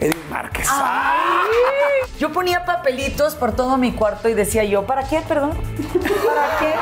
Edith 0.00 0.30
Márquez. 0.30 0.68
Yo 2.18 2.32
ponía 2.32 2.64
papelitos 2.64 3.34
por 3.34 3.52
todo 3.52 3.76
mi 3.76 3.92
cuarto 3.92 4.28
y 4.28 4.34
decía 4.34 4.64
yo, 4.64 4.86
¿para 4.86 5.04
qué, 5.04 5.20
perdón? 5.26 5.52
¿Para 5.54 6.58
qué? 6.58 6.74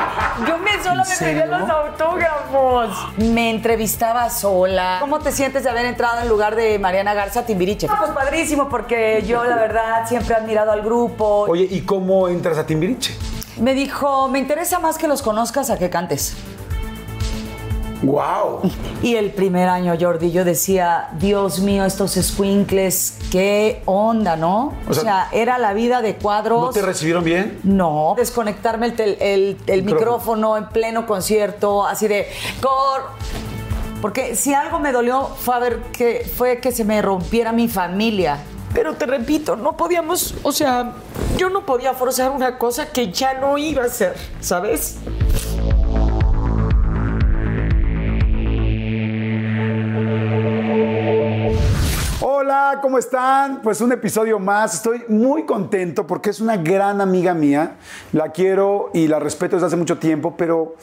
Yo 0.47 0.57
me 0.59 0.83
sola 0.83 1.03
me 1.03 1.15
pedía 1.15 1.45
los 1.45 1.69
autógrafos. 1.69 2.89
Me 3.17 3.49
entrevistaba 3.49 4.29
sola. 4.29 4.97
¿Cómo 4.99 5.19
te 5.19 5.31
sientes 5.31 5.63
de 5.63 5.69
haber 5.69 5.85
entrado 5.85 6.21
en 6.21 6.29
lugar 6.29 6.55
de 6.55 6.77
Mariana 6.79 7.13
Garza 7.13 7.45
Timbiriche? 7.45 7.87
Ah, 7.89 7.95
pues 7.99 8.11
padrísimo, 8.11 8.69
porque 8.69 9.23
yo 9.25 9.43
la 9.43 9.55
verdad 9.55 10.07
siempre 10.07 10.35
he 10.35 10.37
admirado 10.37 10.71
al 10.71 10.81
grupo. 10.81 11.45
Oye, 11.49 11.67
¿y 11.69 11.81
cómo 11.81 12.27
entras 12.29 12.57
a 12.57 12.65
Timbiriche? 12.65 13.17
Me 13.57 13.73
dijo, 13.73 14.27
me 14.27 14.39
interesa 14.39 14.79
más 14.79 14.97
que 14.97 15.07
los 15.07 15.21
conozcas 15.21 15.69
a 15.69 15.77
que 15.77 15.89
cantes. 15.89 16.35
¡Wow! 18.03 18.61
Y 19.01 19.15
el 19.15 19.31
primer 19.31 19.69
año, 19.69 19.95
Jordi, 19.99 20.31
yo 20.31 20.43
decía, 20.45 21.09
Dios 21.19 21.59
mío, 21.59 21.85
estos 21.85 22.11
squinkles, 22.11 23.17
qué 23.31 23.81
onda, 23.85 24.35
¿no? 24.35 24.73
O, 24.87 24.91
O 24.91 24.93
sea, 24.93 25.03
sea, 25.03 25.27
era 25.31 25.57
la 25.57 25.73
vida 25.73 26.01
de 26.01 26.15
cuadros. 26.17 26.61
¿No 26.61 26.69
te 26.71 26.81
recibieron 26.81 27.23
bien? 27.23 27.59
No, 27.63 28.13
desconectarme 28.17 28.87
el, 28.87 28.95
tel- 28.95 29.17
el- 29.21 29.57
el 29.67 29.83
micrófono 29.83 30.57
en 30.57 30.67
pleno 30.67 31.05
concierto, 31.07 31.85
así 31.85 32.07
de 32.07 32.27
cor. 32.61 33.03
Porque 34.01 34.35
si 34.35 34.53
algo 34.53 34.79
me 34.79 34.91
dolió 34.91 35.27
fue, 35.39 35.55
a 35.55 35.59
ver 35.59 35.79
que, 35.93 36.29
fue 36.35 36.59
que 36.59 36.73
se 36.73 36.83
me 36.83 37.01
rompiera 37.01 37.53
mi 37.53 37.69
familia. 37.69 38.37
Pero 38.73 38.95
te 38.95 39.05
repito, 39.05 39.55
no 39.55 39.77
podíamos, 39.77 40.33
o 40.43 40.51
sea, 40.51 40.93
yo 41.37 41.49
no 41.49 41.65
podía 41.65 41.93
forzar 41.93 42.31
una 42.31 42.57
cosa 42.57 42.87
que 42.87 43.11
ya 43.13 43.35
no 43.35 43.57
iba 43.57 43.83
a 43.85 43.87
ser, 43.89 44.15
¿sabes? 44.41 44.97
Hola, 52.53 52.81
¿cómo 52.83 52.99
están? 52.99 53.63
Pues 53.63 53.81
un 53.81 53.91
episodio 53.93 54.37
más. 54.37 54.75
Estoy 54.75 55.03
muy 55.07 55.43
contento 55.43 56.05
porque 56.05 56.29
es 56.29 56.39
una 56.39 56.55
gran 56.55 57.01
amiga 57.01 57.33
mía. 57.33 57.77
La 58.11 58.29
quiero 58.29 58.91
y 58.93 59.07
la 59.07 59.17
respeto 59.17 59.55
desde 59.55 59.65
hace 59.65 59.75
mucho 59.75 59.97
tiempo, 59.97 60.35
pero 60.37 60.75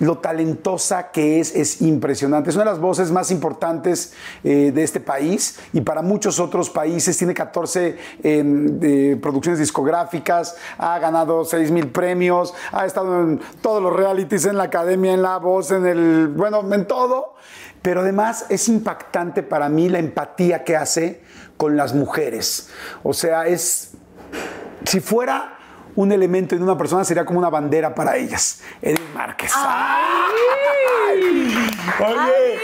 lo 0.00 0.18
talentosa 0.18 1.12
que 1.12 1.38
es 1.38 1.54
es 1.54 1.80
impresionante. 1.80 2.50
Es 2.50 2.56
una 2.56 2.64
de 2.64 2.72
las 2.72 2.80
voces 2.80 3.12
más 3.12 3.30
importantes 3.30 4.14
eh, 4.42 4.72
de 4.74 4.82
este 4.82 4.98
país 4.98 5.60
y 5.72 5.82
para 5.82 6.02
muchos 6.02 6.40
otros 6.40 6.70
países. 6.70 7.16
Tiene 7.16 7.34
14 7.34 7.96
eh, 8.24 8.42
de 8.44 9.16
producciones 9.22 9.60
discográficas, 9.60 10.56
ha 10.76 10.98
ganado 10.98 11.44
6 11.44 11.70
mil 11.70 11.86
premios, 11.86 12.52
ha 12.72 12.84
estado 12.84 13.20
en 13.20 13.40
todos 13.60 13.80
los 13.80 13.92
realities, 13.92 14.46
en 14.46 14.56
la 14.56 14.64
academia, 14.64 15.14
en 15.14 15.22
la 15.22 15.38
voz, 15.38 15.70
en 15.70 15.86
el, 15.86 16.26
bueno, 16.34 16.68
en 16.74 16.84
todo. 16.84 17.31
Pero 17.82 18.00
además 18.00 18.46
es 18.48 18.68
impactante 18.68 19.42
para 19.42 19.68
mí 19.68 19.88
la 19.88 19.98
empatía 19.98 20.64
que 20.64 20.76
hace 20.76 21.22
con 21.56 21.76
las 21.76 21.94
mujeres. 21.94 22.70
O 23.02 23.12
sea, 23.12 23.46
es. 23.46 23.90
Si 24.84 25.00
fuera 25.00 25.58
un 25.94 26.12
elemento 26.12 26.54
en 26.54 26.62
una 26.62 26.78
persona, 26.78 27.04
sería 27.04 27.24
como 27.24 27.38
una 27.38 27.50
bandera 27.50 27.94
para 27.94 28.16
ellas. 28.16 28.60
Edith 28.80 29.00
Márquez. 29.14 29.52
¡Ay! 29.54 30.40
Oye, 32.00 32.58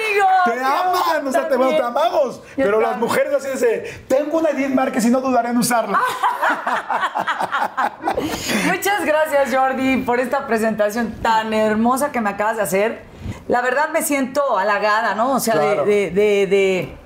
te 0.44 0.60
aman, 0.64 1.26
o 1.26 1.32
sea, 1.32 1.48
te, 1.48 1.56
bueno, 1.56 1.76
te 1.76 1.82
amamos. 1.82 2.36
Yo 2.56 2.64
pero 2.64 2.80
las 2.80 2.96
mujeres 2.98 3.32
así 3.34 3.48
de, 3.64 4.04
tengo 4.08 4.38
una 4.38 4.50
Edith 4.50 4.68
Márquez 4.74 5.04
y 5.04 5.10
no 5.10 5.20
dudaré 5.20 5.48
en 5.50 5.58
usarla. 5.58 6.00
Muchas 8.66 9.04
gracias, 9.04 9.54
Jordi, 9.54 9.98
por 9.98 10.20
esta 10.20 10.46
presentación 10.46 11.12
tan 11.22 11.52
hermosa 11.52 12.12
que 12.12 12.20
me 12.20 12.30
acabas 12.30 12.56
de 12.56 12.62
hacer. 12.62 13.02
La 13.48 13.60
verdad 13.60 13.88
me 13.90 14.02
siento 14.02 14.58
halagada, 14.58 15.14
¿no? 15.14 15.32
O 15.34 15.40
sea, 15.40 15.54
de- 15.56 15.60
Claro. 15.60 15.84
de, 15.84 16.10
de- 16.10 16.46
de- 16.46 16.96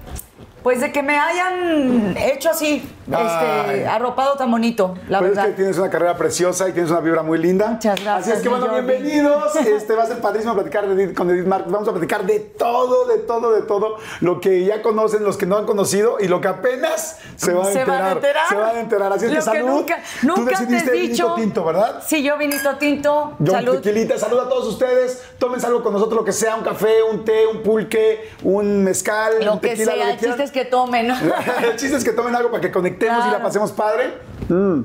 Pues 0.62 0.80
de 0.80 0.92
que 0.92 1.02
me 1.02 1.18
hayan 1.18 2.16
hecho 2.16 2.50
así, 2.50 2.88
este, 3.06 3.86
arropado 3.86 4.34
tan 4.36 4.50
bonito, 4.50 4.94
la 5.08 5.18
Pues 5.18 5.30
verdad. 5.30 5.44
es 5.46 5.50
que 5.50 5.56
tienes 5.56 5.78
una 5.78 5.90
carrera 5.90 6.16
preciosa 6.16 6.68
y 6.68 6.72
tienes 6.72 6.90
una 6.90 7.00
vibra 7.00 7.22
muy 7.22 7.38
linda. 7.38 7.68
Muchas 7.70 8.00
gracias, 8.00 8.28
Así 8.28 8.36
es 8.36 8.42
que 8.42 8.48
bueno, 8.48 8.66
Jordi. 8.66 8.80
bienvenidos. 8.86 9.56
Este 9.82 9.94
va 9.96 10.04
a 10.04 10.06
ser 10.06 10.20
padrísimo 10.20 10.54
platicar 10.54 10.86
de 10.86 11.12
con 11.14 11.28
Edith 11.30 11.46
Márquez. 11.46 11.72
Vamos 11.72 11.88
a 11.88 11.92
platicar 11.92 12.24
de 12.24 12.38
todo, 12.40 13.06
de 13.08 13.18
todo, 13.18 13.52
de 13.52 13.62
todo. 13.62 13.96
Lo 14.20 14.40
que 14.40 14.64
ya 14.64 14.82
conocen, 14.82 15.24
los 15.24 15.36
que 15.36 15.46
no 15.46 15.56
han 15.56 15.66
conocido 15.66 16.18
y 16.20 16.28
lo 16.28 16.40
que 16.40 16.48
apenas 16.48 17.18
se 17.36 17.52
van 17.52 17.62
a 17.66 17.70
Se 17.72 17.80
enterar. 17.80 17.98
van 18.00 18.06
a 18.06 18.12
enterar. 18.12 18.48
Se 18.48 18.54
van 18.54 18.76
a 18.76 18.80
enterar. 18.80 19.12
Así 19.12 19.24
es 19.26 19.30
Lo 19.32 19.36
que 19.38 19.42
salud. 19.42 19.68
nunca, 19.68 19.98
Tú 20.20 20.26
nunca 20.28 20.50
decidiste 20.50 20.90
te 20.90 20.96
he 20.96 21.00
vinito 21.00 21.12
dicho. 21.24 21.34
tinto, 21.34 21.64
¿verdad? 21.64 22.02
Sí, 22.06 22.22
yo 22.22 22.38
vinito 22.38 22.76
tinto. 22.76 23.32
Yo 23.40 23.52
Salud. 23.52 23.80
tequilita, 23.80 24.16
salud 24.18 24.38
a 24.38 24.48
todos 24.48 24.68
ustedes. 24.68 25.22
Tómense 25.38 25.66
algo 25.66 25.82
con 25.82 25.92
nosotros, 25.92 26.18
lo 26.20 26.24
que 26.24 26.32
sea, 26.32 26.54
un 26.54 26.62
café, 26.62 27.02
un 27.02 27.24
té, 27.24 27.46
un 27.48 27.62
pulque, 27.62 28.30
un 28.44 28.84
mezcal, 28.84 29.44
Lo 29.44 29.54
un 29.54 29.60
que 29.60 29.70
tequila, 29.70 29.92
sea, 29.94 30.04
lo 30.04 30.10
que 30.12 30.18
quieran. 30.18 30.51
Es 30.52 30.64
que 30.64 30.64
tomen, 30.70 31.08
¿no? 31.08 31.14
el 31.62 31.76
chiste 31.76 31.96
es 31.96 32.04
que 32.04 32.12
tomen 32.12 32.34
algo 32.34 32.50
para 32.50 32.60
que 32.60 32.70
conectemos 32.70 33.26
y 33.26 33.30
la 33.30 33.42
pasemos 33.42 33.72
padre. 33.72 34.18
Mm. 34.48 34.80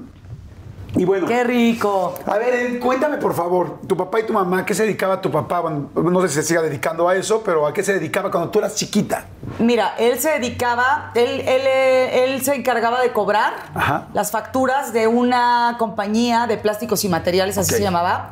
Y 0.96 1.06
bueno. 1.06 1.28
Qué 1.28 1.44
rico. 1.44 2.16
A 2.26 2.38
ver, 2.38 2.80
cuéntame 2.80 3.18
por 3.18 3.36
favor, 3.36 3.82
tu 3.86 3.96
papá 3.96 4.22
y 4.22 4.24
tu 4.24 4.34
mamá, 4.34 4.60
¿a 4.60 4.66
qué 4.66 4.74
se 4.74 4.84
dedicaba 4.84 5.22
tu 5.22 5.30
papá? 5.30 5.60
Bueno, 5.60 5.90
no 5.94 6.22
sé 6.22 6.30
si 6.30 6.36
se 6.36 6.44
siga 6.44 6.62
dedicando 6.62 7.08
a 7.08 7.16
eso, 7.16 7.44
pero 7.44 7.68
¿a 7.68 7.74
qué 7.74 7.84
se 7.84 7.94
dedicaba 7.94 8.32
cuando 8.32 8.50
tú 8.50 8.60
eras 8.60 8.76
chiquita? 8.76 9.26
Mira, 9.60 9.96
él 10.00 10.18
se 10.18 10.32
dedicaba, 10.40 11.12
él, 11.14 11.42
él, 11.42 11.62
eh, 11.66 12.24
él 12.24 12.42
se 12.42 12.56
encargaba 12.56 13.02
de 13.02 13.12
cobrar 13.12 13.54
Ajá. 13.76 14.08
las 14.14 14.32
facturas 14.32 14.94
de 14.94 15.08
una 15.08 15.76
compañía 15.78 16.48
de 16.48 16.58
plásticos 16.58 17.04
y 17.04 17.10
materiales, 17.10 17.58
así 17.58 17.76
se 17.76 17.82
llamaba. 17.82 18.32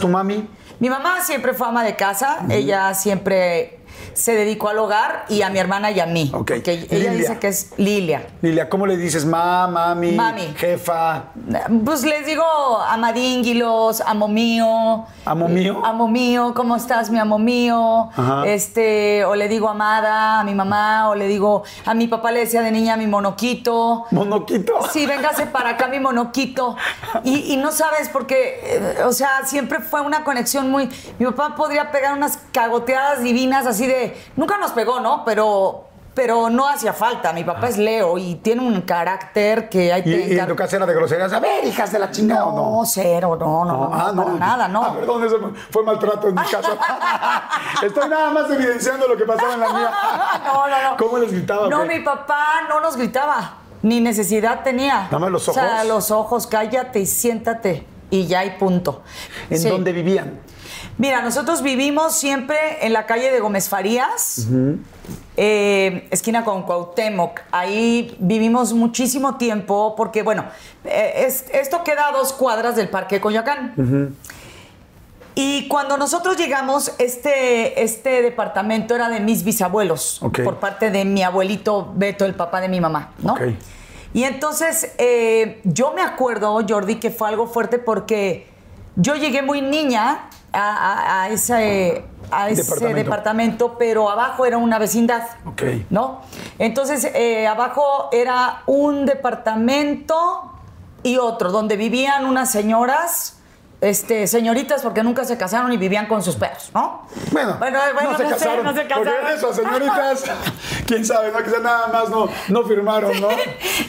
¿Tu 0.00 0.06
mami? 0.06 0.48
Mi 0.78 0.90
mamá 0.90 1.20
siempre 1.22 1.54
fue 1.54 1.66
ama 1.66 1.82
de 1.82 1.96
casa, 1.96 2.40
ella 2.50 2.92
siempre 2.94 3.83
se 4.14 4.34
dedicó 4.34 4.68
al 4.68 4.78
hogar 4.78 5.24
y 5.28 5.42
a 5.42 5.50
mi 5.50 5.58
hermana 5.58 5.90
y 5.90 6.00
a 6.00 6.06
mí. 6.06 6.30
Ok. 6.34 6.52
Porque 6.54 6.72
ella 6.72 7.10
Lilia. 7.10 7.12
dice 7.12 7.38
que 7.38 7.48
es 7.48 7.72
Lilia. 7.76 8.26
Lilia, 8.42 8.68
¿cómo 8.68 8.86
le 8.86 8.96
dices? 8.96 9.24
Ma, 9.24 9.66
mami, 9.66 10.12
Mami. 10.12 10.54
jefa, 10.56 11.24
Pues 11.84 12.02
les 12.04 12.26
digo 12.26 12.44
amadínguilos, 12.88 14.00
amo 14.00 14.28
mío. 14.28 15.04
amo 15.24 15.48
mío. 15.48 15.80
Amo 15.84 16.08
mío, 16.08 16.52
¿cómo 16.54 16.76
estás, 16.76 17.10
mi 17.10 17.18
amo 17.18 17.38
mío? 17.38 18.10
Ajá. 18.16 18.46
Este, 18.46 19.24
o 19.24 19.34
le 19.34 19.48
digo 19.48 19.68
amada 19.68 20.40
a 20.40 20.44
mi 20.44 20.54
mamá, 20.54 21.08
o 21.08 21.14
le 21.14 21.26
digo, 21.28 21.62
a 21.86 21.94
mi 21.94 22.06
papá 22.08 22.32
le 22.32 22.40
decía 22.40 22.62
de 22.62 22.70
niña 22.70 22.96
mi 22.96 23.06
monoquito. 23.06 24.04
Monoquito. 24.10 24.74
Sí, 24.92 25.06
véngase 25.06 25.46
para 25.46 25.70
acá 25.70 25.86
mi 25.88 26.00
monoquito. 26.00 26.76
Y, 27.24 27.52
y 27.52 27.56
no 27.56 27.72
sabes, 27.72 28.08
porque, 28.08 28.60
eh, 28.64 29.02
o 29.04 29.12
sea, 29.12 29.44
siempre 29.44 29.80
fue 29.80 30.00
una 30.00 30.24
conexión 30.24 30.70
muy. 30.70 30.88
Mi 31.18 31.26
papá 31.26 31.54
podría 31.56 31.90
pegar 31.90 32.12
unas 32.14 32.38
cagoteadas 32.52 33.22
divinas 33.22 33.66
así 33.66 33.86
de. 33.86 34.03
Nunca 34.36 34.58
nos 34.58 34.72
pegó, 34.72 35.00
¿no? 35.00 35.24
Pero. 35.24 35.88
Pero 36.14 36.48
no 36.48 36.68
hacía 36.68 36.92
falta. 36.92 37.32
Mi 37.32 37.42
papá 37.42 37.68
es 37.68 37.76
Leo 37.76 38.18
y 38.18 38.36
tiene 38.36 38.62
un 38.64 38.82
carácter 38.82 39.68
que 39.68 39.92
hay 39.92 40.02
Y, 40.02 40.04
que. 40.04 40.34
y 40.34 40.38
en 40.38 40.46
tu 40.46 40.54
casa 40.54 40.76
era 40.76 40.86
de 40.86 40.94
groserías. 40.94 41.32
A 41.32 41.40
ver, 41.40 41.64
hijas 41.64 41.90
de 41.90 41.98
la 41.98 42.12
chingada, 42.12 42.46
¿o 42.46 42.52
No, 42.54 42.78
no? 42.78 42.86
cero, 42.86 43.36
no, 43.40 43.64
no, 43.64 43.72
no, 43.88 43.90
ah, 43.92 44.12
para 44.14 44.30
nada, 44.34 44.68
no. 44.68 44.84
Ah, 44.84 44.94
perdón, 44.94 45.24
eso 45.24 45.40
fue 45.72 45.82
maltrato 45.82 46.28
en 46.28 46.36
mi 46.36 46.42
casa. 46.42 46.70
Estoy 47.82 48.08
nada 48.08 48.30
más 48.30 48.48
evidenciando 48.48 49.08
lo 49.08 49.16
que 49.16 49.24
pasaba 49.24 49.54
en 49.54 49.60
la 49.60 49.72
mía. 49.72 49.90
no, 50.44 50.68
no, 50.68 50.90
no. 50.90 50.96
¿Cómo 50.98 51.18
les 51.18 51.32
gritaba? 51.32 51.68
No, 51.68 51.84
mi 51.84 51.98
papá 51.98 52.60
no 52.68 52.78
nos 52.80 52.96
gritaba. 52.96 53.54
Ni 53.82 54.00
necesidad 54.00 54.62
tenía. 54.62 55.06
¿Nada 55.06 55.18
más 55.18 55.30
los 55.32 55.48
O 55.48 55.52
sea, 55.52 55.78
ojos? 55.78 55.86
los 55.88 56.10
ojos, 56.12 56.46
cállate 56.46 57.00
y 57.00 57.06
siéntate. 57.06 57.86
Y 58.10 58.28
ya 58.28 58.44
y 58.44 58.50
punto. 58.56 59.02
¿En 59.50 59.58
Sí. 59.58 59.68
dónde 59.68 59.90
vivían? 59.92 60.38
Mira, 60.96 61.22
nosotros 61.22 61.60
vivimos 61.62 62.14
siempre 62.14 62.56
en 62.86 62.92
la 62.92 63.04
calle 63.06 63.30
de 63.32 63.40
Gómez 63.40 63.68
Farías. 63.68 64.46
eh, 65.36 66.06
esquina 66.12 66.44
con 66.44 66.62
Cuauhtémoc. 66.62 67.40
Ahí 67.50 68.16
vivimos 68.20 68.72
muchísimo 68.72 69.36
tiempo 69.36 69.94
porque, 69.96 70.22
bueno, 70.22 70.44
eh, 70.84 71.24
es- 71.26 71.46
esto 71.52 71.82
queda 71.82 72.08
a 72.08 72.12
dos 72.12 72.32
cuadras 72.32 72.76
del 72.76 72.88
Parque 72.88 73.20
Coyoacán. 73.20 74.14
Y 75.34 75.66
cuando 75.66 75.96
nosotros 75.96 76.36
llegamos, 76.36 76.92
este, 76.98 77.82
este 77.82 78.22
departamento 78.22 78.94
era 78.94 79.08
de 79.08 79.18
mis 79.18 79.42
bisabuelos, 79.42 80.20
por 80.44 80.60
parte 80.60 80.92
de 80.92 81.04
mi 81.04 81.24
abuelito 81.24 81.92
Beto, 81.96 82.24
el 82.24 82.34
papá 82.36 82.60
de 82.60 82.68
mi 82.68 82.80
mamá, 82.80 83.10
¿no? 83.18 83.34
Y 84.12 84.22
entonces 84.22 84.92
eh, 84.98 85.60
yo 85.64 85.92
me 85.92 86.02
acuerdo, 86.02 86.56
Jordi, 86.68 87.00
que 87.00 87.10
fue 87.10 87.26
algo 87.26 87.48
fuerte 87.48 87.78
porque 87.80 88.46
yo 88.94 89.16
llegué 89.16 89.42
muy 89.42 89.60
niña 89.60 90.30
a, 90.54 91.28
ese, 91.30 92.04
a 92.30 92.48
ese 92.48 92.62
Departamento. 92.62 92.96
departamento. 92.96 93.76
pero 93.78 94.08
abajo 94.10 94.46
era 94.46 94.58
una 94.58 94.78
vecindad. 94.78 95.22
Ok. 95.46 95.62
¿No? 95.90 96.20
Entonces, 96.58 97.04
eh, 97.04 97.46
abajo 97.46 98.08
era 98.12 98.62
un 98.66 99.06
departamento 99.06 100.52
y 101.02 101.18
otro, 101.18 101.50
donde 101.50 101.76
vivían 101.76 102.24
unas 102.24 102.50
señoras, 102.50 103.33
este, 103.84 104.26
señoritas, 104.26 104.82
porque 104.82 105.02
nunca 105.02 105.24
se 105.24 105.36
casaron 105.36 105.72
y 105.72 105.76
vivían 105.76 106.06
con 106.06 106.22
sus 106.22 106.36
perros, 106.36 106.70
¿no? 106.74 107.06
Bueno, 107.30 107.56
bueno, 107.58 107.78
bueno, 107.94 108.12
no 108.12 108.18
se 108.18 108.24
sé, 108.24 108.30
casaron. 108.30 108.64
no 108.64 108.74
se 108.74 108.84
Porque 108.84 109.62
señoritas, 109.62 110.24
quién 110.86 111.04
sabe, 111.04 111.30
no, 111.30 111.42
quizá 111.42 111.58
nada 111.60 111.88
más 111.88 112.08
no, 112.08 112.28
no 112.48 112.64
firmaron, 112.64 113.20
¿no? 113.20 113.28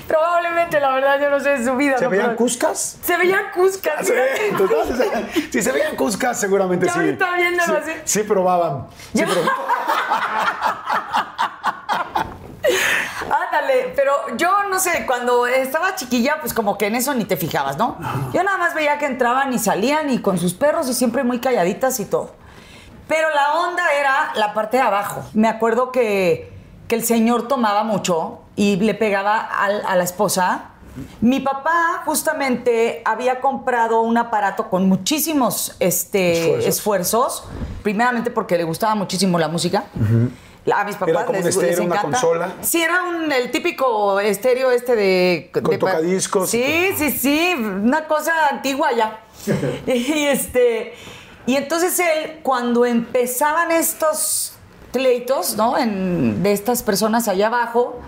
Probablemente, 0.08 0.80
la 0.80 0.94
verdad, 0.96 1.20
yo 1.20 1.30
no 1.30 1.40
sé 1.40 1.58
de 1.58 1.66
su 1.66 1.76
vida. 1.76 1.98
¿Se 1.98 2.06
¿no? 2.06 2.10
veían 2.10 2.26
Pero- 2.28 2.38
cuscas? 2.38 2.98
Se 3.02 3.18
veían 3.18 3.46
cuscas. 3.54 4.06
Sí, 4.06 4.14
entonces, 4.50 5.08
si 5.52 5.62
se 5.62 5.72
veían 5.72 5.96
cuscas, 5.96 6.40
seguramente 6.40 6.86
Ya 6.86 6.94
sí. 6.94 7.00
ahorita 7.00 7.36
viéndolo 7.36 7.80
sí, 7.86 7.92
así. 7.92 8.02
Sí 8.04 8.24
probaban. 8.24 8.88
Sí 9.14 9.24
probaban. 9.24 9.56
Ándale, 13.48 13.94
pero 13.96 14.12
yo 14.38 14.64
no 14.70 14.80
sé, 14.80 15.06
cuando 15.06 15.46
estaba 15.48 15.96
chiquilla, 15.96 16.38
pues 16.40 16.54
como 16.54 16.78
que 16.78 16.88
en 16.88 16.96
eso 16.96 17.14
ni 17.14 17.26
te 17.26 17.38
fijabas, 17.38 17.78
¿no? 17.78 17.98
Yo 18.34 18.44
nada 18.44 18.58
más 18.58 18.74
veía 18.74 18.98
que 18.98 19.06
entraban 19.06 19.54
y 19.54 19.60
salían 19.60 20.10
y 20.10 20.20
con 20.20 20.38
sus 20.38 20.54
perros 20.54 20.90
y 20.90 20.94
siempre 20.94 21.24
muy 21.24 21.40
calladitas 21.40 22.00
y 22.00 22.06
todo. 22.06 22.32
Pero 23.08 23.30
la 23.30 23.54
onda 23.60 23.84
era 24.00 24.32
la 24.36 24.54
parte 24.54 24.78
de 24.78 24.84
abajo. 24.84 25.24
Me 25.34 25.48
acuerdo 25.48 25.92
que, 25.92 26.52
que 26.88 26.96
el 26.96 27.04
señor 27.06 27.48
tomaba 27.48 27.84
mucho 27.84 28.40
y 28.56 28.78
le 28.78 28.94
pegaba 28.96 29.40
al- 29.40 29.84
a 29.86 29.96
la 29.96 30.04
esposa. 30.04 30.70
Mi 31.22 31.42
papá 31.42 32.02
justamente 32.06 33.02
había 33.06 33.42
comprado 33.42 34.00
un 34.02 34.18
aparato 34.18 34.70
con 34.70 34.88
muchísimos 34.88 35.76
este, 35.80 36.40
Esfuerzos. 36.64 36.66
esfuerzos. 36.68 37.44
Primeramente 37.84 38.32
porque 38.32 38.58
le 38.58 38.64
gustaba 38.64 38.96
muchísimo 38.96 39.38
la 39.38 39.50
música. 39.50 39.84
A 40.74 40.84
mis 40.84 40.96
papás 40.96 41.10
Era 41.10 41.26
como 41.26 41.38
un 41.40 41.46
les, 41.46 41.56
estéreo, 41.56 41.78
les 41.78 41.86
una 41.86 42.02
consola. 42.02 42.54
Sí, 42.62 42.82
era 42.82 43.04
un, 43.04 43.32
el 43.32 43.52
típico 43.52 44.20
estéreo 44.20 44.72
este 44.72 44.96
de... 44.96 45.50
Con 45.54 45.64
de 45.66 45.78
tocadiscos. 45.78 46.50
Sí, 46.50 46.90
sí, 46.98 47.12
sí, 47.12 47.54
una 47.56 48.08
cosa 48.08 48.32
antigua 48.50 48.92
ya. 48.94 49.20
y 49.88 50.26
este... 50.26 50.94
Y 51.46 51.56
entonces 51.58 52.00
él, 52.00 52.40
cuando 52.42 52.86
empezaban 52.86 53.70
estos 53.72 54.54
pleitos, 54.92 55.56
¿no? 55.56 55.78
En- 55.78 56.42
de 56.42 56.52
estas 56.54 56.82
personas 56.82 57.28
allá 57.28 57.48
abajo, 57.48 58.00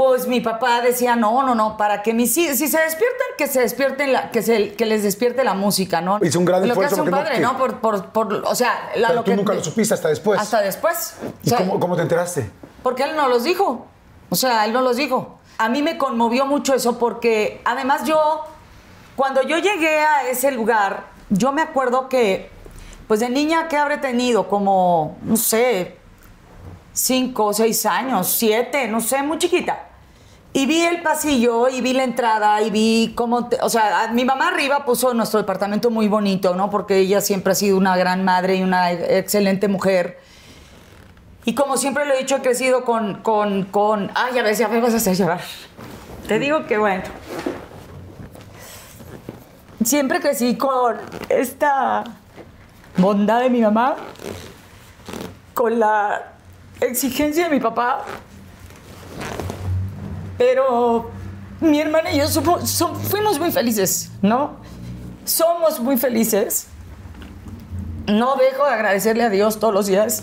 pues 0.00 0.26
mi 0.26 0.40
papá 0.40 0.80
decía, 0.80 1.14
no, 1.14 1.42
no, 1.42 1.54
no, 1.54 1.76
para 1.76 2.00
que 2.02 2.14
mis 2.14 2.34
hijos, 2.38 2.56
si 2.56 2.68
se 2.68 2.78
despiertan, 2.80 3.26
que 3.36 3.46
se 3.46 3.60
despierten, 3.60 4.14
la, 4.14 4.30
que, 4.30 4.40
se, 4.40 4.72
que 4.72 4.86
les 4.86 5.02
despierte 5.02 5.44
la 5.44 5.52
música, 5.52 6.00
¿no? 6.00 6.18
Hizo 6.22 6.38
un 6.38 6.46
gran 6.46 6.60
lo 6.60 6.68
que 6.68 6.70
esfuerzo 6.70 6.94
hace 6.94 7.02
un 7.02 7.10
porque 7.10 7.20
no- 7.20 7.22
padre, 7.26 7.34
que- 7.36 7.42
¿no? 7.42 7.58
Por, 7.58 7.80
por, 7.80 8.06
por, 8.06 8.32
o 8.46 8.54
sea, 8.54 8.88
la- 8.96 9.08
Pero 9.08 9.18
lo 9.20 9.24
tú 9.24 9.30
que... 9.32 9.36
nunca 9.36 9.52
lo 9.52 9.62
supiste 9.62 9.92
hasta 9.92 10.08
después. 10.08 10.40
Hasta 10.40 10.62
después. 10.62 11.16
O 11.22 11.26
¿Y 11.42 11.50
sea, 11.50 11.58
cómo, 11.58 11.78
cómo 11.78 11.96
te 11.96 12.02
enteraste? 12.02 12.50
porque 12.82 13.02
él 13.02 13.14
no 13.14 13.28
los 13.28 13.44
dijo. 13.44 13.88
O 14.30 14.36
sea, 14.36 14.64
él 14.64 14.72
no 14.72 14.80
los 14.80 14.96
dijo. 14.96 15.38
A 15.58 15.68
mí 15.68 15.82
me 15.82 15.98
conmovió 15.98 16.46
mucho 16.46 16.72
eso 16.74 16.98
porque 16.98 17.60
además 17.66 18.04
yo, 18.04 18.40
cuando 19.16 19.42
yo 19.42 19.58
llegué 19.58 19.98
a 19.98 20.26
ese 20.30 20.50
lugar, 20.50 21.08
yo 21.28 21.52
me 21.52 21.60
acuerdo 21.60 22.08
que, 22.08 22.48
pues 23.06 23.20
de 23.20 23.28
niña 23.28 23.68
que 23.68 23.76
habré 23.76 23.98
tenido 23.98 24.48
como, 24.48 25.18
no 25.24 25.36
sé, 25.36 25.98
cinco 26.94 27.52
seis 27.52 27.84
años, 27.84 28.28
siete, 28.28 28.88
no 28.88 29.02
sé, 29.02 29.22
muy 29.22 29.36
chiquita. 29.36 29.88
Y 30.52 30.66
vi 30.66 30.82
el 30.82 31.00
pasillo 31.02 31.68
y 31.68 31.80
vi 31.80 31.92
la 31.92 32.02
entrada 32.02 32.60
y 32.60 32.70
vi 32.70 33.12
cómo, 33.14 33.48
o 33.62 33.68
sea, 33.68 34.08
mi 34.12 34.24
mamá 34.24 34.48
arriba 34.48 34.84
puso 34.84 35.14
nuestro 35.14 35.38
departamento 35.38 35.90
muy 35.90 36.08
bonito, 36.08 36.56
¿no? 36.56 36.70
Porque 36.70 36.98
ella 36.98 37.20
siempre 37.20 37.52
ha 37.52 37.54
sido 37.54 37.76
una 37.76 37.96
gran 37.96 38.24
madre 38.24 38.56
y 38.56 38.62
una 38.62 38.90
excelente 38.90 39.68
mujer. 39.68 40.18
Y 41.44 41.54
como 41.54 41.76
siempre 41.76 42.04
lo 42.04 42.14
he 42.14 42.18
dicho, 42.18 42.36
he 42.36 42.40
crecido 42.40 42.84
con, 42.84 43.22
con, 43.22 43.64
con... 43.64 44.10
Ay, 44.14 44.38
a 44.38 44.42
ver, 44.42 44.56
ya 44.56 44.66
me 44.68 44.80
vas 44.80 44.92
a 44.92 44.96
hacer 44.96 45.14
llorar. 45.14 45.40
Te 46.26 46.38
digo 46.38 46.66
que 46.66 46.78
bueno. 46.78 47.04
Siempre 49.84 50.20
crecí 50.20 50.56
con 50.56 50.96
esta 51.28 52.04
bondad 52.96 53.40
de 53.40 53.50
mi 53.50 53.60
mamá, 53.62 53.96
con 55.54 55.78
la 55.78 56.32
exigencia 56.80 57.44
de 57.44 57.50
mi 57.50 57.60
papá. 57.60 58.04
Pero 60.40 61.10
mi 61.60 61.82
hermana 61.82 62.12
y 62.12 62.16
yo 62.16 62.26
fuimos 62.26 63.38
muy 63.38 63.52
felices, 63.52 64.10
¿no? 64.22 64.52
Somos 65.26 65.80
muy 65.80 65.98
felices. 65.98 66.66
No 68.06 68.36
dejo 68.36 68.64
de 68.64 68.70
agradecerle 68.72 69.24
a 69.24 69.28
Dios 69.28 69.60
todos 69.60 69.74
los 69.74 69.86
días 69.86 70.22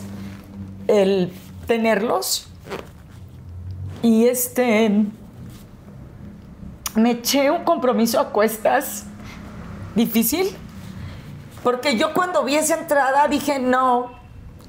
el 0.87 1.31
tenerlos. 1.67 2.47
Y 4.01 4.25
este. 4.25 5.05
Me 6.95 7.11
eché 7.11 7.51
un 7.51 7.63
compromiso 7.63 8.19
a 8.19 8.31
cuestas 8.31 9.03
difícil. 9.93 10.49
Porque 11.61 11.95
yo 11.95 12.15
cuando 12.15 12.43
vi 12.43 12.55
esa 12.55 12.79
entrada 12.79 13.27
dije, 13.27 13.59
no, 13.59 14.16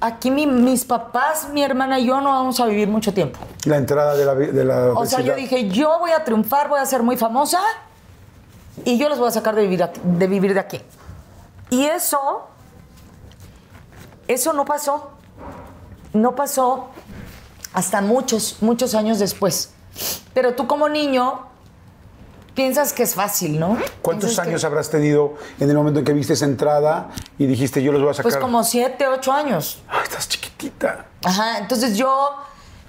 aquí 0.00 0.30
mi- 0.30 0.46
mis 0.46 0.84
papás, 0.84 1.48
mi 1.52 1.62
hermana 1.62 1.98
y 1.98 2.06
yo 2.06 2.20
no 2.20 2.30
vamos 2.30 2.58
a 2.60 2.66
vivir 2.66 2.88
mucho 2.88 3.12
tiempo. 3.12 3.38
La 3.64 3.76
entrada 3.76 4.14
de 4.16 4.24
la, 4.24 4.34
de 4.34 4.64
la 4.64 4.92
O 4.94 5.04
sea, 5.06 5.20
yo 5.20 5.34
dije, 5.34 5.68
yo 5.68 5.98
voy 5.98 6.10
a 6.12 6.24
triunfar, 6.24 6.68
voy 6.68 6.80
a 6.80 6.86
ser 6.86 7.02
muy 7.02 7.16
famosa 7.16 7.60
y 8.84 8.98
yo 8.98 9.08
los 9.08 9.18
voy 9.18 9.28
a 9.28 9.32
sacar 9.32 9.54
de 9.54 9.62
vivir, 9.62 9.82
aquí- 9.82 10.00
de 10.04 10.26
vivir 10.26 10.54
de 10.54 10.60
aquí. 10.60 10.80
Y 11.70 11.84
eso, 11.84 12.46
eso 14.26 14.52
no 14.52 14.64
pasó. 14.64 15.10
No 16.12 16.34
pasó 16.34 16.88
hasta 17.74 18.00
muchos, 18.00 18.56
muchos 18.60 18.94
años 18.94 19.18
después. 19.18 19.70
Pero 20.32 20.54
tú 20.54 20.66
como 20.66 20.88
niño 20.88 21.40
piensas 22.58 22.92
que 22.92 23.04
es 23.04 23.14
fácil, 23.14 23.60
¿no? 23.60 23.78
¿Cuántos 24.02 24.34
que- 24.34 24.40
años 24.40 24.64
habrás 24.64 24.90
tenido 24.90 25.34
en 25.60 25.70
el 25.70 25.76
momento 25.76 26.00
en 26.00 26.04
que 26.04 26.12
viste 26.12 26.32
esa 26.32 26.44
entrada 26.44 27.10
y 27.38 27.46
dijiste 27.46 27.84
yo 27.84 27.92
los 27.92 28.00
voy 28.02 28.10
a 28.10 28.14
sacar? 28.14 28.32
Pues 28.32 28.36
como 28.42 28.64
siete, 28.64 29.06
ocho 29.06 29.30
años. 29.32 29.80
Ay, 29.86 30.00
estás 30.02 30.28
chiquitita. 30.28 31.06
Ajá, 31.24 31.58
entonces 31.58 31.96
yo, 31.96 32.30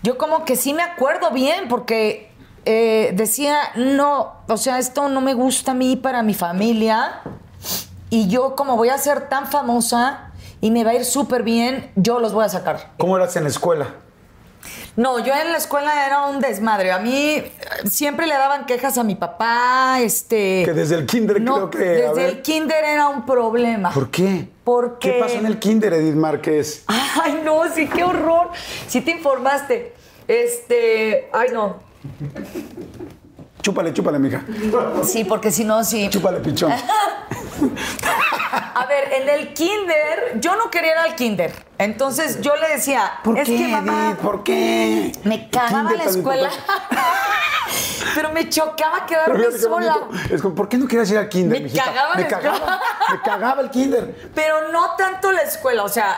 yo 0.01 0.17
como 0.17 0.43
que 0.43 0.55
sí 0.55 0.73
me 0.73 0.81
acuerdo 0.81 1.29
bien 1.29 1.67
porque 1.69 2.31
eh, 2.65 3.11
decía, 3.13 3.59
no, 3.75 4.38
o 4.47 4.57
sea, 4.57 4.79
esto 4.79 5.07
no 5.07 5.21
me 5.21 5.35
gusta 5.35 5.73
a 5.73 5.75
mí 5.75 5.95
para 5.95 6.23
mi 6.23 6.33
familia 6.33 7.21
y 8.09 8.27
yo 8.27 8.55
como 8.55 8.75
voy 8.75 8.89
a 8.89 8.97
ser 8.97 9.29
tan 9.29 9.45
famosa 9.51 10.31
y 10.61 10.71
me 10.71 10.83
va 10.83 10.89
a 10.91 10.93
ir 10.95 11.05
súper 11.05 11.43
bien, 11.43 11.91
yo 11.95 12.17
los 12.19 12.33
voy 12.33 12.43
a 12.43 12.49
sacar. 12.49 12.93
¿Cómo 12.97 13.15
eras 13.17 13.35
en 13.35 13.43
la 13.43 13.49
escuela? 13.49 13.85
No, 15.00 15.18
yo 15.18 15.34
en 15.34 15.53
la 15.53 15.58
escuela 15.58 16.06
era 16.06 16.25
un 16.27 16.41
desmadre. 16.41 16.91
A 16.91 17.00
mí 17.00 17.13
eh, 17.36 17.51
siempre 17.89 18.27
le 18.27 18.34
daban 18.34 18.65
quejas 18.65 18.98
a 18.98 19.03
mi 19.06 19.15
papá, 19.15 20.01
este... 20.01 20.63
Que 20.65 20.74
desde 20.74 20.96
el 20.96 21.06
kinder 21.06 21.39
no, 21.39 21.70
creo 21.70 21.70
que, 21.70 22.06
a 22.06 22.10
Desde 22.10 22.13
ver. 22.15 22.29
el 22.32 22.41
kinder 22.41 22.84
era 22.84 23.08
un 23.08 23.25
problema. 23.25 23.91
¿Por 23.91 24.10
qué? 24.12 24.50
Porque- 24.65 25.13
¿Qué 25.13 25.20
pasó 25.22 25.36
en 25.36 25.46
el 25.46 25.58
kinder, 25.58 25.94
Edith 25.94 26.15
Márquez? 26.15 26.84
Ay, 26.88 27.39
no, 27.46 27.62
sí, 27.74 27.88
qué 27.88 28.03
horror. 28.03 28.50
Sí 28.88 29.00
te 29.00 29.12
informaste. 29.12 29.94
Este, 30.27 31.29
ay, 31.32 31.48
no. 31.53 31.77
Chúpale, 33.62 33.94
chúpale, 33.94 34.20
mija. 34.20 34.44
Sí, 35.03 35.24
porque 35.24 35.50
si 35.50 35.63
no, 35.63 35.82
sí. 35.86 36.10
Chúpale, 36.10 36.39
pichón. 36.41 36.74
A 38.79 38.86
ver, 38.86 39.12
en 39.13 39.27
el 39.29 39.53
kinder, 39.53 40.39
yo 40.39 40.55
no 40.55 40.69
quería 40.71 40.91
ir 40.91 40.98
al 40.98 41.15
kinder. 41.15 41.51
Entonces 41.77 42.39
yo 42.41 42.55
le 42.55 42.69
decía, 42.69 43.19
¿Por 43.24 43.38
es 43.38 43.45
qué, 43.45 43.57
que 43.57 43.67
mamá? 43.67 44.17
¿Por 44.21 44.43
qué? 44.43 45.12
me 45.24 45.50
cagaba 45.50 45.91
la 45.91 46.03
escuela. 46.05 46.50
Pero 48.15 48.31
me 48.31 48.50
chocaba 48.50 49.05
quedarme 49.05 49.51
sola. 49.51 49.98
Es 50.31 50.41
como, 50.41 50.55
¿por 50.55 50.69
qué 50.69 50.77
no 50.77 50.88
querías 50.88 51.09
ir 51.12 51.17
al 51.17 51.29
kinder, 51.29 51.57
Me 51.59 51.63
mijita? 51.65 51.83
cagaba 51.86 52.15
me 52.15 52.27
cagaba, 52.27 52.81
me 53.12 53.21
cagaba 53.21 53.62
el 53.62 53.69
kinder. 53.69 54.31
Pero 54.33 54.71
no 54.71 54.95
tanto 54.95 55.31
la 55.31 55.41
escuela, 55.41 55.83
o 55.83 55.89
sea, 55.89 56.17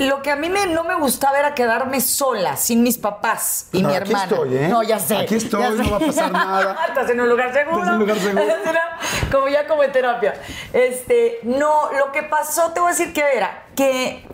lo 0.00 0.22
que 0.22 0.30
a 0.30 0.36
mí 0.36 0.48
me, 0.48 0.66
no 0.66 0.84
me 0.84 0.94
gustaba 0.94 1.38
era 1.38 1.54
quedarme 1.54 2.00
sola, 2.00 2.56
sin 2.56 2.82
mis 2.82 2.98
papás 2.98 3.66
y 3.72 3.82
No, 3.82 3.88
mi 3.88 3.94
aquí 3.94 4.10
hermana. 4.10 4.24
estoy, 4.24 4.56
¿eh? 4.56 4.68
No, 4.68 4.82
ya 4.82 4.98
sé. 4.98 5.16
Aquí 5.16 5.36
estoy, 5.36 5.62
no 5.76 5.84
sé. 5.84 5.90
va 5.90 5.96
a 5.96 6.00
pasar 6.00 6.32
nada. 6.32 6.76
Estás 6.88 7.10
en 7.10 7.20
un 7.20 7.28
lugar 7.28 7.52
seguro. 7.52 7.78
Estás 7.78 7.88
en 7.88 7.94
un 7.94 8.00
lugar 8.00 8.18
seguro. 8.18 8.78
como 9.32 9.48
ya 9.48 9.66
como 9.66 9.82
en 9.84 9.92
terapia. 9.92 10.34
Este, 10.72 11.40
no, 11.42 11.92
lo 11.92 12.12
que 12.12 12.22
pasó, 12.22 12.72
te 12.72 12.80
voy 12.80 12.88
a 12.88 12.92
decir 12.92 13.12
que 13.12 13.22
era 13.34 13.64
que 13.74 14.24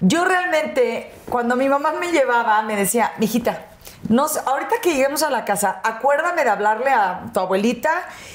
Yo 0.00 0.24
realmente, 0.24 1.12
cuando 1.28 1.56
mi 1.56 1.68
mamá 1.68 1.92
me 1.92 2.12
llevaba, 2.12 2.60
me 2.62 2.76
decía, 2.76 3.12
mijita, 3.18 3.66
ahorita 4.46 4.76
que 4.82 4.92
lleguemos 4.92 5.22
a 5.22 5.30
la 5.30 5.44
casa, 5.44 5.80
acuérdame 5.82 6.44
de 6.44 6.50
hablarle 6.50 6.90
a 6.90 7.24
tu 7.32 7.40
abuelita 7.40 7.90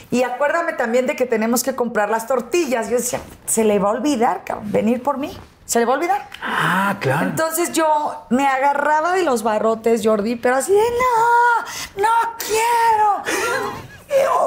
y 0.10 0.24
acuérdame 0.24 0.74
también 0.74 1.06
de 1.06 1.16
que 1.16 1.26
tenemos 1.26 1.64
que 1.64 1.76
comprar 1.76 2.10
las 2.10 2.28
tortillas. 2.28 2.90
Yo 2.90 2.98
decía, 2.98 3.20
se 3.46 3.64
le 3.64 3.78
va 3.80 3.90
a 3.90 3.92
olvidar, 3.92 4.44
cabrón, 4.44 4.72
venir 4.72 5.04
por 5.04 5.18
mí. 5.18 5.38
Se 5.70 5.78
le 5.78 5.86
va 5.86 5.94
a 5.94 5.98
olvidar. 5.98 6.28
Ah, 6.42 6.96
claro. 7.00 7.28
Entonces 7.28 7.72
yo 7.74 8.26
me 8.30 8.48
agarraba 8.48 9.14
de 9.14 9.22
los 9.22 9.44
barrotes, 9.44 10.02
Jordi, 10.04 10.36
pero 10.36 10.56
así 10.56 10.72
de 10.72 10.80
no, 10.80 12.02
no 12.02 12.10
quiero. 12.40 13.24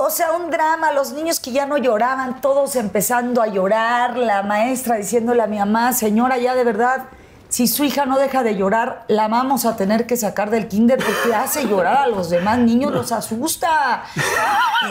O 0.01 0.11
sea, 0.11 0.33
un 0.33 0.51
drama, 0.51 0.91
los 0.91 1.13
niños 1.13 1.39
que 1.39 1.53
ya 1.53 1.65
no 1.65 1.79
lloraban, 1.79 2.41
todos 2.41 2.75
empezando 2.75 3.41
a 3.41 3.47
llorar, 3.47 4.17
la 4.17 4.43
maestra 4.43 4.97
diciéndole 4.97 5.41
a 5.43 5.47
mi 5.47 5.61
mamá, 5.61 5.93
señora, 5.93 6.39
ya 6.39 6.57
de 6.57 6.65
verdad, 6.65 7.05
si 7.53 7.67
su 7.69 7.85
hija 7.85 8.07
no 8.07 8.19
deja 8.19 8.43
de 8.43 8.57
llorar, 8.57 9.05
la 9.09 9.29
vamos 9.29 9.67
a 9.67 9.77
tener 9.77 10.07
que 10.07 10.17
sacar 10.17 10.49
del 10.49 10.69
kinder 10.69 10.99
porque 10.99 11.35
hace 11.35 11.67
llorar 11.69 11.99
a 11.99 12.07
los 12.07 12.31
demás 12.31 12.57
niños, 12.57 12.91
los 12.93 13.13
asusta. 13.13 14.05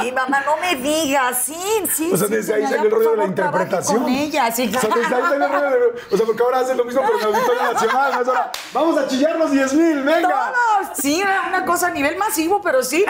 Y 0.06 0.12
mamá, 0.12 0.42
no 0.42 0.58
me 0.58 0.76
digas, 0.76 1.40
sí, 1.44 1.60
sí. 1.92 2.12
O 2.14 2.18
sea, 2.18 2.28
sí, 2.28 2.36
desde 2.36 2.54
ahí 2.54 2.62
señora, 2.62 2.78
salió 2.78 2.90
el 2.90 2.92
rollo 2.92 3.12
de 3.12 3.18
la 3.18 3.26
interpretación. 3.26 4.04
Con 4.04 4.12
ella, 4.12 4.52
sí, 4.52 4.72
O 4.76 4.80
sea, 4.80 4.90
desde 4.96 5.16
ahí 5.16 5.22
salió 5.24 5.46
el 5.46 5.52
rollo 5.52 5.70
de... 5.72 6.02
O 6.12 6.18
sea, 6.18 6.26
porque 6.28 6.44
ahora 6.44 6.60
hacen 6.60 6.78
lo 6.78 6.86
mismo, 6.86 7.02
pero 7.02 7.16
en 7.16 7.20
el 7.20 7.36
Auditorio 7.36 7.74
Nacional. 7.74 8.12
¿no? 8.12 8.32
Ahora, 8.32 8.52
vamos 8.74 8.98
a 9.00 9.08
chillar 9.08 9.36
los 9.38 9.50
10 9.50 9.74
mil, 9.74 10.04
venga. 10.04 10.54
Todos, 10.54 10.98
sí, 11.00 11.24
una 11.48 11.66
cosa 11.66 11.88
a 11.88 11.92
nivel 11.92 12.16
masivo, 12.18 12.62
pero 12.62 12.84
sí. 12.84 13.04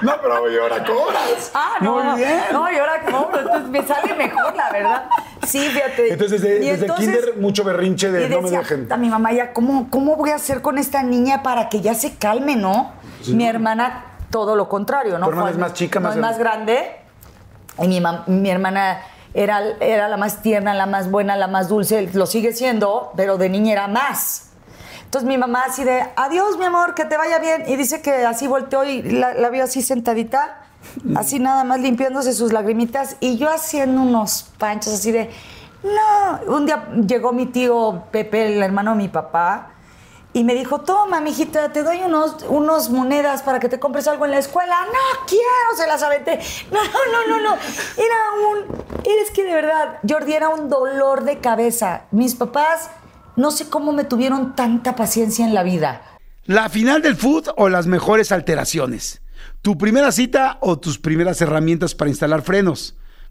No, 0.00 0.14
pero 0.22 0.50
¿y 0.50 0.58
ahora 0.58 0.82
cobras? 0.82 1.50
Ah, 1.52 1.74
no, 1.80 1.96
Muy 1.96 2.20
bien. 2.20 2.42
no, 2.52 2.72
y 2.72 2.78
ahora 2.78 3.02
cómo, 3.04 3.30
entonces 3.36 3.68
me 3.68 3.86
sale 3.86 4.14
mejor, 4.14 4.56
la 4.56 4.70
verdad. 4.70 5.10
Sí, 5.46 5.58
fíjate. 5.58 6.12
Entonces, 6.12 6.42
desde, 6.42 6.64
Y 6.64 6.68
desde 6.70 6.86
entonces- 6.86 7.06
kinder, 7.06 7.36
mucho 7.38 7.64
berrinche 7.64 8.10
de 8.10 8.28
no 8.28 8.42
me 8.42 8.50
dejen. 8.50 8.92
A 8.92 8.96
mi 8.96 9.08
mamá 9.08 9.32
ya, 9.32 9.52
¿cómo, 9.52 9.88
¿cómo 9.90 10.16
voy 10.16 10.30
a 10.30 10.34
hacer 10.36 10.60
con 10.62 10.78
esta 10.78 11.02
niña 11.02 11.42
para 11.42 11.68
que 11.68 11.80
ya 11.80 11.94
se 11.94 12.14
calme, 12.16 12.56
no? 12.56 12.92
Mi 13.28 13.46
hermana, 13.46 14.04
todo 14.30 14.56
lo 14.56 14.68
contrario, 14.68 15.18
¿no? 15.18 15.26
¿Tu 15.26 15.30
hermana 15.32 15.50
es 15.50 15.58
más 15.58 15.74
chica, 15.74 15.98
no, 16.00 16.08
más 16.08 16.16
es 16.16 16.20
más 16.20 16.38
grande. 16.38 16.96
Y 17.82 17.88
mi 18.26 18.50
hermana 18.50 19.00
era, 19.32 19.60
era 19.80 20.08
la 20.08 20.16
más 20.16 20.42
tierna, 20.42 20.74
la 20.74 20.86
más 20.86 21.10
buena, 21.10 21.36
la 21.36 21.46
más 21.46 21.68
dulce. 21.68 22.08
Lo 22.12 22.26
sigue 22.26 22.52
siendo, 22.52 23.12
pero 23.16 23.38
de 23.38 23.48
niña 23.48 23.72
era 23.72 23.88
más. 23.88 24.50
Entonces 25.04 25.26
mi 25.26 25.38
mamá 25.38 25.64
así 25.66 25.82
de, 25.82 26.04
adiós 26.16 26.56
mi 26.58 26.66
amor, 26.66 26.94
que 26.94 27.04
te 27.04 27.16
vaya 27.16 27.38
bien. 27.38 27.64
Y 27.66 27.76
dice 27.76 28.00
que 28.02 28.24
así 28.26 28.46
volteó 28.46 28.84
y 28.84 29.02
la, 29.02 29.34
la 29.34 29.48
vio 29.50 29.64
así 29.64 29.82
sentadita, 29.82 30.58
así 31.16 31.38
nada 31.38 31.64
más 31.64 31.80
limpiándose 31.80 32.32
sus 32.32 32.52
lagrimitas. 32.52 33.16
Y 33.20 33.36
yo 33.36 33.48
haciendo 33.50 34.02
unos 34.02 34.50
panchos 34.58 34.94
así 34.94 35.12
de, 35.12 35.30
no. 35.82 36.54
Un 36.54 36.66
día 36.66 36.88
llegó 37.06 37.32
mi 37.32 37.46
tío 37.46 38.04
Pepe, 38.10 38.54
el 38.54 38.62
hermano 38.62 38.92
de 38.92 38.96
mi 38.96 39.08
papá, 39.08 39.72
y 40.32 40.44
me 40.44 40.54
dijo, 40.54 40.82
toma, 40.82 41.20
mijita, 41.20 41.72
te 41.72 41.82
doy 41.82 42.02
unos, 42.02 42.44
unos 42.48 42.90
monedas 42.90 43.42
para 43.42 43.58
que 43.58 43.68
te 43.68 43.80
compres 43.80 44.06
algo 44.06 44.24
en 44.26 44.30
la 44.30 44.38
escuela. 44.38 44.76
No 44.86 45.26
quiero, 45.26 45.76
se 45.76 45.86
las 45.88 46.02
aventé. 46.02 46.38
No, 46.70 46.78
no, 46.80 47.26
no, 47.28 47.40
no. 47.42 47.54
Era 47.96 48.16
un, 48.48 48.84
eres 49.04 49.30
que 49.32 49.42
de 49.42 49.54
verdad, 49.54 49.98
Jordi, 50.08 50.34
era 50.34 50.48
un 50.48 50.68
dolor 50.68 51.24
de 51.24 51.38
cabeza. 51.38 52.02
Mis 52.12 52.36
papás, 52.36 52.90
no 53.34 53.50
sé 53.50 53.68
cómo 53.68 53.92
me 53.92 54.04
tuvieron 54.04 54.54
tanta 54.54 54.94
paciencia 54.94 55.44
en 55.44 55.52
la 55.52 55.64
vida. 55.64 56.02
¿La 56.44 56.68
final 56.68 57.02
del 57.02 57.16
food 57.16 57.48
o 57.56 57.68
las 57.68 57.86
mejores 57.88 58.30
alteraciones? 58.30 59.20
¿Tu 59.62 59.76
primera 59.76 60.10
cita 60.10 60.56
o 60.62 60.78
tus 60.78 60.98
primeras 60.98 61.42
herramientas 61.42 61.94
para 61.94 62.08
instalar 62.08 62.40
frenos? 62.40 62.96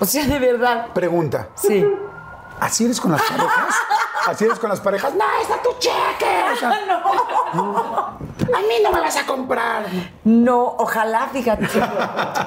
O 0.00 0.04
sea, 0.04 0.26
de 0.26 0.38
verdad. 0.38 0.88
Pregunta. 0.92 1.48
Sí. 1.54 1.84
¿Así 2.60 2.84
eres 2.84 3.00
con 3.00 3.12
las 3.12 3.22
parejas? 3.22 3.74
¿Así 4.26 4.44
eres 4.44 4.58
con 4.58 4.70
las 4.70 4.80
parejas? 4.80 5.12
No, 5.14 5.24
está 5.42 5.60
tu 5.62 5.70
cheque. 5.78 6.44
O 6.52 6.56
sea, 6.56 6.70
A 8.54 8.60
mí 8.60 8.74
no 8.82 8.92
me 8.92 9.00
vas 9.00 9.16
a 9.16 9.26
comprar. 9.26 9.84
No, 10.24 10.76
ojalá, 10.78 11.28
fíjate. 11.32 11.66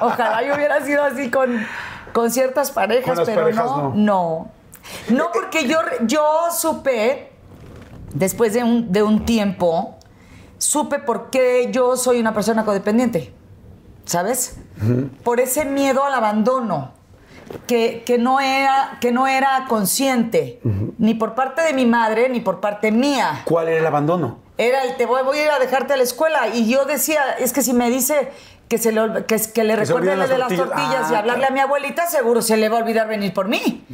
Ojalá 0.00 0.42
yo 0.42 0.54
hubiera 0.54 0.84
sido 0.84 1.04
así 1.04 1.30
con, 1.30 1.66
con 2.12 2.30
ciertas 2.30 2.70
parejas, 2.70 3.16
Con 3.16 3.26
pero 3.26 3.42
parejas, 3.42 3.66
no, 3.66 3.92
no. 3.94 4.50
No, 5.10 5.32
porque 5.32 5.66
yo, 5.66 5.78
yo 6.02 6.48
supe, 6.50 7.32
después 8.14 8.54
de 8.54 8.64
un, 8.64 8.90
de 8.92 9.02
un 9.02 9.24
tiempo, 9.24 9.96
supe 10.58 10.98
por 10.98 11.30
qué 11.30 11.68
yo 11.70 11.96
soy 11.96 12.20
una 12.20 12.32
persona 12.32 12.64
codependiente. 12.64 13.34
¿Sabes? 14.04 14.56
Por 15.22 15.40
ese 15.40 15.66
miedo 15.66 16.04
al 16.04 16.14
abandono. 16.14 16.92
Que, 17.66 18.02
que 18.04 18.18
no 18.18 18.40
era, 18.40 18.98
que 19.00 19.10
no 19.12 19.26
era 19.26 19.64
consciente, 19.68 20.60
ni 20.98 21.14
por 21.14 21.34
parte 21.34 21.62
de 21.62 21.72
mi 21.72 21.86
madre, 21.86 22.28
ni 22.28 22.40
por 22.40 22.60
parte 22.60 22.90
mía. 22.92 23.42
¿Cuál 23.44 23.68
era 23.68 23.78
el 23.80 23.86
abandono? 23.86 24.38
Era 24.58 24.82
el 24.84 24.96
te 24.96 25.06
voy, 25.06 25.22
voy 25.22 25.38
a 25.38 25.44
ir 25.44 25.50
a 25.50 25.58
dejarte 25.58 25.92
a 25.92 25.96
la 25.96 26.02
escuela. 26.02 26.48
Y 26.52 26.68
yo 26.68 26.84
decía, 26.84 27.20
es 27.38 27.52
que 27.52 27.62
si 27.62 27.72
me 27.72 27.90
dice 27.90 28.32
que, 28.68 28.76
se 28.76 28.92
le, 28.92 29.24
que, 29.26 29.40
que 29.54 29.64
le 29.64 29.76
recuerde 29.76 30.16
las 30.16 30.28
de 30.28 30.36
las 30.38 30.48
tortillas. 30.48 30.68
tortillas 30.68 31.10
y 31.10 31.14
Ah, 31.14 31.18
hablarle 31.20 31.40
claro. 31.44 31.52
a 31.52 31.54
mi 31.54 31.60
abuelita, 31.60 32.06
seguro 32.08 32.42
se 32.42 32.56
le 32.56 32.68
va 32.68 32.78
a 32.78 32.80
olvidar 32.82 33.06
venir 33.08 33.32
por 33.32 33.48
mí. 33.48 33.84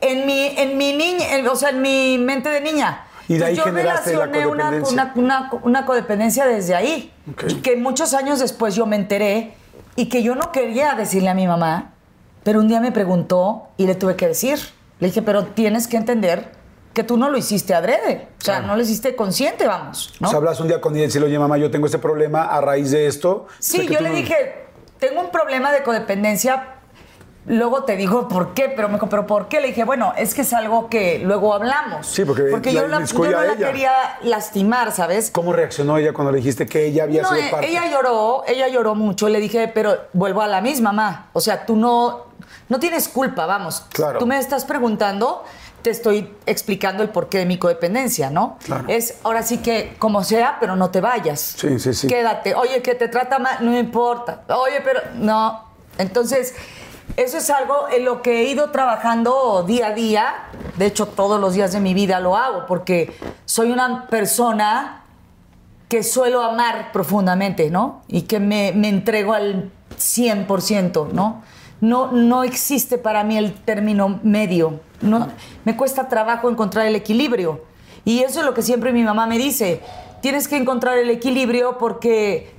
En 0.00 0.24
mi, 0.26 0.54
en 0.56 0.78
mi 0.78 0.92
niña, 0.92 1.34
en- 1.36 1.46
o 1.48 1.56
sea, 1.56 1.70
en 1.70 1.82
mi 1.82 2.16
mente 2.18 2.48
de 2.48 2.60
niña. 2.60 3.04
Y 3.28 3.38
de 3.38 3.44
ahí 3.46 3.56
yo 3.56 3.64
generaste 3.64 4.12
la 4.14 4.26
relacioné 4.26 4.46
una, 4.46 4.64
codependencia. 4.66 5.12
una, 5.16 5.48
una, 5.50 5.50
una 5.62 5.86
codependencia 5.86 6.46
desde 6.46 6.74
ahí. 6.74 7.10
Y 7.48 7.54
que 7.56 7.74
muchos 7.76 8.14
años 8.14 8.38
después 8.38 8.74
yo 8.76 8.86
me 8.86 8.96
enteré 8.96 9.54
y 9.96 10.08
que 10.08 10.22
yo 10.22 10.34
no 10.34 10.52
quería 10.52 10.94
decirle 10.94 11.30
a 11.30 11.34
mi 11.34 11.46
mamá, 11.46 11.93
pero 12.44 12.60
un 12.60 12.68
día 12.68 12.80
me 12.80 12.92
preguntó 12.92 13.64
y 13.76 13.86
le 13.86 13.96
tuve 13.96 14.14
que 14.14 14.28
decir. 14.28 14.58
Le 15.00 15.08
dije, 15.08 15.22
pero 15.22 15.46
tienes 15.46 15.88
que 15.88 15.96
entender 15.96 16.52
que 16.92 17.02
tú 17.02 17.16
no 17.16 17.28
lo 17.28 17.36
hiciste 17.36 17.74
adrede. 17.74 18.28
O 18.40 18.44
sea, 18.44 18.60
no 18.60 18.76
lo 18.76 18.82
hiciste 18.82 19.16
consciente, 19.16 19.66
vamos. 19.66 20.12
¿no? 20.20 20.28
O 20.28 20.30
sea, 20.30 20.36
hablas 20.38 20.60
un 20.60 20.68
día 20.68 20.80
con 20.80 20.92
ella 20.94 21.02
y 21.02 21.06
decirle, 21.06 21.26
oye, 21.26 21.38
mamá, 21.40 21.58
yo 21.58 21.70
tengo 21.72 21.86
este 21.86 21.98
problema 21.98 22.44
a 22.44 22.60
raíz 22.60 22.92
de 22.92 23.08
esto. 23.08 23.46
Sí, 23.58 23.88
yo 23.88 24.00
le 24.00 24.10
no- 24.10 24.14
dije, 24.14 24.54
tengo 25.00 25.20
un 25.20 25.30
problema 25.30 25.72
de 25.72 25.82
codependencia 25.82 26.68
luego 27.46 27.84
te 27.84 27.96
digo 27.96 28.26
por 28.26 28.54
qué, 28.54 28.70
pero 28.74 28.88
me 28.88 28.94
dijo, 28.94 29.08
¿pero 29.10 29.26
por 29.26 29.48
qué? 29.48 29.60
Le 29.60 29.66
dije, 29.68 29.84
bueno, 29.84 30.14
es 30.16 30.32
que 30.34 30.40
es 30.40 30.52
algo 30.54 30.88
que 30.88 31.18
luego 31.18 31.52
hablamos. 31.52 32.06
Sí, 32.06 32.24
porque 32.24 32.44
la 32.72 32.80
yo, 32.82 32.88
la- 32.88 33.04
yo 33.04 33.18
no 33.18 33.42
la 33.44 33.56
quería 33.56 33.92
lastimar, 34.22 34.92
¿sabes? 34.92 35.30
¿Cómo 35.30 35.52
reaccionó 35.52 35.98
ella 35.98 36.14
cuando 36.14 36.32
le 36.32 36.38
dijiste 36.38 36.64
que 36.66 36.86
ella 36.86 37.02
había 37.02 37.20
No, 37.20 37.28
sido 37.28 37.40
eh, 37.42 37.48
parte? 37.50 37.68
ella 37.68 37.90
lloró, 37.90 38.44
ella 38.46 38.68
lloró 38.68 38.94
mucho. 38.94 39.28
Le 39.28 39.40
dije, 39.40 39.68
pero 39.68 39.94
vuelvo 40.14 40.40
a 40.40 40.46
la 40.46 40.62
misma, 40.62 40.92
mamá. 40.92 41.28
O 41.34 41.40
sea, 41.42 41.66
tú 41.66 41.76
no, 41.76 42.28
no 42.68 42.78
tienes 42.78 43.08
culpa, 43.08 43.46
vamos. 43.46 43.84
Claro. 43.92 44.18
Tú 44.18 44.26
me 44.26 44.38
estás 44.38 44.64
preguntando, 44.64 45.44
te 45.82 45.90
estoy 45.90 46.34
explicando 46.46 47.02
el 47.02 47.10
porqué 47.10 47.38
de 47.38 47.46
mi 47.46 47.58
codependencia, 47.58 48.30
¿no? 48.30 48.58
Claro. 48.64 48.84
Es 48.88 49.18
ahora 49.22 49.42
sí 49.42 49.58
que 49.58 49.96
como 49.98 50.24
sea, 50.24 50.56
pero 50.60 50.76
no 50.76 50.90
te 50.90 51.00
vayas. 51.00 51.40
Sí, 51.40 51.78
sí, 51.78 51.92
sí. 51.92 52.06
Quédate. 52.06 52.54
Oye, 52.54 52.80
que 52.82 52.94
te 52.94 53.08
trata 53.08 53.38
mal, 53.38 53.58
no 53.60 53.78
importa. 53.78 54.42
Oye, 54.48 54.80
pero 54.82 55.00
no. 55.16 55.64
Entonces, 55.98 56.54
eso 57.16 57.36
es 57.36 57.50
algo 57.50 57.88
en 57.92 58.04
lo 58.04 58.22
que 58.22 58.40
he 58.40 58.44
ido 58.44 58.70
trabajando 58.70 59.62
día 59.66 59.88
a 59.88 59.92
día. 59.92 60.34
De 60.78 60.86
hecho, 60.86 61.06
todos 61.06 61.40
los 61.40 61.54
días 61.54 61.72
de 61.72 61.80
mi 61.80 61.94
vida 61.94 62.18
lo 62.18 62.36
hago 62.36 62.64
porque 62.66 63.16
soy 63.44 63.70
una 63.70 64.06
persona 64.06 65.04
que 65.88 66.02
suelo 66.02 66.42
amar 66.42 66.92
profundamente, 66.92 67.70
¿no? 67.70 68.02
Y 68.08 68.22
que 68.22 68.40
me, 68.40 68.72
me 68.72 68.88
entrego 68.88 69.34
al 69.34 69.70
100%, 69.98 71.12
¿no? 71.12 71.42
No, 71.84 72.10
no 72.12 72.44
existe 72.44 72.96
para 72.96 73.24
mí 73.24 73.36
el 73.36 73.52
término 73.52 74.18
medio. 74.22 74.80
No, 75.02 75.28
me 75.66 75.76
cuesta 75.76 76.08
trabajo 76.08 76.48
encontrar 76.48 76.86
el 76.86 76.96
equilibrio. 76.96 77.62
Y 78.06 78.20
eso 78.20 78.40
es 78.40 78.46
lo 78.46 78.54
que 78.54 78.62
siempre 78.62 78.90
mi 78.90 79.02
mamá 79.02 79.26
me 79.26 79.36
dice. 79.36 79.82
Tienes 80.22 80.48
que 80.48 80.56
encontrar 80.56 80.96
el 80.96 81.10
equilibrio 81.10 81.76
porque, 81.76 82.54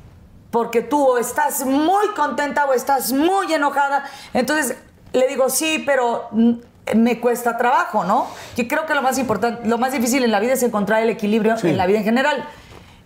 porque 0.51 0.83
tú 0.83 1.03
o 1.03 1.17
estás 1.17 1.65
muy 1.65 2.09
contenta 2.15 2.65
o 2.65 2.73
estás 2.73 3.11
muy 3.11 3.51
enojada. 3.51 4.05
Entonces 4.31 4.77
le 5.11 5.27
digo, 5.27 5.49
sí, 5.49 5.81
pero 5.83 6.29
me 6.95 7.19
cuesta 7.19 7.57
trabajo, 7.57 8.03
¿no? 8.03 8.27
Yo 8.55 8.67
creo 8.67 8.85
que 8.85 8.93
lo 8.93 9.01
más 9.01 9.17
importante, 9.17 9.67
lo 9.67 9.79
más 9.79 9.91
difícil 9.91 10.23
en 10.23 10.29
la 10.29 10.39
vida 10.39 10.53
es 10.53 10.61
encontrar 10.61 11.01
el 11.01 11.09
equilibrio 11.09 11.55
en 11.63 11.77
la 11.77 11.87
vida 11.87 11.97
en 11.97 12.03
general. 12.03 12.45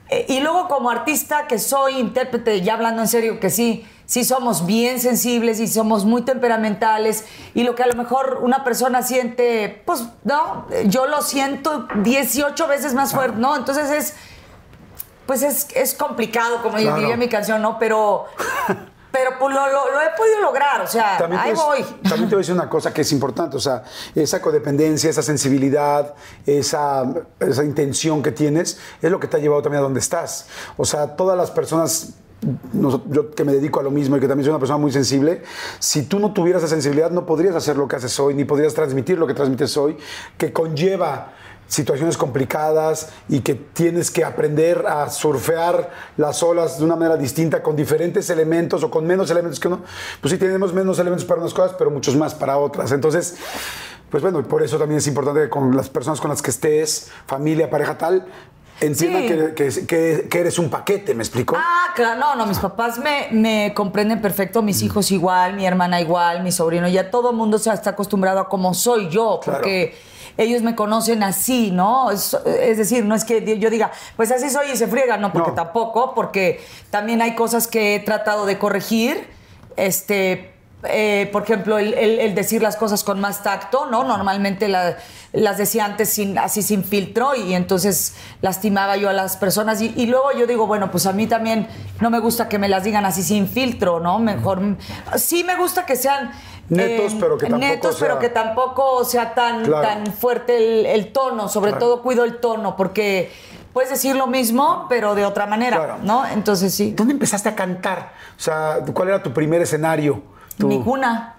Eh, 0.10 0.26
y 0.30 0.40
luego 0.40 0.68
como 0.68 0.90
artista 0.90 1.48
que 1.48 1.60
soy, 1.60 1.98
intérprete, 2.00 2.62
ya 2.62 2.74
hablando 2.74 3.02
en 3.02 3.08
serio, 3.08 3.40
que 3.40 3.50
sí, 3.50 3.86
sí 4.06 4.24
somos 4.24 4.66
bien 4.66 5.00
sensibles 5.00 5.60
y 5.60 5.68
somos 5.68 6.04
muy 6.06 6.24
temperamentales 6.24 7.26
y 7.54 7.64
lo 7.64 7.76
que 7.76 7.84
a 7.84 7.88
lo 7.88 7.94
mejor 7.94 8.40
una 8.42 8.64
persona 8.64 9.04
siente, 9.04 9.84
pues 9.86 10.06
no, 10.24 10.66
yo 10.86 11.06
lo 11.06 11.22
siento 11.22 11.88
18 11.96 12.68
veces 12.68 12.94
más 12.96 13.14
fuerte, 13.14 13.38
¿no? 13.38 13.56
Entonces 13.56 13.92
es, 13.92 14.16
pues 15.28 15.44
es, 15.44 15.68
es 15.76 15.94
complicado, 15.94 16.64
como 16.64 16.78
Claro. 16.78 16.98
diría 17.00 17.16
mi 17.16 17.28
canción, 17.30 17.62
¿no? 17.62 17.78
Pero, 17.78 18.26
pero 19.12 19.32
pues 19.40 19.54
lo, 19.56 19.62
lo- 19.68 19.92
lo 19.92 20.02
he 20.02 20.10
podido 20.18 20.42
lograr, 20.42 20.82
o 20.82 20.88
sea, 20.88 21.18
También 21.18 21.42
ahí 21.42 21.54
voy. 21.54 21.84
también 22.04 22.30
te 22.30 22.36
voy 22.36 22.42
a 22.42 22.44
decir 22.44 22.54
una 22.54 22.70
cosa 22.70 22.94
que 22.94 23.02
es 23.02 23.12
importante, 23.12 23.58
o 23.58 23.60
sea, 23.60 23.84
esa 24.16 24.42
codependencia, 24.42 25.10
esa 25.10 25.22
sensibilidad, 25.24 26.14
esa, 26.46 27.06
esa 27.40 27.64
intención 27.64 28.22
que 28.22 28.32
tienes, 28.32 28.80
es 29.02 29.10
lo 29.12 29.20
que 29.20 29.28
te 29.28 29.38
ha 29.38 29.40
llevado 29.40 29.62
también 29.62 29.80
a 29.80 29.84
donde 29.84 30.00
estás. 30.00 30.48
O 30.78 30.86
sea, 30.86 31.16
todas 31.16 31.38
las 31.38 31.50
personas, 31.52 32.14
yo 32.72 33.32
que 33.36 33.44
me 33.44 33.52
dedico 33.52 33.80
a 33.80 33.84
lo 33.84 33.92
mismo 33.92 34.16
y 34.16 34.20
que 34.20 34.28
también 34.28 34.46
soy 34.46 34.52
una 34.52 34.60
persona 34.60 34.78
muy 34.78 34.92
sensible, 34.92 35.42
si 35.80 36.04
tú 36.04 36.20
no 36.20 36.32
tuvieras 36.34 36.64
esa 36.64 36.70
sensibilidad 36.74 37.10
no 37.12 37.26
podrías 37.26 37.56
hacer 37.56 37.76
lo 37.78 37.88
que 37.88 37.96
haces 37.98 38.18
hoy, 38.20 38.34
ni 38.34 38.46
podrías 38.46 38.74
transmitir 38.74 39.18
lo 39.18 39.28
que 39.28 39.34
transmites 39.34 39.76
hoy, 39.76 39.98
que 40.38 40.54
conlleva 40.54 41.34
situaciones 41.70 42.18
complicadas 42.18 43.10
y 43.30 43.40
que 43.40 43.56
tienes 43.56 44.12
que 44.12 44.26
aprender 44.26 44.86
a 44.88 45.10
surfear 45.10 45.90
las 46.18 46.44
olas 46.44 46.80
de 46.80 46.84
una 46.86 46.96
manera 46.98 47.16
distinta 47.16 47.64
con 47.64 47.76
diferentes 47.78 48.30
elementos 48.30 48.84
o 48.84 48.92
con 48.92 49.06
menos 49.08 49.30
elementos 49.32 49.60
que 49.60 49.68
uno. 49.70 49.82
Pues 50.20 50.32
sí, 50.34 50.38
tenemos 50.38 50.74
menos 50.74 51.00
elementos 51.00 51.26
para 51.26 51.40
unas 51.40 51.54
cosas, 51.54 51.76
pero 51.78 51.92
muchos 51.92 52.16
más 52.18 52.34
para 52.36 52.58
otras. 52.58 52.92
Entonces, 52.92 53.36
pues 54.10 54.22
bueno, 54.24 54.42
por 54.44 54.64
eso 54.64 54.78
también 54.78 54.98
es 54.98 55.08
importante 55.08 55.42
que 55.44 55.50
con 55.50 55.76
las 55.78 55.90
personas 55.90 56.20
con 56.20 56.30
las 56.32 56.42
que 56.42 56.50
estés, 56.50 57.12
familia, 57.28 57.70
pareja 57.70 57.98
tal, 57.98 58.26
entiendan 58.82 59.22
Sí. 59.24 59.54
que, 59.86 60.28
que- 60.30 60.40
eres 60.40 60.58
un 60.58 60.70
paquete, 60.72 61.14
¿me 61.14 61.22
explico? 61.22 61.56
Ah, 61.56 61.88
claro, 61.96 62.20
no, 62.20 62.36
no, 62.36 62.46
mis 62.48 62.58
papás 62.60 62.98
me, 62.98 63.28
me 63.32 63.74
comprenden 63.76 64.22
perfecto, 64.22 64.62
Mm. 64.62 64.66
mis 64.66 64.82
hijos 64.82 65.12
igual, 65.12 65.54
mi 65.56 65.68
hermana 65.68 66.02
igual, 66.02 66.42
mi 66.42 66.52
sobrino, 66.52 66.88
ya 66.88 67.12
todo 67.12 67.30
el 67.32 67.36
mundo 67.36 67.60
se 67.60 67.72
está 67.72 67.92
acostumbrado 67.92 68.40
a 68.40 68.50
cómo 68.50 68.74
soy 68.74 69.10
yo, 69.10 69.40
Claro. 69.44 69.60
porque 69.60 69.96
ellos 70.42 70.62
me 70.62 70.74
conocen 70.76 71.22
así, 71.24 71.70
¿no? 71.72 72.12
Es, 72.12 72.36
es 72.46 72.78
decir, 72.78 73.06
no 73.06 73.14
es 73.16 73.26
que 73.26 73.60
yo 73.60 73.70
diga, 73.70 73.92
pues 74.16 74.32
así 74.32 74.50
soy 74.50 74.72
y 74.74 74.78
se 74.78 74.88
friega, 74.88 75.18
no, 75.18 75.32
porque 75.34 75.50
No. 75.52 75.56
tampoco, 75.56 76.14
porque 76.16 76.62
también 76.90 77.22
hay 77.22 77.36
cosas 77.36 77.68
que 77.68 77.96
he 77.96 78.00
tratado 78.00 78.46
de 78.46 78.58
corregir, 78.58 79.28
este... 79.78 80.54
eh, 80.84 81.28
por 81.34 81.44
ejemplo, 81.44 81.78
el, 81.78 81.94
el- 81.94 82.20
el 82.20 82.36
decir 82.36 82.62
las 82.62 82.78
cosas 82.78 83.04
con 83.04 83.20
más 83.20 83.44
tacto, 83.44 83.88
¿no? 83.88 84.06
Normalmente 84.06 84.70
la- 84.70 84.96
las 85.34 85.58
decía 85.58 85.84
antes 85.86 86.08
sin, 86.10 86.38
así 86.38 86.62
sin 86.64 86.84
filtro 86.86 87.36
y 87.36 87.54
entonces 87.54 88.16
lastimaba 88.42 88.96
yo 88.96 89.10
a 89.10 89.14
las 89.14 89.36
personas. 89.36 89.82
Y, 89.82 89.94
y 89.98 90.06
luego 90.06 90.32
yo 90.38 90.48
digo, 90.48 90.68
bueno, 90.68 90.90
pues 90.90 91.06
a 91.06 91.12
mí 91.12 91.28
también 91.28 91.68
no 92.00 92.10
me 92.10 92.20
gusta 92.20 92.48
que 92.48 92.58
me 92.60 92.70
las 92.70 92.86
digan 92.86 93.06
así 93.06 93.24
sin 93.24 93.48
filtro, 93.50 94.00
¿no? 94.00 94.20
Mejor. 94.20 94.78
Sí 95.18 95.44
me 95.44 95.56
gusta 95.58 95.86
que 95.86 95.98
sean. 95.98 96.32
Netos, 96.70 97.16
pero 97.20 97.38
que 97.38 97.48
tampoco 97.48 97.66
netos, 97.68 97.98
sea- 97.98 98.08
pero 98.08 98.20
que 98.20 98.30
tampoco 98.30 99.04
sea 99.04 99.34
tan, 99.34 99.64
Claro. 99.64 99.88
tan 99.88 100.08
fuerte 100.14 100.58
el, 100.58 100.86
el 100.86 101.12
tono. 101.12 101.48
Sobre 101.50 101.72
Claro. 101.72 101.86
todo 101.86 102.02
cuido 102.02 102.24
el 102.26 102.38
tono, 102.40 102.76
porque 102.76 103.32
puedes 103.74 103.90
decir 103.90 104.16
lo 104.16 104.28
mismo, 104.28 104.86
pero 104.90 105.16
de 105.16 105.26
otra 105.26 105.46
manera, 105.46 105.78
Claro. 105.78 105.98
¿no? 106.04 106.26
Entonces 106.28 106.74
sí. 106.74 106.92
¿Dónde 106.92 107.14
empezaste 107.14 107.50
a 107.50 107.56
cantar? 107.56 108.12
O 108.38 108.40
sea, 108.42 108.80
¿cuál 108.94 109.10
era 109.10 109.24
tu 109.24 109.34
primer 109.34 109.62
escenario? 109.62 110.22
Tu- 110.58 110.68
Mi 110.68 110.82
cuna. 110.84 111.36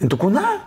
¿En 0.00 0.08
tu 0.08 0.18
cuna? 0.18 0.64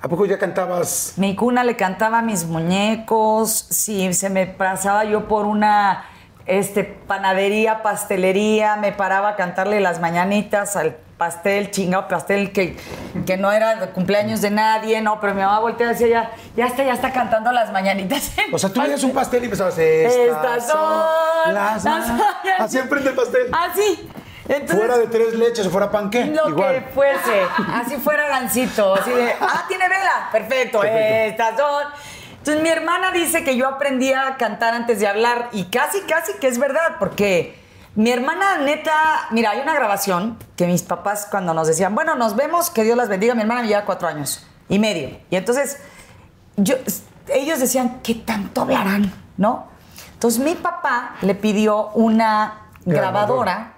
¿A 0.00 0.08
poco 0.08 0.26
ya 0.26 0.38
cantabas? 0.38 1.14
Mi 1.16 1.34
cuna 1.34 1.64
le 1.64 1.74
cantaba 1.74 2.20
a 2.20 2.22
mis 2.22 2.44
muñecos, 2.44 3.50
si 3.70 4.12
se 4.14 4.30
me 4.30 4.46
pasaba 4.46 5.04
yo 5.04 5.26
por 5.26 5.44
una 5.46 6.04
este, 6.46 6.84
panadería, 6.84 7.82
pastelería, 7.82 8.76
me 8.76 8.92
paraba 8.92 9.30
a 9.30 9.36
cantarle 9.36 9.80
las 9.80 10.00
mañanitas 10.00 10.76
al 10.76 10.96
pastel, 11.18 11.70
chingado 11.72 12.06
pastel 12.08 12.52
que, 12.52 12.76
que 13.26 13.36
no 13.36 13.50
era 13.52 13.74
de 13.74 13.90
cumpleaños 13.90 14.40
de 14.40 14.50
nadie, 14.50 15.00
no, 15.02 15.20
pero 15.20 15.34
mi 15.34 15.40
mamá 15.42 15.58
volteaba 15.58 15.92
y 15.92 15.94
decía, 15.96 16.08
ya, 16.08 16.30
ya 16.56 16.66
está, 16.66 16.84
ya 16.84 16.92
está 16.94 17.12
cantando 17.12 17.50
las 17.52 17.72
mañanitas. 17.72 18.32
O 18.52 18.58
sea, 18.58 18.70
tú 18.70 18.80
el 18.80 18.86
veías 18.86 19.02
un 19.02 19.12
pastel. 19.12 19.42
y 19.42 19.46
empezabas, 19.46 19.76
Estas 19.78 20.66
son 20.68 21.52
las 21.52 21.84
las 21.84 21.84
mañanas". 21.84 22.08
mañanitas. 22.08 22.60
Así 22.60 22.78
enfrente 22.78 23.08
del 23.08 23.16
pastel. 23.16 23.48
Así. 23.52 24.08
Entonces, 24.48 24.78
Fuera 24.78 24.96
de 24.96 25.06
tres 25.08 25.34
leches 25.34 25.66
o 25.66 25.70
fuera 25.70 25.90
panqué. 25.90 26.24
lo 26.24 26.48
Igual. 26.48 26.74
que 26.76 26.80
fuese, 26.92 27.42
así 27.74 27.96
fuera 27.96 28.28
gancito, 28.28 28.94
así 28.94 29.10
de, 29.10 29.30
ah, 29.40 29.64
tiene 29.68 29.86
vela, 29.90 30.28
perfecto, 30.32 30.80
Perfecto. 30.80 31.44
estas 31.44 31.56
son. 31.58 31.84
Entonces 32.38 32.62
mi 32.62 32.68
hermana 32.70 33.10
dice 33.10 33.44
que 33.44 33.56
yo 33.56 33.68
aprendí 33.68 34.12
a 34.14 34.36
cantar 34.38 34.72
antes 34.72 35.00
de 35.00 35.06
hablar 35.06 35.48
y 35.52 35.64
casi, 35.64 36.00
casi 36.02 36.32
que 36.40 36.46
es 36.46 36.58
verdad, 36.58 36.96
porque 36.98 37.58
mi 37.94 38.10
hermana 38.10 38.58
neta, 38.58 38.92
mira, 39.30 39.50
hay 39.50 39.60
una 39.60 39.74
grabación 39.74 40.38
que 40.56 40.66
mis 40.66 40.82
papás 40.82 41.26
cuando 41.30 41.54
nos 41.54 41.66
decían, 41.66 41.94
bueno, 41.94 42.14
nos 42.14 42.36
vemos, 42.36 42.70
que 42.70 42.84
Dios 42.84 42.96
las 42.96 43.08
bendiga, 43.08 43.34
mi 43.34 43.42
hermana 43.42 43.62
me 43.62 43.68
lleva 43.68 43.84
cuatro 43.84 44.08
años 44.08 44.46
y 44.68 44.78
medio. 44.78 45.18
Y 45.30 45.36
entonces 45.36 45.78
yo, 46.56 46.74
ellos 47.28 47.58
decían, 47.60 48.00
¿qué 48.02 48.14
tanto 48.14 48.62
hablarán? 48.62 49.12
¿No? 49.36 49.66
Entonces 50.14 50.40
mi 50.40 50.54
papá 50.54 51.16
le 51.22 51.34
pidió 51.34 51.88
una 51.94 52.68
grabadora 52.84 53.74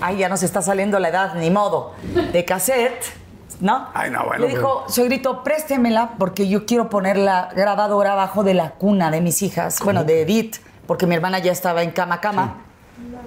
Ay, 0.00 0.18
ya 0.18 0.28
nos 0.28 0.42
está 0.42 0.62
saliendo 0.62 0.98
la 0.98 1.08
edad, 1.08 1.34
ni 1.34 1.50
modo. 1.50 1.94
De 2.32 2.44
cassette, 2.44 3.04
¿no? 3.60 3.88
Ay, 3.94 4.10
no, 4.10 4.24
bueno, 4.24 4.46
Le 4.46 4.50
dijo, 4.50 4.84
suegrito, 4.88 5.42
préstemela 5.42 6.10
porque 6.18 6.48
yo 6.48 6.66
quiero 6.66 6.88
poner 6.88 7.16
la 7.16 7.48
grabadora 7.54 8.12
abajo 8.12 8.44
de 8.44 8.54
la 8.54 8.70
cuna 8.72 9.10
de 9.10 9.20
mis 9.20 9.42
hijas, 9.42 9.80
bueno, 9.82 10.04
de 10.04 10.22
Edith, 10.22 10.56
porque 10.86 11.06
mi 11.06 11.14
hermana 11.16 11.40
ya 11.40 11.50
estaba 11.50 11.82
en 11.82 11.90
cama 11.90 12.20
cama, 12.20 12.58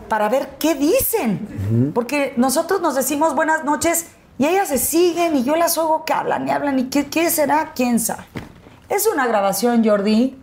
para 0.08 0.30
ver 0.30 0.50
qué 0.60 0.76
dicen. 0.76 1.92
Porque 1.94 2.34
nosotros 2.38 2.82
nos 2.82 2.96
decimos 2.96 3.36
buenas 3.36 3.64
noches 3.64 4.08
y 4.38 4.46
ellas 4.46 4.68
se 4.70 4.78
siguen 4.78 5.36
y 5.38 5.44
yo 5.44 5.56
las 5.56 5.78
oigo 5.78 6.04
que 6.06 6.14
hablan 6.14 6.48
y 6.48 6.52
hablan 6.52 6.80
y 6.80 6.86
qué, 6.90 7.08
qué 7.08 7.30
será, 7.30 7.72
quién 7.76 8.00
sabe. 8.00 8.24
Es 8.90 9.08
una 9.08 9.26
grabación, 9.28 9.84
Jordi, 9.86 10.38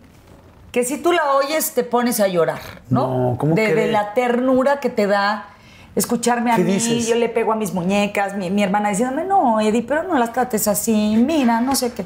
que 0.71 0.83
si 0.83 0.97
tú 0.97 1.11
la 1.11 1.33
oyes 1.33 1.73
te 1.73 1.83
pones 1.83 2.19
a 2.19 2.27
llorar, 2.27 2.59
¿no? 2.89 3.31
No, 3.31 3.37
¿cómo 3.37 3.55
de, 3.55 3.91
la 3.91 4.13
ternura 4.13 4.79
que 4.79 4.89
te 4.89 5.05
da 5.07 5.45
escucharme 5.95 6.51
a 6.51 6.55
¿Qué 6.55 6.63
mí, 6.63 6.73
dices? 6.73 7.07
yo 7.07 7.15
le 7.15 7.29
pego 7.29 7.51
a 7.51 7.55
mis 7.55 7.73
muñecas, 7.73 8.35
mi, 8.37 8.49
mi 8.49 8.63
hermana 8.63 8.89
diciéndome, 8.89 9.25
no, 9.25 9.59
Eddie, 9.59 9.83
pero 9.83 10.03
no 10.03 10.17
las 10.17 10.31
trates 10.33 10.67
así, 10.67 11.15
mira, 11.17 11.61
no 11.61 11.75
sé 11.75 11.91
qué. 11.93 12.05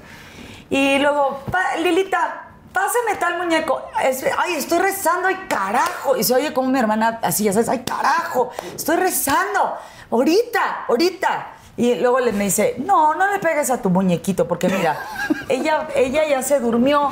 Y 0.70 0.98
luego, 1.00 1.40
"Pa- 1.52 1.78
Lilita, 1.82 2.43
pásame 2.74 3.16
tal 3.20 3.38
muñeco. 3.38 3.82
Ay, 3.96 4.56
estoy 4.56 4.80
rezando, 4.80 5.28
ay, 5.28 5.46
carajo. 5.48 6.18
Y 6.18 6.24
se 6.24 6.34
oye 6.34 6.54
como 6.54 6.70
mi 6.70 6.80
hermana 6.80 7.20
así, 7.22 7.44
ya 7.44 7.54
sabes, 7.54 7.70
ay, 7.70 7.84
carajo, 7.86 8.50
estoy 8.76 8.98
rezando, 8.98 9.78
ahorita, 10.12 10.86
ahorita. 10.90 11.48
Y 11.78 11.96
luego 11.96 12.20
le 12.20 12.34
me 12.34 12.46
dice, 12.46 12.76
no, 12.80 13.16
no 13.16 13.32
le 13.32 13.40
pegues 13.40 13.70
a 13.72 13.82
tu 13.82 13.90
muñequito, 13.90 14.48
porque 14.48 14.70
mira, 14.70 15.00
ella, 15.50 15.88
ella 15.96 16.28
ya 16.28 16.44
se 16.44 16.60
durmió 16.60 17.12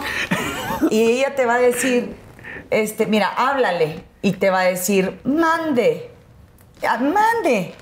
y 0.89 1.01
ella 1.01 1.35
te 1.35 1.45
va 1.45 1.55
a 1.55 1.59
decir, 1.59 2.15
este, 2.69 3.05
mira, 3.07 3.33
háblale 3.35 4.03
y 4.21 4.33
te 4.33 4.49
va 4.49 4.61
a 4.61 4.63
decir, 4.63 5.19
mande, 5.23 6.11
mande. 6.99 7.73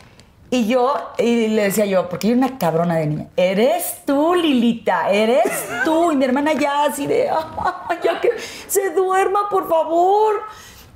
Y 0.51 0.65
yo, 0.67 0.95
y 1.19 1.47
le 1.49 1.63
decía 1.63 1.85
yo, 1.85 2.09
porque 2.09 2.29
yo 2.29 2.35
una 2.35 2.57
cabrona 2.57 2.95
de 2.95 3.05
niña, 3.05 3.27
eres 3.37 3.97
tú, 4.05 4.33
Lilita, 4.33 5.11
eres 5.11 5.43
tú. 5.85 6.11
Y 6.11 6.15
mi 6.15 6.25
hermana 6.25 6.53
ya 6.53 6.85
así 6.85 7.05
de, 7.05 7.29
"Ah, 7.29 7.87
ya 8.03 8.19
que 8.19 8.31
se 8.67 8.89
duerma, 8.91 9.47
por 9.49 9.69
favor. 9.69 10.41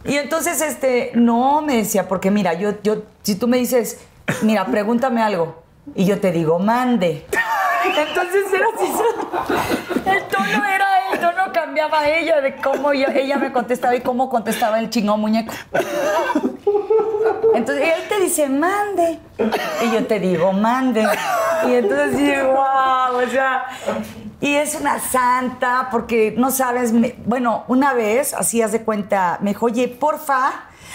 Y 0.05 0.15
entonces, 0.17 0.59
este, 0.61 1.11
no, 1.13 1.61
me 1.61 1.77
decía, 1.77 2.07
porque 2.07 2.31
mira, 2.31 2.53
yo, 2.53 2.81
yo, 2.81 3.03
si 3.21 3.35
tú 3.35 3.47
me 3.47 3.57
dices, 3.57 3.99
mira, 4.41 4.65
pregúntame 4.65 5.21
algo, 5.21 5.61
y 5.95 6.05
yo 6.05 6.19
te 6.19 6.31
digo, 6.31 6.57
mande. 6.57 7.25
Entonces 7.85 8.45
era 8.53 8.65
así, 8.75 10.09
el 10.09 10.23
tono 10.27 10.65
era, 10.65 10.87
el 11.11 11.19
tono 11.19 11.51
cambiaba 11.53 12.07
ella 12.07 12.41
de 12.41 12.55
cómo 12.57 12.93
yo- 12.93 13.07
ella 13.09 13.37
me 13.37 13.51
contestaba 13.51 13.95
y 13.95 14.01
cómo 14.01 14.29
contestaba 14.29 14.79
el 14.79 14.89
chingón 14.89 15.19
muñeco. 15.21 15.53
Entonces 17.55 17.85
él 17.95 18.07
te 18.09 18.19
dice, 18.21 18.49
mande. 18.49 19.19
Y 19.83 19.91
yo 19.91 20.05
te 20.07 20.19
digo, 20.19 20.51
mande. 20.53 21.07
Y 21.67 21.73
entonces 21.73 22.17
digo, 22.17 22.53
wow, 22.53 23.17
o 23.23 23.29
sea. 23.29 23.65
Y 24.41 24.55
es 24.55 24.75
una 24.75 24.99
santa, 24.99 25.87
porque 25.91 26.33
no 26.37 26.51
sabes. 26.51 26.91
bueno, 27.25 27.63
una 27.67 27.93
vez, 27.93 28.33
así 28.33 28.61
haz 28.61 28.71
de 28.73 28.81
cuenta, 28.81 29.37
me 29.41 29.51
dijo, 29.51 29.67
oye, 29.67 29.87
porfa, 29.87 30.51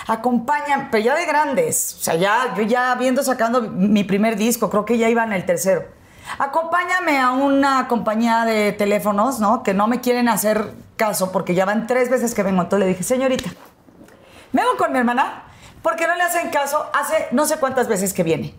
acompaña, 0.07 0.88
pero 0.90 1.05
ya 1.05 1.14
de 1.14 1.24
grandes. 1.24 1.96
O 1.98 2.03
sea, 2.03 2.14
ya, 2.16 2.55
yo 2.57 2.62
ya 2.64 2.94
viendo 2.96 3.22
sacando 3.22 3.62
mi 3.62 4.05
primer 4.05 4.37
disco, 4.37 4.68
creo 4.68 4.85
que 4.85 4.98
ya 4.98 5.09
iba 5.09 5.24
en 5.24 5.33
el 5.33 5.46
tercero. 5.46 5.85
Acompáñame 6.38 7.18
a 7.18 7.30
una 7.30 7.88
compañía 7.88 8.44
de 8.44 8.72
teléfonos, 8.72 9.40
¿no? 9.40 9.62
Que 9.62 9.74
no 9.74 9.86
me 9.86 10.00
quieren 10.00 10.28
hacer 10.28 10.72
caso 10.96 11.32
porque 11.32 11.54
ya 11.54 11.64
van 11.64 11.86
tres 11.86 12.10
veces 12.10 12.34
que 12.34 12.42
vengo. 12.42 12.62
Entonces 12.62 12.86
le 12.86 12.92
dije, 12.92 13.02
señorita, 13.02 13.50
Vengo 14.52 14.76
con 14.76 14.92
mi 14.92 14.98
hermana 14.98 15.42
porque 15.82 16.06
no 16.06 16.14
le 16.16 16.22
hacen 16.22 16.50
caso 16.50 16.86
hace 16.92 17.28
no 17.32 17.46
sé 17.46 17.58
cuántas 17.58 17.88
veces 17.88 18.12
que 18.12 18.22
viene. 18.22 18.54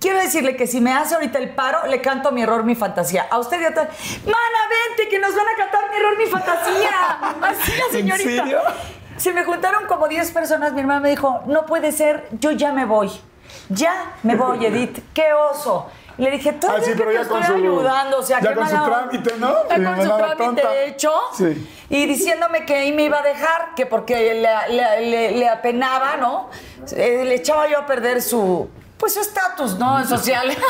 Quiero 0.00 0.18
decirle 0.18 0.56
que 0.56 0.66
si 0.66 0.80
me 0.80 0.92
hace 0.92 1.14
ahorita 1.14 1.38
el 1.38 1.50
paro, 1.50 1.86
le 1.86 2.02
canto 2.02 2.30
mi 2.30 2.42
error, 2.42 2.64
mi 2.64 2.74
fantasía. 2.74 3.26
A 3.30 3.38
usted 3.38 3.60
ya 3.60 3.68
está. 3.68 3.82
Mana, 4.24 4.60
vente, 4.88 5.10
que 5.10 5.18
nos 5.18 5.34
van 5.34 5.46
a 5.46 5.56
cantar 5.56 5.90
mi 5.90 5.96
error, 5.96 6.18
mi 6.18 6.26
fantasía. 6.26 6.90
Así 7.42 7.72
la 7.72 7.92
señorita. 7.92 8.44
serio? 8.44 8.60
Se 9.16 9.32
me 9.32 9.44
juntaron 9.44 9.86
como 9.86 10.06
10 10.06 10.30
personas. 10.32 10.74
Mi 10.74 10.80
hermana 10.80 11.00
me 11.00 11.10
dijo, 11.10 11.42
no 11.46 11.64
puede 11.64 11.92
ser, 11.92 12.28
yo 12.32 12.50
ya 12.50 12.72
me 12.72 12.84
voy. 12.84 13.10
Ya 13.70 14.12
me 14.22 14.36
voy, 14.36 14.66
Edith. 14.66 14.98
Qué 15.14 15.32
oso. 15.32 15.90
Y 16.18 16.22
le 16.22 16.30
dije, 16.30 16.52
tú 16.54 16.66
Ah, 16.70 16.76
sí, 16.80 16.92
que 16.92 16.96
pero 16.96 17.10
te 17.10 17.16
ya 17.16 17.28
con 17.28 17.42
estoy 17.42 17.58
su- 17.58 17.62
ayudando. 17.62 18.18
O 18.18 18.22
sea, 18.22 18.40
ya 18.40 18.48
qué 18.50 18.54
con 18.54 18.68
su 18.68 18.84
trámite, 18.84 19.34
¿no? 19.38 19.68
Ya 19.68 19.84
con 19.96 20.02
su 20.02 20.16
trámite 20.16 20.86
hecho. 20.86 21.12
Sí. 21.36 21.70
Y 21.90 22.06
diciéndome 22.06 22.64
que 22.64 22.74
ahí 22.74 22.92
me 22.92 23.02
iba 23.04 23.18
a 23.18 23.22
dejar, 23.22 23.74
que 23.76 23.84
porque 23.86 24.34
le, 24.34 24.74
le- 24.74 25.00
le- 25.10 25.30
le 25.32 25.48
apenaba, 25.48 26.16
¿no? 26.16 26.48
Eh, 26.96 27.22
le 27.24 27.34
echaba 27.34 27.68
yo 27.68 27.80
a 27.80 27.86
perder 27.86 28.22
su, 28.22 28.68
pues 28.96 29.12
su 29.14 29.20
estatus, 29.20 29.78
¿no? 29.78 30.04
Social. 30.06 30.56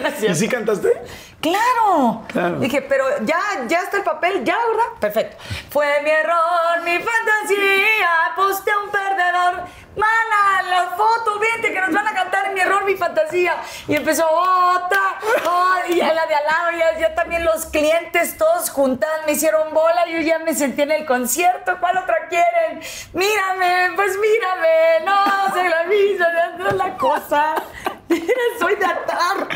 No 0.00 0.08
es 0.08 0.22
¿Y 0.22 0.34
sí 0.34 0.48
cantaste? 0.48 1.00
Claro. 1.40 2.22
Claro. 2.28 2.58
Dije, 2.58 2.82
pero 2.82 3.04
ya, 3.22 3.38
ya 3.68 3.82
está 3.82 3.98
el 3.98 4.02
papel, 4.02 4.42
ya, 4.44 4.56
¿verdad? 4.56 4.98
Perfecto. 4.98 5.36
Fue 5.70 5.86
mi 6.02 6.10
error, 6.10 6.82
mi 6.84 6.98
fantasía, 6.98 8.10
posté 8.34 8.70
un 8.84 8.90
perdedor. 8.90 9.64
Mana, 9.96 10.62
la 10.68 10.90
foto, 10.90 11.38
vente 11.38 11.72
que 11.72 11.80
nos 11.80 11.92
van 11.92 12.06
a 12.06 12.12
cantar 12.14 12.52
mi 12.52 12.60
error, 12.60 12.84
mi 12.84 12.94
fantasía. 12.96 13.56
Y 13.88 13.94
empezó 13.96 14.26
otra, 14.28 15.18
oh, 15.48 15.74
y 15.88 16.00
a 16.00 16.12
la 16.12 16.26
de 16.26 16.34
al 16.34 16.44
lado, 16.44 16.70
ya, 16.78 16.98
ya 16.98 17.14
también 17.14 17.44
los 17.44 17.66
clientes 17.66 18.36
todos 18.36 18.68
juntados 18.70 19.24
me 19.26 19.32
hicieron 19.32 19.72
bola, 19.72 20.06
yo 20.06 20.20
ya 20.20 20.38
me 20.38 20.54
sentí 20.54 20.82
en 20.82 20.90
el 20.92 21.06
concierto, 21.06 21.76
¿cuál 21.80 21.96
otra 21.98 22.14
quieren? 22.28 22.80
Mírame, 23.14 23.94
pues 23.96 24.18
mírame, 24.18 25.04
no, 25.06 25.54
se 25.54 25.68
la 25.68 25.84
misma, 25.84 26.26
no 26.58 26.68
es 26.68 26.74
la 26.74 26.96
cosa. 26.98 27.54
Soy 28.60 28.76
de 28.76 28.84
atar. 28.84 29.48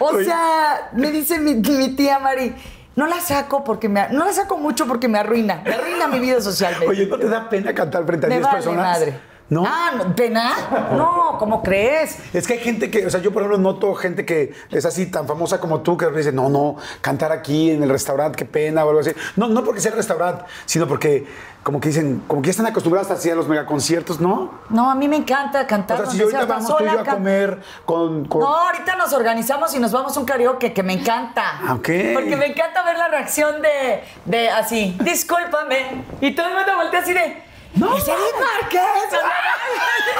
O 0.00 0.06
Oye. 0.06 0.24
sea, 0.24 0.88
me 0.92 1.10
dice 1.10 1.38
mi, 1.38 1.54
mi 1.54 1.94
tía 1.94 2.18
Mari, 2.18 2.54
no 2.96 3.06
la 3.06 3.20
saco 3.20 3.62
porque 3.62 3.88
me, 3.88 4.08
no 4.08 4.24
la 4.24 4.32
saco 4.32 4.56
mucho 4.56 4.86
porque 4.86 5.08
me 5.08 5.18
arruina, 5.18 5.60
me 5.64 5.74
arruina 5.74 6.06
mi 6.08 6.18
vida 6.18 6.40
social. 6.40 6.74
Oye. 6.86 7.06
¿no 7.06 7.18
te 7.18 7.28
da 7.28 7.48
pena 7.48 7.74
cantar 7.74 8.04
frente 8.06 8.26
a 8.26 8.28
me 8.28 8.36
10 8.36 8.44
vale 8.44 8.56
personas? 8.56 8.84
madre. 8.98 9.31
¿No? 9.52 9.64
Ah, 9.66 9.90
no, 9.98 10.16
¿pena? 10.16 10.54
No, 10.96 11.36
¿cómo 11.38 11.62
crees? 11.62 12.16
Es 12.32 12.46
que 12.46 12.54
hay 12.54 12.60
gente 12.60 12.90
que, 12.90 13.04
o 13.04 13.10
sea, 13.10 13.20
yo 13.20 13.32
por 13.34 13.42
ejemplo 13.42 13.58
noto 13.58 13.94
gente 13.94 14.24
que 14.24 14.54
es 14.70 14.86
así 14.86 15.04
tan 15.10 15.26
famosa 15.26 15.60
como 15.60 15.82
tú 15.82 15.94
que 15.98 16.06
dice, 16.10 16.32
no, 16.32 16.48
no, 16.48 16.76
cantar 17.02 17.32
aquí 17.32 17.70
en 17.70 17.82
el 17.82 17.90
restaurante, 17.90 18.34
qué 18.38 18.46
pena 18.46 18.82
o 18.82 18.88
algo 18.88 19.00
así. 19.02 19.10
No, 19.36 19.48
no 19.48 19.62
porque 19.62 19.82
sea 19.82 19.90
el 19.90 19.98
restaurante, 19.98 20.44
sino 20.64 20.88
porque 20.88 21.26
como 21.62 21.80
que 21.80 21.88
dicen, 21.88 22.22
como 22.26 22.40
que 22.40 22.46
ya 22.46 22.52
están 22.52 22.64
acostumbrados 22.66 23.10
así 23.10 23.28
a 23.28 23.34
los 23.34 23.46
megaconciertos, 23.46 24.20
¿no? 24.20 24.52
No, 24.70 24.90
a 24.90 24.94
mí 24.94 25.06
me 25.06 25.16
encanta 25.16 25.60
O 25.60 25.66
cantar. 25.66 25.98
sea, 25.98 26.06
si 26.06 26.16
donde 26.18 26.34
ahorita 26.34 26.54
vamos 26.54 26.76
tú 26.78 26.82
y 26.82 26.86
yo 26.90 27.00
a 27.00 27.04
comer 27.04 27.60
con... 27.84 28.24
con- 28.24 28.40
No, 28.40 28.48
ahorita 28.58 28.96
nos 28.96 29.12
organizamos 29.12 29.74
y 29.74 29.78
nos 29.80 29.92
vamos 29.92 30.16
a 30.16 30.20
un 30.20 30.24
karaoke 30.24 30.72
que 30.72 30.82
me 30.82 30.94
encanta. 30.94 31.42
Ah, 31.62 31.74
ok. 31.74 31.88
Porque 32.14 32.36
me 32.36 32.46
encanta 32.46 32.82
ver 32.84 32.96
la 32.96 33.08
reacción 33.08 33.60
de, 33.60 34.02
de 34.24 34.48
así, 34.48 34.96
discúlpame. 35.04 36.04
Y 36.22 36.34
todo 36.34 36.48
el 36.48 36.54
mundo 36.54 36.72
voltea 36.74 37.00
así 37.00 37.12
de. 37.12 37.51
¡No! 37.74 37.96
¡Es 37.96 38.06
Márquez! 38.06 38.80
Sea, 39.10 39.20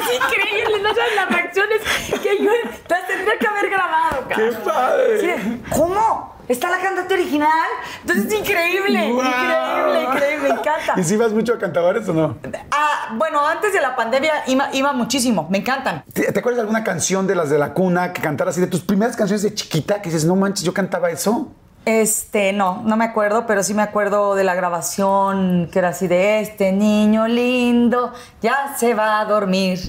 es 0.00 0.14
increíble, 0.16 0.82
no 0.82 0.94
sabes 0.94 1.14
las 1.16 1.28
reacciones 1.28 1.80
que 2.22 2.42
yo 2.42 2.50
las 2.88 3.06
tendría 3.06 3.38
que 3.38 3.46
haber 3.46 3.70
grabado, 3.70 4.28
¡Qué 4.28 4.34
cabrón. 4.34 4.56
padre! 4.64 5.20
Sí, 5.20 5.62
¿Cómo? 5.70 6.32
¿Está 6.48 6.70
la 6.70 6.80
cantante 6.80 7.14
original? 7.14 7.48
Entonces 8.00 8.26
es 8.26 8.40
increíble, 8.40 9.04
increíble, 9.06 10.02
increíble, 10.02 10.38
me 10.42 10.48
encanta. 10.48 10.94
¿Y 10.96 11.04
si 11.04 11.16
vas 11.16 11.32
mucho 11.32 11.54
a 11.54 11.58
cantabares 11.58 12.06
o 12.08 12.12
no? 12.12 12.36
Ah, 12.70 13.10
bueno, 13.14 13.46
antes 13.46 13.72
de 13.72 13.80
la 13.80 13.94
pandemia 13.94 14.42
iba, 14.48 14.68
iba 14.72 14.92
muchísimo, 14.92 15.46
me 15.50 15.58
encantan. 15.58 16.04
¿Te, 16.12 16.30
te 16.32 16.38
acuerdas 16.40 16.56
de 16.56 16.62
alguna 16.62 16.82
canción 16.82 17.26
de 17.26 17.36
las 17.36 17.48
de 17.48 17.58
la 17.58 17.72
cuna 17.72 18.12
que 18.12 18.20
cantaras 18.20 18.54
así 18.54 18.60
de 18.60 18.66
tus 18.66 18.80
primeras 18.82 19.16
canciones 19.16 19.42
de 19.42 19.54
chiquita 19.54 20.02
que 20.02 20.08
dices, 20.10 20.24
no 20.24 20.34
manches, 20.36 20.64
yo 20.64 20.74
cantaba 20.74 21.10
eso? 21.10 21.52
Este, 21.84 22.52
no, 22.52 22.80
no 22.84 22.96
me 22.96 23.04
acuerdo, 23.04 23.44
pero 23.46 23.62
sí 23.64 23.74
me 23.74 23.82
acuerdo 23.82 24.36
de 24.36 24.44
la 24.44 24.54
grabación 24.54 25.68
que 25.72 25.80
era 25.80 25.88
así 25.88 26.06
de 26.06 26.40
este 26.40 26.70
niño 26.70 27.26
lindo 27.26 28.12
ya 28.40 28.74
se 28.78 28.94
va 28.94 29.18
a 29.20 29.24
dormir. 29.24 29.80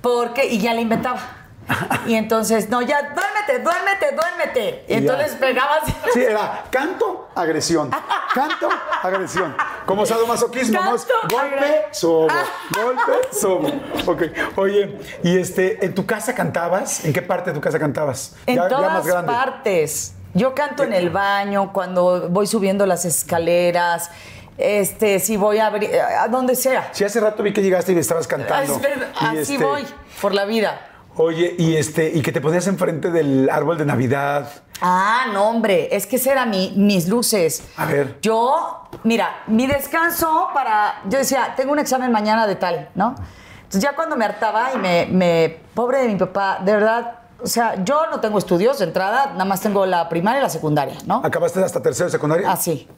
Porque, 0.00 0.46
y 0.46 0.58
ya 0.58 0.74
le 0.74 0.82
inventaba. 0.82 1.20
Y 2.06 2.14
entonces, 2.14 2.68
no, 2.68 2.82
ya, 2.82 3.14
duérmete, 3.14 3.62
duérmete, 3.62 4.16
duérmete. 4.16 4.84
Y 4.88 4.94
entonces 4.94 5.32
pegaba 5.34 5.76
así. 5.80 5.94
Sí, 6.12 6.20
era 6.20 6.64
canto, 6.70 7.28
agresión. 7.36 7.90
Canto, 8.34 8.68
agresión. 9.02 9.54
Como 9.86 10.04
sadomasoquismo, 10.04 10.80
¿no? 10.82 10.90
Golpe, 10.90 11.86
sobo. 11.92 12.26
Golpe, 12.74 13.12
sobo. 13.32 13.68
Ok. 14.06 14.22
Oye, 14.56 14.98
y 15.22 15.38
este, 15.38 15.84
¿en 15.84 15.94
tu 15.94 16.06
casa 16.06 16.34
cantabas? 16.34 17.04
¿En 17.04 17.12
qué 17.12 17.22
parte 17.22 17.50
de 17.50 17.54
tu 17.54 17.60
casa 17.60 17.78
cantabas? 17.78 18.34
En 18.46 18.56
Ya- 18.56 18.62
ya 18.62 18.68
todas 18.68 18.92
más 18.92 19.06
grande. 19.06 19.32
partes. 19.32 20.14
Yo 20.34 20.54
canto 20.54 20.84
en 20.84 20.92
el 20.92 21.10
baño, 21.10 21.72
cuando 21.72 22.28
voy 22.28 22.46
subiendo 22.46 22.86
las 22.86 23.04
escaleras, 23.04 24.10
este, 24.58 25.18
si 25.18 25.36
voy 25.36 25.58
a 25.58 25.66
abrir, 25.66 25.90
a 25.96 26.28
donde 26.28 26.54
sea. 26.54 26.90
Sí, 26.92 27.04
hace 27.04 27.20
rato 27.20 27.42
vi 27.42 27.52
que 27.52 27.62
llegaste 27.62 27.92
y 27.92 27.94
me 27.94 28.00
estabas 28.00 28.26
cantando. 28.26 28.74
Es 28.74 28.80
verdad, 28.80 29.08
Y 29.20 29.24
Así 29.24 29.54
este, 29.54 29.64
voy, 29.64 29.84
por 30.20 30.34
la 30.34 30.44
vida. 30.44 30.86
Oye, 31.16 31.54
y 31.58 31.76
este, 31.76 32.10
y 32.14 32.22
que 32.22 32.30
te 32.30 32.40
ponías 32.40 32.66
enfrente 32.66 33.10
del 33.10 33.50
árbol 33.50 33.76
de 33.76 33.84
Navidad. 33.84 34.48
Ah, 34.80 35.26
no, 35.32 35.48
hombre, 35.48 35.88
es 35.94 36.06
que 36.06 36.16
ese 36.16 36.30
era 36.30 36.46
mi, 36.46 36.72
mis 36.76 37.08
luces. 37.08 37.64
A 37.76 37.86
ver. 37.86 38.18
Yo, 38.22 38.88
mira, 39.02 39.42
mi 39.46 39.66
descanso 39.66 40.48
para. 40.54 41.02
Yo 41.08 41.18
decía, 41.18 41.54
tengo 41.56 41.72
un 41.72 41.78
examen 41.78 42.12
mañana 42.12 42.46
de 42.46 42.56
tal, 42.56 42.88
¿no? 42.94 43.14
Entonces 43.56 43.82
ya 43.82 43.94
cuando 43.94 44.16
me 44.16 44.24
hartaba 44.24 44.70
y 44.74 44.78
me. 44.78 45.06
me 45.06 45.60
pobre 45.74 45.98
de 46.02 46.08
mi 46.08 46.16
papá, 46.16 46.60
de 46.64 46.72
verdad. 46.72 47.19
O 47.42 47.46
sea, 47.46 47.82
yo 47.84 48.06
no 48.10 48.20
tengo 48.20 48.38
estudios 48.38 48.78
de 48.78 48.84
entrada, 48.84 49.28
nada 49.32 49.44
más 49.44 49.60
tengo 49.60 49.86
la 49.86 50.08
primaria 50.08 50.40
y 50.40 50.42
la 50.42 50.50
secundaria, 50.50 50.96
¿no? 51.06 51.22
¿Acabaste 51.24 51.62
hasta 51.62 51.82
tercero 51.82 52.06
de 52.06 52.12
secundaria? 52.12 52.50
Así. 52.50 52.88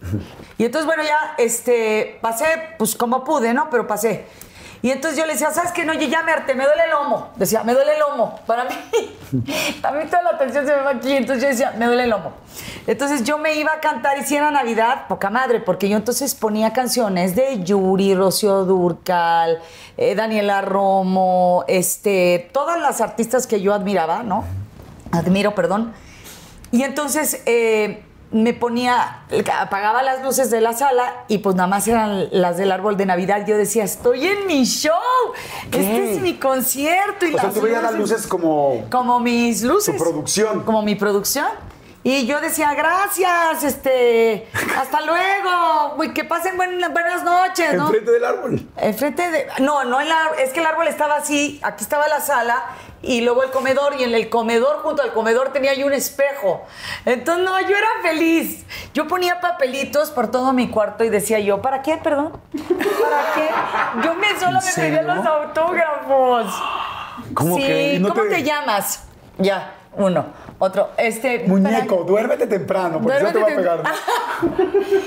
Y 0.59 0.65
entonces, 0.65 0.87
bueno, 0.87 1.03
ya 1.03 1.35
este, 1.39 2.19
pasé, 2.21 2.47
pues 2.79 2.97
como 2.97 3.25
pude, 3.25 3.55
¿no? 3.55 3.69
Pero 3.71 3.87
pasé. 3.87 4.27
Y 4.83 4.91
entonces 4.91 5.17
yo 5.17 5.25
le 5.27 5.35
decía, 5.35 5.53
¿sabes 5.53 5.71
qué? 5.71 5.85
No, 5.85 5.93
oye, 5.93 6.09
ya 6.09 6.25
me 6.25 6.33
me 6.55 6.65
duele 6.65 6.85
el 6.85 6.91
lomo. 6.91 7.31
Decía, 7.37 7.63
me 7.63 7.73
duele 7.73 7.93
el 7.93 8.01
lomo. 8.01 8.41
Para 8.47 8.65
mí, 8.65 8.75
a 9.83 9.93
mí 9.93 10.05
toda 10.07 10.23
la 10.23 10.31
atención 10.31 10.67
se 10.67 10.75
me 10.75 10.83
va 10.83 10.91
aquí. 10.91 11.13
Entonces 11.13 11.43
yo 11.43 11.49
decía, 11.49 11.75
me 11.79 11.87
duele 11.87 12.05
el 12.05 12.11
lomo. 12.11 12.33
Entonces 12.89 13.23
yo 13.23 13.39
me 13.39 13.55
iba 13.55 13.73
a 13.73 13.81
cantar 13.81 14.19
y 14.19 14.25
si 14.25 14.35
era 14.35 14.51
Navidad, 14.51 15.07
poca 15.07 15.31
madre, 15.31 15.61
porque 15.61 15.89
yo 15.89 15.97
entonces 15.97 16.35
ponía 16.35 16.73
canciones 16.73 17.37
de 17.37 17.63
Yuri, 17.63 18.17
Rocío 18.17 18.65
Durcal, 18.65 19.61
eh, 19.97 20.17
Daniela 20.17 20.63
Romo, 20.63 21.65
este, 21.69 22.51
todas 22.53 22.81
las 22.81 23.01
artistas 23.01 23.47
que 23.47 23.61
yo 23.61 23.75
admiraba, 23.75 24.25
¿no? 24.25 24.45
Admiro, 25.13 25.55
perdón. 25.55 25.93
Y 26.73 26.83
entonces 26.83 27.43
eh, 27.47 28.03
me 28.33 28.55
ponía, 28.55 29.21
apagaba 29.61 30.03
las 30.03 30.23
luces 30.23 30.51
de 30.51 30.61
la 30.61 30.73
sala 30.73 31.25
y 31.29 31.39
pues 31.39 31.55
nada 31.55 31.69
más 31.69 31.87
eran 31.87 32.29
las 32.33 32.57
del 32.57 32.73
árbol 32.73 32.97
de 32.97 33.07
Navidad. 33.07 33.47
Yo 33.47 33.57
decía, 33.57 33.85
estoy 33.85 34.27
en 34.27 34.47
mi 34.47 34.65
show, 34.65 34.93
este 35.71 36.15
es 36.15 36.21
mi 36.21 36.35
concierto. 36.35 37.27
Y 37.27 37.35
O 37.35 37.39
sea, 37.39 37.45
las 37.45 37.55
tú 37.55 37.61
veías 37.61 37.83
las 37.83 37.95
luces 37.95 38.27
como... 38.27 38.85
Como 38.91 39.21
mis 39.21 39.63
luces. 39.63 39.97
Tu 39.97 40.03
producción. 40.03 40.63
Como 40.65 40.83
mi 40.83 40.95
producción. 40.95 41.47
Y 42.05 42.27
yo 42.27 42.41
decía, 42.41 42.75
gracias, 42.75 43.63
este, 43.63 44.49
hasta 44.77 45.03
luego, 45.03 45.95
güey, 45.95 46.13
que 46.13 46.25
pasen 46.25 46.57
buenas, 46.57 46.93
buenas 46.93 47.23
noches, 47.23 47.75
¿no? 47.75 47.85
Enfrente 47.87 48.11
del 48.11 48.25
árbol. 48.25 48.69
Enfrente 48.77 49.31
de. 49.31 49.47
No, 49.61 49.85
no, 49.85 50.01
en 50.01 50.09
la- 50.09 50.31
es 50.41 50.53
que 50.53 50.59
el 50.59 50.67
árbol 50.67 50.89
estaba 50.89 51.15
así, 51.17 51.61
aquí 51.63 51.85
estaba 51.85 52.09
la 52.09 52.21
sala 52.21 52.65
y 53.03 53.21
luego 53.21 53.45
el 53.45 53.51
comedor, 53.51 53.95
y 54.01 54.03
en 54.03 54.15
el 54.15 54.29
comedor, 54.31 54.81
junto 54.83 55.01
al 55.03 55.13
comedor, 55.13 55.53
tenía 55.53 55.75
yo 55.75 55.87
un 55.87 55.93
espejo. 55.93 56.65
Entonces, 57.05 57.45
no, 57.45 57.61
yo 57.61 57.77
era 57.77 57.89
feliz. 58.03 58.65
Yo 58.95 59.07
ponía 59.07 59.41
papelitos 59.41 60.11
por 60.11 60.29
todo 60.29 60.53
mi 60.53 60.69
cuarto 60.71 61.05
y 61.05 61.09
decía 61.09 61.39
yo, 61.39 61.63
¿para 61.63 61.83
qué, 61.83 61.99
perdón? 61.99 62.33
¿Para 62.53 63.33
qué? 63.35 63.49
Yo 64.05 64.15
me 64.15 64.39
solo 64.41 64.59
me 64.61 64.73
pedía 64.73 65.03
los 65.03 65.25
autógrafos. 65.25 66.53
¿Cómo 67.35 67.57
sí, 67.57 67.63
que? 67.63 67.95
¿Y 67.95 67.99
no 68.01 68.09
¿cómo 68.09 68.23
te- 68.23 68.29
te... 68.31 68.43
llamas? 68.43 69.05
Ya, 69.39 69.75
uno. 69.95 70.27
Otro. 70.65 70.91
Este. 70.97 71.41
Muñeco, 71.49 71.97
para- 71.97 72.07
duérmete 72.09 72.47
temprano, 72.47 73.01
porque 73.03 73.19
si 73.19 73.25
no 73.25 73.33
te 73.33 73.39
va 73.41 73.47
a 73.47 73.51
Duérmete 73.51 73.83
pegar. 73.83 73.95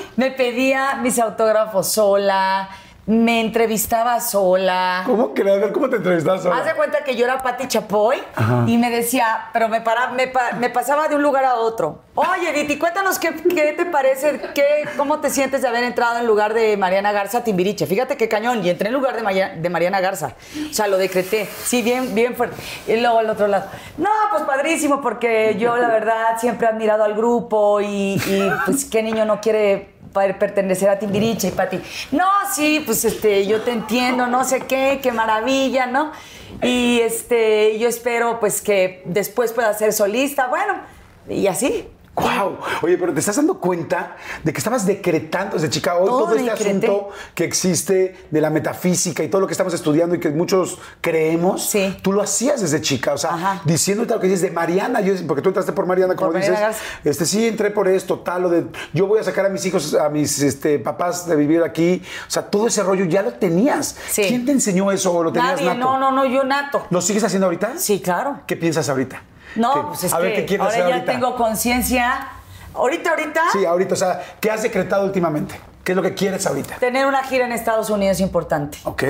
me 0.18 0.32
pedía 0.32 0.96
mis 1.02 1.18
autógrafos 1.18 1.88
sola, 1.88 2.68
me 3.08 3.40
entrevistaba 3.42 4.20
sola. 4.20 5.04
¿Cómo 5.06 5.34
que? 5.34 5.44
¿cómo 5.72 5.90
te 5.90 5.98
entrevistas 5.98 6.42
sola? 6.42 6.58
Haz 6.58 6.66
de 6.66 6.74
cuenta 6.74 7.04
que 7.04 7.16
yo 7.16 7.26
era 7.26 7.44
Pati 7.44 7.68
Chapoy 7.68 8.18
y 8.66 8.78
me 8.80 8.90
decía, 8.90 9.50
pero 9.54 9.70
me, 9.70 9.82
para, 9.82 10.10
me, 10.10 10.28
pa- 10.28 10.54
me 10.60 10.70
pasaba 10.72 11.08
de 11.08 11.16
un 11.16 11.22
lugar 11.22 11.46
a 11.46 11.56
otro. 11.56 12.00
Oye, 12.16 12.60
Edith, 12.62 12.80
cuéntanos 12.80 13.20
qué, 13.20 13.32
qué 13.36 13.74
te 13.74 13.86
parece, 13.86 14.42
qué, 14.56 14.86
cómo 14.98 15.20
te 15.20 15.30
sientes 15.30 15.62
de 15.62 15.68
haber 15.68 15.84
entrado 15.84 16.18
en 16.18 16.26
lugar 16.26 16.54
de 16.56 16.78
Mariana 16.78 17.12
Garza 17.12 17.44
Timbiriche. 17.44 17.86
Fíjate 17.86 18.18
qué 18.18 18.28
cañón, 18.28 18.66
y 18.66 18.70
entré 18.70 18.88
en 18.88 18.94
lugar 18.96 19.16
de, 19.16 19.22
Maya- 19.22 19.54
de 19.56 19.70
Mariana 19.70 20.00
Garza. 20.00 20.34
O 20.70 20.74
sea, 20.74 20.88
lo 20.88 20.98
decreté. 20.98 21.46
Sí, 21.64 21.82
bien, 21.84 22.16
bien 22.16 22.36
fuerte. 22.36 22.56
Y 22.88 22.96
luego 22.98 23.20
al 23.20 23.30
otro 23.30 23.48
lado. 23.48 23.66
No, 23.98 24.10
pues 24.32 24.44
padrísimo, 24.44 25.02
porque 25.02 25.56
yo 25.60 25.76
la 25.78 25.90
verdad 25.90 26.40
siempre 26.40 26.66
he 26.68 26.70
admirado 26.72 27.04
al 27.04 27.14
grupo 27.14 27.82
y, 27.82 28.14
y, 28.16 28.50
pues 28.66 28.86
qué 28.86 29.04
niño 29.04 29.26
no 29.26 29.42
quiere 29.42 29.95
per- 30.16 30.40
pertenecer 30.40 30.90
a 30.90 30.98
Timbiriche 30.98 31.50
y 31.50 31.52
Pati. 31.52 31.80
No, 32.12 32.26
sí, 32.56 32.82
pues 32.84 33.06
este, 33.06 33.46
yo 33.46 33.62
te 33.62 33.72
entiendo, 33.72 34.26
no 34.26 34.44
sé 34.44 34.62
qué, 34.62 35.00
qué 35.04 35.12
maravilla, 35.12 35.86
¿no? 35.86 36.12
Y 36.64 37.02
este, 37.02 37.78
yo 37.78 37.88
espero 37.88 38.40
pues 38.40 38.62
que 38.62 39.04
después 39.06 39.52
pueda 39.54 39.72
ser 39.76 39.94
solista, 39.94 40.48
bueno, 40.48 40.74
y 41.30 41.46
así. 41.46 41.88
¡Wow! 42.16 42.58
Oye, 42.82 42.98
pero 42.98 43.14
¿te 43.14 43.20
estás 43.20 43.36
dando 43.36 43.60
cuenta 43.60 44.16
de 44.44 44.54
que 44.54 44.58
estabas 44.58 44.86
decretando 44.86 45.56
desde 45.56 45.70
chica 45.70 45.98
hoy 45.98 46.06
Todo 46.06 46.20
todo, 46.26 46.36
este 46.36 46.50
decreté. 46.50 46.88
asunto 46.88 47.10
que 47.34 47.44
existe 47.44 48.16
de 48.32 48.42
la 48.42 48.50
metafísica 48.50 49.22
y 49.24 49.28
todo 49.28 49.42
lo 49.42 49.48
que 49.48 49.54
estamos 49.54 49.74
estudiando 49.74 50.16
y 50.16 50.20
que 50.20 50.30
muchos 50.30 50.80
creemos? 51.02 51.66
Sí. 51.66 51.98
Tú 52.02 52.14
lo 52.14 52.22
hacías 52.22 52.62
desde 52.62 52.80
chica, 52.82 53.14
o 53.14 53.18
sea, 53.18 53.32
Ajá. 53.34 53.62
diciendo 53.66 54.06
lo 54.06 54.20
que 54.20 54.28
dices 54.28 54.42
de 54.44 54.52
Mariana, 54.52 55.02
yo, 55.02 55.14
porque 55.28 55.42
tú 55.42 55.50
entraste 55.50 55.74
por 55.74 55.86
Mariana, 55.86 56.16
como 56.16 56.32
Por 56.32 56.40
dices. 56.40 56.54
Mariana. 56.54 56.76
Este, 57.04 57.26
sí, 57.26 57.48
entré 57.48 57.70
por 57.72 57.88
esto, 57.88 58.20
tal, 58.20 58.44
lo 58.44 58.50
de 58.50 58.66
yo 58.94 59.08
voy 59.08 59.20
a 59.20 59.24
sacar 59.24 59.46
a 59.46 59.50
mis 59.50 59.66
hijos, 59.66 59.94
a 59.94 60.08
mis 60.10 60.42
este, 60.42 60.80
papás 60.80 61.28
de 61.28 61.36
vivir 61.36 61.64
aquí. 61.64 62.02
O 62.28 62.32
sea, 62.32 62.44
todo 62.50 62.68
ese 62.68 62.82
rollo 62.84 63.04
ya 63.06 63.22
lo 63.24 63.34
tenías. 63.34 63.96
Sí. 64.10 64.24
¿Quién 64.28 64.46
te 64.46 64.54
enseñó 64.54 64.90
eso 64.92 65.14
o 65.14 65.22
lo 65.24 65.34
tenías 65.34 65.56
Nadie, 65.56 65.66
nato? 65.66 65.80
no, 65.80 66.00
no, 66.00 66.12
no, 66.12 66.26
yo 66.26 66.44
nato. 66.46 66.86
¿Lo 66.90 67.02
sigues 67.02 67.24
haciendo 67.26 67.48
ahorita? 67.48 67.74
Sí, 67.78 68.00
claro. 68.02 68.40
¿Qué 68.48 68.56
piensas 68.56 68.88
ahorita? 68.88 69.22
No, 69.56 69.74
¿Qué- 69.74 69.82
pues 69.88 70.04
es 70.04 70.14
a 70.14 70.20
ver, 70.20 70.32
que 70.34 70.42
¿qué 70.42 70.46
quieres 70.46 70.64
ahora 70.66 70.76
hacer 70.76 70.88
ya 70.90 70.94
ahorita? 70.96 71.12
tengo 71.12 71.36
conciencia. 71.36 72.28
Ahorita, 72.74 73.12
ahorita, 73.12 73.42
Sí, 73.54 73.66
ahorita, 73.66 73.94
o 73.94 73.98
sea, 73.98 74.22
¿qué 74.40 74.52
has 74.52 74.62
decretado 74.64 75.06
últimamente? 75.06 75.56
¿Qué 75.84 75.92
es 75.94 75.96
lo 75.96 76.02
que 76.02 76.14
quieres 76.14 76.46
ahorita? 76.46 76.76
tener 76.78 77.06
una 77.06 77.24
gira 77.24 77.46
en 77.46 77.52
Estados 77.52 77.90
Unidos 77.90 78.18
es 78.18 78.22
importante. 78.22 78.78
Ok, 78.84 79.04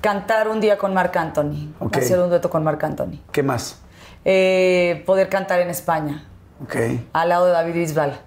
Cantar 0.00 0.46
un 0.48 0.60
día 0.60 0.78
con 0.78 0.94
Marc 0.94 1.16
Anthony. 1.16 1.72
Ok. 1.80 1.96
Hacer 1.96 2.18
un 2.20 2.28
dueto 2.28 2.48
con 2.50 2.62
Marc 2.62 2.82
Anthony. 2.84 3.20
¿qué 3.32 3.42
más? 3.42 3.80
Eh, 4.24 5.02
poder 5.06 5.28
cantar 5.28 5.60
en 5.60 5.70
España, 5.70 6.24
Ok, 6.62 6.76
al 7.12 7.28
lado 7.28 7.46
de 7.46 7.52
David 7.52 7.74
Bisbal. 7.74 8.20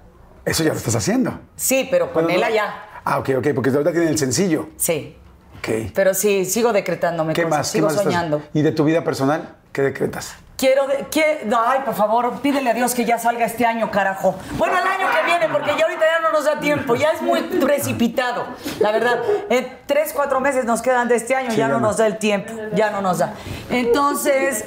eso 0.45 0.63
ya 0.63 0.71
lo 0.71 0.77
estás 0.77 0.95
haciendo. 0.95 1.39
Sí, 1.55 1.87
pero 1.91 2.11
con 2.13 2.29
él 2.29 2.43
allá. 2.43 2.73
Ah, 3.05 3.19
ok, 3.19 3.29
ok, 3.37 3.47
porque 3.55 3.69
ahorita 3.69 3.91
tiene 3.91 4.09
el 4.09 4.17
sencillo. 4.17 4.69
Sí. 4.77 5.15
Ok. 5.59 5.91
Pero 5.93 6.13
sí, 6.13 6.45
sigo 6.45 6.73
decretándome 6.73 7.33
¿Qué 7.33 7.43
cosas, 7.43 7.57
más? 7.59 7.71
¿Qué 7.71 7.77
sigo 7.77 7.87
estás- 7.89 8.03
soñando. 8.03 8.41
¿Y 8.53 8.61
de 8.63 8.71
tu 8.71 8.83
vida 8.83 9.03
personal? 9.03 9.55
¿Qué 9.71 9.81
decretas? 9.81 10.35
Quiero, 10.61 10.85
que- 11.09 11.41
no, 11.45 11.59
ay, 11.59 11.79
por 11.83 11.95
favor, 11.95 12.39
pídele 12.39 12.69
a 12.69 12.73
Dios 12.75 12.93
que 12.93 13.03
ya 13.03 13.17
salga 13.17 13.45
este 13.45 13.65
año, 13.65 13.89
carajo. 13.89 14.35
Bueno, 14.59 14.77
el 14.77 14.85
año 14.87 15.07
que 15.11 15.25
viene, 15.25 15.49
porque 15.51 15.71
ya 15.75 15.85
ahorita 15.85 16.01
ya 16.05 16.19
no 16.21 16.31
nos 16.31 16.45
da 16.45 16.59
tiempo, 16.59 16.93
ya 16.93 17.09
es 17.13 17.21
muy 17.23 17.41
precipitado, 17.41 18.45
la 18.79 18.91
verdad. 18.91 19.17
En 19.49 19.79
tres, 19.87 20.13
cuatro 20.13 20.39
meses 20.39 20.65
nos 20.65 20.83
quedan 20.83 21.07
de 21.07 21.15
este 21.15 21.33
año, 21.35 21.49
Sí, 21.49 21.57
ya 21.57 21.67
no 21.67 21.79
no. 21.79 21.87
nos 21.87 21.97
da 21.97 22.05
el 22.05 22.19
tiempo, 22.19 22.53
ya 22.75 22.91
no 22.91 23.01
nos 23.01 23.17
da. 23.17 23.33
Entonces, 23.71 24.65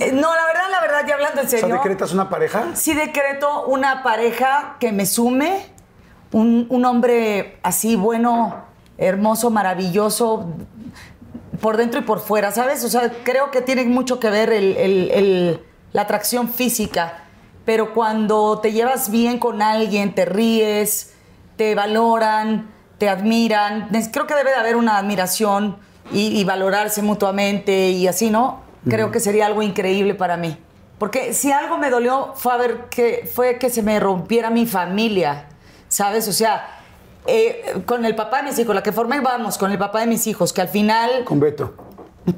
eh, 0.00 0.12
no, 0.12 0.34
la 0.36 0.44
verdad, 0.44 0.64
la 0.70 0.80
verdad, 0.82 1.04
ya 1.06 1.14
hablando 1.14 1.40
en 1.40 1.46
O 1.46 1.50
sea, 1.50 1.60
serio. 1.60 1.76
¿decretas 1.76 2.12
una 2.12 2.28
pareja? 2.28 2.64
Sí 2.74 2.92
decreto 2.92 3.64
una 3.64 4.02
pareja 4.02 4.76
que 4.78 4.92
me 4.92 5.06
sume, 5.06 5.64
un, 6.32 6.66
un 6.68 6.84
hombre 6.84 7.58
así 7.62 7.96
bueno, 7.96 8.56
hermoso, 8.98 9.48
maravilloso, 9.48 10.48
por 11.60 11.76
dentro 11.76 12.00
y 12.00 12.04
por 12.04 12.20
fuera, 12.20 12.52
¿sabes? 12.52 12.84
O 12.84 12.88
sea, 12.88 13.10
creo 13.24 13.50
que 13.50 13.60
tiene 13.60 13.84
mucho 13.84 14.18
que 14.20 14.30
ver 14.30 14.52
el- 14.52 14.76
el- 14.76 15.10
el- 15.12 15.60
la 15.92 16.02
atracción 16.02 16.48
física, 16.48 17.24
pero 17.64 17.94
cuando 17.94 18.60
te 18.60 18.72
llevas 18.72 19.10
bien 19.10 19.38
con 19.38 19.62
alguien, 19.62 20.14
te 20.14 20.24
ríes, 20.24 21.14
te 21.56 21.74
valoran, 21.74 22.70
te 22.98 23.08
admiran, 23.08 23.88
creo 24.12 24.26
que 24.26 24.34
debe 24.34 24.50
de 24.50 24.56
haber 24.56 24.76
una 24.76 24.98
admiración 24.98 25.76
y, 26.12 26.38
y 26.40 26.44
valorarse 26.44 27.02
mutuamente 27.02 27.90
y 27.90 28.06
así, 28.08 28.30
¿no? 28.30 28.62
Creo 28.88 29.10
que 29.10 29.20
sería 29.20 29.46
algo 29.46 29.60
increíble 29.62 30.14
para 30.14 30.36
mí. 30.36 30.56
Porque 30.98 31.32
si 31.34 31.52
algo 31.52 31.78
me 31.78 31.90
dolió 31.90 32.32
fue, 32.36 32.56
ver 32.58 32.84
que, 32.90 33.30
fue 33.32 33.58
que 33.58 33.70
se 33.70 33.82
me 33.82 34.00
rompiera 34.00 34.50
mi 34.50 34.66
familia, 34.66 35.46
¿sabes? 35.88 36.26
O 36.28 36.32
sea, 36.32 36.77
eh, 37.30 37.82
con 37.84 38.06
el 38.06 38.14
papá 38.14 38.38
de 38.38 38.44
mis 38.44 38.58
hijos, 38.58 38.74
la 38.74 38.82
que 38.82 38.90
formé, 38.90 39.20
vamos, 39.20 39.58
con 39.58 39.70
el 39.70 39.76
papá 39.76 40.00
de 40.00 40.06
mis 40.06 40.26
hijos, 40.26 40.54
que 40.54 40.62
al 40.62 40.68
final 40.68 41.24
Con 41.24 41.38
Beto. 41.38 41.74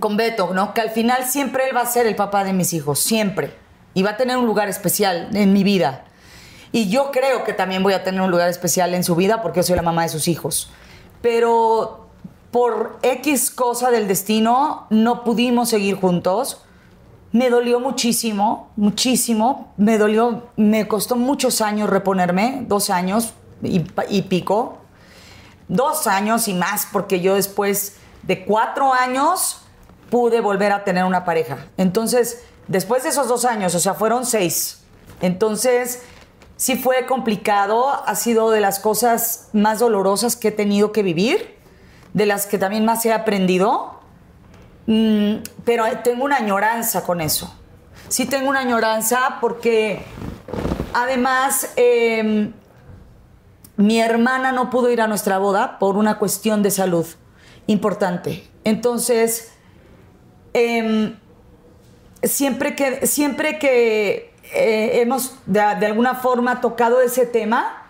con 0.00 0.16
Beto, 0.16 0.52
¿no? 0.52 0.74
Que 0.74 0.80
al 0.80 0.90
final 0.90 1.22
siempre 1.26 1.68
él 1.68 1.76
va 1.76 1.82
a 1.82 1.86
ser 1.86 2.08
el 2.08 2.16
papá 2.16 2.42
de 2.42 2.52
mis 2.52 2.72
hijos, 2.72 2.98
siempre. 2.98 3.54
Y 3.94 4.02
va 4.02 4.10
a 4.10 4.16
tener 4.16 4.36
un 4.36 4.46
lugar 4.46 4.68
especial 4.68 5.28
en 5.32 5.52
mi 5.52 5.62
vida. 5.62 6.06
Y 6.72 6.88
yo 6.88 7.12
creo 7.12 7.44
que 7.44 7.52
también 7.52 7.84
voy 7.84 7.92
a 7.92 8.02
tener 8.02 8.20
un 8.20 8.32
lugar 8.32 8.48
especial 8.48 8.92
en 8.94 9.04
su 9.04 9.14
vida 9.14 9.42
porque 9.42 9.60
yo 9.60 9.62
soy 9.62 9.76
la 9.76 9.82
mamá 9.82 10.02
de 10.02 10.08
sus 10.08 10.26
hijos. 10.26 10.72
Pero 11.22 12.08
por 12.50 12.98
X 13.02 13.52
cosa 13.52 13.92
del 13.92 14.08
destino 14.08 14.88
no 14.90 15.22
pudimos 15.22 15.68
seguir 15.68 15.94
juntos. 15.94 16.62
Me 17.30 17.48
dolió 17.48 17.78
muchísimo, 17.78 18.70
muchísimo. 18.74 19.72
Me 19.76 19.98
dolió, 19.98 20.48
me 20.56 20.88
costó 20.88 21.14
muchos 21.14 21.60
años 21.60 21.88
reponerme, 21.88 22.64
dos 22.66 22.90
años 22.90 23.34
y, 23.62 23.84
y 24.08 24.22
pico 24.22 24.79
dos 25.70 26.06
años 26.06 26.46
y 26.48 26.54
más, 26.54 26.86
porque 26.92 27.20
yo 27.20 27.34
después 27.34 27.96
de 28.22 28.44
cuatro 28.44 28.92
años 28.92 29.62
pude 30.10 30.40
volver 30.40 30.72
a 30.72 30.84
tener 30.84 31.04
una 31.04 31.24
pareja. 31.24 31.66
Entonces, 31.78 32.42
después 32.68 33.02
de 33.04 33.08
esos 33.08 33.26
dos 33.28 33.44
años, 33.46 33.74
o 33.74 33.80
sea, 33.80 33.94
fueron 33.94 34.26
seis. 34.26 34.82
Entonces, 35.22 36.02
sí 36.56 36.76
fue 36.76 37.06
complicado, 37.06 37.88
ha 38.06 38.14
sido 38.14 38.50
de 38.50 38.60
las 38.60 38.78
cosas 38.78 39.48
más 39.54 39.78
dolorosas 39.78 40.36
que 40.36 40.48
he 40.48 40.52
tenido 40.52 40.92
que 40.92 41.02
vivir, 41.02 41.56
de 42.12 42.26
las 42.26 42.44
que 42.44 42.58
también 42.58 42.84
más 42.84 43.06
he 43.06 43.12
aprendido, 43.12 44.00
Mm, 44.92 45.42
pero 45.64 45.84
tengo 46.02 46.24
una 46.24 46.38
añoranza 46.38 47.04
con 47.04 47.20
eso. 47.20 47.54
Sí 48.08 48.26
tengo 48.26 48.48
una 48.48 48.60
añoranza 48.60 49.38
porque 49.40 50.02
además... 50.92 51.70
em, 51.76 52.52
mi 53.80 54.00
hermana 54.00 54.52
no 54.52 54.70
pudo 54.70 54.90
ir 54.90 55.00
a 55.00 55.06
nuestra 55.06 55.38
boda 55.38 55.78
por 55.78 55.96
una 55.96 56.18
cuestión 56.18 56.62
de 56.62 56.70
salud 56.70 57.06
importante. 57.66 58.48
Entonces, 58.64 59.52
em, 60.52 61.16
siempre 62.22 62.74
que, 62.76 63.06
siempre 63.06 63.58
que 63.58 64.34
eh, 64.54 65.00
hemos 65.00 65.34
de, 65.46 65.60
de 65.78 65.86
alguna 65.86 66.14
forma 66.14 66.60
tocado 66.60 67.00
ese 67.00 67.26
tema, 67.26 67.80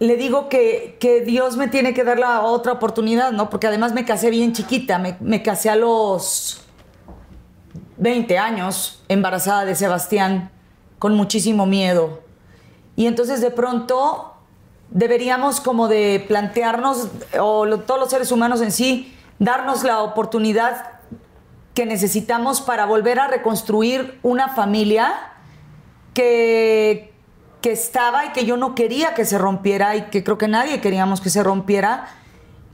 le 0.00 0.16
digo 0.16 0.48
que, 0.48 0.96
que 0.98 1.20
Dios 1.20 1.56
me 1.56 1.68
tiene 1.68 1.92
que 1.92 2.04
dar 2.04 2.18
la 2.18 2.40
otra 2.40 2.72
oportunidad, 2.72 3.32
¿no? 3.32 3.50
Porque 3.50 3.66
además 3.66 3.92
me 3.92 4.06
casé 4.06 4.30
bien 4.30 4.54
chiquita, 4.54 4.98
me, 4.98 5.16
me 5.20 5.42
casé 5.42 5.68
a 5.68 5.76
los 5.76 6.62
20 7.98 8.38
años, 8.38 9.02
embarazada 9.08 9.66
de 9.66 9.74
Sebastián, 9.74 10.50
con 10.98 11.14
muchísimo 11.14 11.66
miedo. 11.66 12.29
Y 13.00 13.06
entonces 13.06 13.40
de 13.40 13.50
pronto 13.50 14.34
deberíamos 14.90 15.62
como 15.62 15.88
de 15.88 16.22
plantearnos, 16.28 17.08
o 17.40 17.66
todos 17.78 17.98
los 17.98 18.10
seres 18.10 18.30
humanos 18.30 18.60
en 18.60 18.70
sí, 18.70 19.16
darnos 19.38 19.84
la 19.84 20.02
oportunidad 20.02 21.00
que 21.72 21.86
necesitamos 21.86 22.60
para 22.60 22.84
volver 22.84 23.18
a 23.18 23.26
reconstruir 23.26 24.18
una 24.22 24.50
familia 24.50 25.14
que, 26.12 27.14
que 27.62 27.72
estaba 27.72 28.26
y 28.26 28.32
que 28.32 28.44
yo 28.44 28.58
no 28.58 28.74
quería 28.74 29.14
que 29.14 29.24
se 29.24 29.38
rompiera 29.38 29.96
y 29.96 30.02
que 30.10 30.22
creo 30.22 30.36
que 30.36 30.48
nadie 30.48 30.82
queríamos 30.82 31.22
que 31.22 31.30
se 31.30 31.42
rompiera. 31.42 32.06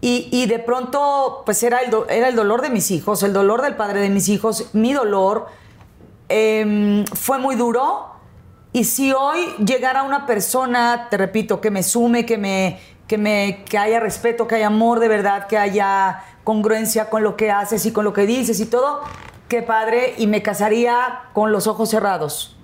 Y, 0.00 0.28
y 0.32 0.46
de 0.46 0.58
pronto, 0.58 1.44
pues 1.46 1.62
era 1.62 1.78
el, 1.82 1.94
era 2.08 2.26
el 2.26 2.34
dolor 2.34 2.62
de 2.62 2.70
mis 2.70 2.90
hijos, 2.90 3.22
el 3.22 3.32
dolor 3.32 3.62
del 3.62 3.76
padre 3.76 4.00
de 4.00 4.10
mis 4.10 4.28
hijos, 4.28 4.70
mi 4.72 4.92
dolor. 4.92 5.46
Em, 6.28 7.04
fue 7.04 7.38
muy 7.38 7.54
duro, 7.54 8.15
Y 8.76 8.84
si 8.84 9.10
hoy 9.10 9.54
llegara 9.64 10.02
una 10.02 10.26
persona, 10.26 11.06
te 11.08 11.16
repito, 11.16 11.62
que 11.62 11.70
me 11.70 11.82
sume, 11.82 12.26
que 12.26 12.36
me, 12.36 12.78
que 13.06 13.16
me, 13.16 13.64
que 13.64 13.78
haya 13.78 14.00
respeto, 14.00 14.46
que 14.46 14.56
haya 14.56 14.66
amor 14.66 15.00
de 15.00 15.08
verdad, 15.08 15.46
que 15.46 15.56
haya 15.56 16.22
congruencia 16.44 17.08
con 17.08 17.22
lo 17.22 17.38
que 17.38 17.50
haces 17.50 17.86
y 17.86 17.92
con 17.92 18.04
lo 18.04 18.12
que 18.12 18.26
dices 18.26 18.60
y 18.60 18.66
todo, 18.66 19.00
qué 19.48 19.62
padre, 19.62 20.12
y 20.18 20.26
me 20.26 20.42
casaría 20.42 21.22
con 21.32 21.52
los 21.52 21.66
ojos 21.66 21.88
cerrados. 21.88 22.54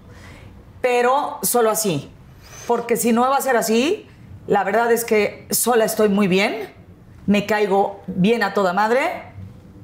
Pero 0.83 1.39
solo 1.41 1.71
así. 1.71 2.11
Porque 2.67 2.99
si 2.99 3.13
no 3.13 3.23
va 3.23 3.39
a 3.39 3.41
ser 3.41 3.57
así, 3.57 4.07
la 4.47 4.65
verdad 4.65 4.93
es 4.93 5.07
que 5.07 5.47
sola 5.49 5.87
estoy 5.87 6.11
muy 6.11 6.29
bien, 6.29 6.75
me 7.25 7.47
caigo 7.47 8.03
bien 8.07 8.43
a 8.43 8.53
toda 8.53 8.75
madre 8.75 9.32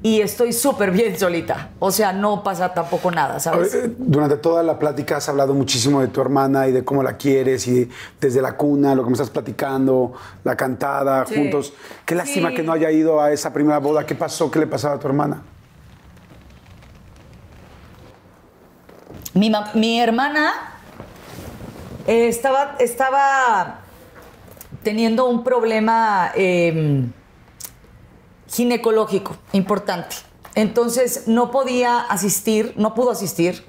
y 0.02 0.20
estoy 0.20 0.52
súper 0.52 0.92
bien 0.92 1.18
solita. 1.18 1.70
O 1.80 1.90
sea, 1.90 2.12
no 2.12 2.42
pasa 2.44 2.72
tampoco 2.72 3.10
nada, 3.10 3.40
¿sabes? 3.40 3.74
Eh, 3.74 3.92
Durante 3.98 4.36
toda 4.36 4.62
la 4.62 4.78
plática 4.78 5.16
has 5.16 5.28
hablado 5.28 5.54
muchísimo 5.54 6.00
de 6.00 6.06
tu 6.08 6.20
hermana 6.20 6.68
y 6.68 6.72
de 6.72 6.84
cómo 6.84 7.02
la 7.02 7.16
quieres 7.16 7.66
y 7.66 7.88
desde 8.20 8.40
la 8.40 8.56
cuna, 8.56 8.94
lo 8.94 9.02
que 9.02 9.08
me 9.08 9.14
estás 9.14 9.30
platicando, 9.30 10.12
la 10.44 10.56
cantada, 10.56 11.26
Sí. 11.26 11.34
juntos. 11.34 11.72
Qué 12.04 12.14
lástima 12.14 12.50
Sí. 12.50 12.54
que 12.56 12.62
no 12.62 12.72
haya 12.72 12.90
ido 12.92 13.20
a 13.20 13.32
esa 13.32 13.52
primera 13.52 13.78
boda. 13.78 14.06
¿Qué 14.06 14.14
pasó? 14.14 14.50
¿Qué 14.50 14.60
le 14.60 14.66
pasaba 14.68 14.94
a 14.94 14.98
tu 15.00 15.08
hermana? 15.08 15.42
Mi, 19.34 19.52
mi 19.74 20.00
hermana 20.00 20.52
eh, 22.06 22.28
estaba, 22.28 22.76
estaba 22.78 23.80
teniendo 24.82 25.26
un 25.28 25.44
problema 25.44 26.30
eh, 26.34 27.04
ginecológico 28.48 29.36
importante. 29.52 30.16
Entonces 30.54 31.24
no 31.26 31.50
podía 31.50 32.00
asistir, 32.00 32.74
no 32.76 32.94
pudo 32.94 33.10
asistir. 33.10 33.64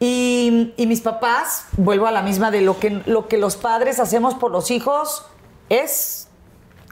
Y, 0.00 0.74
y 0.76 0.86
mis 0.86 1.00
papás, 1.00 1.64
vuelvo 1.76 2.06
a 2.06 2.12
la 2.12 2.22
misma 2.22 2.50
de 2.50 2.60
lo 2.60 2.78
que, 2.78 3.02
lo 3.06 3.26
que 3.26 3.38
los 3.38 3.56
padres 3.56 3.98
hacemos 3.98 4.34
por 4.34 4.52
los 4.52 4.70
hijos, 4.70 5.24
es 5.68 6.28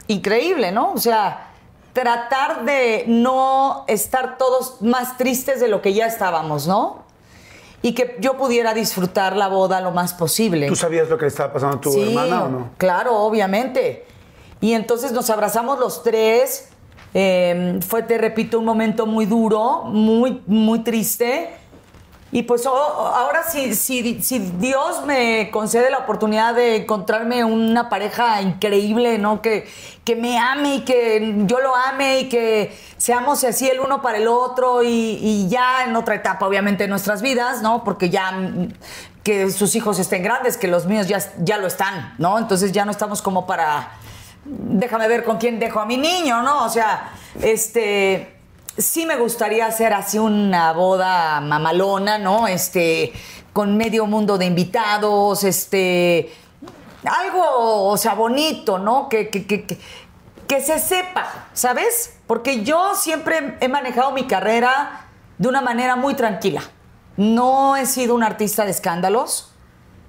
increíble, 0.07 0.71
¿no? 0.71 0.93
O 0.93 0.97
sea, 0.97 1.51
tratar 1.93 2.65
de 2.65 3.05
no 3.07 3.85
estar 3.87 4.37
todos 4.37 4.81
más 4.81 5.17
tristes 5.17 5.59
de 5.59 5.67
lo 5.67 5.81
que 5.81 5.93
ya 5.93 6.05
estábamos, 6.05 6.67
¿no? 6.67 7.05
Y 7.81 7.93
que 7.93 8.17
yo 8.19 8.37
pudiera 8.37 8.73
disfrutar 8.73 9.35
la 9.35 9.47
boda 9.47 9.79
lo 9.81 9.91
más 9.91 10.13
posible. 10.13 10.67
¿Tú 10.67 10.75
sabías 10.75 11.09
lo 11.09 11.17
que 11.17 11.25
le 11.25 11.29
estaba 11.29 11.53
pasando 11.53 11.77
a 11.77 11.81
tu 11.81 11.91
Sí, 11.91 12.01
hermana 12.01 12.43
o 12.43 12.49
no? 12.49 12.69
Claro, 12.77 13.15
obviamente. 13.17 14.05
Y 14.59 14.73
entonces 14.73 15.11
nos 15.11 15.29
abrazamos 15.29 15.79
los 15.79 16.03
tres. 16.03 16.69
Eh, 17.13 17.79
fue, 17.87 18.03
te 18.03 18.17
repito, 18.17 18.59
un 18.59 18.65
momento 18.65 19.05
muy 19.05 19.25
duro, 19.25 19.83
muy, 19.85 20.41
muy 20.45 20.79
triste. 20.79 21.49
Y 22.29 22.43
pues 22.43 22.65
oh, 22.65 22.73
ahora 22.73 23.43
si, 23.43 23.73
si, 23.73 24.21
si 24.21 24.39
Dios 24.39 25.05
me 25.05 25.49
concede 25.49 25.89
la 25.89 25.99
oportunidad 25.99 26.53
de 26.53 26.75
encontrarme 26.75 27.45
una 27.45 27.87
pareja 27.87 28.41
increíble, 28.41 29.17
¿no? 29.17 29.41
Que, 29.41 29.65
que 30.03 30.15
me 30.17 30.37
ame 30.37 30.75
y 30.75 30.81
que 30.81 31.43
yo 31.45 31.61
lo 31.61 31.73
ame 31.73 32.19
y 32.19 32.29
que 32.29 32.77
seamos 32.97 33.45
así 33.45 33.69
el 33.69 33.79
uno 33.79 34.01
para 34.01 34.17
el 34.17 34.27
otro 34.27 34.83
y, 34.83 35.47
ya 35.47 35.85
en 35.85 35.95
otra 35.95 36.15
etapa, 36.15 36.45
obviamente, 36.45 36.83
de 36.83 36.89
nuestras 36.89 37.21
vidas, 37.21 37.61
¿no? 37.61 37.83
Porque 37.85 38.09
ya 38.09 38.33
que 39.23 39.49
sus 39.49 39.75
hijos 39.75 39.97
estén 39.97 40.21
grandes, 40.21 40.57
que 40.57 40.67
los 40.67 40.85
míos 40.85 41.07
ya, 41.07 41.19
ya 41.39 41.57
lo 41.57 41.67
están, 41.67 42.13
¿no? 42.17 42.37
Entonces 42.37 42.73
ya 42.73 42.83
no 42.83 42.91
estamos 42.91 43.21
como 43.21 43.47
para, 43.47 43.91
déjame 44.47 45.07
ver 45.07 45.23
con 45.23 45.37
quién 45.37 45.59
dejo 45.59 45.79
a 45.79 45.85
mi 45.85 45.97
niño, 45.97 46.41
¿no? 46.41 46.65
O 46.65 46.69
sea, 46.69 47.11
este 47.41 48.37
sí 48.77 49.05
me 49.05 49.17
gustaría 49.17 49.65
hacer 49.65 49.93
así 49.93 50.19
una 50.19 50.71
boda 50.73 51.41
mamalona, 51.41 52.17
¿no? 52.17 52.47
Este, 52.47 53.11
con 53.53 53.75
medio 53.75 54.05
mundo 54.05 54.37
de 54.37 54.45
invitados, 54.45 55.43
este, 55.43 56.31
algo, 57.03 57.87
o 57.87 57.97
sea, 57.97 58.13
bonito, 58.13 58.77
¿no? 58.77 59.09
Que, 59.09 59.29
que, 59.29 59.45
que, 59.45 59.65
que, 59.65 60.61
se 60.61 60.79
sepa, 60.79 61.47
¿sabes? 61.53 62.17
Porque 62.27 62.63
yo 62.63 62.93
siempre 62.95 63.57
he 63.59 63.67
manejado 63.67 64.11
mi 64.11 64.27
carrera 64.27 65.07
de 65.37 65.47
una 65.47 65.61
manera 65.61 65.95
muy 65.95 66.13
tranquila. 66.13 66.61
No 67.15 67.75
he 67.75 67.87
sido 67.87 68.13
un 68.13 68.23
artista 68.23 68.63
de 68.63 68.71
escándalos, 68.71 69.53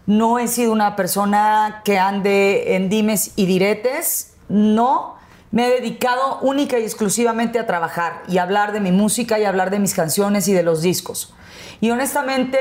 no 0.05 0.39
he 0.39 0.47
sido 0.47 0.73
una 0.73 0.95
persona 0.95 1.81
que 1.85 1.99
ande 1.99 2.77
en 2.77 2.91
dimes 2.91 3.33
y 3.37 3.47
diretes, 3.47 4.28
no. 4.49 5.17
Me 5.51 5.67
he 5.67 5.71
dedicado 5.81 6.41
única 6.43 6.79
y 6.79 6.83
exclusivamente 6.83 7.59
a 7.59 7.67
trabajar 7.67 8.23
y 8.29 8.37
hablar 8.37 8.73
de 8.73 8.81
mi 8.81 8.93
música 8.93 9.39
y 9.39 9.45
hablar 9.45 9.71
de 9.71 9.79
mis 9.79 9.95
canciones 9.95 10.47
y 10.47 10.53
de 10.53 10.63
los 10.63 10.83
discos. 10.83 11.33
Y 11.81 11.91
honestamente 11.91 12.59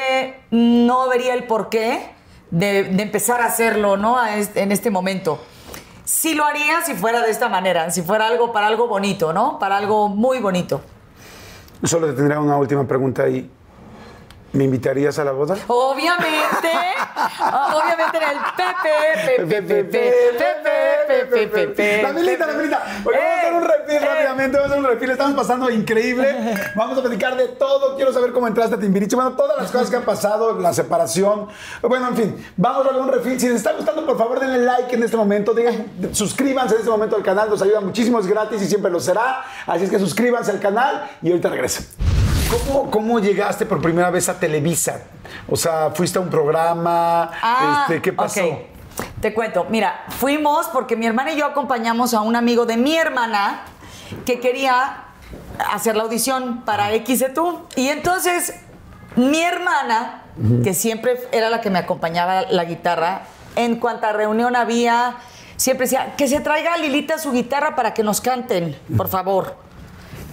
no 0.51 1.09
vería 1.09 1.33
el 1.33 1.43
porqué 1.45 2.11
de, 2.49 2.85
de 2.85 3.03
empezar 3.03 3.41
a 3.41 3.47
hacerlo 3.47 3.97
¿no? 3.97 4.17
A 4.17 4.37
este- 4.37 4.61
en 4.61 4.71
este 4.71 4.89
momento. 4.89 5.37
Sí 6.05 6.33
lo 6.33 6.45
haría 6.45 6.81
si 6.85 6.93
fuera 6.93 7.21
de 7.21 7.29
esta 7.29 7.49
manera, 7.49 7.91
si 7.91 8.01
fuera 8.03 8.27
algo 8.27 8.53
para 8.53 8.67
algo 8.67 8.87
bonito, 8.87 9.33
¿no? 9.33 9.59
Para 9.59 9.75
algo 9.75 10.07
muy 10.07 10.39
bonito. 10.39 10.79
Solo 11.83 12.07
te 12.07 12.13
tendría 12.13 12.39
una 12.39 12.55
última 12.55 12.87
pregunta 12.87 13.23
ahí. 13.23 13.51
¿Me 14.57 14.63
invitarías 14.63 15.19
a 15.19 15.23
la 15.23 15.33
boda? 15.33 15.55
Obviamente, 15.67 16.71
obviamente 17.75 18.17
en 18.17 18.23
el 18.23 18.37
Pepe, 18.57 19.45
Pepe, 19.45 19.83
Pepe, 19.83 20.11
Pepe, 20.33 21.25
Pepe, 21.29 21.47
Pepe. 21.67 22.01
La 22.01 22.11
milita, 22.11 22.47
la 22.47 22.53
milita. 22.53 22.83
Vamos 23.05 23.21
a 23.21 23.37
hacer 23.37 23.53
un 23.53 23.61
refil 23.61 23.95
Eh, 23.97 23.99
rápidamente, 23.99 24.57
vamos 24.57 24.71
a 24.71 24.73
hacer 24.73 24.83
un 24.83 24.91
refil. 24.91 25.09
Estamos 25.11 25.35
pasando 25.35 25.69
increíble. 25.69 26.55
Vamos 26.75 26.97
a 26.97 27.01
platicar 27.01 27.37
de 27.37 27.49
todo. 27.49 27.95
Quiero 27.97 28.11
saber 28.11 28.31
cómo 28.33 28.47
entraste 28.47 28.73
a 28.73 28.79
Timbiriche. 28.79 29.15
Bueno, 29.15 29.33
todas 29.33 29.61
las 29.61 29.71
cosas 29.71 29.91
que 29.91 29.95
han 29.95 30.01
pasado, 30.01 30.59
la 30.59 30.73
separación. 30.73 31.49
Bueno, 31.83 32.07
en 32.07 32.15
fin, 32.15 32.45
vamos 32.57 32.87
a 32.87 32.89
hacer 32.89 33.01
un 33.01 33.09
refil. 33.09 33.39
Si 33.39 33.47
les 33.47 33.57
está 33.57 33.73
gustando, 33.73 34.07
por 34.07 34.17
favor, 34.17 34.39
denle 34.39 34.57
like 34.57 34.95
en 34.95 35.03
este 35.03 35.17
momento. 35.17 35.53
Digan, 35.53 35.85
suscríbanse 36.13 36.73
en 36.73 36.79
este 36.79 36.89
momento 36.89 37.15
al 37.15 37.21
canal. 37.21 37.47
Nos 37.47 37.61
ayuda 37.61 37.79
muchísimo, 37.79 38.17
es 38.19 38.25
gratis 38.25 38.59
y 38.59 38.65
siempre 38.65 38.89
lo 38.89 38.99
será. 38.99 39.45
Así 39.67 39.83
es 39.83 39.91
que 39.91 39.99
suscríbanse 39.99 40.49
al 40.49 40.59
canal 40.59 41.11
y 41.21 41.29
ahorita 41.29 41.49
regreso. 41.49 41.83
¿Cómo, 42.49 42.89
¿Cómo 42.89 43.19
llegaste 43.19 43.65
por 43.65 43.81
primera 43.81 44.09
vez 44.09 44.29
a 44.29 44.39
Televisa? 44.39 45.01
O 45.49 45.57
sea, 45.57 45.91
¿fuiste 45.91 46.17
a 46.17 46.21
un 46.21 46.29
programa? 46.29 47.31
Ah, 47.41 47.85
este, 47.87 48.01
¿Qué 48.01 48.13
pasó? 48.13 48.41
Te 49.19 49.33
cuento, 49.33 49.65
mira, 49.69 50.05
fuimos 50.09 50.67
porque 50.67 50.95
mi 50.95 51.05
hermana 51.05 51.33
y 51.33 51.37
yo 51.37 51.45
acompañamos 51.45 52.13
a 52.13 52.21
un 52.21 52.35
amigo 52.35 52.65
de 52.65 52.77
mi 52.77 52.95
hermana 52.95 53.61
que 54.25 54.39
quería 54.39 55.03
hacer 55.71 55.97
la 55.97 56.03
audición 56.03 56.61
para 56.63 56.93
X 56.93 57.19
de 57.19 57.29
tú. 57.29 57.65
Y 57.75 57.89
entonces 57.89 58.53
mi 59.17 59.41
hermana, 59.41 60.23
que 60.63 60.73
siempre 60.73 61.19
era 61.31 61.49
la 61.49 61.59
que 61.59 61.69
me 61.69 61.79
acompañaba 61.79 62.43
la 62.43 62.63
guitarra, 62.63 63.23
en 63.55 63.77
cuanta 63.77 64.13
reunión 64.13 64.55
había, 64.55 65.15
siempre 65.57 65.85
decía, 65.85 66.15
que 66.15 66.27
se 66.27 66.39
traiga 66.39 66.77
Lilita 66.77 67.17
su 67.17 67.31
guitarra 67.33 67.75
para 67.75 67.93
que 67.93 68.03
nos 68.03 68.21
canten, 68.21 68.77
por 68.95 69.09
favor. 69.09 69.66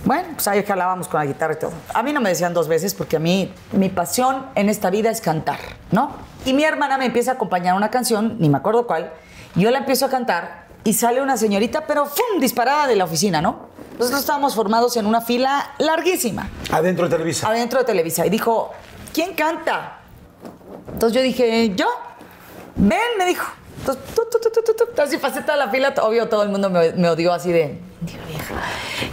Bueno, 0.05 0.29
pues 0.35 0.47
ahí 0.49 0.63
jalábamos 0.63 1.09
con 1.09 1.21
la 1.21 1.27
guitarra 1.27 1.55
y 1.55 1.59
todo. 1.59 1.73
A 1.95 2.03
mí 2.03 2.13
no 2.13 2.21
me 2.21 2.29
decían 2.29 2.53
dos 2.53 2.69
veces 2.69 2.95
porque 2.95 3.17
a 3.17 3.21
mí 3.21 3.53
mi 3.73 3.89
pasión 3.89 4.47
en 4.55 4.69
esta 4.69 4.91
vida 4.91 5.11
es 5.11 5.21
cantar, 5.21 5.59
¿no? 5.91 6.13
Y 6.45 6.53
mi 6.53 6.65
hermana 6.65 6.99
me 6.99 7.07
empieza 7.07 7.33
a 7.33 7.35
acompañar 7.35 7.75
una 7.75 7.91
canción, 7.91 8.37
ni 8.39 8.49
me 8.51 8.59
acuerdo 8.59 8.87
cuál, 8.87 9.13
y 9.57 9.61
yo 9.63 9.71
la 9.71 9.79
empiezo 9.79 10.05
a 10.07 10.11
cantar 10.11 10.67
y 10.85 10.93
sale 10.93 11.23
una 11.23 11.39
señorita, 11.39 11.87
pero 11.87 12.05
¡fum! 12.05 12.39
disparada 12.41 12.87
de 12.87 12.97
la 12.97 13.05
oficina, 13.05 13.41
¿no? 13.41 13.73
Nosotros 13.99 14.21
estábamos 14.21 14.55
formados 14.55 14.97
en 14.99 15.07
una 15.07 15.23
fila 15.23 15.71
larguísima, 15.79 16.51
Adentro 16.71 17.09
de 17.09 17.17
Televisa. 17.17 17.49
adentro 17.49 17.79
de 17.79 17.85
Televisa, 17.87 18.27
y 18.27 18.31
dijo, 18.31 18.73
¿quién 19.15 19.35
canta? 19.35 20.01
Entonces 20.93 21.17
yo 21.17 21.23
dije, 21.23 21.75
¿yo? 21.75 21.87
Ven, 22.77 22.99
me 23.19 23.25
dijo. 23.25 23.47
Entonces, 23.79 24.05
tu, 24.15 24.23
tu, 24.31 24.39
tu, 24.39 24.51
tu, 24.63 24.75
tu. 24.75 24.85
Entonces, 24.91 25.19
pasé 25.21 25.43
toda 25.43 25.57
la 25.57 25.69
fila, 25.69 25.95
obvio, 26.03 26.29
todo 26.29 26.43
el 26.43 26.49
mundo 26.49 26.69
me, 26.71 26.93
me 26.93 27.09
odió 27.09 27.33
así 27.33 27.53
de. 27.53 27.81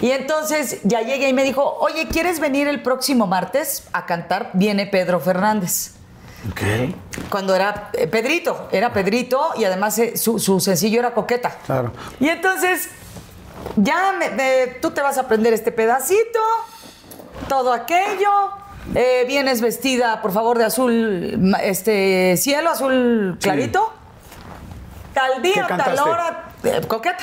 Y 0.02 0.12
entonces 0.12 0.80
ya 0.84 1.02
llegué 1.02 1.30
y 1.30 1.34
me 1.34 1.44
dijo, 1.44 1.64
oye, 1.80 2.08
¿quieres 2.08 2.40
venir 2.40 2.68
el 2.68 2.82
próximo 2.82 3.28
martes 3.28 3.84
a 3.94 4.06
cantar? 4.06 4.50
Viene 4.54 4.86
Pedro 4.88 5.20
Fernández. 5.20 5.92
Ok. 6.50 6.62
Cuando 7.30 7.54
era 7.56 7.90
eh, 7.94 8.08
Pedrito, 8.08 8.68
era 8.72 8.92
Pedrito 8.94 9.52
y 9.58 9.64
además 9.66 9.98
eh, 10.00 10.18
su, 10.18 10.40
su 10.40 10.60
sencillo 10.60 11.00
era 11.00 11.14
Coqueta. 11.14 11.56
Claro. 11.66 11.92
Y 12.20 12.30
entonces, 12.30 12.90
ya 13.76 14.14
me- 14.18 14.30
me- 14.32 14.68
tú 14.82 14.90
te 14.92 15.02
vas 15.02 15.18
a 15.18 15.22
aprender 15.22 15.54
este 15.54 15.72
pedacito, 15.72 16.40
todo 17.48 17.72
aquello. 17.74 18.32
eh, 18.96 19.24
vienes 19.28 19.62
vestida, 19.62 20.22
por 20.24 20.32
favor, 20.32 20.58
de 20.58 20.66
azul, 20.66 21.54
este 21.62 22.36
cielo, 22.38 22.72
azul 22.72 23.38
clarito. 23.40 23.94
Tal 25.14 25.34
¿Qué 25.36 25.42
día, 25.42 25.68
tal 25.68 26.00
hora, 26.00 26.50
coqueta. 26.88 27.18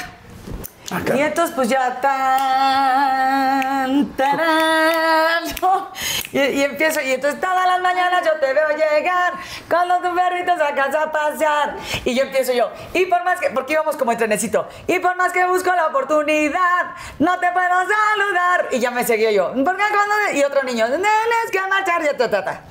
Y 0.91 1.21
entonces, 1.21 1.55
pues 1.55 1.69
ya 1.69 2.01
tan, 2.01 4.07
tarán, 4.17 5.45
y, 6.33 6.63
empiezo, 6.63 7.03
y 7.03 7.13
entonces 7.13 7.39
todas 7.41 7.67
las 7.67 7.81
mañanas 7.83 8.23
yo 8.25 8.33
te 8.41 8.55
veo 8.55 8.71
llegar 8.71 9.35
con 9.69 9.87
los 9.87 10.01
perritos 10.01 10.59
a 10.59 10.75
casa 10.75 11.03
a 11.03 11.13
pasear. 11.13 11.77
Y 12.07 12.15
yo 12.15 12.23
empiezo 12.23 12.55
yo, 12.55 12.73
y 12.95 13.05
por 13.05 13.23
más 13.23 13.39
que, 13.39 13.51
porque 13.51 13.75
íbamos 13.75 13.97
como 13.97 14.13
en 14.13 14.19
trenecito, 14.19 14.67
y 14.87 14.99
por 14.99 15.15
más 15.17 15.33
que 15.33 15.45
busco 15.45 15.71
la 15.75 15.89
oportunidad, 15.89 16.95
no 17.19 17.39
te 17.39 17.53
puedo 17.53 17.69
saludar. 17.69 18.69
Y 18.71 18.79
ya 18.79 18.91
me 18.91 19.05
seguía 19.05 19.31
yo, 19.31 19.53
porque 19.53 19.83
cuando, 19.91 20.39
y 20.39 20.43
otro 20.43 20.63
niño, 20.63 20.87
tienes 20.87 21.51
que 21.53 21.61
marchar, 21.69 22.03
ya, 22.03 22.17
ta, 22.17 22.31
ta, 22.31 22.45
ta. 22.45 22.63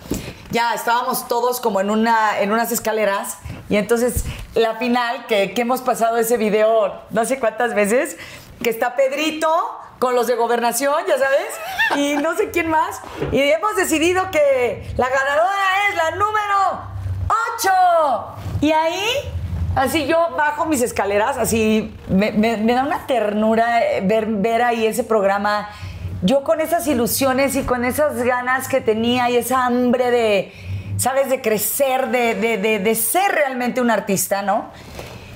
Ya 0.52 0.74
estábamos 0.74 1.28
todos 1.28 1.60
como 1.60 1.82
en, 1.82 1.90
una, 1.90 2.40
en 2.40 2.52
unas 2.52 2.72
escaleras 2.72 3.38
y 3.70 3.76
entonces 3.78 4.26
la 4.56 4.76
final, 4.76 5.26
que, 5.28 5.54
que 5.54 5.62
hemos 5.62 5.82
pasado 5.82 6.18
ese 6.18 6.38
video 6.38 7.02
no 7.10 7.26
sé 7.26 7.40
cuántas 7.40 7.74
veces, 7.74 8.18
que 8.64 8.70
está 8.70 8.96
Pedrito 8.96 9.50
con 10.00 10.14
los 10.16 10.28
de 10.28 10.36
gobernación, 10.36 10.94
ya 11.08 11.18
sabes, 11.18 11.98
y 11.98 12.16
no 12.22 12.36
sé 12.36 12.52
quién 12.52 12.70
más, 12.70 13.02
y 13.32 13.40
hemos 13.42 13.76
decidido 13.76 14.30
que 14.32 14.88
la 14.96 15.10
ganadora 15.10 15.90
es 15.90 15.96
la 15.96 16.12
número 16.12 16.82
8. 17.58 18.36
Y 18.62 18.72
ahí 18.72 19.04
Así 19.76 20.08
yo 20.08 20.30
bajo 20.36 20.66
mis 20.66 20.82
escaleras, 20.82 21.38
así 21.38 21.96
me, 22.10 22.32
me- 22.32 22.58
da 22.74 22.82
una 22.82 23.06
ternura 23.06 23.84
eh, 23.86 24.02
ver, 24.04 24.26
ver 24.26 24.64
ahí 24.64 24.88
ese 24.88 25.04
programa. 25.04 25.70
Yo 26.22 26.44
con 26.44 26.62
esas 26.62 26.88
ilusiones 26.88 27.56
y 27.56 27.64
con 27.64 27.86
esas 27.86 28.16
ganas 28.24 28.68
que 28.68 28.82
tenía 28.82 29.30
y 29.30 29.38
esa 29.38 29.66
hambre 29.66 30.10
de, 30.12 30.52
¿sabes? 30.98 31.30
De 31.30 31.42
crecer, 31.42 32.08
de, 32.08 32.36
de- 32.36 32.58
de- 32.58 32.80
de 32.80 32.96
ser 32.96 33.32
realmente 33.32 33.82
un 33.82 33.92
artista, 33.92 34.42
¿no? 34.42 34.72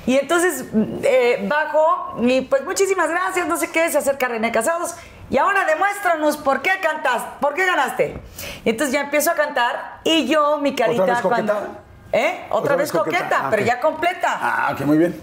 Y 0.08 0.18
entonces 0.18 0.66
eh, 1.04 1.46
bajo 1.48 2.16
y 2.22 2.42
pues 2.42 2.64
muchísimas 2.66 3.10
gracias, 3.10 3.48
no 3.48 3.56
sé 3.58 3.70
qué, 3.70 3.90
se 3.92 4.00
acerca 4.00 4.28
René 4.28 4.52
Casados. 4.52 4.96
Y 5.30 5.38
ahora 5.38 5.64
demuéstranos 5.66 6.36
por 6.38 6.62
qué 6.62 6.72
cantas, 6.82 7.22
por 7.40 7.54
qué 7.54 7.66
ganaste. 7.66 8.18
Y 8.66 8.70
entonces 8.72 8.92
ya 8.94 9.02
empiezo 9.02 9.32
a 9.32 9.36
cantar 9.36 10.00
y 10.04 10.28
yo, 10.28 10.58
mi 10.58 10.76
carita 10.76 11.04
vez 11.06 11.20
coqueta? 11.22 11.54
cuando... 11.54 11.78
¿Eh? 12.14 12.46
Otra, 12.50 12.76
vez 12.76 12.92
coqueta, 12.92 13.30
Ah, 13.44 13.48
pero 13.50 13.64
ya 13.64 13.80
completa. 13.80 14.38
Ah, 14.42 14.72
ok, 14.74 14.82
muy 14.82 14.98
bien. 14.98 15.22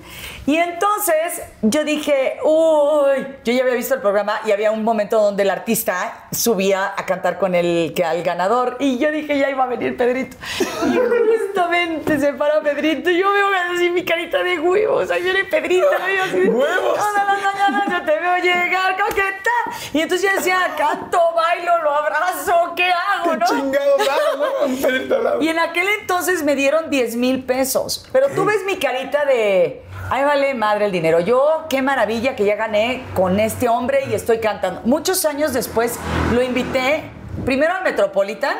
Y 0.48 0.56
entonces 0.56 1.42
yo 1.60 1.84
dije, 1.84 2.38
uy, 2.42 3.36
yo 3.44 3.52
ya 3.52 3.64
había 3.64 3.74
visto 3.74 3.92
el 3.92 4.00
programa 4.00 4.40
y 4.46 4.52
había 4.52 4.70
un 4.70 4.82
momento 4.82 5.20
donde 5.20 5.42
el 5.42 5.50
artista 5.50 6.26
subía 6.32 6.94
a 6.96 7.04
cantar 7.04 7.38
con 7.38 7.54
el, 7.54 7.92
que 7.94 8.02
al 8.02 8.22
ganador 8.22 8.78
y 8.80 8.96
yo 8.96 9.10
dije, 9.10 9.38
ya 9.38 9.50
iba 9.50 9.64
a 9.64 9.66
venir 9.66 9.94
Pedrito. 9.98 10.38
Y 10.86 10.96
justamente 10.96 12.18
se 12.18 12.32
para 12.32 12.62
Pedrito 12.62 13.10
y 13.10 13.18
yo 13.18 13.30
veo 13.30 13.48
así 13.74 13.90
mi 13.90 14.06
carita 14.06 14.42
de 14.42 14.58
huevos, 14.58 15.10
ahí 15.10 15.22
viene 15.22 15.44
Pedrito. 15.44 15.86
y 16.10 16.16
así 16.16 16.48
¡Huevos! 16.48 16.96
No, 16.96 17.12
no, 17.12 17.26
no, 17.26 17.70
no, 17.70 17.84
no, 17.84 17.98
yo 17.98 18.06
te 18.06 18.18
veo 18.18 18.36
llegar, 18.38 18.96
coqueta. 18.96 19.50
Y 19.92 20.00
entonces 20.00 20.30
yo 20.30 20.34
decía, 20.34 20.74
canto, 20.78 21.20
bailo, 21.34 21.82
lo 21.82 21.90
abrazo, 21.90 22.72
¿qué 22.74 22.90
hago, 22.90 23.32
Qué 23.32 23.36
no? 23.36 23.46
chingados 23.46 24.08
hago, 24.08 24.46
¿no? 24.66 24.76
Pedrito 24.80 25.18
lado. 25.18 25.42
Y 25.42 25.48
en 25.50 25.58
aquel 25.58 25.88
entonces 26.00 26.42
me 26.42 26.56
dieron 26.56 26.88
10 26.88 27.16
mil 27.16 27.44
pesos. 27.44 28.08
Pero 28.12 28.28
tú 28.30 28.46
ves 28.46 28.64
mi 28.64 28.76
carita 28.78 29.26
de. 29.26 29.82
Ay, 30.10 30.24
vale 30.24 30.54
madre 30.54 30.86
el 30.86 30.92
dinero. 30.92 31.20
Yo, 31.20 31.66
qué 31.68 31.82
maravilla 31.82 32.34
que 32.34 32.46
ya 32.46 32.56
gané 32.56 33.04
con 33.14 33.38
este 33.38 33.68
hombre 33.68 34.06
y 34.10 34.14
estoy 34.14 34.38
cantando. 34.38 34.80
Muchos 34.84 35.26
años 35.26 35.52
después 35.52 35.98
lo 36.32 36.42
invité. 36.42 37.17
Primero 37.48 37.72
al 37.76 37.82
Metropolitan 37.82 38.58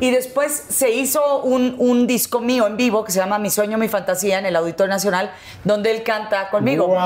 y 0.00 0.10
después 0.10 0.50
se 0.70 0.90
hizo 0.90 1.40
un, 1.42 1.74
un 1.78 2.06
disco 2.06 2.40
mío 2.40 2.66
en 2.66 2.78
vivo 2.78 3.04
que 3.04 3.12
se 3.12 3.18
llama 3.18 3.38
Mi 3.38 3.50
sueño, 3.50 3.76
mi 3.76 3.88
fantasía 3.88 4.38
en 4.38 4.46
el 4.46 4.56
Auditorio 4.56 4.88
Nacional, 4.90 5.30
donde 5.64 5.90
él 5.90 6.02
canta 6.02 6.48
conmigo. 6.48 6.96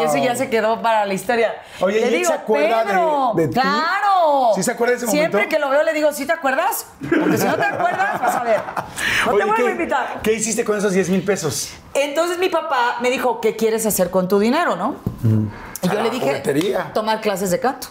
Y 0.00 0.04
eso 0.04 0.16
ya 0.16 0.34
se 0.34 0.48
quedó 0.48 0.80
para 0.80 1.04
la 1.04 1.12
historia. 1.12 1.54
Oye, 1.80 1.96
Le 1.96 2.00
¿y 2.00 2.04
él 2.04 2.14
digo, 2.20 2.28
se 2.28 2.32
acuerda 2.34 2.78
de- 2.82 2.92
Pedro, 2.92 3.32
de 3.36 3.48
ti? 3.48 3.52
claro. 3.60 4.52
¿Sí 4.54 4.62
se 4.62 4.70
acuerda 4.70 4.92
de 4.92 4.96
ese 4.96 5.06
Siempre 5.08 5.32
momento? 5.42 5.54
que 5.54 5.60
lo 5.60 5.68
veo 5.68 5.82
le 5.82 5.92
digo, 5.92 6.10
¿sí 6.14 6.24
te 6.24 6.32
acuerdas? 6.32 6.86
Porque 6.98 7.36
si 7.36 7.44
no 7.46 7.56
te 7.56 7.64
acuerdas, 7.66 8.18
vas 8.22 8.34
a 8.34 8.42
ver. 8.44 8.60
No 9.26 9.32
Oye, 9.32 9.38
te 9.40 9.44
vuelvo 9.44 9.54
¿qué- 9.56 9.68
a 9.68 9.70
invitar. 9.72 10.20
¿Qué 10.22 10.32
hiciste 10.32 10.64
con 10.64 10.78
esos 10.78 10.92
10 10.94 11.10
mil 11.10 11.22
pesos? 11.22 11.74
Entonces 11.92 12.38
mi 12.38 12.48
papá 12.48 12.96
me 13.02 13.10
dijo, 13.10 13.38
¿qué 13.42 13.54
quieres 13.54 13.84
hacer 13.84 14.08
con 14.08 14.28
tu 14.28 14.38
dinero, 14.38 14.76
no? 14.76 14.96
Y 15.82 15.88
A 15.88 15.92
yo 15.92 16.00
le 16.02 16.08
dije, 16.08 16.24
juguetería. 16.24 16.90
tomar 16.94 17.20
clases 17.20 17.50
de 17.50 17.60
canto. 17.60 17.88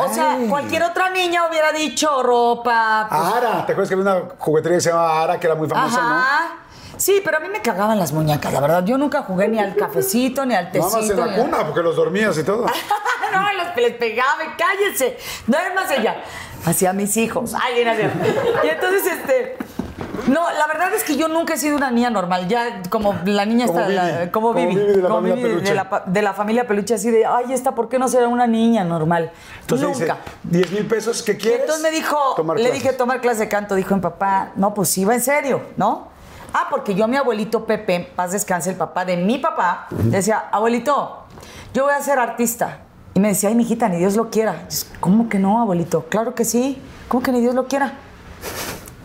O 0.00 0.12
sea, 0.12 0.36
cualquier 0.48 0.82
otra 0.82 1.10
niña 1.10 1.46
hubiera 1.48 1.72
dicho 1.72 2.22
ropa. 2.22 3.06
pues, 3.08 3.20
Ara, 3.20 3.64
¿te 3.66 3.72
acuerdas 3.72 3.88
que 3.88 3.94
había 3.94 4.12
una 4.12 4.22
juguetería 4.38 4.78
que 4.78 4.82
se 4.82 4.90
llamaba 4.90 5.22
Ara 5.22 5.40
que 5.40 5.46
era 5.46 5.56
muy 5.56 5.68
famosa, 5.68 5.98
Ajá. 6.00 6.56
Sí, 6.96 7.20
pero 7.24 7.38
a 7.38 7.40
mí 7.40 7.48
me 7.48 7.60
cagaban 7.60 7.98
las 7.98 8.12
muñecas, 8.12 8.52
la 8.52 8.60
verdad. 8.60 8.84
Yo 8.84 8.96
nunca 8.96 9.22
jugué 9.22 9.48
ni 9.48 9.58
al 9.58 9.74
cafecito, 9.74 10.46
ni 10.46 10.54
al 10.54 10.66
no? 10.66 10.70
tecito. 10.72 10.90
Nada 10.90 11.00
más 11.00 11.10
en 11.10 11.16
la 11.18 11.42
cuna, 11.42 11.66
porque 11.66 11.82
los 11.82 11.96
dormías 11.96 12.38
y 12.38 12.44
todo. 12.44 12.66
no, 13.32 13.52
los, 13.52 13.76
les 13.76 13.94
pegaba, 13.94 14.56
cállense. 14.56 15.18
No 15.46 15.58
es 15.58 15.74
más 15.74 15.90
allá. 15.90 16.22
Hacia 16.64 16.92
mis 16.92 17.16
hijos. 17.16 17.52
Ay, 17.60 17.80
era. 17.80 17.94
Y 17.96 18.68
entonces, 18.68 19.06
este. 19.06 19.56
No, 20.26 20.50
la 20.50 20.66
verdad 20.66 20.94
es 20.94 21.04
que 21.04 21.16
yo 21.16 21.28
nunca 21.28 21.54
he 21.54 21.58
sido 21.58 21.76
una 21.76 21.90
niña 21.90 22.08
normal. 22.10 22.48
Ya 22.48 22.82
como 22.88 23.14
la 23.26 23.44
niña 23.44 23.66
está. 23.66 23.88
La- 23.88 24.30
como 24.32 24.48
Como 24.52 24.54
Vivi. 24.54 24.74
Vivi 24.74 24.86
de 24.92 24.96
la 24.96 25.02
como 25.08 25.14
familia 25.16 25.34
Vivi 25.36 25.48
de 25.48 25.54
Peluche. 25.56 25.74
la, 25.74 25.88
pa- 25.90 26.02
de 26.06 26.22
la 26.22 26.32
familia 26.32 26.66
peluche, 26.66 26.94
así 26.94 27.10
de, 27.10 27.26
ay, 27.26 27.52
esta, 27.52 27.74
¿por 27.74 27.88
qué 27.88 27.98
no 27.98 28.08
será 28.08 28.28
una 28.28 28.46
niña 28.46 28.84
normal? 28.84 29.30
Entonces 29.60 29.86
nunca. 29.86 30.18
dice, 30.44 30.68
10 30.68 30.72
mil 30.72 30.86
pesos, 30.86 31.22
¿qué 31.22 31.32
Y 31.32 31.36
quieres? 31.36 31.60
entonces 31.60 31.82
me 31.82 31.90
dijo, 31.90 32.16
Tomar 32.36 32.56
le 32.56 32.62
clases. 32.64 32.82
dije 32.82 32.94
tomar 32.94 33.20
clase 33.20 33.40
de 33.40 33.48
canto, 33.48 33.74
dijo 33.74 33.94
mi 33.94 34.00
papá, 34.00 34.52
no, 34.56 34.72
pues 34.72 34.88
sí, 34.88 35.04
va 35.04 35.14
en 35.14 35.20
serio, 35.20 35.60
¿no? 35.76 36.08
Ah, 36.54 36.68
porque 36.70 36.94
yo 36.94 37.04
a 37.04 37.08
mi 37.08 37.16
abuelito 37.16 37.66
Pepe, 37.66 38.10
paz 38.14 38.32
descanse, 38.32 38.70
el 38.70 38.76
papá 38.76 39.04
de 39.04 39.16
mi 39.16 39.38
papá, 39.38 39.88
decía, 39.90 40.44
abuelito, 40.52 41.24
yo 41.74 41.84
voy 41.84 41.92
a 41.92 42.00
ser 42.00 42.18
artista. 42.18 42.78
Y 43.12 43.20
me 43.20 43.28
decía, 43.28 43.48
ay, 43.50 43.54
mijita, 43.56 43.88
ni 43.88 43.98
Dios 43.98 44.16
lo 44.16 44.30
quiera. 44.30 44.66
Y 44.70 44.72
yo, 44.74 44.86
¿Cómo 45.00 45.28
que 45.28 45.38
no, 45.38 45.60
abuelito? 45.60 46.06
Claro 46.08 46.34
que 46.34 46.44
sí. 46.44 46.80
¿Cómo 47.08 47.22
que 47.22 47.30
ni 47.30 47.40
Dios 47.40 47.54
lo 47.54 47.66
quiera? 47.66 47.92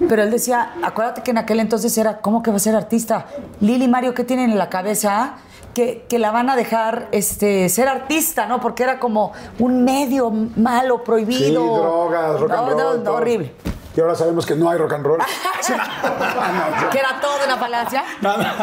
Pero 0.08 0.24
él 0.24 0.32
decía, 0.32 0.72
acuérdate 0.84 1.24
que 1.24 1.32
en 1.32 1.38
aquel 1.40 1.60
entonces 1.60 1.98
era, 1.98 2.20
¿cómo 2.20 2.42
que 2.42 2.52
va 2.52 2.58
a 2.58 2.60
ser 2.60 2.76
artista? 2.76 3.26
Lili 3.60 3.88
Mario, 3.88 4.14
¿qué 4.14 4.24
tienen 4.24 4.52
en 4.52 4.58
la 4.58 4.70
cabeza? 4.70 5.34
Que, 5.74 6.06
que 6.10 6.18
la 6.20 6.32
van 6.32 6.50
a 6.50 6.56
dejar 6.56 7.10
este, 7.12 7.70
ser 7.70 7.88
artista, 7.88 8.48
¿no? 8.48 8.60
Porque 8.60 8.84
era 8.84 9.00
como 9.00 9.34
un 9.60 9.84
medio 9.84 10.32
malo, 10.32 11.04
prohibido. 11.04 11.62
Sí, 11.62 11.82
drogas, 11.82 12.40
rock 12.40 12.52
and 12.52 12.68
roll. 12.68 12.78
no, 12.78 12.94
no, 12.96 13.04
todo. 13.04 13.16
horrible. 13.16 13.54
Y 13.96 14.02
ahora 14.02 14.16
sabemos 14.16 14.46
que 14.46 14.56
no 14.56 14.70
hay 14.70 14.78
rock 14.78 14.94
and 14.94 15.06
roll. 15.06 15.20
Que 16.92 16.98
era 16.98 17.20
todo 17.22 17.36
una 17.46 17.58
falacia. 17.58 18.04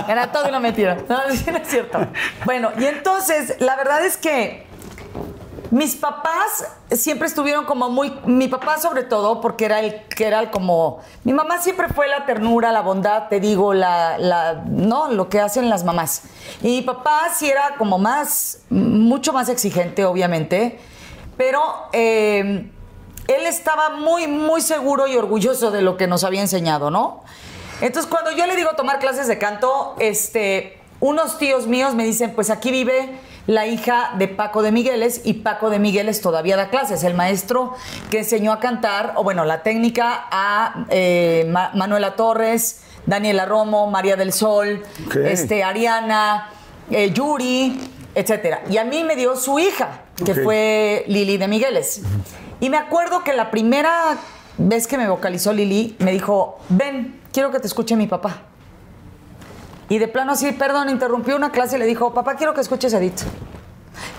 Era 0.09 0.33
todo 0.33 0.49
una 0.49 0.59
mentira. 0.59 0.97
No, 1.09 1.19
no 1.27 1.33
es 1.33 1.69
cierto. 1.69 1.99
Bueno, 2.45 2.71
y 2.79 2.87
entonces, 2.87 3.57
la 3.61 3.77
verdad 3.77 4.05
es 4.05 4.17
que 4.17 4.66
mis 5.71 5.97
papás 5.97 6.67
siempre 6.91 7.27
estuvieron 7.29 7.65
como 7.65 7.89
muy. 7.89 8.13
Mi 8.25 8.49
papá, 8.49 8.79
sobre 8.79 9.03
todo, 9.03 9.41
porque 9.41 9.65
era 9.65 9.81
el 9.81 10.05
que 10.05 10.27
era 10.27 10.41
el 10.41 10.51
como. 10.51 11.01
Mi 11.25 11.33
mamá 11.33 11.61
siempre 11.61 11.89
fue 11.89 12.09
la 12.09 12.27
ternura, 12.27 12.73
la 12.73 12.83
bondad, 12.83 13.29
te 13.29 13.41
digo, 13.41 13.75
la. 13.75 14.19
la 14.19 14.63
no, 14.67 15.11
lo 15.11 15.29
que 15.29 15.41
hacen 15.41 15.69
las 15.69 15.85
mamás. 15.85 16.23
Y 16.63 16.69
mi 16.69 16.83
papá 16.83 17.29
sí 17.35 17.49
era 17.49 17.77
como 17.79 17.99
más. 17.99 18.61
mucho 18.71 19.33
más 19.33 19.49
exigente, 19.49 20.05
obviamente. 20.05 20.79
Pero. 21.37 21.61
eh, 21.93 22.71
él 23.29 23.45
estaba 23.47 23.91
muy, 23.91 24.29
muy 24.29 24.61
seguro 24.61 25.07
y 25.07 25.17
orgulloso 25.17 25.71
de 25.71 25.83
lo 25.83 25.97
que 25.97 26.07
nos 26.07 26.25
había 26.25 26.41
enseñado, 26.41 26.91
¿no? 26.91 27.25
Entonces, 27.81 28.09
cuando 28.11 28.31
yo 28.31 28.47
le 28.47 28.57
digo 28.57 28.71
tomar 28.77 28.99
clases 28.99 29.27
de 29.27 29.39
canto, 29.39 29.97
este, 29.99 30.81
unos 31.01 31.39
tíos 31.39 31.67
míos 31.67 31.95
me 31.95 32.05
dicen, 32.05 32.35
pues 32.35 32.51
aquí 32.51 32.71
vive 32.71 33.19
la 33.47 33.67
hija 33.67 34.13
de 34.19 34.29
Paco 34.29 34.63
de 34.63 34.73
Migueles 34.73 35.21
y 35.25 35.35
Paco 35.35 35.71
de 35.71 35.79
Migueles 35.79 36.21
todavía 36.21 36.57
da 36.57 36.69
clases, 36.69 37.05
el 37.05 37.15
maestro 37.15 37.75
que 38.11 38.19
enseñó 38.21 38.53
a 38.53 38.61
cantar, 38.61 39.13
o 39.17 39.23
bueno, 39.25 39.45
la 39.45 39.63
técnica 39.63 40.27
a 40.31 40.87
eh, 40.91 41.47
Ma- 41.51 41.71
Manuela 41.75 42.17
Torres, 42.17 42.81
Daniela 43.07 43.45
Romo, 43.47 43.89
María 43.91 44.17
del 44.17 44.33
Sol, 44.33 44.83
este, 45.25 45.63
Ariana, 45.63 46.49
eh, 46.91 47.13
Yuri, 47.13 47.79
etcétera. 48.17 48.63
Y 48.69 48.79
a 48.79 48.85
mí 48.85 49.05
me 49.05 49.15
dio 49.15 49.37
su 49.37 49.59
hija, 49.61 50.01
que 50.25 50.35
fue 50.35 51.05
Lili 51.07 51.37
de 51.37 51.47
Migueles. 51.47 52.03
Y 52.59 52.69
me 52.71 52.79
acuerdo 52.79 53.23
que 53.23 53.33
la 53.33 53.51
primera 53.53 54.17
vez 54.59 54.87
que 54.89 54.99
me 54.99 55.09
vocalizó 55.09 55.53
Lili, 55.53 55.95
me 56.01 56.11
dijo, 56.11 56.59
ven, 56.69 57.21
quiero 57.33 57.53
que 57.53 57.61
te 57.61 57.67
escuche 57.69 57.95
mi 57.95 58.07
papá. 58.09 58.43
Y 59.89 59.99
de 59.99 60.09
plano 60.09 60.33
así, 60.33 60.51
perdón, 60.53 60.89
interrumpió 60.89 61.37
una 61.37 61.51
clase 61.51 61.77
y 61.77 61.79
le 61.79 61.87
dijo, 61.87 62.13
papá, 62.13 62.35
quiero 62.35 62.55
que 62.55 62.61
escuches 62.61 62.93
a 62.95 62.99
Edith. 62.99 63.23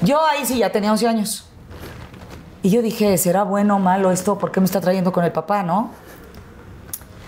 Yo 0.01 0.25
ahí 0.25 0.45
sí 0.45 0.59
ya 0.59 0.71
tenía 0.71 0.91
11 0.91 1.07
años. 1.07 1.45
Y 2.63 2.69
yo 2.69 2.81
dije, 2.81 3.17
¿será 3.17 3.43
bueno 3.43 3.75
o 3.75 3.79
malo 3.79 4.11
esto? 4.11 4.37
¿Por 4.37 4.51
qué 4.51 4.59
me 4.59 4.65
está 4.65 4.81
trayendo 4.81 5.11
con 5.11 5.23
el 5.23 5.31
papá, 5.31 5.63
no? 5.63 5.91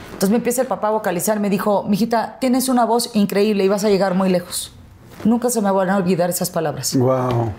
Entonces 0.07 0.31
me 0.31 0.37
empieza 0.37 0.61
el 0.61 0.67
papá 0.67 0.89
a 0.89 0.91
vocalizar 0.91 1.37
y 1.37 1.39
me 1.39 1.49
dijo, 1.49 1.83
mijita, 1.83 2.37
tienes 2.39 2.67
una 2.67 2.85
voz 2.85 3.11
increíble 3.15 3.63
y 3.63 3.67
vas 3.67 3.85
a 3.85 3.89
llegar 3.89 4.15
muy 4.15 4.29
lejos. 4.29 4.73
Nunca 5.23 5.49
se 5.49 5.61
me 5.61 5.71
van 5.71 5.89
a 5.89 5.97
olvidar 5.97 6.29
esas 6.29 6.49
palabras. 6.49 6.95
wow. 6.95 7.51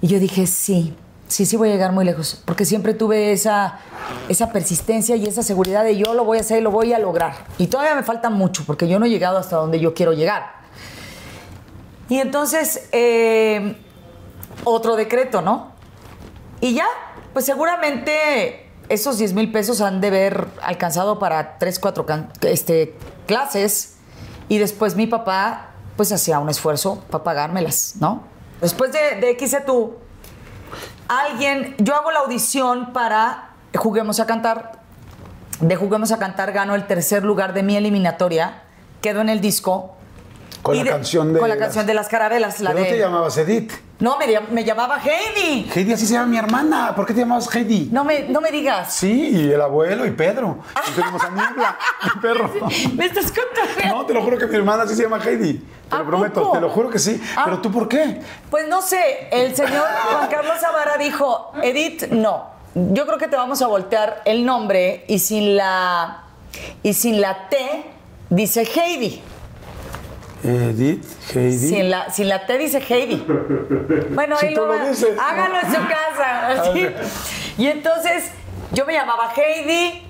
Y 0.00 0.06
yo 0.06 0.18
dije, 0.18 0.46
sí, 0.46 0.94
sí, 1.30 1.46
sí 1.46 1.56
voy 1.56 1.68
a 1.68 1.72
llegar 1.72 1.92
muy 1.92 2.04
lejos, 2.04 2.42
porque 2.44 2.64
siempre 2.64 2.92
tuve 2.92 3.32
esa, 3.32 3.78
esa 4.28 4.52
persistencia 4.52 5.14
y 5.16 5.26
esa 5.26 5.42
seguridad 5.42 5.84
de 5.84 5.96
yo 5.96 6.12
lo 6.12 6.24
voy 6.24 6.38
a 6.38 6.40
hacer 6.40 6.58
y 6.58 6.60
lo 6.60 6.70
voy 6.70 6.92
a 6.92 6.98
lograr. 6.98 7.32
Y 7.56 7.68
todavía 7.68 7.94
me 7.94 8.02
falta 8.02 8.30
mucho, 8.30 8.64
porque 8.66 8.88
yo 8.88 8.98
no 8.98 9.06
he 9.06 9.10
llegado 9.10 9.38
hasta 9.38 9.56
donde 9.56 9.78
yo 9.78 9.94
quiero 9.94 10.12
llegar. 10.12 10.60
Y 12.08 12.18
entonces, 12.18 12.88
eh, 12.90 13.76
otro 14.64 14.96
decreto, 14.96 15.40
¿no? 15.40 15.72
Y 16.60 16.74
ya, 16.74 16.86
pues 17.32 17.46
seguramente 17.46 18.68
esos 18.88 19.18
10 19.18 19.32
mil 19.34 19.52
pesos 19.52 19.80
han 19.80 20.00
de 20.00 20.08
haber 20.08 20.48
alcanzado 20.62 21.20
para 21.20 21.58
3, 21.58 21.78
4 21.78 22.06
este, 22.42 22.96
clases. 23.26 23.94
Y 24.48 24.58
después 24.58 24.96
mi 24.96 25.06
papá, 25.06 25.70
pues 25.96 26.10
hacía 26.10 26.40
un 26.40 26.50
esfuerzo 26.50 27.04
para 27.08 27.22
pagármelas, 27.22 27.94
¿no? 28.00 28.24
Después 28.60 28.90
de, 28.92 29.20
de 29.20 29.38
XC 29.38 29.64
tú, 29.64 29.94
alguien, 31.08 31.74
yo 31.78 31.94
hago 31.94 32.10
la 32.10 32.20
audición 32.20 32.92
para 32.92 33.50
Juguemos 33.74 34.20
a 34.20 34.26
Cantar. 34.26 34.80
de 35.60 35.76
Juguemos 35.76 36.12
a 36.12 36.18
Cantar 36.18 36.52
gano 36.52 36.74
el 36.74 36.86
tercer 36.86 37.24
lugar 37.24 37.52
de 37.52 37.62
mi 37.62 37.76
eliminatoria, 37.76 38.62
quedo 39.00 39.20
en 39.20 39.28
el 39.28 39.40
disco. 39.40 39.96
Con 40.62 40.76
la 40.76 40.84
canción 40.84 41.32
de 41.32 41.40
Con 41.40 41.48
la 41.48 41.54
las- 41.54 41.64
canción 41.64 41.86
de 41.86 41.94
las 41.94 42.08
carabelas, 42.08 42.60
la 42.60 42.70
¿Pero 42.70 42.80
no 42.80 42.84
de... 42.86 42.92
te 42.92 42.98
llamabas 42.98 43.36
Edith? 43.38 43.72
No, 43.98 44.18
me, 44.18 44.26
llam- 44.26 44.48
me 44.50 44.64
llamaba 44.64 44.98
Heidi. 44.98 45.70
Heidi, 45.74 45.92
así 45.92 46.06
se 46.06 46.14
llama 46.14 46.26
mi 46.26 46.36
hermana. 46.38 46.94
¿Por 46.94 47.06
qué 47.06 47.14
te 47.14 47.20
llamabas 47.20 47.54
Heidi? 47.54 47.88
No 47.92 48.04
me, 48.04 48.20
no 48.28 48.40
me 48.40 48.50
digas. 48.50 48.92
Sí, 48.94 49.28
y 49.30 49.50
el 49.52 49.60
abuelo 49.60 50.06
y 50.06 50.10
Pedro. 50.10 50.58
Y 50.88 50.90
tenemos 50.92 51.22
a 51.22 51.30
Niebla, 51.30 51.78
el 52.14 52.20
perro. 52.20 52.50
Me 52.94 53.06
estás 53.06 53.32
contando. 53.32 53.96
No, 53.96 54.06
te 54.06 54.14
lo 54.14 54.22
juro 54.22 54.36
que 54.38 54.46
mi 54.46 54.56
hermana 54.56 54.86
sí 54.86 54.94
se 54.94 55.02
llama 55.04 55.18
Heidi. 55.24 55.54
Te 55.88 55.96
¿A 55.96 55.98
lo 56.00 56.06
prometo, 56.06 56.40
poco? 56.42 56.52
te 56.52 56.60
lo 56.60 56.70
juro 56.70 56.90
que 56.90 56.98
sí. 56.98 57.20
Ah. 57.36 57.42
¿Pero 57.46 57.60
tú 57.60 57.70
por 57.72 57.88
qué? 57.88 58.20
Pues 58.50 58.68
no 58.68 58.80
sé, 58.82 59.28
el 59.32 59.54
señor 59.56 59.84
Juan 60.12 60.28
Carlos 60.28 60.58
Zavara 60.60 60.96
dijo, 60.98 61.52
Edith, 61.62 62.08
no, 62.10 62.50
yo 62.74 63.06
creo 63.06 63.18
que 63.18 63.28
te 63.28 63.36
vamos 63.36 63.60
a 63.62 63.66
voltear 63.66 64.22
el 64.24 64.44
nombre 64.46 65.04
y 65.08 65.18
sin 65.18 65.56
la, 65.56 66.24
y 66.82 66.92
sin 66.94 67.20
la 67.20 67.48
T 67.48 67.84
dice 68.30 68.62
Heidi. 68.62 69.20
Edith, 70.42 71.04
Heidi. 71.34 71.68
Sin 71.68 71.90
la, 71.90 72.10
sin 72.10 72.28
la 72.28 72.46
T 72.46 72.56
dice 72.58 72.78
Heidi. 72.88 73.24
Bueno, 74.14 74.36
Si 74.38 74.46
ahí 74.46 74.54
lo 74.54 74.66
lo 74.66 74.72
va- 74.78 74.88
dices. 74.88 75.16
hágalo 75.18 75.56
en 75.60 75.74
su 75.74 75.80
casa. 75.88 76.96
Y 77.58 77.66
entonces 77.66 78.30
yo 78.72 78.86
me 78.86 78.92
llamaba 78.94 79.32
Heidi, 79.36 80.02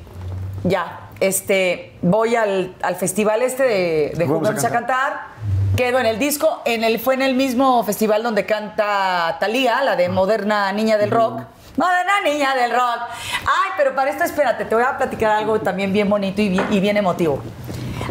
ya, 0.65 1.09
este, 1.21 1.97
voy 2.03 2.37
al, 2.37 2.75
al 2.83 2.97
festival 2.97 3.43
este 3.43 3.63
de, 3.65 4.13
de 4.17 4.25
a 4.25 4.67
a 4.67 4.71
cantar. 4.71 5.31
Quedo 5.77 5.99
en 5.99 6.07
el 6.07 6.19
disco, 6.19 6.63
en 6.65 6.85
el, 6.85 6.99
fue 7.01 7.15
en 7.15 7.23
el 7.23 7.35
mismo 7.35 7.83
festival 7.85 8.23
donde 8.23 8.45
canta 8.45 9.37
Thalía, 9.41 9.83
la 9.83 9.97
de 9.97 10.09
Moderna 10.09 10.71
Niña 10.73 10.99
del 10.99 11.11
Rock. 11.11 11.41
Moderna 11.77 12.21
Niña 12.25 12.55
del 12.55 12.73
Rock. 12.73 12.99
Ay, 13.43 13.71
pero 13.79 13.95
para 13.95 14.11
esto, 14.11 14.25
espérate, 14.25 14.65
te 14.67 14.75
voy 14.75 14.85
a 14.85 14.99
platicar 14.99 15.31
algo 15.31 15.61
también 15.61 15.93
bien 15.93 16.11
bonito 16.11 16.43
y 16.43 16.51
bien, 16.51 16.67
y 16.71 16.81
bien 16.81 16.97
emotivo. 16.99 17.43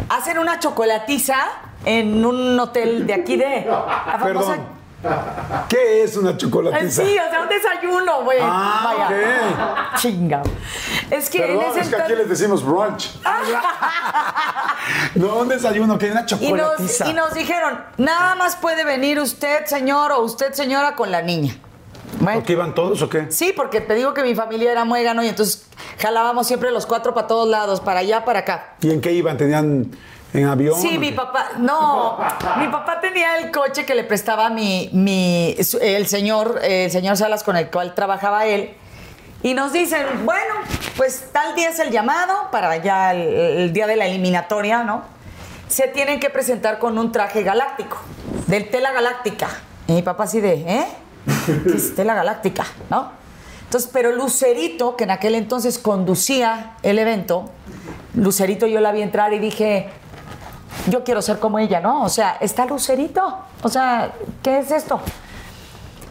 Hacen 0.08 0.38
una 0.38 0.58
chocolatiza 0.58 1.36
en 1.84 2.24
un 2.24 2.58
hotel 2.58 3.06
de 3.06 3.14
aquí 3.14 3.36
de... 3.36 3.66
la 3.66 4.18
famosa- 4.18 4.56
Perdón. 4.56 4.80
¿Qué 5.68 6.02
es 6.02 6.16
una 6.16 6.36
chocolatiza? 6.36 7.02
Sí, 7.02 7.16
o 7.18 7.30
sea, 7.30 7.42
un 7.42 7.48
desayuno, 7.48 8.22
güey. 8.22 8.38
Ah, 8.42 8.94
Vaya. 9.08 9.90
Chinga. 9.96 10.42
Es 11.10 11.30
que 11.30 11.40
Perdón, 11.40 11.64
en 11.64 11.70
ese 11.70 11.80
es 11.80 11.88
que 11.88 11.96
aquí 11.96 12.14
les 12.14 12.28
decimos 12.28 12.62
brunch. 12.64 13.18
no, 15.14 15.36
un 15.36 15.48
desayuno, 15.48 15.98
que 15.98 16.10
una 16.10 16.20
y 16.20 16.22
nos, 16.22 16.26
chocolatiza. 16.26 17.08
y 17.08 17.14
nos 17.14 17.32
dijeron, 17.32 17.80
nada 17.96 18.34
más 18.34 18.56
puede 18.56 18.84
venir 18.84 19.18
usted, 19.20 19.64
señor, 19.64 20.12
o 20.12 20.20
usted, 20.20 20.52
señora, 20.52 20.94
con 20.94 21.10
la 21.10 21.22
niña. 21.22 21.56
Bueno, 22.20 22.40
¿O 22.40 22.42
qué 22.42 22.52
iban 22.52 22.74
todos 22.74 23.00
o 23.00 23.08
qué? 23.08 23.30
Sí, 23.30 23.54
porque 23.56 23.80
te 23.80 23.94
digo 23.94 24.12
que 24.12 24.22
mi 24.22 24.34
familia 24.34 24.72
era 24.72 24.84
muégano 24.84 25.22
y 25.22 25.28
entonces 25.28 25.66
jalábamos 25.98 26.46
siempre 26.46 26.70
los 26.72 26.84
cuatro 26.84 27.14
para 27.14 27.26
todos 27.26 27.48
lados, 27.48 27.80
para 27.80 28.00
allá, 28.00 28.24
para 28.24 28.40
acá. 28.40 28.74
¿Y 28.82 28.90
en 28.90 29.00
qué 29.00 29.12
iban? 29.12 29.38
¿Tenían 29.38 29.90
en 30.32 30.46
avión? 30.46 30.80
Sí, 30.80 30.98
mi 30.98 31.12
papá, 31.12 31.50
no, 31.58 32.18
mi 32.58 32.68
papá 32.68 33.00
tenía 33.00 33.38
el 33.38 33.50
coche 33.50 33.84
que 33.84 33.94
le 33.94 34.04
prestaba 34.04 34.50
mi, 34.50 34.90
mi, 34.92 35.56
el 35.80 36.06
señor, 36.06 36.60
el 36.62 36.90
señor 36.90 37.16
Salas 37.16 37.42
con 37.42 37.56
el 37.56 37.70
cual 37.70 37.94
trabajaba 37.94 38.46
él. 38.46 38.74
Y 39.42 39.54
nos 39.54 39.72
dicen, 39.72 40.04
bueno, 40.24 40.54
pues 40.96 41.30
tal 41.32 41.54
día 41.54 41.70
es 41.70 41.78
el 41.78 41.90
llamado 41.90 42.50
para 42.50 42.76
ya 42.76 43.14
el, 43.14 43.72
día 43.72 43.86
de 43.86 43.96
la 43.96 44.06
eliminatoria, 44.06 44.82
¿no? 44.82 45.02
Se 45.68 45.88
tienen 45.88 46.20
que 46.20 46.28
presentar 46.28 46.78
con 46.78 46.98
un 46.98 47.10
traje 47.10 47.42
galáctico, 47.42 47.96
del 48.46 48.68
tela 48.68 48.92
galáctica. 48.92 49.48
Y 49.86 49.92
mi 49.92 50.02
papá 50.02 50.24
así 50.24 50.40
de, 50.40 50.54
¿eh? 50.54 50.86
¿Qué 51.46 51.76
es 51.76 51.94
tela 51.94 52.14
galáctica? 52.14 52.66
¿No? 52.90 53.12
Entonces, 53.64 53.88
pero 53.92 54.12
Lucerito, 54.12 54.96
que 54.96 55.04
en 55.04 55.12
aquel 55.12 55.36
entonces 55.36 55.78
conducía 55.78 56.72
el 56.82 56.98
evento, 56.98 57.50
Lucerito 58.14 58.66
yo 58.66 58.80
la 58.80 58.92
vi 58.92 59.00
entrar 59.00 59.32
y 59.32 59.38
dije, 59.38 59.88
yo 60.88 61.04
quiero 61.04 61.22
ser 61.22 61.38
como 61.38 61.58
ella, 61.58 61.80
¿no? 61.80 62.02
O 62.04 62.08
sea, 62.08 62.36
está 62.40 62.64
Lucerito. 62.66 63.38
O 63.62 63.68
sea, 63.68 64.12
¿qué 64.42 64.58
es 64.58 64.70
esto? 64.70 65.00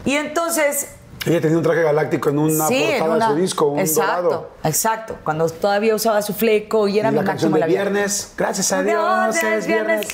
Y 0.04 0.14
entonces. 0.16 0.96
Ella 1.26 1.40
tenía 1.40 1.58
un 1.58 1.62
traje 1.62 1.82
galáctico 1.82 2.30
en 2.30 2.38
una 2.38 2.66
sí, 2.66 2.82
en 2.82 2.90
portada 2.98 3.16
una- 3.16 3.28
de 3.28 3.34
su 3.34 3.40
disco, 3.40 3.66
un 3.66 3.78
exacto, 3.80 4.22
dorado. 4.22 4.50
exacto. 4.64 5.16
Cuando 5.22 5.48
todavía 5.50 5.94
usaba 5.94 6.22
su 6.22 6.32
fleco 6.32 6.88
y 6.88 6.98
era 6.98 7.10
y 7.10 7.12
mi 7.12 7.18
la 7.18 7.24
canción 7.24 7.50
máximo 7.50 7.54
de 7.56 7.60
la 7.60 7.66
vida. 7.66 7.82
viernes. 7.82 8.32
Gracias 8.38 8.72
a 8.72 8.82
Dios, 8.82 9.42
es 9.42 9.66
viernes. 9.66 10.06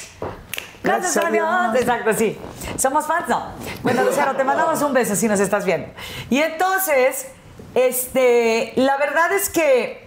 Gracias 0.82 1.16
a 1.16 1.30
Dios. 1.30 1.74
Exacto, 1.76 2.12
sí. 2.14 2.38
Somos 2.76 3.06
fans, 3.06 3.28
¿no? 3.28 3.42
Bueno, 3.82 4.02
Lucero, 4.04 4.34
te 4.36 4.42
mandamos 4.44 4.82
un 4.82 4.92
beso 4.92 5.14
si 5.14 5.28
nos 5.28 5.38
estás 5.40 5.64
viendo. 5.64 5.88
Y 6.30 6.38
entonces, 6.38 7.26
este, 7.74 8.72
la 8.76 8.96
verdad 8.96 9.32
es 9.32 9.48
que 9.48 10.05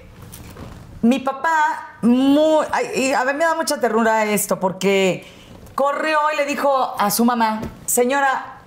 mi 1.02 1.20
papá, 1.20 1.98
muy, 2.02 2.66
ay, 2.72 2.88
y 2.96 3.14
a 3.14 3.24
mí 3.26 3.34
me 3.34 3.46
da 3.46 3.56
mucha 3.56 3.80
ternura 3.80 4.26
esto, 4.26 4.60
porque 4.60 5.26
corrió 5.76 6.18
y 6.34 6.38
le 6.38 6.46
dijo 6.46 6.96
a 7.00 7.10
su 7.10 7.24
mamá, 7.24 7.62
señora, 7.86 8.58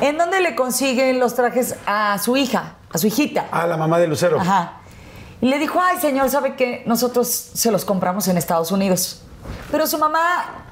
¿en 0.00 0.16
dónde 0.16 0.40
le 0.40 0.54
consiguen 0.54 1.18
los 1.18 1.34
trajes 1.34 1.74
a 1.86 2.18
su 2.18 2.36
hija, 2.36 2.74
a 2.92 2.98
su 2.98 3.06
hijita? 3.08 3.46
Ah, 3.50 3.66
la 3.66 3.76
mamá 3.76 3.98
de 3.98 4.06
Lucero. 4.06 4.40
Ajá. 4.40 4.74
Y 5.40 5.48
le 5.48 5.58
dijo, 5.58 5.80
ay, 5.82 5.98
señor, 5.98 6.30
¿sabe 6.30 6.54
qué? 6.54 6.84
Nosotros 6.86 7.26
se 7.28 7.72
los 7.72 7.84
compramos 7.84 8.28
en 8.28 8.38
Estados 8.38 8.70
Unidos. 8.70 9.22
Pero 9.72 9.88
su 9.88 9.98
mamá, 9.98 10.20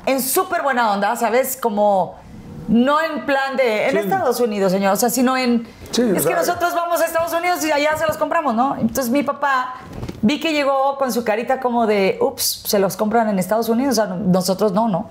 en 0.07 0.23
súper 0.23 0.63
buena 0.63 0.93
onda, 0.93 1.17
¿sabes? 1.17 1.57
Como, 1.57 2.21
no 2.69 3.01
en 3.01 3.27
plan 3.27 3.57
de, 3.57 3.87
en 3.87 3.91
Sí. 3.91 3.99
Estados 3.99 4.39
Unidos, 4.39 4.71
señor, 4.71 4.93
o 4.93 4.97
sea, 4.97 5.11
sino 5.11 5.37
en, 5.37 5.67
Sí, 5.91 6.03
es 6.15 6.25
que 6.25 6.35
nosotros 6.35 6.73
vamos 6.73 7.01
a 7.01 7.07
Estados 7.07 7.33
Unidos 7.33 7.65
y 7.65 7.73
allá 7.73 7.97
se 7.97 8.07
los 8.07 8.17
compramos, 8.17 8.55
¿no? 8.55 8.77
Entonces 8.77 9.11
mi 9.11 9.25
papá, 9.25 9.75
vi 10.23 10.41
que 10.41 10.53
llegó 10.53 10.97
con 10.99 11.13
su 11.13 11.25
carita 11.25 11.61
como 11.61 11.87
de, 11.87 12.19
ups, 12.21 12.63
se 12.67 12.79
los 12.79 12.97
compran 12.97 13.29
en 13.29 13.39
Estados 13.39 13.69
Unidos, 13.69 13.99
o 13.99 14.07
nosotros 14.07 14.73
no, 14.73 14.89
¿no? 14.89 15.09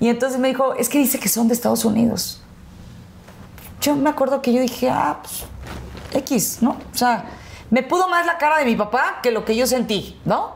Y 0.00 0.08
entonces 0.08 0.38
me 0.38 0.48
dijo, 0.48 0.74
es 0.74 0.88
que 0.88 0.98
dice 0.98 1.18
que 1.18 1.28
son 1.28 1.48
de 1.48 1.54
Estados 1.54 1.84
Unidos. 1.84 2.40
Yo 3.80 3.96
me 3.96 4.10
acuerdo 4.10 4.42
que 4.42 4.52
yo 4.52 4.60
dije, 4.60 4.90
ah, 4.90 5.18
pues, 5.22 5.44
X, 6.22 6.58
¿no? 6.60 6.76
O 6.92 6.96
sea, 6.96 7.24
me 7.70 7.82
pudo 7.82 8.08
más 8.08 8.26
la 8.26 8.38
cara 8.38 8.58
de 8.58 8.64
mi 8.64 8.76
papá 8.76 9.20
que 9.22 9.30
lo 9.30 9.44
que 9.44 9.56
yo 9.56 9.66
sentí, 9.66 10.20
¿no? 10.24 10.52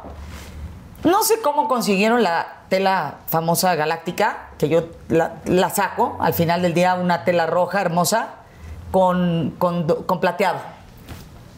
No 1.04 1.22
sé 1.22 1.40
cómo 1.40 1.66
consiguieron 1.66 2.22
la 2.22 2.64
tela 2.68 3.20
famosa 3.26 3.74
galáctica, 3.74 4.50
que 4.58 4.68
yo 4.68 4.84
la, 5.08 5.36
la 5.46 5.70
saco 5.70 6.18
al 6.20 6.34
final 6.34 6.62
del 6.62 6.74
día, 6.74 6.94
una 6.94 7.24
tela 7.24 7.46
roja 7.46 7.80
hermosa 7.80 8.34
con, 8.90 9.54
con, 9.58 9.86
con 9.86 10.20
plateado. 10.20 10.58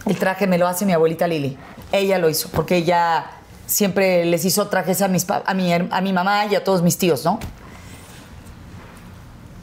El 0.07 0.18
traje 0.18 0.47
me 0.47 0.59
lo 0.59 0.66
hace 0.66 0.84
mi 0.84 0.93
abuelita 0.93 1.26
Lili. 1.26 1.59
Ella 1.93 2.18
lo 2.18 2.28
hizo, 2.28 2.49
porque 2.51 2.76
ella 2.76 3.30
siempre 3.66 4.24
les 4.24 4.45
hizo 4.45 4.68
trajes 4.68 5.03
a, 5.03 5.09
mis, 5.09 5.26
a, 5.28 5.55
mi, 5.55 5.72
a 5.72 6.01
mi 6.01 6.12
mamá 6.12 6.47
y 6.47 6.55
a 6.55 6.64
todos 6.64 6.82
mis 6.82 6.99
tíos, 6.99 7.24
¿no? 7.24 7.38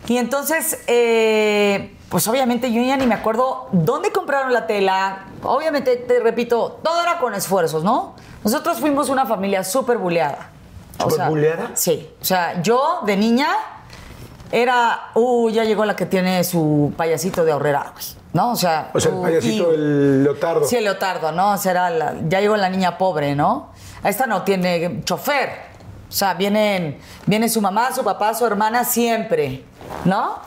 Y 0.07 0.17
entonces, 0.17 0.80
eh, 0.88 1.95
pues 2.09 2.27
obviamente 2.27 2.71
yo 2.73 2.82
ya 2.82 2.97
ni 2.97 3.05
me 3.05 3.13
acuerdo 3.13 3.67
dónde 3.71 4.11
compraron 4.11 4.51
la 4.51 4.65
tela. 4.65 5.25
Obviamente, 5.43 5.97
te 5.97 6.19
repito, 6.19 6.80
todo 6.84 7.01
era 7.03 7.19
con 7.19 7.36
esfuerzos, 7.36 7.84
¿no? 7.84 8.15
Nosotros 8.43 8.80
fuimos 8.80 9.09
una 9.09 9.27
familia 9.27 9.63
súper 9.63 9.99
buleada. 9.99 10.49
¿Súper 10.99 11.30
buleada? 11.30 11.71
Sí. 11.75 12.09
O 12.19 12.25
sea, 12.25 12.61
yo 12.63 13.01
de 13.05 13.17
niña 13.17 13.49
era, 14.51 15.11
uh, 15.13 15.49
ya 15.49 15.63
llegó 15.63 15.86
la 15.86 15.95
que 15.95 16.07
tiene 16.07 16.43
su 16.43 16.91
payasito 16.97 17.45
de 17.45 17.51
ahorrera, 17.51 17.93
güey, 17.93 18.05
¿no? 18.34 18.51
O 18.51 18.55
sea, 18.55 18.91
O 18.93 18.99
sea, 18.99 19.11
el 19.11 19.21
payasito, 19.21 19.71
y- 19.71 19.75
el 19.75 20.23
leotardo. 20.23 20.65
Sí, 20.65 20.75
el 20.77 20.84
leotardo, 20.84 21.32
¿no? 21.32 21.53
O 21.53 21.57
sea, 21.57 21.71
era 21.71 21.89
la- 21.89 22.15
ya 22.27 22.39
llegó 22.41 22.55
la 22.57 22.69
niña 22.69 22.97
pobre, 22.97 23.36
¿no? 23.36 23.69
Esta 24.03 24.25
no 24.27 24.43
tiene 24.43 25.01
chofer. 25.03 25.49
O 26.07 26.11
sea, 26.11 26.34
vienen, 26.34 26.99
viene 27.25 27.49
su 27.49 27.61
mamá, 27.61 27.93
su 27.93 28.03
papá, 28.03 28.34
su 28.34 28.45
hermana 28.45 28.84
siempre, 28.84 29.63
¿no? 30.05 30.39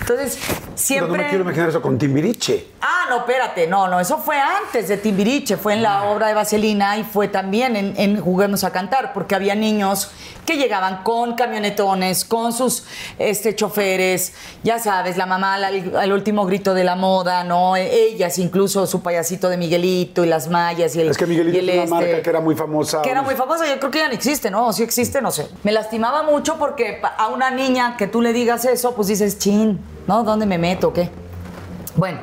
Entonces, 0.00 0.38
Pero 0.46 0.60
siempre... 0.76 1.08
no 1.18 1.22
me 1.24 1.28
quiero 1.28 1.44
imaginar 1.44 1.68
eso 1.70 1.80
con 1.80 1.98
Timbiriche. 1.98 2.66
Ah, 2.82 3.06
no, 3.08 3.18
espérate, 3.18 3.66
no, 3.66 3.88
no, 3.88 4.00
eso 4.00 4.18
fue 4.18 4.36
antes 4.38 4.88
de 4.88 4.96
Timbiriche, 4.98 5.56
fue 5.56 5.72
en 5.74 5.82
la 5.82 6.00
Ah. 6.00 6.10
obra 6.10 6.26
de 6.28 6.34
Vaselina 6.34 6.98
y 6.98 7.04
fue 7.04 7.28
también 7.28 7.76
en, 7.76 7.94
en 7.96 8.20
Juguemos 8.20 8.64
a 8.64 8.70
Cantar, 8.72 9.12
porque 9.14 9.34
había 9.34 9.54
niños 9.54 10.10
que 10.44 10.56
llegaban 10.58 11.02
con 11.02 11.34
camionetones, 11.36 12.26
con 12.26 12.52
sus 12.52 12.84
este, 13.18 13.54
choferes, 13.56 14.34
ya 14.62 14.78
sabes, 14.78 15.16
la 15.16 15.24
mamá 15.24 15.54
al, 15.54 15.96
al 15.96 16.12
último 16.12 16.44
grito 16.44 16.74
de 16.74 16.84
la 16.84 16.96
moda, 16.96 17.44
¿no? 17.44 17.76
E- 17.76 17.94
Ellas, 18.08 18.36
incluso 18.38 18.86
su 18.86 19.00
payasito 19.02 19.48
de 19.48 19.56
Miguelito 19.56 20.22
y 20.22 20.26
las 20.28 20.48
mallas 20.48 20.94
y 20.96 21.00
el 21.00 21.08
Es 21.08 21.16
que 21.16 21.26
Miguelito 21.26 21.56
es 21.58 21.64
una 21.64 21.72
este, 21.84 21.90
marca 21.94 22.22
que 22.22 22.28
era 22.30 22.40
muy 22.40 22.54
famosa. 22.54 23.00
que 23.00 23.10
era 23.10 23.22
muy 23.22 23.34
famosa, 23.36 23.66
yo 23.66 23.78
creo 23.78 23.90
que 23.90 23.98
ya 24.00 24.08
no 24.08 24.14
existe, 24.14 24.50
¿no? 24.50 24.66
O 24.66 24.72
sí 24.74 24.82
existe, 24.82 25.22
no 25.22 25.30
sé. 25.30 25.48
Me 25.62 25.72
lastimaba 25.72 26.22
mucho 26.24 26.58
porque 26.58 27.00
a 27.16 27.28
una 27.28 27.50
niña 27.50 27.96
que 27.96 28.06
tú 28.06 28.20
le 28.20 28.34
digas 28.34 28.66
eso, 28.66 28.94
pues 28.94 29.08
dices, 29.08 29.38
¿no? 30.06 30.24
¿Dónde 30.24 30.46
me 30.46 30.58
meto? 30.58 30.92
¿Qué? 30.92 31.10
Bueno. 31.96 32.20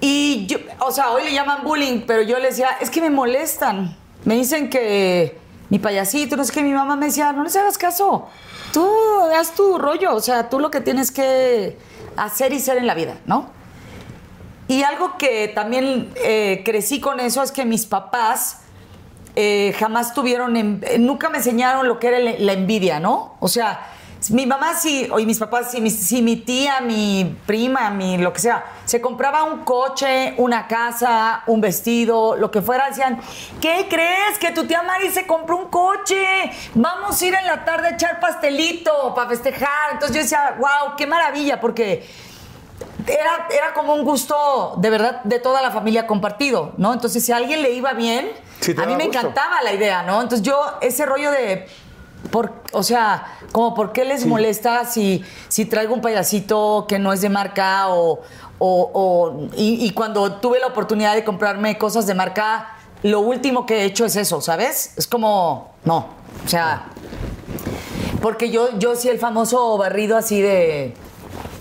Y 0.00 0.46
yo, 0.46 0.58
o 0.80 0.90
sea, 0.90 1.10
hoy 1.10 1.22
le 1.24 1.32
llaman 1.32 1.62
bullying, 1.62 2.02
pero 2.06 2.22
yo 2.22 2.38
le 2.38 2.48
decía, 2.48 2.70
es 2.80 2.90
que 2.90 3.00
me 3.00 3.10
molestan. 3.10 3.96
Me 4.24 4.34
dicen 4.34 4.68
que 4.68 5.38
mi 5.70 5.78
payasito, 5.78 6.36
no 6.36 6.44
sé 6.44 6.52
qué, 6.52 6.62
mi 6.62 6.72
mamá 6.72 6.96
me 6.96 7.06
decía, 7.06 7.32
no 7.32 7.44
les 7.44 7.54
hagas 7.56 7.78
caso. 7.78 8.28
Tú 8.72 8.86
haz 9.36 9.54
tu 9.54 9.78
rollo, 9.78 10.14
o 10.14 10.20
sea, 10.20 10.48
tú 10.48 10.58
lo 10.58 10.70
que 10.70 10.80
tienes 10.80 11.10
que 11.10 11.78
hacer 12.16 12.52
y 12.52 12.60
ser 12.60 12.78
en 12.78 12.86
la 12.86 12.94
vida, 12.94 13.16
¿no? 13.26 13.50
Y 14.68 14.82
algo 14.82 15.18
que 15.18 15.48
también 15.48 16.12
eh, 16.16 16.62
crecí 16.64 17.00
con 17.00 17.20
eso 17.20 17.42
es 17.42 17.52
que 17.52 17.64
mis 17.64 17.86
papás 17.86 18.62
eh, 19.34 19.74
jamás 19.78 20.14
tuvieron, 20.14 20.80
nunca 20.98 21.28
me 21.30 21.38
enseñaron 21.38 21.88
lo 21.88 21.98
que 21.98 22.08
era 22.08 22.18
la 22.18 22.52
envidia, 22.52 23.00
¿no? 23.00 23.36
O 23.40 23.48
sea, 23.48 23.86
mi 24.30 24.46
mamá 24.46 24.74
sí, 24.74 25.08
o 25.10 25.18
y 25.18 25.26
mis 25.26 25.38
papás 25.38 25.70
sí, 25.70 25.80
mi, 25.80 25.90
sí, 25.90 26.22
mi 26.22 26.36
tía, 26.36 26.80
mi 26.80 27.36
prima, 27.46 27.90
mi 27.90 28.18
lo 28.18 28.32
que 28.32 28.40
sea, 28.40 28.64
se 28.84 29.00
compraba 29.00 29.42
un 29.44 29.64
coche, 29.64 30.34
una 30.38 30.66
casa, 30.68 31.42
un 31.46 31.60
vestido, 31.60 32.36
lo 32.36 32.50
que 32.50 32.62
fuera, 32.62 32.88
decían, 32.88 33.20
¿qué 33.60 33.86
crees? 33.90 34.38
Que 34.38 34.50
tu 34.52 34.64
tía 34.66 34.82
Mari 34.82 35.10
se 35.10 35.26
compró 35.26 35.56
un 35.56 35.68
coche, 35.68 36.50
vamos 36.74 37.20
a 37.20 37.26
ir 37.26 37.34
en 37.34 37.46
la 37.46 37.64
tarde 37.64 37.88
a 37.88 37.90
echar 37.92 38.20
pastelito 38.20 39.14
para 39.14 39.28
festejar. 39.28 39.92
Entonces 39.92 40.14
yo 40.16 40.22
decía, 40.22 40.56
wow, 40.58 40.96
qué 40.96 41.06
maravilla, 41.06 41.60
porque 41.60 42.06
era, 43.06 43.48
era 43.50 43.74
como 43.74 43.94
un 43.94 44.04
gusto 44.04 44.74
de 44.78 44.90
verdad 44.90 45.22
de 45.24 45.38
toda 45.38 45.60
la 45.62 45.70
familia 45.70 46.06
compartido, 46.06 46.72
¿no? 46.76 46.92
Entonces, 46.92 47.24
si 47.24 47.32
a 47.32 47.36
alguien 47.36 47.62
le 47.62 47.72
iba 47.72 47.92
bien, 47.92 48.30
Sí, 48.60 48.72
a 48.78 48.86
mí 48.86 48.94
me 48.94 49.06
gusto. 49.06 49.18
encantaba 49.18 49.60
la 49.62 49.72
idea, 49.72 50.02
¿no? 50.04 50.22
Entonces, 50.22 50.46
yo, 50.46 50.58
ese 50.80 51.04
rollo 51.06 51.30
de. 51.32 51.66
Por, 52.30 52.52
o 52.72 52.82
sea, 52.82 53.26
como 53.52 53.74
por 53.74 53.92
qué 53.92 54.04
les 54.04 54.24
molesta 54.26 54.84
si, 54.84 55.24
si 55.48 55.64
traigo 55.66 55.92
un 55.94 56.00
payasito 56.00 56.86
que 56.88 56.98
no 56.98 57.12
es 57.12 57.20
de 57.20 57.28
marca 57.28 57.88
o. 57.88 58.20
o- 58.58 58.90
o- 58.94 59.48
y, 59.56 59.84
y 59.86 59.90
cuando 59.90 60.34
tuve 60.34 60.60
la 60.60 60.68
oportunidad 60.68 61.14
de 61.14 61.24
comprarme 61.24 61.76
cosas 61.78 62.06
de 62.06 62.14
marca, 62.14 62.76
lo 63.02 63.20
último 63.20 63.66
que 63.66 63.80
he 63.80 63.84
hecho 63.84 64.04
es 64.04 64.14
eso, 64.16 64.40
¿sabes? 64.40 64.94
Es 64.96 65.06
como. 65.06 65.72
No. 65.84 66.06
O 66.44 66.48
sea. 66.48 66.84
Porque 68.20 68.50
yo, 68.50 68.78
yo 68.78 68.94
sí 68.94 69.08
el 69.08 69.18
famoso 69.18 69.76
barrido 69.78 70.16
así 70.16 70.40
de. 70.40 70.94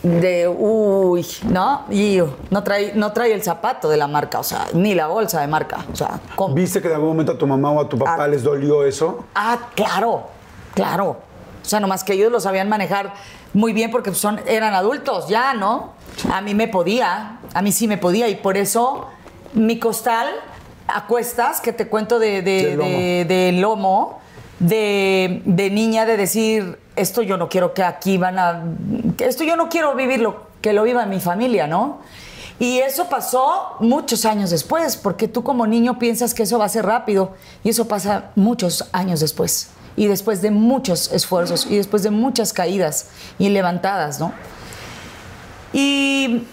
De 0.04 0.48
uy, 0.48 1.24
¿no? 1.48 1.84
Y 1.92 2.20
no 2.50 2.64
trae, 2.64 2.94
no 2.96 3.14
trae 3.14 3.34
el 3.34 3.44
zapato 3.44 3.88
de 3.88 3.98
la 3.98 4.08
marca, 4.08 4.40
o 4.40 4.44
sea, 4.44 4.66
ni 4.74 4.96
la 4.96 5.06
bolsa 5.08 5.42
de 5.42 5.48
marca. 5.48 5.86
O 5.94 5.96
sea, 5.96 6.20
¿cómo? 6.36 6.56
¿Viste 6.56 6.82
que 6.82 6.88
en 6.88 6.96
algún 6.96 7.10
momento 7.10 7.34
a 7.34 7.38
tu 7.38 7.46
mamá 7.46 7.70
o 7.72 7.80
a 7.82 7.88
tu 7.88 8.00
papá 8.00 8.24
Ah. 8.24 8.28
les 8.28 8.42
dolió 8.42 8.84
eso? 8.84 9.26
Ah, 9.36 9.60
claro, 9.76 10.24
claro. 10.74 11.22
O 11.62 11.66
sea, 11.66 11.80
nomás 11.80 12.04
que 12.04 12.14
ellos 12.14 12.32
lo 12.32 12.40
sabían 12.40 12.70
manejar 12.70 13.14
muy 13.54 13.72
bien 13.72 13.92
porque 13.92 14.14
son, 14.16 14.40
eran 14.48 14.74
adultos 14.74 15.28
ya, 15.28 15.54
¿no? 15.54 15.94
A 16.32 16.42
mí 16.42 16.56
me 16.56 16.68
podía, 16.68 17.38
a 17.54 17.62
mí 17.62 17.72
sí 17.72 17.88
me 17.88 17.98
podía 17.98 18.28
y 18.30 18.36
por 18.36 18.58
eso 18.58 19.08
mi 19.54 19.78
costal 19.78 20.28
a 20.88 21.06
cuestas, 21.06 21.62
que 21.62 21.72
te 21.72 21.88
cuento 21.88 22.18
de, 22.20 22.42
de- 22.42 22.76
de- 22.78 23.26
de 23.26 23.52
lomo, 23.54 24.20
de, 24.60 25.42
de 25.46 25.70
niña, 25.70 26.06
de 26.06 26.18
decir, 26.18 26.80
esto 26.96 27.22
yo 27.22 27.38
no 27.38 27.48
quiero 27.48 27.74
que 27.74 27.84
aquí 27.84 28.18
van 28.18 28.40
a... 28.40 28.64
Esto 29.20 29.44
yo 29.44 29.56
no 29.56 29.70
quiero 29.70 29.94
vivirlo, 29.96 30.48
que 30.62 30.74
lo 30.74 30.84
viva 30.84 31.06
mi 31.06 31.20
familia, 31.20 31.68
¿no? 31.68 32.00
Y 32.60 32.80
eso 32.80 33.08
pasó 33.08 33.76
muchos 33.80 34.26
años 34.26 34.50
después, 34.50 34.98
porque 34.98 35.28
tú 35.28 35.44
como 35.44 35.66
niño 35.66 35.98
piensas 36.00 36.34
que 36.34 36.44
eso 36.44 36.60
va 36.60 36.66
a 36.66 36.70
ser 36.70 36.86
rápido 36.86 37.32
y 37.64 37.70
eso 37.70 37.88
pasa 37.88 38.32
muchos 38.36 38.90
años 38.92 39.20
después. 39.20 39.70
Y 39.98 40.08
después 40.08 40.42
de 40.42 40.52
muchos 40.52 41.12
esfuerzos 41.12 41.68
y 41.70 41.78
después 41.78 42.04
de 42.04 42.12
muchas 42.12 42.54
caídas 42.54 43.08
y 43.38 43.50
levantadas, 43.50 44.20
¿no? 44.20 44.32
Y 45.74 46.48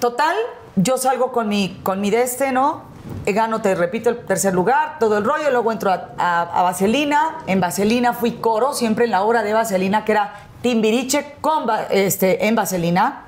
total, 0.00 0.34
yo 0.76 0.96
salgo 0.98 1.32
con 1.32 1.48
mi, 1.48 1.80
con 1.82 2.00
mi 2.00 2.10
deste, 2.10 2.52
¿no? 2.52 2.82
Eh, 3.24 3.32
Gano, 3.32 3.60
te 3.62 3.74
repito, 3.74 4.10
el 4.10 4.18
tercer 4.26 4.52
lugar, 4.54 4.98
todo 4.98 5.18
el 5.18 5.24
rollo, 5.24 5.50
luego 5.50 5.72
entro 5.72 5.90
a, 5.90 6.08
a- 6.18 6.62
Vaselina. 6.62 7.38
En 7.46 7.60
Vaselina 7.60 8.12
fui 8.12 8.32
coro, 8.32 8.72
siempre 8.72 9.04
en 9.04 9.10
la 9.12 9.22
obra 9.22 9.42
de 9.42 9.52
Vaselina, 9.52 10.04
que 10.04 10.12
era 10.12 10.34
Timbiriche 10.62 11.34
con, 11.40 11.66
este, 11.90 12.46
en 12.46 12.56
Vaselina. 12.56 13.22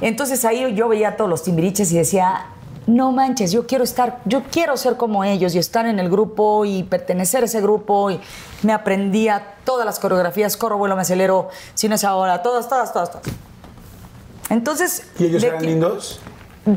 Entonces 0.00 0.44
ahí 0.44 0.74
yo 0.74 0.88
veía 0.88 1.08
a 1.10 1.16
todos 1.16 1.30
los 1.30 1.42
timbiriches 1.42 1.90
y 1.92 1.96
decía, 1.96 2.46
no 2.88 3.12
manches, 3.12 3.52
yo 3.52 3.66
quiero 3.66 3.84
estar, 3.84 4.20
yo 4.24 4.42
quiero 4.50 4.76
ser 4.78 4.96
como 4.96 5.22
ellos 5.22 5.54
y 5.54 5.58
estar 5.58 5.84
en 5.86 5.98
el 6.00 6.08
grupo 6.08 6.64
y 6.64 6.82
pertenecer 6.84 7.42
a 7.42 7.46
ese 7.46 7.60
grupo 7.60 8.10
y 8.10 8.18
me 8.62 8.72
aprendía 8.72 9.56
todas 9.64 9.84
las 9.84 9.98
coreografías, 9.98 10.56
corro, 10.56 10.78
vuelo, 10.78 10.96
me 10.96 11.02
acelero, 11.02 11.50
si 11.74 11.86
no 11.88 11.94
es 11.96 12.04
ahora, 12.04 12.42
todas, 12.42 12.68
todas, 12.68 12.92
todas, 12.92 13.10
todas. 13.10 13.26
Entonces... 14.50 15.04
¿Y 15.18 15.26
ellos 15.26 15.42
eran 15.44 15.60
que- 15.60 15.66
lindos? 15.66 16.20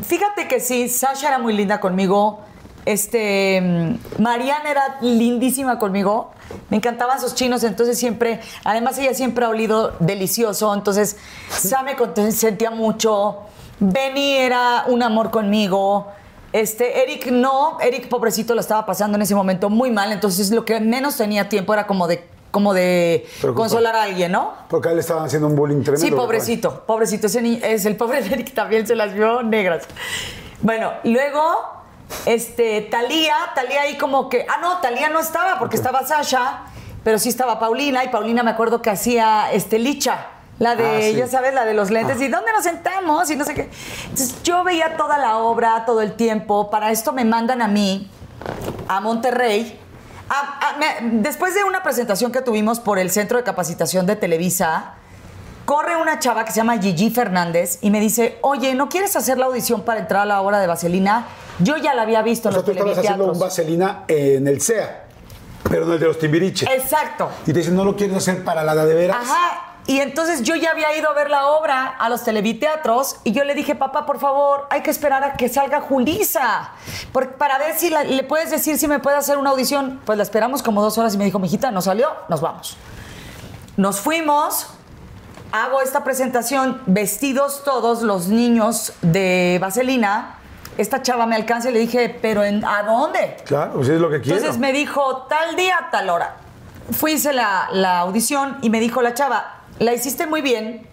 Fíjate 0.06 0.48
que 0.48 0.60
sí, 0.60 0.88
Sasha 0.88 1.28
era 1.28 1.38
muy 1.38 1.52
linda 1.54 1.80
conmigo. 1.80 2.40
Este, 2.84 3.60
mm, 3.60 4.22
Mariana 4.22 4.70
era 4.70 4.98
lindísima 5.02 5.78
conmigo. 5.78 6.30
Me 6.70 6.76
encantaban 6.78 7.20
sus 7.20 7.34
chinos, 7.34 7.62
entonces 7.64 7.98
siempre, 7.98 8.40
además 8.64 8.98
ella 8.98 9.14
siempre 9.14 9.44
ha 9.44 9.48
olido 9.48 9.94
delicioso, 10.00 10.72
entonces 10.74 11.16
Sam 11.50 11.86
me 11.86 11.96
consentía 11.96 12.70
mucho. 12.70 13.38
Benny 13.78 14.36
era 14.36 14.84
un 14.86 15.02
amor 15.02 15.30
conmigo. 15.30 16.08
Este, 16.52 17.02
Eric 17.02 17.30
no, 17.30 17.78
Eric 17.80 18.08
pobrecito 18.08 18.54
lo 18.54 18.60
estaba 18.60 18.84
pasando 18.84 19.16
en 19.16 19.22
ese 19.22 19.34
momento 19.34 19.70
muy 19.70 19.90
mal, 19.90 20.12
entonces 20.12 20.50
lo 20.50 20.64
que 20.64 20.80
menos 20.80 21.16
tenía 21.16 21.48
tiempo 21.48 21.72
era 21.72 21.86
como 21.86 22.06
de, 22.06 22.28
como 22.50 22.74
de 22.74 23.26
consolar 23.54 23.96
a 23.96 24.02
alguien, 24.02 24.32
¿no? 24.32 24.52
Porque 24.68 24.88
a 24.88 24.90
él 24.90 24.98
le 24.98 25.00
estaban 25.00 25.24
haciendo 25.24 25.48
un 25.48 25.56
bullying 25.56 25.82
tremendo. 25.82 26.04
Sí, 26.04 26.10
¿verdad? 26.10 26.24
pobrecito, 26.24 26.86
pobrecito. 26.86 27.26
Ese 27.26 27.72
es 27.72 27.86
el 27.86 27.96
pobre 27.96 28.18
Eric 28.30 28.52
también 28.52 28.86
se 28.86 28.94
las 28.94 29.14
vio 29.14 29.42
negras. 29.42 29.84
Bueno, 30.60 30.92
luego, 31.04 31.40
este, 32.26 32.82
Talía, 32.82 33.34
Talía 33.54 33.82
ahí 33.82 33.96
como 33.96 34.28
que. 34.28 34.46
Ah, 34.48 34.58
no, 34.60 34.78
Talía 34.78 35.08
no 35.08 35.20
estaba 35.20 35.58
porque 35.58 35.76
estaba 35.76 36.06
Sasha, 36.06 36.64
pero 37.02 37.18
sí 37.18 37.30
estaba 37.30 37.58
Paulina, 37.58 38.04
y 38.04 38.08
Paulina 38.08 38.42
me 38.42 38.50
acuerdo 38.50 38.82
que 38.82 38.90
hacía 38.90 39.50
este 39.52 39.78
Licha. 39.78 40.26
La 40.62 40.76
de, 40.76 40.84
Ah, 40.86 41.00
sí. 41.00 41.14
ya 41.16 41.26
sabes, 41.26 41.52
la 41.54 41.64
de 41.64 41.74
los 41.74 41.90
lentes, 41.90 42.20
y 42.20 42.28
dónde 42.28 42.52
nos 42.52 42.62
sentamos, 42.62 43.28
y 43.30 43.36
no 43.36 43.44
sé 43.44 43.52
qué. 43.54 43.68
Entonces 44.04 44.42
yo 44.44 44.62
veía 44.62 44.96
toda 44.96 45.18
la 45.18 45.38
obra, 45.38 45.84
todo 45.84 46.02
el 46.02 46.12
tiempo. 46.12 46.70
Para 46.70 46.90
esto 46.92 47.12
me 47.12 47.24
mandan 47.24 47.60
a 47.62 47.68
mí, 47.68 48.08
a 48.86 49.00
Monterrey. 49.00 49.78
A- 50.28 50.68
a- 50.70 50.78
me- 50.78 51.18
después 51.20 51.54
de 51.54 51.64
una 51.64 51.82
presentación 51.82 52.30
que 52.30 52.40
tuvimos 52.42 52.78
por 52.78 52.98
el 53.00 53.10
Centro 53.10 53.38
de 53.38 53.44
Capacitación 53.44 54.06
de 54.06 54.14
Televisa, 54.14 54.94
corre 55.64 55.96
una 55.96 56.20
chava 56.20 56.44
que 56.44 56.52
se 56.52 56.58
llama 56.58 56.78
Gigi 56.78 57.10
Fernández 57.10 57.78
y 57.82 57.90
me 57.90 57.98
dice, 57.98 58.38
oye, 58.42 58.74
¿no 58.74 58.88
quieres 58.88 59.16
hacer 59.16 59.38
la 59.38 59.46
audición 59.46 59.82
para 59.82 59.98
entrar 60.00 60.22
a 60.22 60.26
la 60.26 60.40
obra 60.42 60.60
de 60.60 60.68
Vaselina? 60.68 61.26
Yo 61.58 61.76
ya 61.76 61.92
la 61.94 62.02
había 62.02 62.22
visto 62.22 62.48
O 62.48 62.50
en 62.50 62.54
sea, 62.54 62.58
los 62.60 62.64
tú 62.66 62.70
estabas 62.72 62.98
haciendo 62.98 63.32
un 63.32 63.38
vaselina 63.38 64.04
en 64.08 64.46
el 64.46 64.60
SEA, 64.60 65.06
pero 65.68 65.86
no 65.86 65.94
el 65.94 65.98
de 66.00 66.06
los 66.06 66.18
timbiriches. 66.20 66.68
Exacto. 66.70 67.28
Y 67.46 67.52
te 67.52 67.58
dicen, 67.58 67.74
no 67.74 67.84
lo 67.84 67.96
quieres 67.96 68.16
hacer 68.16 68.42
para 68.44 68.62
la 68.62 68.74
de 68.86 68.94
veras. 68.94 69.16
Ajá. 69.20 69.68
Y 69.86 69.98
entonces 69.98 70.42
yo 70.42 70.54
ya 70.54 70.70
había 70.70 70.96
ido 70.96 71.10
a 71.10 71.12
ver 71.12 71.28
la 71.28 71.46
obra 71.48 71.86
a 71.98 72.08
los 72.08 72.22
televiteatros 72.22 73.16
y 73.24 73.32
yo 73.32 73.42
le 73.42 73.54
dije, 73.54 73.74
papá, 73.74 74.06
por 74.06 74.20
favor, 74.20 74.66
hay 74.70 74.82
que 74.82 74.90
esperar 74.90 75.24
a 75.24 75.32
que 75.34 75.48
salga 75.48 75.80
Julisa. 75.80 76.70
por- 77.12 77.32
para 77.32 77.58
ver 77.58 77.76
si 77.76 77.90
la- 77.90 78.04
le 78.04 78.22
puedes 78.22 78.50
decir 78.50 78.78
si 78.78 78.86
me 78.86 79.00
puede 79.00 79.16
hacer 79.16 79.38
una 79.38 79.50
audición. 79.50 80.00
Pues 80.04 80.16
la 80.16 80.22
esperamos 80.22 80.62
como 80.62 80.82
dos 80.82 80.98
horas 80.98 81.14
y 81.14 81.18
me 81.18 81.24
dijo, 81.24 81.38
mijita, 81.40 81.70
no 81.72 81.82
salió, 81.82 82.08
nos 82.28 82.40
vamos. 82.40 82.76
Nos 83.76 84.00
fuimos, 84.00 84.68
hago 85.50 85.80
esta 85.82 86.04
presentación, 86.04 86.80
vestidos 86.86 87.62
todos 87.64 88.02
los 88.02 88.28
niños 88.28 88.92
de 89.02 89.58
Vaselina. 89.60 90.36
Esta 90.78 91.02
chava 91.02 91.26
me 91.26 91.34
alcanza 91.36 91.70
y 91.70 91.72
le 91.72 91.80
dije, 91.80 92.08
¿pero 92.22 92.44
en, 92.44 92.64
a 92.64 92.82
dónde? 92.84 93.36
Claro, 93.44 93.72
pues 93.74 93.88
es 93.88 94.00
lo 94.00 94.08
que 94.08 94.20
quiero. 94.20 94.38
Entonces 94.38 94.60
me 94.60 94.72
dijo, 94.72 95.26
tal 95.28 95.56
día, 95.56 95.88
tal 95.90 96.08
hora. 96.08 96.36
Fui, 96.92 97.12
hice 97.12 97.32
la, 97.32 97.68
la 97.72 97.98
audición 98.00 98.58
y 98.62 98.70
me 98.70 98.80
dijo 98.80 99.02
la 99.02 99.12
chava, 99.14 99.56
la 99.82 99.92
hiciste 99.92 100.26
muy 100.26 100.42
bien, 100.42 100.86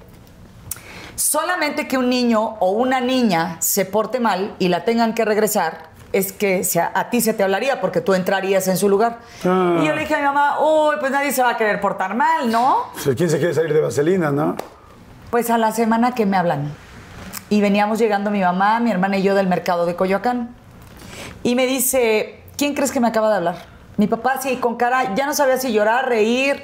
solamente 1.15 1.87
que 1.87 1.97
un 1.97 2.09
niño 2.09 2.57
o 2.59 2.71
una 2.71 3.01
niña 3.01 3.57
se 3.59 3.85
porte 3.85 4.19
mal 4.19 4.55
y 4.59 4.69
la 4.69 4.83
tengan 4.85 5.13
que 5.13 5.25
regresar, 5.25 5.89
es 6.11 6.31
que 6.31 6.63
a, 6.93 7.09
ti 7.11 7.21
se 7.21 7.33
te 7.33 7.43
hablaría 7.43 7.81
porque 7.81 8.01
tú 8.01 8.15
entrarías 8.15 8.67
en 8.67 8.77
su 8.77 8.89
lugar. 8.89 9.19
Ah. 9.45 9.77
Y 9.81 9.85
yo 9.85 9.93
le 9.93 10.01
dije 10.01 10.15
a 10.15 10.17
mi 10.17 10.23
mamá, 10.23 10.59
uy, 10.59 10.95
pues 10.99 11.11
nadie 11.11 11.31
se 11.31 11.43
va 11.43 11.51
a 11.51 11.57
querer 11.57 11.79
portar 11.79 12.15
mal, 12.15 12.51
¿no? 12.51 12.85
¿Quién 13.15 13.29
se 13.29 13.37
quiere 13.37 13.53
salir 13.53 13.73
de 13.73 13.81
vaselina, 13.81 14.31
no? 14.31 14.55
Pues 15.29 15.51
a 15.51 15.59
la 15.59 15.71
semana 15.71 16.15
que 16.15 16.25
me 16.25 16.37
hablan. 16.37 16.73
Y 17.51 17.61
veníamos 17.61 17.99
llegando 17.99 18.31
mi 18.31 18.41
mamá, 18.41 18.79
mi 18.79 18.89
hermana 18.89 19.17
y 19.17 19.23
yo 19.23 19.35
del 19.35 19.47
mercado 19.47 19.85
de 19.85 19.95
Coyoacán. 19.95 20.55
Y 21.43 21.55
me 21.55 21.67
dice, 21.67 22.41
¿quién 22.57 22.73
crees 22.73 22.91
que 22.91 22.99
me 22.99 23.07
acaba 23.07 23.29
de 23.29 23.35
hablar? 23.35 23.65
Mi 23.97 24.07
papá 24.07 24.41
sí, 24.41 24.55
con 24.57 24.77
cara, 24.77 25.13
ya 25.13 25.27
no 25.27 25.33
sabía 25.33 25.57
si 25.57 25.71
llorar, 25.71 26.09
reír. 26.09 26.63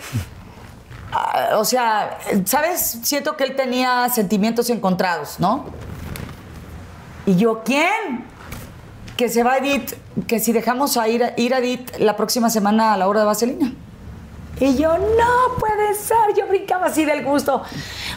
Ah, 1.18 1.52
o 1.56 1.64
sea, 1.64 2.20
¿sabes? 2.44 3.00
Siento 3.04 3.38
que 3.38 3.46
él 3.46 3.56
tenía 3.56 4.10
sentimientos 4.10 4.70
encontrados, 4.70 5.40
¿no? 5.40 5.68
Y 7.26 7.38
yo, 7.38 7.64
¿quién? 7.64 8.26
Que 9.16 9.30
se 9.30 9.42
va 9.42 9.58
Edith, 9.60 9.94
que 10.28 10.42
si 10.42 10.52
dejamos 10.52 10.98
a 10.98 11.08
ir, 11.08 11.34
ir 11.38 11.54
a 11.54 11.60
Edith 11.60 11.96
la 12.00 12.18
próxima 12.18 12.50
semana 12.50 12.94
a 12.94 12.98
la 12.98 13.08
hora 13.08 13.22
de 13.22 13.28
Vaselina. 13.28 13.74
Y 14.60 14.76
yo, 14.76 14.98
no 14.98 15.56
puede 15.58 15.96
ser. 15.96 16.36
Yo 16.38 16.48
brincaba 16.48 16.88
así 16.88 17.06
del 17.06 17.24
gusto. 17.24 17.64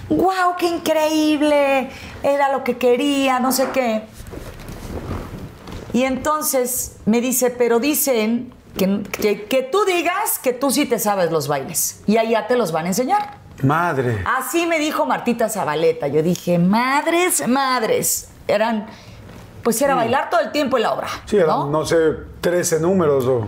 ¡Wow! 0.08 0.56
¡Qué 0.58 0.66
increíble! 0.66 1.90
Era 2.24 2.50
lo 2.50 2.64
que 2.64 2.78
quería, 2.78 3.38
no 3.38 3.52
sé 3.52 3.68
qué. 3.72 4.02
Y 5.92 6.02
entonces 6.02 6.96
me 7.06 7.20
dice, 7.20 7.50
pero 7.50 7.78
dicen 7.78 8.52
que, 8.78 9.02
que, 9.20 9.44
que 9.44 9.62
tú 9.62 9.84
digas 9.84 10.38
que 10.38 10.52
tú 10.54 10.70
sí 10.70 10.86
te 10.86 10.98
sabes 10.98 11.30
los 11.30 11.48
bailes. 11.48 12.00
Y 12.06 12.16
allá 12.16 12.46
te 12.46 12.56
los 12.56 12.72
van 12.72 12.86
a 12.86 12.88
enseñar. 12.88 13.34
Madre. 13.62 14.22
Así 14.38 14.66
me 14.66 14.78
dijo 14.78 15.04
Martita 15.04 15.48
Zabaleta. 15.50 16.06
Yo 16.08 16.22
dije, 16.22 16.58
madres, 16.58 17.46
madres. 17.46 18.30
Eran 18.46 18.86
pues 19.62 19.82
era 19.82 19.94
bailar 19.94 20.30
todo 20.30 20.40
el 20.40 20.50
tiempo 20.52 20.78
en 20.78 20.84
la 20.84 20.92
obra. 20.94 21.08
Sí, 21.26 21.36
eran, 21.36 21.48
¿no? 21.48 21.66
no 21.66 21.84
sé, 21.84 21.96
13 22.40 22.80
números 22.80 23.26
o... 23.26 23.46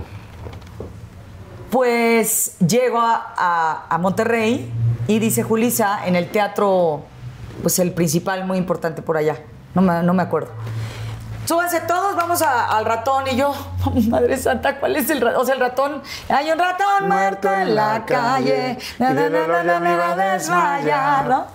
Pues 1.70 2.56
llego 2.58 2.98
a, 3.00 3.32
a- 3.36 3.86
a 3.88 3.98
Monterrey 3.98 4.70
y 5.06 5.18
dice 5.20 5.42
Julisa 5.44 6.04
en 6.06 6.16
el 6.16 6.28
teatro, 6.30 7.04
pues 7.62 7.78
el 7.78 7.92
principal 7.92 8.44
muy 8.44 8.58
importante 8.58 9.02
por 9.02 9.16
allá, 9.16 9.38
no 9.74 9.80
me, 9.82 10.02
no 10.02 10.12
me 10.12 10.22
acuerdo. 10.22 10.50
Súbanse 11.50 11.80
todos, 11.80 12.14
vamos 12.14 12.42
a- 12.42 12.66
al 12.78 12.84
ratón 12.84 13.24
y 13.26 13.34
yo, 13.34 13.52
Madre 14.08 14.36
Santa, 14.36 14.78
¿cuál 14.78 14.94
es 14.94 15.10
el 15.10 15.20
ratón? 15.20 15.40
O 15.40 15.44
sea, 15.44 15.54
el 15.56 15.60
ratón, 15.60 16.00
hay 16.28 16.48
un 16.52 16.58
ratón 16.60 17.08
muerto 17.08 17.52
en 17.52 17.74
la 17.74 18.04
calle, 18.06 18.78
na, 19.00 19.12
na, 19.12 19.28
na, 19.28 19.80
me 19.80 19.96
va 19.96 20.12
a 20.12 20.16
desmayar, 20.34 21.26
¿no? 21.26 21.46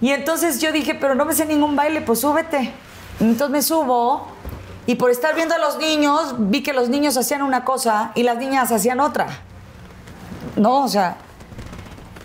Y 0.00 0.12
entonces 0.12 0.60
yo 0.60 0.70
dije, 0.70 0.94
pero 0.94 1.16
no 1.16 1.24
me 1.24 1.34
sé 1.34 1.46
ningún 1.46 1.74
baile, 1.74 2.00
pues 2.00 2.20
súbete. 2.20 2.72
Entonces 3.18 3.50
me 3.50 3.60
subo 3.60 4.28
y 4.86 4.94
por 4.94 5.10
estar 5.10 5.34
viendo 5.34 5.52
a 5.56 5.58
los 5.58 5.78
niños, 5.78 6.36
vi 6.38 6.62
que 6.62 6.72
los 6.72 6.88
niños 6.88 7.16
hacían 7.16 7.42
una 7.42 7.64
cosa 7.64 8.12
y 8.14 8.22
las 8.22 8.36
niñas 8.36 8.70
hacían 8.70 9.00
otra. 9.00 9.26
No, 10.54 10.84
o 10.84 10.88
sea. 10.88 11.16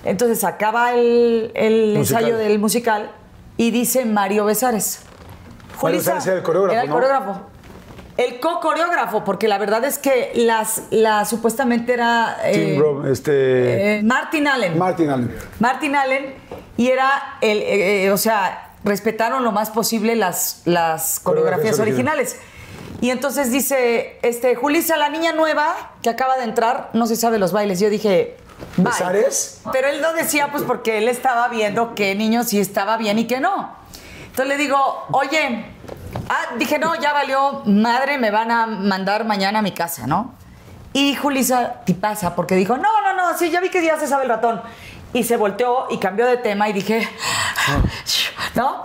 Entonces 0.05 0.43
acaba 0.43 0.91
el, 0.93 1.49
el 1.55 1.97
ensayo 1.97 2.37
del 2.37 2.59
musical 2.59 3.09
y 3.57 3.71
dice 3.71 4.05
Mario 4.05 4.45
Besares. 4.45 5.02
Besares 5.81 6.25
era 6.27 6.35
el 6.37 6.43
coreógrafo, 6.43 6.73
Era 6.73 6.83
el 6.83 6.89
¿no? 6.89 6.95
coreógrafo. 6.95 7.41
El 8.15 8.39
co-coreógrafo, 8.39 9.23
porque 9.23 9.47
la 9.47 9.57
verdad 9.57 9.83
es 9.85 9.97
que 9.97 10.33
las, 10.35 10.83
la 10.91 11.25
supuestamente 11.25 11.93
era. 11.93 12.37
Tim 12.51 12.61
eh, 12.61 12.77
Rob- 12.79 13.07
este... 13.07 13.97
eh, 13.97 14.03
Martin 14.03 14.47
Allen. 14.47 14.77
Martin 14.77 15.09
Allen. 15.09 15.35
Martin 15.59 15.95
Allen 15.95 16.35
y 16.77 16.89
era 16.89 17.37
el, 17.41 17.57
eh, 17.57 18.05
eh, 18.05 18.11
o 18.11 18.17
sea, 18.17 18.69
respetaron 18.83 19.43
lo 19.43 19.51
más 19.51 19.71
posible 19.71 20.15
las, 20.15 20.61
las 20.65 21.19
coreografías 21.19 21.79
originales. 21.79 22.37
Y 23.01 23.09
entonces 23.09 23.51
dice, 23.51 24.19
este, 24.21 24.55
Julissa, 24.55 24.95
la 24.95 25.09
niña 25.09 25.33
nueva 25.33 25.91
que 26.03 26.09
acaba 26.09 26.37
de 26.37 26.43
entrar, 26.43 26.91
no 26.93 27.07
se 27.07 27.15
sabe 27.15 27.39
los 27.39 27.51
bailes. 27.51 27.79
Yo 27.79 27.89
dije. 27.89 28.37
¿Besares? 28.77 29.59
Pero 29.73 29.87
él 29.87 30.01
no 30.01 30.13
decía, 30.13 30.49
pues 30.51 30.63
porque 30.63 30.99
él 30.99 31.09
estaba 31.09 31.47
viendo 31.49 31.95
qué 31.95 32.13
niño 32.15 32.43
sí 32.43 32.59
estaba 32.59 32.95
bien 32.97 33.17
y 33.19 33.25
qué 33.25 33.39
no. 33.39 33.75
Entonces 34.33 34.47
le 34.47 34.57
digo, 34.57 35.05
oye, 35.11 35.63
ah, 36.27 36.55
dije, 36.57 36.79
no, 36.79 36.95
ya 36.99 37.13
valió, 37.13 37.61
madre, 37.65 38.17
me 38.17 38.31
van 38.31 38.49
a 38.49 38.65
mandar 38.65 39.25
mañana 39.25 39.59
a 39.59 39.61
mi 39.61 39.71
casa, 39.73 40.07
¿no? 40.07 40.33
Y 40.91 41.13
Julissa, 41.13 41.81
¿qué 41.85 41.93
pasa? 41.93 42.35
Porque 42.35 42.55
dijo, 42.55 42.75
no, 42.75 42.89
no, 43.03 43.13
no, 43.13 43.37
sí, 43.37 43.51
ya 43.51 43.59
vi 43.61 43.69
que 43.69 43.83
ya 43.85 43.99
se 43.99 44.07
sabe 44.07 44.23
el 44.23 44.29
ratón. 44.29 44.59
Y 45.13 45.23
se 45.23 45.37
volteó 45.37 45.85
y 45.91 45.99
cambió 45.99 46.25
de 46.25 46.37
tema 46.37 46.67
y 46.67 46.73
dije, 46.73 47.07
¿no? 48.55 48.81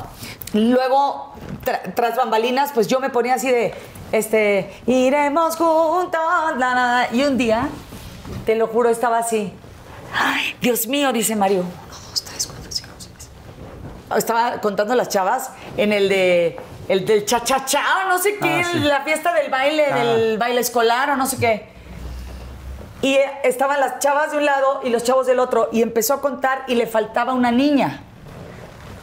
Luego, 0.53 1.33
tra- 1.65 1.95
tras 1.95 2.17
bambalinas, 2.17 2.73
pues 2.75 2.87
yo 2.87 3.01
me 3.01 3.09
ponía 3.09 3.35
así 3.35 3.51
de, 3.51 3.75
este, 4.13 4.83
iremos 4.87 5.57
juntos, 5.57 6.21
la. 6.59 7.09
y 7.11 7.23
un 7.23 7.39
día, 7.39 7.69
te 8.45 8.55
lo 8.55 8.67
juro, 8.67 8.91
estaba 8.91 9.17
así. 9.17 9.51
Ay, 10.15 10.57
Dios 10.61 10.87
mío, 10.87 11.11
dice 11.13 11.35
Mario. 11.37 11.61
Uno, 11.61 11.97
dos, 12.11 12.23
tres, 12.23 12.47
cuatro, 12.47 12.71
cinco, 12.71 12.91
seis. 12.99 13.31
Estaba 14.17 14.61
contando 14.61 14.95
las 14.95 15.09
chavas 15.09 15.51
en 15.77 15.93
el 15.93 16.09
de 16.09 16.59
el 16.89 17.05
del 17.05 17.27
cha-cha-cha 17.27 17.83
o 18.07 18.09
no 18.09 18.19
sé 18.19 18.39
qué, 18.39 18.63
Ah, 18.65 18.69
sí. 18.73 18.79
la 18.79 19.03
fiesta 19.03 19.35
del 19.35 19.51
baile, 19.51 19.85
Ah. 19.93 19.97
del 19.97 20.39
baile 20.39 20.61
escolar 20.61 21.11
o 21.11 21.17
no 21.17 21.27
sé 21.27 21.37
qué. 21.39 21.69
Y 23.03 23.17
estaban 23.45 23.79
las 23.81 23.99
chavas 23.99 24.31
de 24.33 24.39
un 24.39 24.45
lado 24.47 24.81
y 24.83 24.89
los 24.89 25.05
chavos 25.05 25.27
del 25.27 25.39
otro 25.39 25.69
y 25.71 25.83
empezó 25.83 26.15
a 26.15 26.21
contar 26.21 26.65
y 26.67 26.75
le 26.77 26.87
faltaba 26.87 27.33
una 27.35 27.51
niña. 27.53 28.03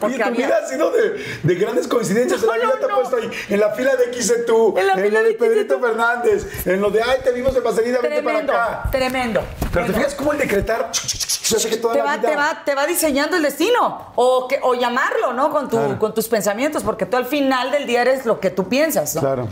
Oye, 0.00 0.16
tu 0.16 0.22
había- 0.24 0.46
vida 0.46 0.58
ha 0.62 0.68
sido 0.68 0.90
de, 0.90 1.24
de 1.42 1.54
grandes 1.54 1.86
coincidencias. 1.88 2.42
No, 2.42 2.48
la 2.48 2.54
vida 2.56 2.66
no, 2.66 2.72
te 2.78 2.84
ha 2.84 2.88
no. 2.88 2.94
puesto 2.96 3.16
ahí. 3.16 3.30
En 3.48 3.60
la 3.60 3.70
fila 3.70 3.96
de 3.96 4.12
XC 4.12 4.44
tú, 4.46 4.74
En 4.76 4.86
la 4.86 4.92
en, 4.94 5.02
fila 5.04 5.18
lo 5.20 5.24
de 5.26 5.32
de 5.32 5.38
Pedrito. 5.38 5.80
Fernández, 5.80 6.66
en 6.66 6.80
lo 6.80 6.90
de 6.90 7.02
ay, 7.02 7.18
te 7.24 7.32
vimos 7.32 7.54
de 7.54 7.60
Pasadena, 7.62 7.98
vente 8.00 8.22
para 8.22 8.38
acá. 8.40 8.88
tremendo. 8.90 9.42
Pero 9.72 9.86
te 9.86 9.92
fijas 9.94 10.14
cómo 10.14 10.32
el 10.32 10.38
decretar 10.38 10.90
que 10.90 11.76
toda 11.76 11.92
te 11.94 11.98
la 12.00 12.04
va, 12.04 12.16
vida- 12.16 12.28
te, 12.30 12.36
va, 12.36 12.62
te 12.64 12.74
va 12.74 12.86
diseñando 12.86 13.36
el 13.36 13.42
destino. 13.42 14.12
O, 14.16 14.48
que, 14.48 14.58
o 14.62 14.74
llamarlo, 14.74 15.32
¿no? 15.32 15.50
Con, 15.50 15.68
tu, 15.68 15.76
Claro. 15.76 15.98
con 15.98 16.14
tus 16.14 16.28
pensamientos, 16.28 16.82
porque 16.82 17.06
tú 17.06 17.16
al 17.16 17.26
final 17.26 17.70
del 17.70 17.86
día 17.86 18.02
eres 18.02 18.26
lo 18.26 18.40
que 18.40 18.50
tú 18.50 18.68
piensas, 18.68 19.14
¿no? 19.14 19.20
Claro. 19.20 19.48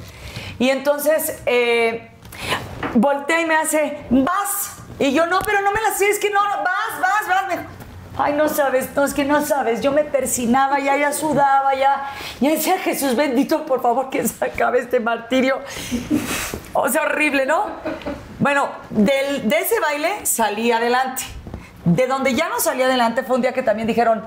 Y 0.59 0.71
entonces, 0.71 1.39
eh, 1.47 2.11
voltea 2.95 3.41
y 3.41 3.47
me 3.47 3.55
hace, 3.57 3.99
vas. 4.11 4.73
Y 4.99 5.13
yo, 5.13 5.27
no, 5.27 5.41
pero 5.45 5.61
no 5.61 5.73
me 5.73 5.81
la 5.81 5.93
sé, 5.93 6.09
es 6.09 6.19
que 6.19 6.31
no, 6.31 6.41
no, 6.41 6.57
vas, 6.63 7.01
vas, 7.01 7.29
vas. 7.29 7.59
Ay, 8.17 8.35
no 8.35 8.49
sabes, 8.49 8.95
no, 8.95 9.05
es 9.05 9.13
que 9.13 9.25
no 9.25 9.45
sabes. 9.45 9.81
Yo 9.81 9.91
me 9.91 10.05
persinaba, 10.05 10.79
ya, 10.79 10.97
ya 10.97 11.13
sudaba, 11.13 11.75
ya. 11.75 12.11
Ya 12.41 12.51
decía, 12.51 12.79
Jesús 12.79 13.17
bendito, 13.17 13.67
por 13.67 13.83
favor, 13.83 14.09
que 14.09 14.27
se 14.29 14.45
acabe 14.45 14.79
este 14.79 15.01
martirio. 15.01 15.61
O 16.73 16.89
sea, 16.89 17.03
horrible, 17.03 17.45
¿no? 17.47 17.67
Bueno, 18.39 18.69
del- 18.91 19.49
de 19.49 19.59
ese 19.59 19.81
baile 19.81 20.25
salí 20.27 20.71
adelante. 20.71 21.25
De 21.85 22.07
donde 22.07 22.35
ya 22.35 22.49
no 22.49 22.61
salí 22.61 22.83
adelante 22.83 23.25
fue 23.25 23.37
un 23.37 23.43
día 23.43 23.53
que 23.53 23.63
también 23.63 23.89
dijeron, 23.89 24.23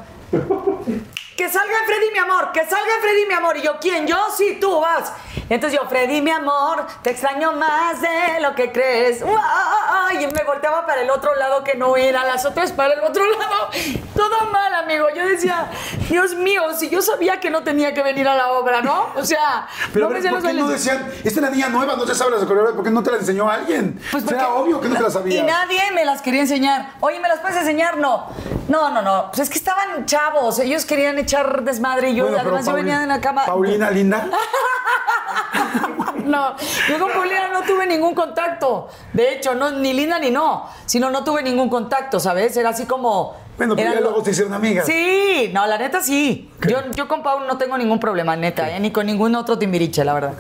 que 1.38 1.48
salga 1.50 1.76
Freddy, 1.86 2.12
mi 2.12 2.18
amor, 2.18 2.52
que 2.52 2.62
salga 2.66 2.94
Freddy, 3.00 3.26
mi 3.28 3.34
amor. 3.36 3.58
Y 3.58 3.62
yo, 3.62 3.78
¿quién? 3.80 4.08
Yo, 4.08 4.18
sí, 4.36 4.58
tú 4.60 4.82
vas. 4.82 5.14
Y 5.50 5.54
entonces 5.54 5.80
yo, 5.80 5.88
Freddy, 5.88 6.20
mi 6.22 6.32
amor, 6.32 6.86
te 7.04 7.12
extraño 7.12 7.54
más 7.54 8.02
de 8.02 8.40
lo 8.42 8.54
que 8.56 8.72
crees. 8.72 9.22
¡Uah! 9.22 10.14
Y 10.14 10.26
me 10.28 10.44
volteaba 10.44 10.86
para 10.86 11.02
el 11.02 11.10
otro 11.10 11.36
lado 11.36 11.64
que 11.64 11.76
no 11.76 11.96
era, 11.96 12.26
las 12.26 12.44
otras 12.46 12.72
para 12.72 12.96
el 12.96 13.00
otro 13.02 13.24
lado. 13.30 13.70
Todo 14.16 14.46
mal, 14.52 14.74
amigo. 14.74 15.06
Yo 15.16 15.26
decía, 15.28 15.70
Dios 16.10 16.34
mío, 16.34 16.64
si 16.76 16.90
yo 16.90 17.02
sabía 17.02 17.40
que 17.40 17.50
no 17.52 17.64
tenía 17.64 17.94
que 17.94 18.02
venir 18.02 18.28
a 18.28 18.36
la 18.36 18.52
obra, 18.54 18.82
¿no? 18.82 19.10
O 19.16 19.24
sea, 19.24 19.68
Pero 19.94 20.10
no 20.10 20.14
¿por 20.16 20.42
qué 20.42 20.54
no 20.54 20.68
decían, 20.70 21.08
esta 21.18 21.28
es 21.30 21.38
la 21.38 21.50
niña 21.52 21.70
nueva, 21.70 21.96
no 21.96 22.06
se 22.08 22.16
sabe 22.16 22.32
las 22.32 22.40
coreografías, 22.42 22.76
¿por 22.76 22.84
qué 22.84 22.90
no 22.90 23.04
te 23.04 23.12
las 23.12 23.20
enseñó 23.22 23.50
alguien? 23.50 24.02
Pues 24.12 24.24
Era 24.28 24.48
porque- 24.48 24.52
obvio 24.62 24.82
que 24.82 24.90
no 24.90 24.96
te 24.96 25.02
las 25.04 25.12
Y 25.12 25.18
sabías. 25.18 25.46
nadie 25.46 25.82
me 25.94 26.04
las 26.04 26.22
quería 26.22 26.42
enseñar. 26.42 26.90
Oye, 27.00 27.20
¿me 27.20 27.28
las 27.30 27.40
puedes 27.40 27.58
enseñar? 27.58 27.98
No. 27.98 28.28
No, 28.68 28.90
no, 28.90 29.02
no. 29.02 29.28
Pues 29.28 29.40
es 29.42 29.50
que 29.50 29.58
estaban 29.60 30.06
chavos. 30.06 30.60
Ellos 30.60 30.84
querían 30.86 31.18
echar 31.28 31.63
desmadre 31.63 32.11
y 32.11 32.15
yo, 32.15 32.23
Bueno, 32.23 32.39
además, 32.39 32.65
yo 32.65 32.73
venía 32.73 32.99
de 32.99 33.07
la 33.07 33.19
cama. 33.19 33.45
Paulina, 33.45 33.91
linda. 33.91 34.28
No, 36.25 36.55
yo 36.89 36.99
con 36.99 37.09
Paulina 37.13 37.47
no 37.53 37.61
tuve 37.61 37.88
ningún 37.88 38.13
contacto. 38.13 38.89
De 39.13 39.34
hecho, 39.34 39.55
no, 39.55 39.71
ni 39.71 39.93
linda 39.93 40.19
ni 40.19 40.30
no, 40.30 40.65
sino 40.86 41.09
no 41.09 41.23
tuve 41.23 41.41
ningún 41.41 41.69
contacto, 41.69 42.19
¿sabes? 42.19 42.57
Era 42.57 42.71
así 42.71 42.86
como. 42.86 43.34
Bueno, 43.55 43.78
pero 43.78 43.93
ya 43.93 44.01
luego 44.01 44.21
te 44.21 44.32
hicieron 44.32 44.53
amigas. 44.53 44.86
Sí, 44.86 45.49
no, 45.53 45.65
la 45.65 45.78
neta 45.78 46.01
sí. 46.01 46.51
Yo, 46.67 46.80
yo 46.91 47.07
con 47.07 47.23
Paul 47.23 47.47
no 47.47 47.57
tengo 47.57 47.78
ningún 47.78 47.99
problema, 48.01 48.36
neta, 48.36 48.69
eh, 48.75 48.80
ni 48.82 48.91
con 48.91 49.05
ningún 49.05 49.36
otro 49.36 49.57
timbiriche, 49.57 50.03
la 50.03 50.13
verdad. 50.13 50.34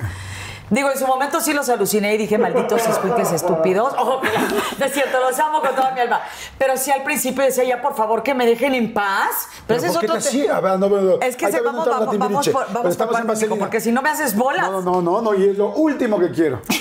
Digo, 0.69 0.91
en 0.91 0.99
su 0.99 1.07
momento 1.07 1.39
sí 1.39 1.53
los 1.53 1.69
aluciné 1.69 2.15
y 2.15 2.17
dije, 2.17 2.37
malditos 2.37 2.85
escuiques 2.85 3.31
estúpidos. 3.31 3.93
Ojo, 3.97 4.21
no 4.79 4.85
es 4.85 4.93
cierto, 4.93 5.19
los 5.19 5.39
amo 5.39 5.61
con 5.61 5.73
toda 5.75 5.91
mi 5.91 6.01
alma. 6.01 6.21
Pero 6.57 6.75
sí 6.75 6.91
al 6.91 7.03
principio 7.03 7.43
decía, 7.43 7.63
ya 7.63 7.81
por 7.81 7.95
favor 7.95 8.21
que 8.23 8.33
me 8.33 8.45
dejen 8.45 8.75
en 8.75 8.93
paz. 8.93 9.47
Pero, 9.65 9.77
ese 9.77 9.87
es 9.87 9.93
¿por 9.93 10.01
qué 10.01 10.07
otro 10.07 10.21
te 10.21 10.27
así? 10.27 10.47
A 10.47 10.59
ver, 10.59 10.79
no, 10.79 10.89
no, 10.89 11.01
no. 11.01 11.21
Es 11.21 11.37
que 11.37 11.49
se, 11.51 11.61
vamos, 11.61 11.87
vamos, 11.87 12.05
vamos, 12.05 12.11
Timbiriche, 12.11 12.51
por, 12.51 12.71
vamos 12.73 12.91
estamos 12.91 13.21
por 13.21 13.59
porque 13.59 13.79
si 13.79 13.91
no 13.91 14.01
me 14.01 14.09
haces 14.09 14.35
bolas. 14.35 14.69
No, 14.69 14.81
no, 14.81 15.01
no, 15.01 15.21
no, 15.21 15.33
y 15.35 15.49
es 15.49 15.57
lo 15.57 15.69
último 15.69 16.19
que 16.19 16.31
quiero. 16.31 16.61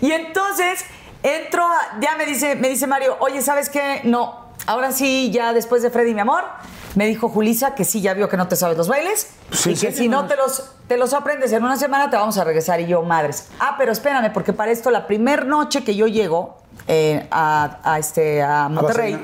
Y 0.00 0.12
entonces 0.12 0.84
entro, 1.22 1.64
a- 1.64 1.98
ya 2.00 2.16
me 2.16 2.26
dice, 2.26 2.56
me 2.56 2.68
dice 2.68 2.86
Mario, 2.86 3.16
oye, 3.20 3.40
¿sabes 3.40 3.70
qué? 3.70 4.02
No, 4.04 4.48
ahora 4.66 4.92
sí, 4.92 5.30
ya 5.30 5.52
después 5.54 5.82
de 5.82 5.88
Freddy, 5.90 6.12
mi 6.14 6.20
amor, 6.20 6.44
me 6.94 7.06
dijo 7.06 7.28
Julisa 7.28 7.74
que 7.74 7.84
sí, 7.84 8.00
ya 8.00 8.14
vio 8.14 8.28
que 8.28 8.36
no 8.36 8.46
te 8.48 8.56
sabes 8.56 8.76
los 8.76 8.88
bailes 8.88 9.28
Sí, 9.50 9.70
y 9.70 9.74
que 9.76 9.90
sí, 9.92 9.98
si 10.04 10.08
no 10.08 10.26
te 10.26 10.36
los, 10.36 10.70
te 10.86 10.96
los 10.96 11.12
aprendes 11.12 11.52
en 11.52 11.64
una 11.64 11.76
semana 11.76 12.08
te 12.10 12.16
vamos 12.16 12.38
a 12.38 12.44
regresar. 12.44 12.80
Y 12.80 12.86
yo, 12.86 13.02
madres. 13.02 13.48
Ah, 13.60 13.74
pero 13.78 13.92
espérame, 13.92 14.32
porque 14.32 14.52
para 14.52 14.70
esto 14.70 14.90
la 14.90 15.06
primer 15.06 15.46
noche 15.46 15.82
que 15.84 15.94
yo 15.96 16.06
llego 16.06 16.56
eh, 16.88 17.26
a, 17.30 17.78
a 17.82 17.98
este, 17.98 18.42
a 18.42 18.68
Monterrey, 18.68 19.18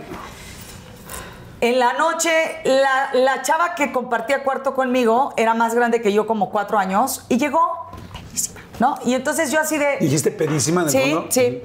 en 1.61 1.79
la 1.79 1.93
noche, 1.93 2.31
la, 2.65 3.11
la 3.13 3.43
chava 3.43 3.75
que 3.75 3.93
compartía 3.93 4.43
cuarto 4.43 4.75
conmigo 4.75 5.35
era 5.37 5.53
más 5.55 5.75
grande 5.75 6.01
que 6.01 6.13
yo, 6.13 6.27
como 6.27 6.51
cuatro 6.51 6.79
años, 6.79 7.27
y 7.29 7.37
llegó, 7.37 7.91
pedísima, 8.15 8.61
¿no? 8.79 8.99
Y 9.05 9.13
entonces 9.15 9.51
yo 9.51 9.61
así 9.61 9.77
de... 9.77 9.99
Dijiste 10.01 10.31
pedísima 10.31 10.83
el 10.85 10.91
Sí, 10.91 10.99
fondo. 11.13 11.27
sí. 11.31 11.63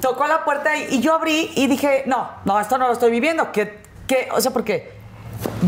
Tocó 0.00 0.28
la 0.28 0.44
puerta 0.44 0.76
y, 0.76 0.94
y 0.94 1.00
yo 1.00 1.12
abrí 1.14 1.50
y 1.56 1.66
dije, 1.66 2.04
no, 2.06 2.30
no, 2.44 2.60
esto 2.60 2.78
no 2.78 2.86
lo 2.86 2.92
estoy 2.92 3.10
viviendo. 3.10 3.50
Que, 3.50 3.82
que, 4.06 4.28
o 4.32 4.40
sea, 4.40 4.52
porque 4.52 5.01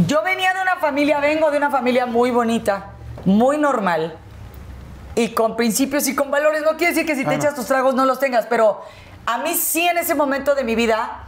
yo 0.07 0.23
venía 0.23 0.53
de 0.55 0.63
una 0.63 0.77
familia, 0.77 1.21
vengo 1.21 1.51
de 1.51 1.59
una 1.59 1.71
familia 1.71 2.07
muy 2.07 2.31
bonita, 2.31 2.91
muy 3.25 3.59
normal 3.59 4.17
y 5.15 5.31
con 5.35 5.57
principios 5.57 6.07
y 6.09 6.15
con 6.15 6.31
valores. 6.31 6.63
No 6.63 6.77
quiere 6.77 6.93
decir 6.93 7.07
que 7.07 7.15
si 7.15 7.23
te 7.25 7.31
Ah, 7.31 7.33
no. 7.37 7.39
echas 7.39 7.55
tus 7.55 7.67
tragos 7.67 7.95
no 7.95 8.05
los 8.05 8.19
tengas, 8.19 8.47
pero 8.47 8.83
a 9.27 9.39
mí 9.39 9.55
sí 9.55 9.87
en 9.87 9.99
ese 9.99 10.15
momento 10.15 10.55
de 10.55 10.65
mi 10.65 10.75
vida 10.75 11.23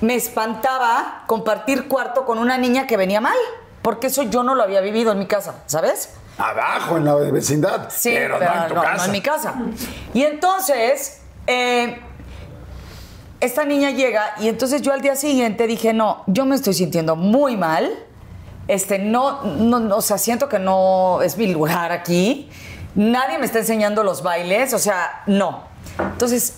me 0.00 0.14
espantaba 0.14 1.22
compartir 1.26 1.88
cuarto 1.88 2.24
con 2.24 2.38
una 2.38 2.58
niña 2.58 2.86
que 2.86 2.96
venía 2.96 3.20
mal, 3.20 3.36
porque 3.82 4.08
eso 4.08 4.22
yo 4.24 4.42
no 4.42 4.54
lo 4.54 4.62
había 4.62 4.80
vivido 4.80 5.12
en 5.12 5.18
mi 5.18 5.26
casa, 5.26 5.56
¿sabes? 5.66 6.10
Abajo, 6.38 6.96
en 6.96 7.04
la 7.04 7.14
vecindad. 7.14 7.88
Sí, 7.90 8.10
pero, 8.12 8.38
no 8.38 8.44
en 8.62 8.68
tu 8.68 8.74
casa. 8.74 9.04
en 9.04 9.10
mi 9.12 9.20
casa. 9.20 9.54
Y 10.14 10.22
entonces, 10.24 11.20
eh, 11.46 12.00
esta 13.42 13.64
niña 13.64 13.90
llega 13.90 14.34
y 14.40 14.48
entonces 14.48 14.82
yo 14.82 14.92
al 14.92 15.00
día 15.00 15.16
siguiente 15.16 15.66
dije, 15.66 15.92
no, 15.92 16.24
yo 16.26 16.46
me 16.46 16.54
estoy 16.54 16.74
sintiendo 16.74 17.16
muy 17.16 17.56
mal 17.56 17.90
este, 18.68 18.98
no, 18.98 19.42
no, 19.42 19.80
no, 19.80 19.96
o 19.96 20.00
sea, 20.00 20.18
siento 20.18 20.48
que 20.48 20.58
no 20.58 21.20
es 21.22 21.36
mi 21.36 21.52
lugar 21.52 21.92
aquí. 21.92 22.48
Nadie 22.94 23.38
me 23.38 23.46
está 23.46 23.58
enseñando 23.58 24.04
los 24.04 24.22
bailes, 24.22 24.72
o 24.74 24.78
sea, 24.78 25.22
no. 25.26 25.64
Entonces, 25.98 26.54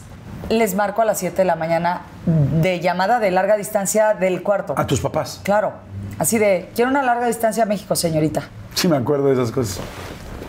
les 0.49 0.75
marco 0.75 1.01
a 1.01 1.05
las 1.05 1.19
7 1.19 1.37
de 1.37 1.45
la 1.45 1.57
mañana 1.57 2.03
de 2.27 2.81
llamada 2.81 3.19
de 3.21 3.31
larga 3.31 3.57
distancia 3.57 4.15
del 4.15 4.43
cuarto. 4.43 4.75
A 4.77 4.87
tus 4.87 5.01
papás. 5.01 5.41
Claro, 5.43 5.73
así 6.19 6.39
de, 6.39 6.71
quiero 6.75 6.91
una 6.91 7.03
larga 7.03 7.27
distancia 7.27 7.63
a 7.63 7.67
México, 7.67 7.97
señorita. 7.97 8.43
Sí, 8.75 8.89
me 8.89 8.97
acuerdo 8.97 9.29
de 9.29 9.35
esas 9.35 9.51
cosas. 9.51 9.81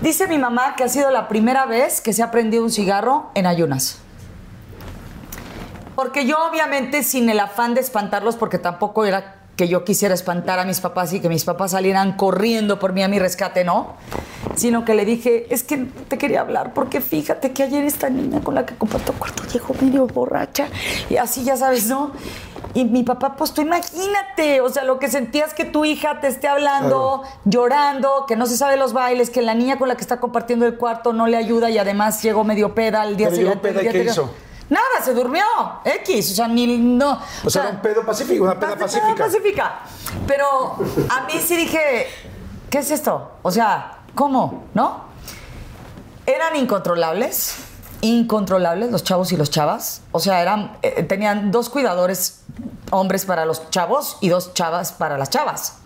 Dice 0.02 0.28
mi 0.28 0.38
mamá 0.38 0.76
que 0.76 0.84
ha 0.84 0.90
sido 0.90 1.10
la 1.10 1.28
primera 1.28 1.66
vez 1.66 2.02
que 2.02 2.12
se 2.12 2.22
ha 2.22 2.32
prendido 2.32 2.64
un 2.64 2.72
cigarro 2.72 3.32
en 3.34 3.48
ayunas. 3.48 4.02
Porque 5.96 6.26
yo 6.26 6.38
obviamente 6.50 7.04
sin 7.04 7.30
el 7.30 7.40
afán 7.40 7.74
de 7.74 7.82
espantarlos, 7.82 8.36
porque 8.36 8.58
tampoco 8.58 9.06
era 9.06 9.36
que 9.56 9.68
yo 9.68 9.86
quisiera 9.86 10.14
espantar 10.14 10.60
a 10.60 10.66
mis 10.66 10.82
papás 10.82 11.14
y 11.14 11.22
que 11.22 11.30
mis 11.30 11.46
papás 11.46 11.72
salieran 11.72 12.14
corriendo 12.18 12.78
por 12.78 12.94
mí 12.94 13.04
a 13.04 13.08
mi 13.08 13.20
rescate, 13.20 13.64
¿no? 13.64 13.94
Sino 14.56 14.84
que 14.84 14.94
le 14.96 15.06
dije, 15.06 15.48
es 15.50 15.64
que 15.64 15.78
te 16.08 16.18
quería 16.18 16.42
hablar 16.42 16.74
porque 16.74 17.02
fíjate 17.02 17.52
que 17.52 17.64
ayer 17.64 17.84
esta 17.86 18.10
niña 18.10 18.42
con 18.42 18.56
la 18.56 18.66
que 18.66 18.76
comparto 18.76 19.14
cuarto 19.14 19.44
llegó 19.52 19.74
medio 19.82 20.08
borracha 20.08 20.68
y 21.10 21.18
así 21.18 21.44
ya 21.44 21.56
sabes, 21.56 21.88
¿no? 21.88 22.12
Y 22.74 22.84
mi 22.84 23.04
papá, 23.04 23.38
pues 23.38 23.54
tú 23.54 23.62
imagínate, 23.62 24.60
o 24.60 24.68
sea, 24.68 24.84
lo 24.84 25.00
que 25.00 25.08
sentías 25.08 25.54
que 25.54 25.64
tu 25.64 25.86
hija 25.86 26.20
te 26.20 26.28
esté 26.28 26.50
hablando, 26.50 27.24
llorando, 27.46 28.26
que 28.28 28.36
no 28.36 28.46
se 28.48 28.58
sabe 28.58 28.76
los 28.76 28.92
bailes, 28.92 29.30
que 29.30 29.42
la 29.42 29.54
niña 29.54 29.78
con 29.78 29.88
la 29.88 29.96
que 29.96 30.02
está 30.02 30.20
compartiendo 30.20 30.66
el 30.66 30.76
cuarto 30.76 31.14
no 31.14 31.28
le 31.28 31.38
ayuda 31.38 31.70
y 31.70 31.78
además 31.78 32.22
llegó 32.22 32.44
medio 32.44 32.76
peda 32.76 33.02
al 33.02 33.16
día 33.16 33.32
siguiente. 33.32 33.70
el 33.70 33.78
¿y 33.78 33.80
día 33.80 33.92
qué 33.94 34.04
hizo? 34.04 34.30
Nada, 34.70 35.02
se 35.04 35.14
durmió. 35.14 35.44
X, 35.84 36.32
o 36.32 36.36
sea, 36.36 36.48
ni 36.48 36.78
no. 36.78 37.20
O 37.44 37.50
sea, 37.50 37.64
era 37.64 37.72
un 37.72 37.82
pedo 37.82 38.06
pacífico, 38.06 38.44
una 38.44 38.60
peda 38.60 38.76
Pacífica, 38.76 39.16
pacífica. 39.16 39.24
pacífica. 39.26 39.80
Pero 40.28 40.76
a 41.10 41.22
mí 41.26 41.34
sí 41.46 41.56
dije, 41.56 42.08
¿qué 42.70 42.80
es 42.80 42.90
esto? 42.92 43.34
O 43.44 43.52
sea, 43.52 44.00
¿cómo? 44.16 44.66
¿No? 44.74 45.06
Eran 46.26 46.56
incontrolables, 46.56 47.58
incontrolables 48.02 48.92
los 48.92 49.04
chavos 49.04 49.32
y 49.32 49.38
los 49.38 49.52
chavas. 49.52 50.02
O 50.12 50.20
sea, 50.20 50.42
eran, 50.42 50.78
eh, 50.82 51.04
tenían 51.04 51.52
dos 51.52 51.70
cuidadores 51.70 52.42
hombres 52.90 53.26
para 53.26 53.46
los 53.46 53.70
chavos 53.70 54.18
y 54.22 54.30
dos 54.30 54.54
chavas 54.56 54.92
para 54.94 55.18
las 55.20 55.30
chavas. 55.30 55.78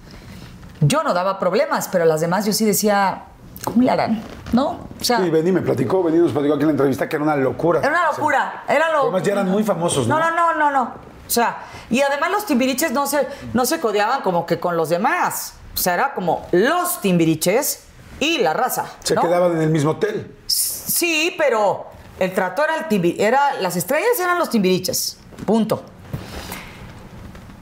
Yo 0.81 1.03
no 1.03 1.13
daba 1.13 1.39
problemas, 1.39 1.89
pero 1.89 2.05
las 2.05 2.21
demás 2.21 2.45
yo 2.45 2.53
sí 2.53 2.63
decía, 2.63 3.25
¿cómo 3.63 3.81
le 3.81 3.89
harán? 3.91 4.23
¿No? 4.53 4.87
O 4.99 5.03
sea, 5.03 5.17
Sí, 5.19 5.29
Benny 5.29 5.51
me 5.51 5.61
platicó, 5.61 6.03
Benny 6.03 6.17
nos 6.19 6.31
platicó 6.31 6.55
aquí 6.55 6.61
en 6.63 6.67
la 6.67 6.71
entrevista 6.73 7.07
que 7.07 7.15
era 7.15 7.23
una 7.23 7.35
locura. 7.35 7.79
era 7.79 7.89
una 7.89 8.05
locura. 8.11 8.63
Era 8.67 8.91
lo... 8.91 9.01
Además 9.03 9.23
ya 9.23 9.31
eran 9.33 9.49
muy 9.49 9.63
famosos, 9.63 10.07
¿no? 10.07 10.17
No, 10.19 10.29
no, 10.31 10.53
no, 10.53 10.59
no, 10.59 10.71
no. 10.71 10.83
O 11.27 11.29
sea, 11.31 11.57
y 11.91 12.01
además 12.01 12.31
los 12.31 12.45
timbiriches 12.45 12.91
no 12.91 13.05
se, 13.05 13.27
no 13.53 13.65
se 13.65 13.79
codeaban 13.79 14.21
como 14.21 14.45
que 14.45 14.59
con 14.59 14.75
los 14.75 14.89
demás. 14.89 15.53
O 15.75 15.77
sea, 15.77 15.93
era 15.93 16.13
como 16.13 16.47
los 16.51 16.99
timbiriches 17.01 17.83
y 18.19 18.39
la 18.39 18.53
raza. 18.53 18.85
Se 19.03 19.15
quedaban 19.15 19.51
en 19.53 19.61
el 19.61 19.69
mismo 19.69 19.91
hotel. 19.91 20.35
Sí, 20.47 21.35
pero 21.37 21.85
el 22.19 22.33
trato 22.33 22.63
era 22.63 22.75
el 22.77 22.87
timbi- 22.89 23.15
era 23.19 23.53
las 23.61 23.75
estrellas 23.75 24.19
eran 24.19 24.39
los 24.39 24.49
timbiriches. 24.49 25.19
Punto. 25.45 25.83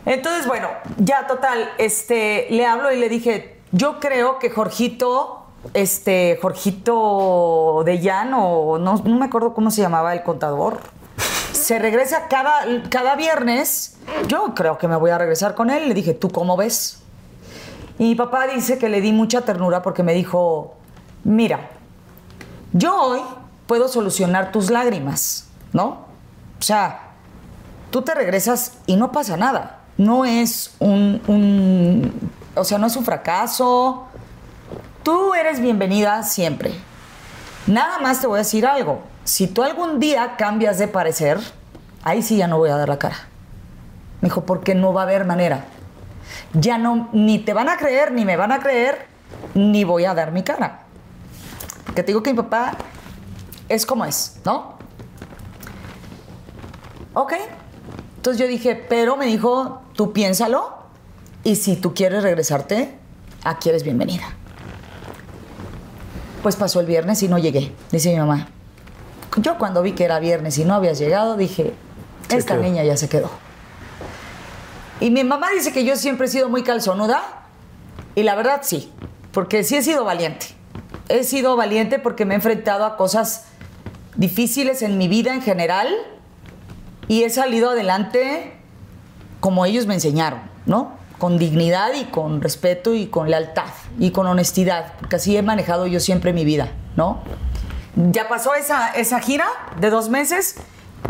Entonces, 0.06 0.48
bueno, 0.48 0.70
ya 0.98 1.28
total, 1.28 1.70
este, 1.78 2.48
le 2.50 2.66
hablo 2.66 2.92
y 2.94 2.98
le 2.98 3.10
dije, 3.10 3.60
yo 3.74 4.00
creo 4.00 4.40
que 4.40 4.50
Jorgito, 4.50 5.47
este, 5.74 6.40
Jorgito 6.42 7.84
de 7.86 8.00
Llano, 8.00 8.78
no, 8.80 8.96
no 8.98 9.16
me 9.18 9.26
acuerdo 9.26 9.54
cómo 9.54 9.72
se 9.72 9.82
llamaba 9.82 10.14
el 10.14 10.24
contador, 10.24 10.80
se 11.52 11.80
regresa 11.80 12.28
cada, 12.30 12.62
cada 12.90 13.16
viernes. 13.16 13.98
Yo 14.28 14.54
creo 14.56 14.78
que 14.78 14.88
me 14.88 14.96
voy 14.96 15.12
a 15.12 15.18
regresar 15.18 15.54
con 15.56 15.70
él. 15.70 15.90
Le 15.90 15.94
dije, 15.94 16.14
¿tú 16.14 16.30
cómo 16.30 16.56
ves? 16.56 17.00
Y 18.00 18.04
mi 18.06 18.16
papá 18.16 18.48
dice 18.48 18.78
que 18.78 18.90
le 18.90 19.02
di 19.02 19.12
mucha 19.12 19.42
ternura 19.42 19.82
porque 19.82 20.04
me 20.04 20.14
dijo, 20.14 20.76
mira, 21.24 21.70
yo 22.74 22.96
hoy 23.02 23.22
puedo 23.66 23.88
solucionar 23.88 24.52
tus 24.52 24.70
lágrimas, 24.70 25.48
¿no? 25.74 26.06
O 26.60 26.62
sea, 26.64 27.12
tú 27.92 28.02
te 28.04 28.14
regresas 28.14 28.74
y 28.86 28.96
no 28.96 29.12
pasa 29.12 29.36
nada. 29.36 29.80
No 29.98 30.26
es 30.26 30.76
un, 30.80 31.22
un- 31.28 32.32
o 32.56 32.64
sea, 32.64 32.78
no 32.78 32.88
es 32.88 32.96
un 32.96 33.04
fracaso. 33.04 34.06
Tú 35.08 35.34
eres 35.34 35.62
bienvenida 35.62 36.22
siempre. 36.22 36.74
Nada 37.66 37.98
más 38.00 38.20
te 38.20 38.28
voy 38.28 38.36
a 38.36 38.40
decir 38.40 38.66
algo. 38.66 39.04
Si 39.24 39.48
tú 39.48 39.64
algún 39.64 40.02
día 40.02 40.36
cambias 40.38 40.80
de 40.80 40.90
parecer, 40.90 41.40
ahí 42.04 42.22
sí 42.22 42.36
ya 42.36 42.50
no 42.50 42.58
voy 42.58 42.72
a 42.72 42.76
dar 42.76 42.90
la 42.90 43.00
cara. 43.00 43.16
Me 44.20 44.28
dijo, 44.28 44.46
porque 44.46 44.76
no 44.76 44.92
va 44.92 45.04
a 45.04 45.04
haber 45.06 45.24
manera. 45.24 45.64
Ya 46.52 46.78
no, 46.78 47.08
ni 47.14 47.40
te 47.40 47.54
van 47.54 47.70
a 47.70 47.78
creer, 47.78 48.12
ni 48.12 48.26
me 48.26 48.36
van 48.36 48.52
a 48.52 48.60
creer, 48.60 49.08
ni 49.54 49.86
voy 49.86 50.04
a 50.04 50.14
dar 50.14 50.34
mi 50.34 50.44
cara. 50.44 50.82
Que 51.96 52.04
te 52.04 52.08
digo 52.08 52.22
que 52.22 52.32
mi 52.32 52.38
papá 52.42 52.76
es 53.70 53.86
como 53.86 54.04
es, 54.04 54.42
¿no? 54.44 54.78
Ok. 57.14 57.32
Entonces 58.18 58.42
yo 58.42 58.46
dije, 58.46 58.76
pero 58.76 59.16
me 59.16 59.28
dijo, 59.28 59.84
tú 59.94 60.12
piénsalo 60.12 60.80
y 61.46 61.56
si 61.56 61.78
tú 61.78 61.94
quieres 61.94 62.24
regresarte, 62.24 63.00
aquí 63.46 63.70
eres 63.70 63.84
bienvenida. 63.84 64.34
Pues 66.44 66.56
pasó 66.56 66.80
el 66.80 66.86
viernes 66.86 67.22
y 67.24 67.28
no 67.28 67.38
llegué, 67.38 67.74
dice 67.92 68.12
mi 68.12 68.18
mamá. 68.18 68.48
Yo 69.38 69.58
cuando 69.58 69.82
vi 69.82 69.92
que 69.94 70.04
era 70.06 70.20
viernes 70.20 70.58
y 70.58 70.66
no 70.66 70.74
habías 70.76 70.98
llegado, 71.00 71.36
dije, 71.38 71.74
Se 72.30 72.38
esta 72.38 72.54
quedó. 72.56 72.64
niña 72.64 72.84
ya 72.84 72.98
se 72.98 73.10
quedó. 73.10 73.30
Y 75.00 75.12
mi 75.12 75.24
mamá 75.24 75.50
dice 75.54 75.72
que 75.72 75.84
yo 75.84 75.96
siempre 75.96 76.28
he 76.28 76.30
sido 76.30 76.50
muy 76.50 76.64
calzonuda. 76.64 77.22
Y 78.16 78.24
la 78.24 78.34
verdad 78.36 78.62
sí, 78.64 78.92
porque 79.32 79.64
sí 79.64 79.76
he 79.76 79.84
sido 79.84 80.04
valiente. 80.04 80.48
He 81.10 81.24
sido 81.24 81.56
valiente 81.56 82.00
porque 82.00 82.26
me 82.26 82.34
he 82.34 82.38
enfrentado 82.38 82.86
a 82.86 82.98
cosas 82.98 83.46
difíciles 84.16 84.82
en 84.82 84.98
mi 84.98 85.08
vida 85.08 85.34
en 85.34 85.42
general 85.44 85.88
y 87.08 87.24
he 87.24 87.30
salido 87.30 87.70
adelante 87.70 88.54
como 89.40 89.66
ellos 89.66 89.86
me 89.86 89.94
enseñaron, 89.94 90.42
¿no? 90.66 90.94
Con 91.20 91.38
dignidad 91.40 91.94
y 92.00 92.06
con 92.06 92.42
respeto 92.42 92.94
y 92.94 93.08
con 93.08 93.30
lealtad 93.30 93.66
y 94.00 94.12
con 94.12 94.28
honestidad, 94.28 94.94
porque 95.00 95.16
así 95.16 95.36
he 95.36 95.42
manejado 95.42 95.88
yo 95.88 96.00
siempre 96.00 96.32
mi 96.34 96.46
vida, 96.46 96.68
¿no? 96.96 97.20
Ya 97.96 98.28
pasó 98.30 98.54
esa, 98.54 98.92
esa 98.92 99.20
gira 99.20 99.46
de 99.80 99.90
dos 99.90 100.10
meses, 100.10 100.58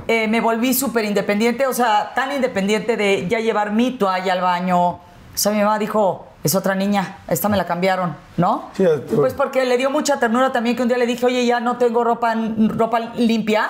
eh, 0.08 0.28
me 0.30 0.40
volví 0.40 0.74
súper 0.74 1.04
independiente, 1.04 1.68
o 1.68 1.74
sea, 1.74 2.14
tan 2.16 2.32
independiente 2.32 2.96
de 2.96 3.28
ya 3.28 3.40
llevar 3.40 3.72
mi 3.72 3.92
toalla 3.92 4.32
al 4.32 4.42
baño. 4.42 4.80
O 4.92 5.00
sea, 5.34 5.52
mi 5.52 5.60
mamá 5.60 5.78
dijo, 5.80 6.26
es 6.44 6.56
otra 6.56 6.74
niña, 6.76 7.18
esta 7.28 7.50
me 7.50 7.58
la 7.58 7.66
cambiaron, 7.66 8.16
¿no? 8.38 8.70
Sí, 8.78 8.86
pues 9.16 9.34
porque 9.34 9.66
le 9.66 9.78
dio 9.78 9.90
mucha 9.92 10.18
ternura 10.20 10.54
también 10.54 10.78
que 10.78 10.82
un 10.84 10.88
día 10.88 10.98
le 10.98 11.06
dije, 11.06 11.26
oye, 11.26 11.46
ya 11.46 11.60
no 11.60 11.76
tengo 11.78 12.04
ropa, 12.06 12.34
ropa 12.70 13.00
limpia. 13.16 13.70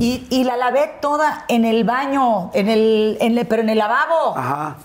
Y, 0.00 0.26
y 0.30 0.44
la 0.44 0.56
lavé 0.56 0.94
toda 1.02 1.44
en 1.48 1.66
el 1.66 1.84
baño, 1.84 2.50
en 2.54 2.68
el, 2.68 3.18
en 3.20 3.36
el- 3.36 3.46
pero 3.46 3.60
en 3.62 3.68
el 3.68 3.76
lavabo. 3.78 4.36
Ajá. 4.36 4.76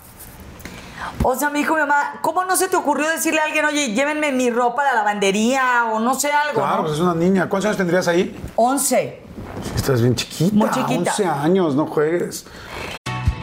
O 1.22 1.34
sea, 1.34 1.50
me 1.50 1.58
dijo 1.58 1.74
mi 1.74 1.80
mamá, 1.80 2.18
¿cómo 2.22 2.44
no 2.44 2.56
se 2.56 2.68
te 2.68 2.76
ocurrió 2.76 3.08
decirle 3.10 3.40
a 3.40 3.44
alguien, 3.44 3.64
oye, 3.64 3.92
llévenme 3.94 4.32
mi 4.32 4.50
ropa 4.50 4.82
a 4.82 4.86
la 4.86 4.94
lavandería 4.94 5.86
o 5.92 6.00
no 6.00 6.14
sé 6.14 6.30
algo? 6.32 6.60
Claro, 6.60 6.76
¿no? 6.76 6.82
pues 6.82 6.94
es 6.94 7.00
una 7.00 7.14
niña. 7.14 7.48
¿Cuántos 7.48 7.66
años 7.66 7.76
tendrías 7.76 8.08
ahí? 8.08 8.36
11. 8.56 9.22
Estás 9.76 10.00
bien 10.00 10.14
chiquita. 10.14 10.54
Muy 10.54 10.70
chiquita. 10.70 11.10
11 11.10 11.24
años, 11.26 11.74
no 11.74 11.86
juegues. 11.86 12.46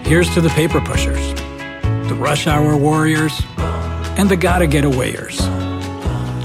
Here's 0.03 0.33
to 0.33 0.41
the 0.41 0.49
paper 0.49 0.79
pushers, 0.79 1.33
the 2.07 2.15
rush 2.15 2.47
hour 2.47 2.77
warriors, 2.77 3.41
and 4.17 4.29
the 4.29 4.37
gotta 4.37 4.65
get 4.65 4.85
awayers. 4.85 5.37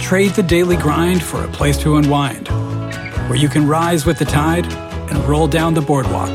Trade 0.01 0.33
the 0.35 0.43
daily 0.43 0.77
grind 0.77 1.23
for 1.23 1.45
a 1.45 1.49
place 1.49 1.79
to 1.79 1.97
unwind, 1.97 2.49
where 3.29 3.39
you 3.39 3.49
can 3.49 3.69
rise 3.69 4.05
with 4.05 4.19
the 4.19 4.25
tide 4.25 4.67
and 5.11 5.17
roll 5.29 5.47
down 5.47 5.75
the 5.75 5.81
boardwalk, 5.81 6.31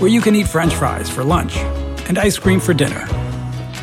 where 0.00 0.08
you 0.08 0.20
can 0.20 0.36
eat 0.36 0.46
french 0.46 0.74
fries 0.74 1.10
for 1.10 1.24
lunch 1.24 1.56
and 2.08 2.16
ice 2.16 2.38
cream 2.38 2.60
for 2.60 2.72
dinner, 2.72 3.04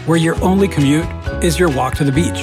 where 0.05 0.17
your 0.17 0.41
only 0.43 0.67
commute 0.67 1.05
is 1.43 1.57
your 1.59 1.69
walk 1.69 1.95
to 1.95 2.03
the 2.03 2.11
beach, 2.11 2.41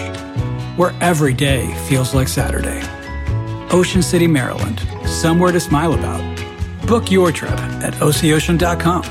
where 0.76 0.94
every 1.00 1.34
day 1.34 1.72
feels 1.88 2.14
like 2.14 2.28
Saturday. 2.28 2.80
Ocean 3.70 4.02
City, 4.02 4.26
Maryland, 4.26 4.80
somewhere 5.06 5.52
to 5.52 5.60
smile 5.60 5.94
about. 5.94 6.22
Book 6.86 7.10
your 7.10 7.30
trip 7.32 7.58
at 7.82 7.94
oceocean.com. 8.00 9.04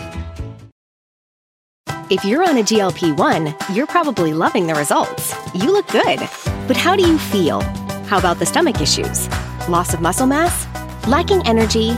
If 2.10 2.26
you're 2.26 2.44
on 2.44 2.58
a 2.58 2.64
GLP 2.64 3.16
1, 3.16 3.56
you're 3.76 3.86
probably 3.86 4.34
loving 4.34 4.66
the 4.66 4.74
results. 4.74 5.36
You 5.54 5.72
look 5.72 5.88
good. 5.90 6.20
But 6.68 6.76
how 6.76 6.96
do 6.96 7.08
you 7.08 7.20
feel? 7.20 7.62
How 8.08 8.18
about 8.18 8.40
the 8.40 8.48
stomach 8.48 8.82
issues? 8.82 9.30
Loss 9.70 9.94
of 9.94 10.02
muscle 10.02 10.26
mass? 10.26 10.66
Lacking 11.08 11.46
energy? 11.46 11.96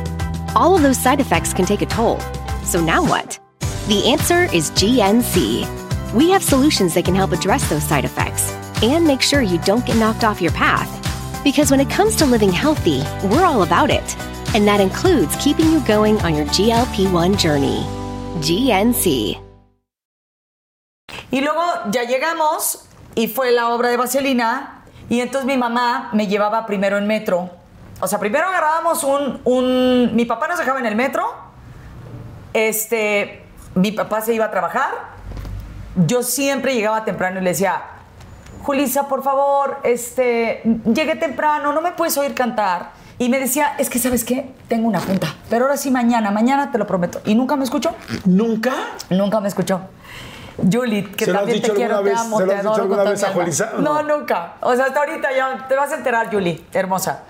All 0.54 0.76
of 0.76 0.82
those 0.82 0.98
side 0.98 1.22
effects 1.22 1.54
can 1.54 1.66
take 1.66 1.82
a 1.82 1.86
toll. 1.86 2.20
So 2.66 2.84
now 2.84 3.02
what? 3.08 3.40
The 3.88 4.04
answer 4.12 4.54
is 4.54 4.72
GNC. 4.72 5.81
We 6.14 6.30
have 6.32 6.44
solutions 6.44 6.94
that 6.96 7.06
can 7.06 7.16
help 7.16 7.32
address 7.32 7.70
those 7.70 7.84
side 7.84 8.04
effects 8.06 8.52
and 8.84 9.06
make 9.06 9.22
sure 9.22 9.42
you 9.42 9.60
don't 9.60 9.86
get 9.86 9.96
knocked 9.98 10.24
off 10.24 10.42
your 10.42 10.52
path. 10.52 10.90
Because 11.44 11.72
when 11.72 11.80
it 11.80 11.90
comes 11.90 12.16
to 12.18 12.26
living 12.26 12.52
healthy, 12.52 13.02
we're 13.30 13.46
all 13.46 13.64
about 13.64 13.90
it. 13.90 14.04
And 14.54 14.68
that 14.68 14.82
includes 14.82 15.34
keeping 15.38 15.72
you 15.72 15.80
going 15.88 16.20
on 16.22 16.36
your 16.36 16.46
GLP 16.48 17.10
1 17.12 17.38
journey. 17.38 17.86
GNC. 18.42 19.40
Y 21.32 21.40
luego 21.42 21.62
ya 21.92 22.04
llegamos 22.04 22.86
y 23.16 23.28
fue 23.28 23.52
la 23.52 23.70
obra 23.70 23.90
de 23.90 23.98
Vaselina. 23.98 24.84
Y 25.10 25.22
entonces 25.22 25.46
mi 25.46 25.58
mamá 25.58 26.10
me 26.14 26.28
llevaba 26.28 26.66
primero 26.66 26.98
en 26.98 27.08
metro. 27.08 27.50
O 28.02 28.08
sea, 28.08 28.20
primero 28.20 28.48
agarrábamos 28.48 29.04
un, 29.04 29.40
un- 29.46 30.16
Mi 30.16 30.26
papá 30.26 30.48
nos 30.48 30.58
dejaba 30.60 30.80
en 30.80 30.86
el 30.88 30.96
metro. 30.96 31.24
Este. 32.54 33.46
Mi 33.76 33.92
papá 33.94 34.20
se 34.22 34.34
iba 34.34 34.46
a 34.46 34.52
trabajar. 34.52 35.11
Yo 35.96 36.24
siempre 36.24 36.74
llegaba 36.74 37.06
temprano 37.06 37.40
y 37.40 37.44
le 37.44 37.52
decía. 37.52 37.82
Julisa, 38.64 39.08
por 39.08 39.24
favor, 39.24 39.80
este, 39.84 40.62
llegué 40.94 41.16
temprano, 41.16 41.74
no 41.74 41.82
me 41.82 41.92
puedes 41.94 42.16
oír 42.18 42.36
cantar. 42.36 42.92
Y 43.18 43.30
me 43.30 43.40
decía, 43.40 43.76
es 43.78 43.90
que, 43.90 44.00
¿sabes 44.00 44.24
qué? 44.24 44.52
Tengo 44.68 44.88
una 44.88 45.00
junta. 45.00 45.36
Pero 45.50 45.66
ahora 45.66 45.78
sí, 45.78 45.92
mañana, 45.92 46.32
mañana 46.32 46.72
te 46.72 46.80
lo 46.80 46.88
prometo. 46.88 47.22
Y 47.26 47.36
nunca 47.36 47.56
me 47.56 47.64
escuchó. 47.64 47.92
¿Nunca? 48.26 48.74
Nunca 49.12 49.40
me 49.40 49.48
escuchó. 49.48 49.82
Julie, 50.72 51.12
que 51.12 51.26
¿Se 51.26 51.32
lo 51.32 51.38
has 51.38 51.46
también 51.46 51.62
te 51.62 51.70
quiero, 51.72 52.02
te 52.02 52.14
amo, 52.16 52.44
te 52.44 52.56
adoro 52.56 52.90
con 52.90 53.06
vez 53.06 53.24
a. 53.24 53.32
Julissa, 53.32 53.74
no? 53.78 54.02
nunca. 54.02 54.56
O 54.62 54.76
sea, 54.76 54.86
hasta 54.86 55.02
ahorita 55.02 55.30
ya 55.36 55.68
te 55.68 55.76
vas 55.76 55.92
a 55.92 55.98
enterar, 55.98 56.32
Julie, 56.32 56.66
hermosa. 56.74 57.24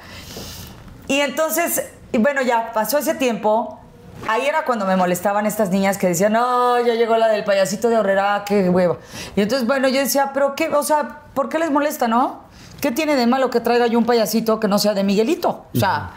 Y 1.08 1.20
entonces, 1.20 1.92
y 2.14 2.20
bueno, 2.20 2.42
ya 2.42 2.72
pasó 2.72 2.98
ese 2.98 3.16
tiempo. 3.16 3.81
Ahí 4.28 4.46
era 4.46 4.66
cuando 4.66 4.86
me 4.86 4.96
molestaban 4.96 5.46
estas 5.46 5.70
niñas 5.70 5.98
que 5.98 6.08
decían, 6.08 6.34
no, 6.34 6.80
ya 6.80 6.94
llegó 6.94 7.18
la 7.18 7.28
del 7.28 7.44
payasito 7.44 7.90
de 7.90 7.98
Horrera, 7.98 8.44
qué 8.46 8.70
huevo. 8.70 9.00
Y 9.36 9.42
entonces, 9.42 9.68
bueno, 9.68 9.88
yo 9.88 10.00
decía, 10.00 10.32
pero 10.34 10.56
qué, 10.56 10.70
o 10.70 10.84
sea, 10.84 11.24
¿por 11.34 11.50
qué 11.50 11.60
les 11.60 11.72
molesta, 11.72 12.08
no? 12.08 12.44
¿Qué 12.80 12.92
tiene 12.92 13.16
de 13.16 13.28
malo 13.28 13.50
que 13.50 13.60
traiga 13.60 13.88
yo 13.88 13.98
un 14.00 14.06
payasito 14.06 14.60
que 14.60 14.68
no 14.68 14.80
sea 14.80 14.94
de 14.94 15.04
Miguelito? 15.04 15.66
O 15.74 15.80
sea, 15.80 16.12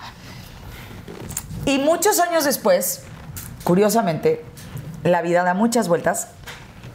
y 1.66 1.78
muchos 1.78 2.20
años 2.20 2.44
después, 2.44 3.02
curiosamente, 3.64 4.44
la 5.02 5.22
vida 5.22 5.42
da 5.42 5.54
muchas 5.54 5.88
vueltas 5.88 6.28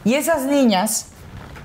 y 0.04 0.14
esas 0.14 0.42
niñas 0.42 1.06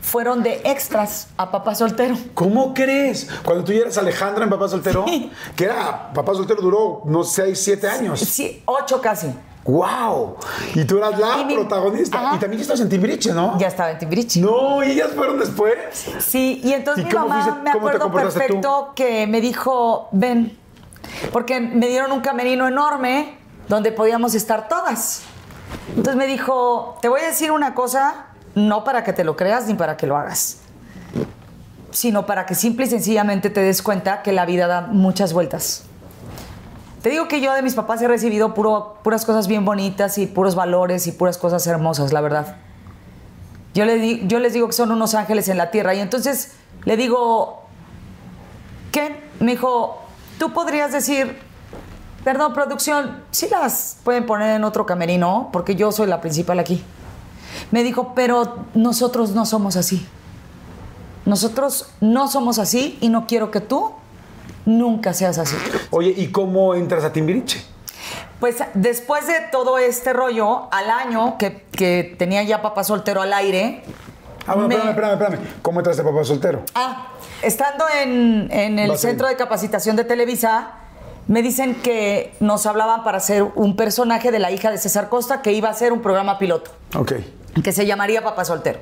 fueron 0.05 0.43
de 0.43 0.61
extras 0.65 1.27
a 1.35 1.51
papá 1.51 1.73
soltero. 1.73 2.15
¿Cómo 2.35 2.73
crees? 2.73 3.27
Cuando 3.43 3.63
tú 3.63 3.73
ya 3.73 3.81
eras 3.81 3.97
Alejandra 3.97 4.43
en 4.43 4.49
Papá 4.51 4.67
Soltero, 4.67 5.03
Sí. 5.07 5.31
que 5.55 5.65
era 5.65 6.13
Papá 6.13 6.33
Soltero 6.35 6.61
duró, 6.61 7.01
no 7.05 7.23
sé, 7.23 7.45
6, 7.55 7.63
7 7.63 7.87
años. 7.89 8.19
Sí, 8.19 8.61
ocho 8.65 9.01
casi. 9.01 9.33
¡Wow! 9.63 10.37
Y 10.75 10.83
tú 10.85 10.97
eras 10.99 11.17
la 11.17 11.37
mi- 11.37 11.55
protagonista. 11.55 12.19
Ajá. 12.19 12.35
Y 12.35 12.39
también 12.39 12.59
ya 12.59 12.61
estás 12.63 12.79
en 12.81 12.87
Timbiriche, 12.89 13.33
¿no? 13.33 13.57
Ya 13.57 13.67
estaba 13.67 13.89
en 13.91 13.97
Timbiriche. 13.97 14.39
No, 14.39 14.83
y 14.83 14.91
ellas 14.91 15.09
fueron 15.15 15.39
después. 15.39 15.73
Sí, 16.19 16.61
y 16.63 16.73
entonces 16.73 17.03
¿Y 17.03 17.07
mi 17.07 17.13
mamá 17.13 17.43
fuiste- 17.43 17.61
me 17.63 17.69
acuerdo 17.71 18.05
tú? 18.07 18.13
perfecto 18.13 18.93
que 18.95 19.25
me 19.25 19.41
dijo, 19.41 20.07
ven, 20.11 20.55
porque 21.31 21.59
me 21.59 21.87
dieron 21.87 22.11
un 22.11 22.21
camerino 22.21 22.67
enorme 22.67 23.39
donde 23.67 23.91
podíamos 23.91 24.35
estar 24.35 24.67
todas. 24.67 25.23
Entonces 25.89 26.15
me 26.15 26.27
dijo, 26.27 26.99
te 27.01 27.09
voy 27.09 27.21
a 27.21 27.25
decir 27.27 27.51
una 27.51 27.73
cosa, 27.73 28.27
no 28.55 28.83
para 28.83 29.03
que 29.03 29.13
te 29.13 29.23
lo 29.23 29.35
creas 29.35 29.67
ni 29.67 29.75
para 29.75 29.97
que 29.97 30.07
lo 30.07 30.17
hagas, 30.17 30.59
sino 31.91 32.25
para 32.25 32.45
que 32.45 32.55
simple 32.55 32.85
y 32.85 32.89
sencillamente 32.89 33.49
te 33.49 33.61
des 33.61 33.81
cuenta 33.81 34.23
que 34.23 34.31
la 34.31 34.45
vida 34.45 34.67
da 34.67 34.81
muchas 34.81 35.33
vueltas. 35.33 35.83
Te 37.01 37.11
digo 37.11 37.27
que 37.27 37.39
yo 37.39 37.53
de 37.53 37.61
mis 37.61 37.75
papás 37.75 38.01
he 38.01 38.07
recibido 38.07 38.55
puras 38.55 39.25
cosas 39.25 39.47
bien 39.47 39.63
bonitas 39.63 40.17
y 40.17 40.25
puros 40.25 40.55
valores 40.55 41.05
y 41.05 41.11
puras 41.11 41.37
cosas 41.37 41.67
hermosas, 41.67 42.11
la 42.11 42.21
verdad. 42.21 42.55
Yo, 43.75 43.85
les 43.85 44.53
digo 44.53 44.67
que 44.67 44.73
son 44.73 44.91
unos 44.91 45.13
ángeles 45.13 45.49
en 45.49 45.57
la 45.57 45.69
tierra. 45.69 45.93
Y 45.93 45.99
entonces 45.99 46.53
le 46.85 46.97
digo, 46.97 47.61
¿qué? 48.91 49.21
Me 49.39 49.51
dijo, 49.51 50.01
tú 50.39 50.53
podrías 50.53 50.93
decir, 50.93 51.37
perdón, 52.23 52.53
producción, 52.53 53.23
sí 53.31 53.49
las 53.51 53.97
pueden 54.03 54.25
poner 54.25 54.55
en 54.55 54.63
otro 54.63 54.85
camerino, 54.85 55.49
porque 55.53 55.75
yo 55.75 55.91
soy 55.91 56.07
la 56.07 56.21
principal 56.21 56.57
aquí. 56.57 56.83
Me 57.71 57.83
dijo, 57.83 58.13
pero 58.15 58.57
nosotros 58.73 59.31
no 59.31 59.45
somos 59.45 59.75
así. 59.75 60.05
Nosotros 61.25 61.89
no 62.01 62.27
somos 62.27 62.59
así 62.59 62.97
y 63.01 63.09
no 63.09 63.25
quiero 63.27 63.49
que 63.51 63.59
tú 63.61 63.91
nunca 64.65 65.13
seas 65.13 65.37
así. 65.37 65.55
Oye, 65.89 66.13
¿y 66.15 66.27
cómo 66.31 66.75
entras 66.75 67.03
a 67.03 67.11
Timbiriche? 67.13 67.63
Pues 68.39 68.57
después 68.75 69.25
de 69.27 69.35
todo 69.51 69.77
este 69.79 70.13
rollo, 70.13 70.67
al 70.71 70.89
año 70.91 71.37
que, 71.39 71.65
que 71.71 72.15
tenía 72.19 72.43
ya 72.43 72.61
papá 72.61 72.83
soltero 72.83 73.21
al 73.21 73.33
aire. 73.33 73.83
Ah, 74.45 74.53
bueno, 74.53 74.67
me- 74.67 74.75
espérame, 74.75 74.91
espérame, 74.93 75.13
espérame. 75.33 75.61
¿Cómo 75.63 75.79
entraste 75.79 76.03
Papá 76.03 76.23
Soltero? 76.23 76.61
Ah, 76.75 77.07
estando 77.41 77.85
en, 78.01 78.47
en 78.51 78.77
el 78.77 78.89
Vas 78.91 79.01
centro 79.01 79.27
de 79.27 79.35
capacitación 79.35 79.95
de 79.95 80.03
Televisa, 80.03 80.73
me 81.27 81.41
dicen 81.41 81.73
que 81.81 82.35
nos 82.39 82.67
hablaban 82.67 83.03
para 83.03 83.17
hacer 83.17 83.41
un 83.55 83.75
personaje 83.75 84.29
de 84.31 84.37
la 84.37 84.51
hija 84.51 84.69
de 84.69 84.77
César 84.77 85.09
Costa 85.09 85.41
que 85.41 85.51
iba 85.53 85.69
a 85.69 85.71
hacer 85.71 85.91
un 85.91 86.01
programa 86.03 86.37
piloto 86.37 86.69
Ok. 86.95 87.13
Que 87.63 87.71
se 87.71 87.85
llamaría 87.85 88.23
Papá 88.23 88.45
Soltero. 88.45 88.79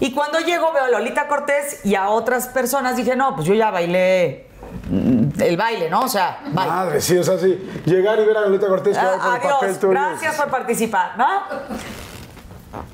Y 0.00 0.12
cuando 0.14 0.38
llego 0.40 0.72
veo 0.72 0.84
a 0.84 0.88
Lolita 0.88 1.28
Cortés 1.28 1.84
y 1.84 1.94
a 1.94 2.08
otras 2.08 2.48
personas 2.48 2.96
dije, 2.96 3.16
no, 3.16 3.34
pues 3.34 3.46
yo 3.46 3.54
ya 3.54 3.70
bailé 3.70 4.46
mm, 4.88 5.40
el 5.42 5.56
baile, 5.56 5.90
¿no? 5.90 6.00
O 6.02 6.08
sea, 6.08 6.40
bye. 6.46 6.54
Madre, 6.66 7.00
sí, 7.02 7.18
o 7.18 7.22
sea, 7.24 7.38
sí. 7.38 7.70
Llegar 7.84 8.18
y 8.18 8.24
ver 8.24 8.36
a 8.36 8.40
Lolita 8.42 8.66
Cortés 8.66 8.96
con 8.96 9.06
Ah, 9.06 9.12
el 9.14 9.20
papel 9.42 9.50
adiós, 9.62 9.78
tuyo. 9.78 9.90
gracias 9.92 10.34
por 10.36 10.48
participar, 10.48 11.18
¿no? 11.18 11.26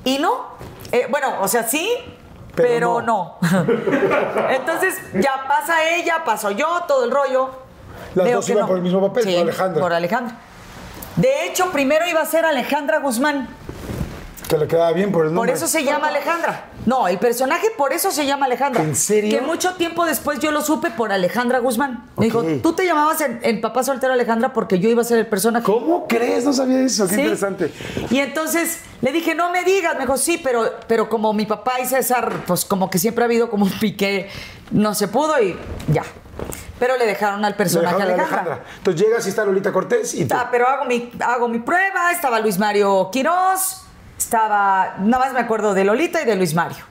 Y 0.05 0.19
no, 0.19 0.57
Eh, 0.93 1.07
bueno, 1.11 1.29
o 1.41 1.49
sea, 1.49 1.65
sí, 1.65 1.89
Pero 2.55 2.69
pero, 2.69 3.03
no. 3.03 3.37
Entonces 4.51 4.99
ya 5.15 5.45
pasa 5.49 5.89
ella, 5.97 6.23
paso 6.25 6.51
yo, 6.53 6.83
todo 6.89 7.05
el 7.05 7.11
rollo. 7.11 7.51
Las 8.15 8.25
Veo 8.27 8.37
dos 8.37 8.49
iban 8.49 8.63
no. 8.63 8.67
por 8.69 8.77
el 8.77 8.83
mismo 8.83 9.01
papel, 9.09 9.25
Sí, 9.25 9.33
por 9.33 9.41
Alejandra. 9.43 9.83
Por 9.83 9.93
Alejandra. 9.93 10.37
De 11.17 11.47
hecho, 11.47 11.71
primero 11.71 12.07
iba 12.07 12.21
a 12.21 12.27
ser 12.27 12.45
Alejandra 12.45 12.99
Guzmán. 13.01 13.49
Que 14.49 14.57
le 14.59 14.69
quedaba 14.69 14.93
bien 14.93 15.11
por 15.11 15.23
el 15.25 15.31
Por 15.31 15.35
nombre. 15.35 15.53
eso 15.55 15.67
se 15.67 15.83
llama 15.83 16.07
Alejandra. 16.09 16.67
No, 16.87 17.09
el 17.09 17.19
personaje 17.19 17.67
por 17.77 17.93
eso 17.93 18.13
se 18.13 18.27
llama 18.27 18.47
Alejandra. 18.47 18.81
¿En 18.85 18.95
serio? 18.95 19.37
Que 19.37 19.45
mucho 19.45 19.75
tiempo 19.75 20.05
después 20.05 20.39
yo 20.39 20.53
lo 20.53 20.61
supe 20.63 20.91
por 20.91 21.11
Alejandra 21.11 21.59
Guzmán. 21.59 22.05
Me 22.17 22.27
dijo, 22.27 22.45
tú 22.63 22.73
te 22.75 22.87
llamabas 22.87 23.21
en, 23.23 23.41
en 23.43 23.61
Papá 23.61 23.83
Soltero 23.83 24.13
Alejandra 24.13 24.53
porque 24.53 24.79
yo 24.79 24.89
iba 24.89 25.03
a 25.03 25.05
ser 25.05 25.19
el 25.19 25.27
personaje. 25.27 25.65
¿Cómo 25.65 26.07
crees? 26.07 26.45
No 26.45 26.53
sabía 26.53 26.81
eso. 26.83 27.09
Qué 27.09 27.15
Sí. 27.17 27.21
interesante. 27.23 27.73
Y 28.11 28.19
entonces 28.21 28.83
le 29.01 29.11
dije, 29.11 29.35
no 29.35 29.51
me 29.51 29.65
digas. 29.65 29.95
Me 29.95 30.03
dijo, 30.03 30.17
sí, 30.17 30.39
pero, 30.43 30.75
pero 30.87 31.09
como 31.09 31.33
mi 31.33 31.45
papá 31.45 31.81
y 31.81 31.87
César, 31.87 32.33
pues 32.47 32.65
como 32.65 32.89
que 32.89 32.99
siempre 33.01 33.25
ha 33.25 33.27
habido 33.27 33.51
como 33.51 33.65
un 33.65 33.73
pique, 33.81 34.31
no 34.71 34.95
se 34.95 35.09
pudo 35.09 35.43
y 35.43 35.57
ya. 35.89 36.05
Pero 36.79 36.97
le 36.99 37.07
dejaron 37.07 37.45
al 37.45 37.57
personaje 37.57 37.97
dejaron 37.97 38.21
a 38.21 38.23
Alejandra. 38.23 38.65
Entonces 38.77 39.03
llegas 39.03 39.27
y 39.27 39.31
está 39.31 39.45
Lolita 39.45 39.73
Cortés 39.73 40.15
y 40.15 40.25
tú. 40.27 40.37
Ah, 40.39 40.49
pero 40.53 40.69
hago 40.69 40.85
mi, 40.85 41.11
hago 41.19 41.49
mi 41.49 41.59
prueba, 41.59 42.13
estaba 42.13 42.39
Luis 42.39 42.59
Mario 42.59 43.09
Quirós, 43.11 43.83
estaba, 44.19 44.97
nada 45.01 45.25
más 45.25 45.33
me 45.35 45.41
acuerdo 45.41 45.75
de 45.75 45.85
Lolita 45.85 46.23
y 46.23 46.25
de 46.25 46.37
Luis 46.37 46.55
Mario. 46.55 46.85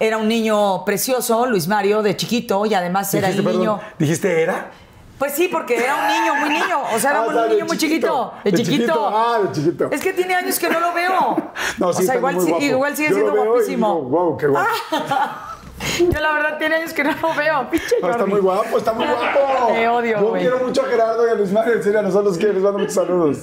Era 0.00 0.16
un 0.18 0.26
niño 0.28 0.84
precioso, 0.84 1.46
Luis 1.46 1.68
Mario, 1.68 2.02
de 2.02 2.16
chiquito, 2.16 2.66
y 2.66 2.74
además 2.74 3.12
era 3.14 3.28
el 3.28 3.44
niño... 3.44 3.78
¿Dijiste 3.98 4.42
era? 4.42 4.70
Pues 5.18 5.34
sí, 5.34 5.46
porque 5.46 5.76
era 5.76 5.94
un 5.94 6.08
niño, 6.08 6.34
muy 6.34 6.48
niño. 6.48 6.82
O 6.92 6.98
sea, 6.98 7.10
era 7.12 7.20
Ah, 7.20 7.26
un 7.28 7.34
de 7.36 7.48
niño 7.50 7.66
muy 7.66 7.78
chiquito. 7.78 8.32
chiquito. 8.32 8.40
De, 8.42 8.50
De 8.50 8.56
chiquito. 8.56 8.82
chiquito, 8.92 9.08
ah, 9.16 9.38
de 9.44 9.52
chiquito. 9.52 9.88
Es 9.92 10.00
que 10.00 10.12
tiene 10.14 10.34
años 10.34 10.58
que 10.58 10.68
no 10.68 10.80
lo 10.80 10.92
veo. 10.92 11.52
No, 11.78 11.92
sí, 11.92 12.02
o 12.02 12.06
sea, 12.06 12.16
igual, 12.16 12.34
muy 12.34 12.44
guapo. 12.46 12.64
igual 12.64 12.96
sigue 12.96 13.08
Yo 13.10 13.14
siendo 13.14 13.32
guapísimo. 13.44 13.86
digo, 13.94 14.00
wow, 14.08 14.36
qué 14.36 14.46
guapo. 14.48 14.68
Yo 16.12 16.20
la 16.20 16.32
verdad 16.32 16.58
tiene 16.58 16.74
años 16.76 16.92
que 16.92 17.04
no 17.04 17.12
lo 17.22 17.34
veo. 17.34 17.70
Pinche 17.70 17.96
No, 18.02 18.10
está 18.10 18.26
muy 18.26 18.40
guapo, 18.40 18.78
está 18.78 18.92
muy 18.92 19.04
guapo. 19.06 19.66
Te 19.72 19.88
odio, 19.88 20.20
Yo 20.20 20.32
quiero 20.32 20.58
mucho 20.58 20.82
a 20.82 20.86
Gerardo 20.86 21.26
y 21.28 21.30
a 21.30 21.34
Luis 21.34 21.52
Mario. 21.52 21.74
En 21.74 21.82
serio, 21.84 22.00
a 22.00 22.02
nosotros 22.02 22.36
quiero. 22.36 22.54
Les 22.54 22.62
mando 22.62 22.78
muchos 22.80 22.94
saludos. 22.94 23.38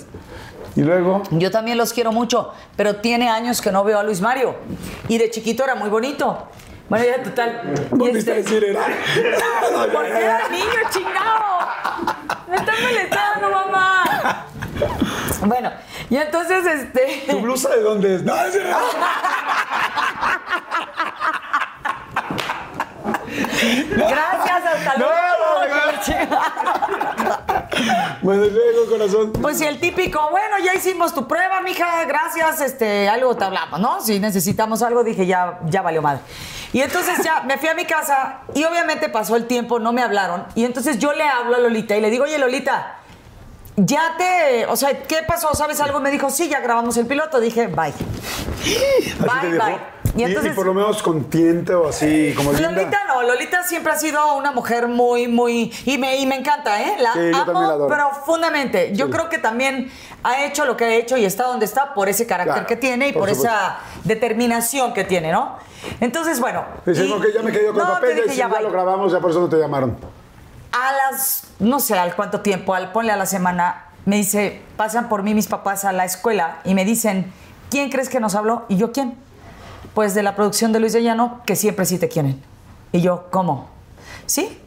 Y 0.80 0.82
luego. 0.84 1.24
Yo 1.32 1.52
también 1.52 1.78
los 1.78 1.92
quiero 1.92 2.14
mucho, 2.14 2.54
pero 2.78 2.96
tiene 2.96 3.30
años 3.30 3.62
que 3.62 3.70
no 3.70 3.84
veo 3.84 4.00
a 4.00 4.04
Luis 4.04 4.22
Mario. 4.22 4.56
Y 5.10 5.18
de 5.18 5.30
chiquito 5.30 5.66
era 5.66 5.76
muy 5.76 5.90
bonito. 5.90 6.48
Bueno, 6.88 7.04
ya 7.06 7.22
total. 7.22 7.74
y 7.92 7.96
¿Volviste 7.96 8.32
a 8.32 8.36
este- 8.38 8.54
decir 8.54 8.64
era? 8.64 8.80
Porque 9.94 10.10
era 10.24 10.48
niño 10.48 10.64
chingado. 10.90 11.68
Me 12.48 12.56
están 12.56 12.76
molestando, 12.82 13.50
mamá. 13.52 14.46
Bueno, 15.42 15.70
y 16.10 16.16
entonces 16.16 16.66
este. 16.66 17.26
¿Tu 17.30 17.40
blusa 17.42 17.70
de 17.76 17.82
dónde 17.82 18.16
es? 18.16 18.24
No, 18.24 18.34
es. 18.46 18.58
Gracias, 23.98 24.66
hasta 24.66 24.98
No, 24.98 25.06
luego. 25.06 25.68
no, 25.68 25.92
no. 25.92 26.02
Chica. 26.06 26.42
Bueno, 28.22 28.46
luego, 28.46 28.90
corazón. 28.90 29.34
Pues 29.34 29.58
sí, 29.58 29.66
el 29.66 29.80
típico, 29.80 30.20
bueno, 30.32 30.58
ya 30.64 30.74
hicimos 30.74 31.14
tu 31.14 31.28
prueba, 31.28 31.62
mija, 31.62 32.06
gracias, 32.06 32.62
este, 32.62 33.08
algo 33.10 33.36
te 33.36 33.46
hablamos, 33.46 33.80
¿no? 33.80 34.02
Si 34.02 34.20
necesitamos 34.20 34.82
algo, 34.82 35.04
dije, 35.04 35.26
ya, 35.26 35.60
ya 35.66 35.82
valió 35.82 36.02
madre. 36.02 36.22
Y 36.72 36.82
entonces 36.82 37.24
ya 37.24 37.42
me 37.42 37.58
fui 37.58 37.70
a 37.70 37.74
mi 37.74 37.86
casa 37.86 38.42
y 38.54 38.64
obviamente 38.64 39.10
pasó 39.10 39.36
el 39.36 39.46
tiempo, 39.48 39.80
no 39.80 39.92
me 39.92 40.04
hablaron. 40.04 40.46
Y 40.56 40.66
entonces 40.66 41.00
yo 41.00 41.14
le 41.14 41.24
hablo 41.24 41.56
a 41.56 41.60
Lolita 41.60 41.96
y 41.98 42.02
le 42.02 42.10
digo, 42.10 42.26
oye, 42.26 42.38
Lolita, 42.38 43.00
ya 43.76 44.16
te, 44.18 44.66
o 44.66 44.76
sea, 44.76 45.04
¿qué 45.04 45.24
pasó? 45.28 45.54
¿Sabes 45.56 45.80
algo? 45.80 46.00
Me 46.00 46.12
dijo, 46.12 46.30
sí, 46.30 46.50
ya 46.50 46.60
grabamos 46.60 46.98
el 46.98 47.08
piloto. 47.08 47.40
Dije, 47.40 47.68
bye. 47.68 47.94
Bye, 49.20 49.58
bye. 49.58 49.78
Y 50.16 50.22
Y, 50.22 50.24
entonces- 50.26 50.52
y 50.54 50.56
por 50.56 50.66
lo 50.66 50.74
menos 50.74 51.02
con 51.04 51.26
tiento 51.30 51.82
o 51.84 51.90
así, 51.90 52.34
como 52.36 52.52
linda. 52.52 52.72
Lolita 52.72 52.98
no, 53.08 53.22
no, 53.22 53.28
Lolita 53.28 53.64
siempre 53.64 53.94
ha 53.94 53.96
sido 53.96 54.36
una 54.36 54.52
mujer 54.52 54.88
muy, 54.88 55.28
muy. 55.28 55.72
Y 55.86 55.98
me, 55.98 56.18
y 56.18 56.26
me 56.26 56.36
encanta, 56.36 56.82
¿eh? 56.82 56.96
La 57.00 57.14
Sí, 57.14 57.20
yo 57.32 57.46
también 57.46 57.68
la 57.68 57.74
amo 57.76 57.88
profundamente. 57.88 58.92
Yo 58.96 59.06
Sí. 59.06 59.12
creo 59.12 59.30
que 59.30 59.38
también 59.38 59.92
ha 60.24 60.44
hecho 60.44 60.66
lo 60.66 60.76
que 60.76 60.86
ha 60.86 60.94
hecho 60.96 61.16
y 61.18 61.26
está 61.26 61.44
donde 61.46 61.66
está 61.66 61.94
por 61.94 62.10
ese 62.10 62.26
carácter 62.26 62.54
Claro, 62.54 62.68
que 62.68 62.76
tiene 62.76 63.10
y 63.10 63.14
por 63.14 63.22
por, 63.22 63.30
esa 63.30 63.78
determinación 64.04 64.94
que 64.94 65.04
tiene, 65.04 65.32
¿no? 65.32 65.58
Entonces, 66.02 66.40
bueno. 66.40 66.66
Dice, 66.86 67.06
y- 67.06 67.10
no, 67.10 67.22
que 67.22 67.32
ya 67.32 67.42
me 67.42 67.52
quedé 67.52 67.68
con 67.68 67.78
no, 67.78 67.84
papel, 67.86 68.22
te 68.28 68.36
ya, 68.36 68.50
ya 68.50 68.62
lo 68.62 68.72
grabamos, 68.72 69.12
ya 69.12 69.20
por 69.20 69.32
eso 69.32 69.40
no 69.42 69.50
te 69.50 69.58
llamaron. 69.58 69.98
A 70.72 70.92
las, 71.12 71.46
no 71.60 71.80
sé 71.80 71.98
al 71.98 72.16
cuánto 72.16 72.42
tiempo, 72.42 72.74
al 72.74 72.92
ponle 72.92 73.12
a 73.12 73.16
la 73.18 73.26
semana, 73.26 73.86
me 74.06 74.18
dice, 74.18 74.62
pasan 74.76 75.08
por 75.10 75.24
mí 75.24 75.34
mis 75.34 75.48
papás 75.48 75.86
a 75.86 75.92
la 75.94 76.06
escuela 76.06 76.60
y 76.64 76.74
me 76.74 76.84
dicen, 76.86 77.32
¿quién 77.70 77.90
crees 77.90 78.10
que 78.10 78.20
nos 78.20 78.36
habló? 78.36 78.66
Y 78.70 78.78
yo, 78.78 78.92
¿quién? 78.92 79.18
Pues 80.00 80.14
de 80.14 80.24
la 80.24 80.34
producción 80.34 80.72
de 80.72 80.80
Luis 80.80 80.94
de 80.94 81.04
Llano, 81.04 81.42
que 81.46 81.58
siempre 81.58 81.84
sí 81.86 82.00
te 82.00 82.08
quieren. 82.08 82.42
Y 82.94 83.02
yo, 83.02 83.28
¿cómo? 83.32 83.68
Sí, 84.28 84.58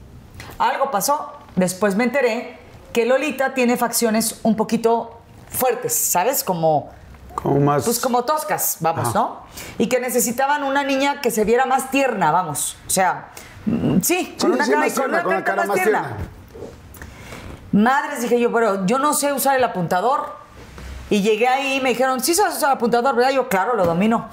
algo 0.58 0.90
pasó. 0.90 1.32
Después 1.56 1.96
me 1.96 2.04
enteré 2.04 2.58
que 2.92 3.06
Lolita 3.06 3.54
tiene 3.54 3.78
facciones 3.78 4.40
un 4.42 4.56
poquito 4.56 5.22
fuertes, 5.48 5.94
¿sabes? 5.94 6.44
Como 6.44 6.90
Como 7.34 7.60
más. 7.60 7.82
pues 7.86 7.98
como 7.98 8.24
toscas, 8.26 8.76
vamos, 8.80 9.08
Ajá. 9.08 9.18
¿no? 9.18 9.38
Y 9.78 9.86
que 9.86 10.00
necesitaban 10.00 10.64
una 10.64 10.82
niña 10.84 11.22
que 11.22 11.30
se 11.30 11.44
viera 11.44 11.64
más 11.64 11.90
tierna, 11.90 12.30
vamos. 12.30 12.76
O 12.86 12.90
sea, 12.90 13.30
mm, 13.64 14.00
sí, 14.02 14.36
con 14.38 14.50
Sí, 14.50 14.54
una 14.56 14.64
sí, 14.66 14.70
cara, 14.72 14.82
más 14.84 14.92
con 14.92 15.02
tierna, 15.04 15.14
una 15.14 15.22
con 15.22 15.32
la 15.32 15.44
carita 15.44 15.44
cara 15.50 15.56
más 15.56 15.68
más 15.68 15.76
tierna. 15.76 16.02
tierna. 16.08 16.26
Madres, 17.90 18.20
dije 18.20 18.38
yo, 18.38 18.52
pero 18.52 18.84
yo 18.84 18.98
no 18.98 19.14
sé 19.14 19.32
usar 19.32 19.56
el 19.56 19.64
apuntador. 19.64 20.42
Y 21.08 21.22
llegué 21.22 21.48
ahí 21.48 21.76
y 21.76 21.80
me 21.80 21.88
dijeron, 21.90 22.20
¿sí 22.22 22.34
sabes 22.34 22.56
usar 22.58 22.68
el 22.72 22.76
apuntador? 22.76 23.14
¿verdad? 23.16 23.32
Yo, 23.32 23.48
claro, 23.48 23.74
lo 23.76 23.86
domino. 23.86 24.28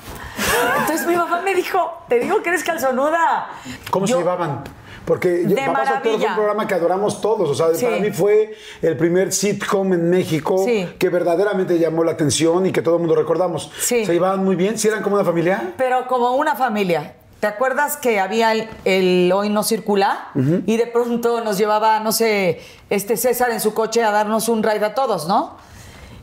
Entonces 0.79 1.05
mi 1.07 1.15
mamá 1.15 1.41
me 1.41 1.53
dijo, 1.55 2.03
te 2.07 2.19
digo 2.19 2.41
que 2.41 2.49
eres 2.49 2.63
calzonuda. 2.63 3.47
¿Cómo 3.91 4.05
Yo- 4.05 4.17
se 4.17 4.21
llevaban? 4.21 4.63
Porque 5.05 5.43
yo, 5.47 5.55
De 5.55 5.65
Papá 5.65 5.85
Soltero 5.87 6.17
fue 6.19 6.27
un 6.27 6.35
programa 6.35 6.67
que 6.67 6.73
adoramos 6.75 7.19
todos. 7.19 7.49
O 7.49 7.55
sea, 7.55 7.73
Sí. 7.73 7.83
para 7.85 7.97
mí 7.97 8.11
fue 8.11 8.53
el 8.81 8.95
primer 8.95 9.31
sitcom 9.31 9.91
en 9.93 10.07
México 10.09 10.61
Sí. 10.63 10.87
que 10.99 11.09
verdaderamente 11.09 11.79
llamó 11.79 12.03
la 12.03 12.11
atención 12.11 12.65
y 12.67 12.71
que 12.71 12.81
todo 12.83 12.95
el 12.95 12.99
mundo 13.01 13.15
recordamos. 13.15 13.71
Sí. 13.79 14.05
¿Se 14.05 14.13
llevaban 14.13 14.43
muy 14.43 14.55
bien? 14.55 14.77
¿Si 14.77 14.87
eran 14.87 15.01
como 15.01 15.15
una 15.15 15.25
familia? 15.25 15.73
Pero 15.77 16.05
como 16.07 16.35
una 16.35 16.55
familia. 16.55 17.15
¿Te 17.39 17.47
acuerdas 17.47 17.95
que 17.97 18.19
había 18.19 18.51
el, 18.51 18.69
el 18.85 19.31
Hoy 19.33 19.49
No 19.49 19.63
Circula? 19.63 20.27
Y 20.67 20.75
de 20.77 20.85
pronto 20.87 21.41
nos 21.41 21.57
llevaba, 21.57 22.01
no 22.01 22.11
sé, 22.11 22.61
este 22.91 23.15
César 23.17 23.49
en 23.51 23.61
su 23.61 23.73
coche 23.73 24.03
a 24.03 24.11
darnos 24.11 24.47
un 24.49 24.61
ride 24.61 24.85
a 24.85 24.93
todos, 24.93 25.25
¿no? 25.27 25.55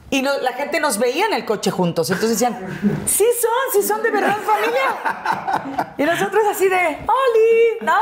Y 0.08 0.22
la 0.22 0.52
gente 0.56 0.78
nos 0.78 0.98
veía 0.98 1.26
en 1.26 1.32
el 1.32 1.44
coche 1.44 1.70
juntos. 1.70 2.10
Entonces 2.10 2.38
decían, 2.38 2.56
sí 3.06 3.24
son, 3.40 3.82
sí 3.82 3.86
son 3.86 4.02
de 4.02 4.10
verdad 4.10 4.36
familia. 4.36 5.94
Y 5.98 6.04
nosotros 6.04 6.44
así 6.50 6.68
de, 6.68 6.76
¡Oli! 6.76 7.84
¿No? 7.84 7.94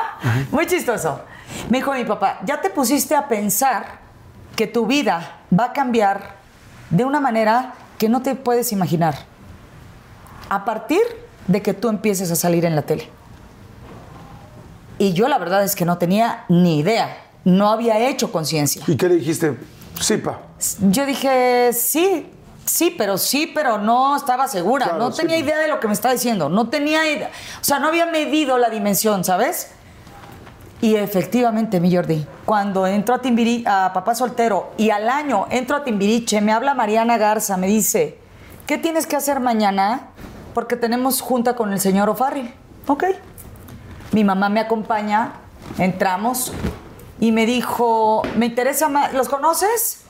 Muy 0.50 0.66
chistoso. 0.66 1.20
Me 1.70 1.78
dijo 1.78 1.92
mi 1.92 2.04
papá, 2.04 2.40
ya 2.44 2.60
te 2.60 2.68
pusiste 2.68 3.14
a 3.14 3.26
pensar 3.26 4.00
que 4.54 4.66
tu 4.66 4.86
vida 4.86 5.40
va 5.58 5.66
a 5.66 5.72
cambiar 5.72 6.36
de 6.90 7.04
una 7.04 7.20
manera 7.20 7.74
que 7.98 8.08
no 8.08 8.22
te 8.22 8.34
puedes 8.34 8.72
imaginar 8.72 9.14
a 10.50 10.64
partir 10.64 11.00
de 11.46 11.62
que 11.62 11.74
tú 11.74 11.88
empieces 11.88 12.30
a 12.30 12.36
salir 12.36 12.64
en 12.64 12.76
la 12.76 12.82
tele. 12.82 13.08
Y 14.98 15.12
yo 15.12 15.28
la 15.28 15.38
verdad 15.38 15.64
es 15.64 15.74
que 15.74 15.84
no 15.84 15.98
tenía 15.98 16.44
ni 16.48 16.78
idea, 16.78 17.16
no 17.44 17.70
había 17.70 18.08
hecho 18.08 18.30
conciencia. 18.30 18.82
¿Y 18.86 18.96
qué 18.96 19.08
le 19.08 19.16
dijiste? 19.16 19.56
Sí, 20.00 20.16
pa. 20.18 20.40
Yo 20.80 21.06
dije, 21.06 21.72
sí, 21.72 22.30
sí, 22.64 22.94
pero 22.96 23.18
sí, 23.18 23.50
pero 23.54 23.78
no 23.78 24.16
estaba 24.16 24.48
segura, 24.48 24.86
Claro, 24.86 24.98
no 24.98 25.12
sí. 25.12 25.22
tenía 25.22 25.38
idea 25.38 25.58
de 25.58 25.68
lo 25.68 25.80
que 25.80 25.86
me 25.86 25.94
estaba 25.94 26.14
diciendo, 26.14 26.48
no 26.48 26.68
tenía 26.68 27.10
idea, 27.10 27.30
o 27.60 27.64
sea, 27.64 27.78
no 27.78 27.88
había 27.88 28.06
medido 28.06 28.58
la 28.58 28.70
dimensión, 28.70 29.24
¿sabes? 29.24 29.70
Y 30.80 30.96
efectivamente, 30.96 31.80
mi 31.80 31.94
Jordi, 31.94 32.26
cuando 32.44 32.86
entro 32.86 33.14
a, 33.14 33.20
Timbiri, 33.20 33.64
a 33.66 33.92
Papá 33.94 34.14
Soltero 34.14 34.72
y 34.76 34.90
al 34.90 35.08
año 35.08 35.46
entro 35.50 35.76
a 35.76 35.84
Timbiriche, 35.84 36.40
me 36.40 36.52
habla 36.52 36.74
Mariana 36.74 37.16
Garza, 37.16 37.56
me 37.56 37.66
dice, 37.66 38.18
¿qué 38.66 38.76
tienes 38.76 39.06
que 39.06 39.16
hacer 39.16 39.40
mañana? 39.40 40.08
Porque 40.52 40.76
tenemos 40.76 41.22
junta 41.22 41.56
con 41.56 41.72
el 41.72 41.80
señor 41.80 42.10
O'Farrill. 42.10 42.52
Ok. 42.86 43.04
Mi 44.12 44.24
mamá 44.24 44.48
me 44.50 44.60
acompaña, 44.60 45.32
entramos 45.78 46.52
y 47.24 47.32
me 47.32 47.46
dijo, 47.46 48.20
me 48.36 48.44
interesa 48.44 48.90
más, 48.90 49.14
¿los 49.14 49.30
conoces? 49.30 50.02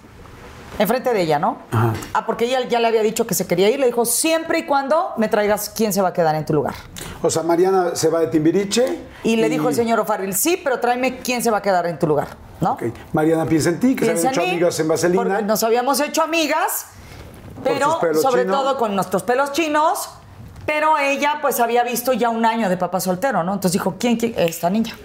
Enfrente 0.81 1.13
de 1.13 1.23
ella, 1.23 1.39
¿no? 1.39 1.59
Ah, 1.71 2.27
porque 2.27 2.47
ella 2.47 2.67
ya 2.67 2.81
le 2.81 2.89
había 2.89 3.03
dicho 3.05 3.25
que 3.25 3.35
se 3.35 3.47
quería 3.47 3.71
ir, 3.71 3.79
le 3.79 3.87
dijo, 3.87 4.05
siempre 4.05 4.59
y 4.59 4.67
cuando 4.67 5.13
me 5.17 5.29
traigas 5.29 5.71
quién 5.71 5.93
se 5.93 6.03
va 6.03 6.09
a 6.09 6.13
quedar 6.13 6.35
en 6.35 6.45
tu 6.45 6.53
lugar. 6.53 6.75
O 7.23 7.31
sea, 7.31 7.45
Mariana 7.45 7.95
se 7.95 8.09
va 8.09 8.19
de 8.19 8.27
Timbiriche. 8.27 8.99
Y 9.23 9.37
le 9.37 9.49
dijo 9.49 9.69
el 9.69 9.77
señor 9.77 10.01
O'Farrill, 10.01 10.35
sí, 10.35 10.61
pero 10.65 10.81
tráeme 10.81 11.19
quién 11.19 11.41
se 11.41 11.53
va 11.53 11.59
a 11.59 11.63
quedar 11.63 11.87
en 11.87 12.01
tu 12.01 12.09
lugar, 12.09 12.31
¿no? 12.61 12.73
Ok. 12.73 12.83
Mariana 13.13 13.47
piensa 13.47 13.69
en 13.69 13.79
ti, 13.79 13.95
que 13.95 14.07
Piensa 14.07 14.23
se 14.23 14.29
habían 14.31 14.33
hecho 14.33 14.47
mí, 14.47 14.51
amigas 14.51 14.81
en 14.81 14.89
Vaselina. 14.89 15.41
Nos 15.43 15.63
habíamos 15.63 16.01
hecho 16.01 16.21
amigas, 16.21 16.87
pero 17.63 18.01
sobre 18.21 18.43
chinos. 18.43 18.61
todo 18.61 18.77
con 18.77 18.97
nuestros 18.97 19.23
pelos 19.23 19.53
chinos. 19.53 20.09
Pero 20.67 20.99
ella, 20.99 21.39
pues, 21.41 21.61
había 21.61 21.85
visto 21.85 22.13
ya 22.13 22.31
un 22.31 22.45
año 22.45 22.69
de 22.69 22.77
papá 22.77 22.99
soltero, 22.99 23.45
¿no? 23.45 23.53
Entonces 23.53 23.75
dijo, 23.75 23.95
¿quién, 24.01 24.17
quién? 24.17 24.35
Esta 24.37 24.69
niña. 24.69 24.97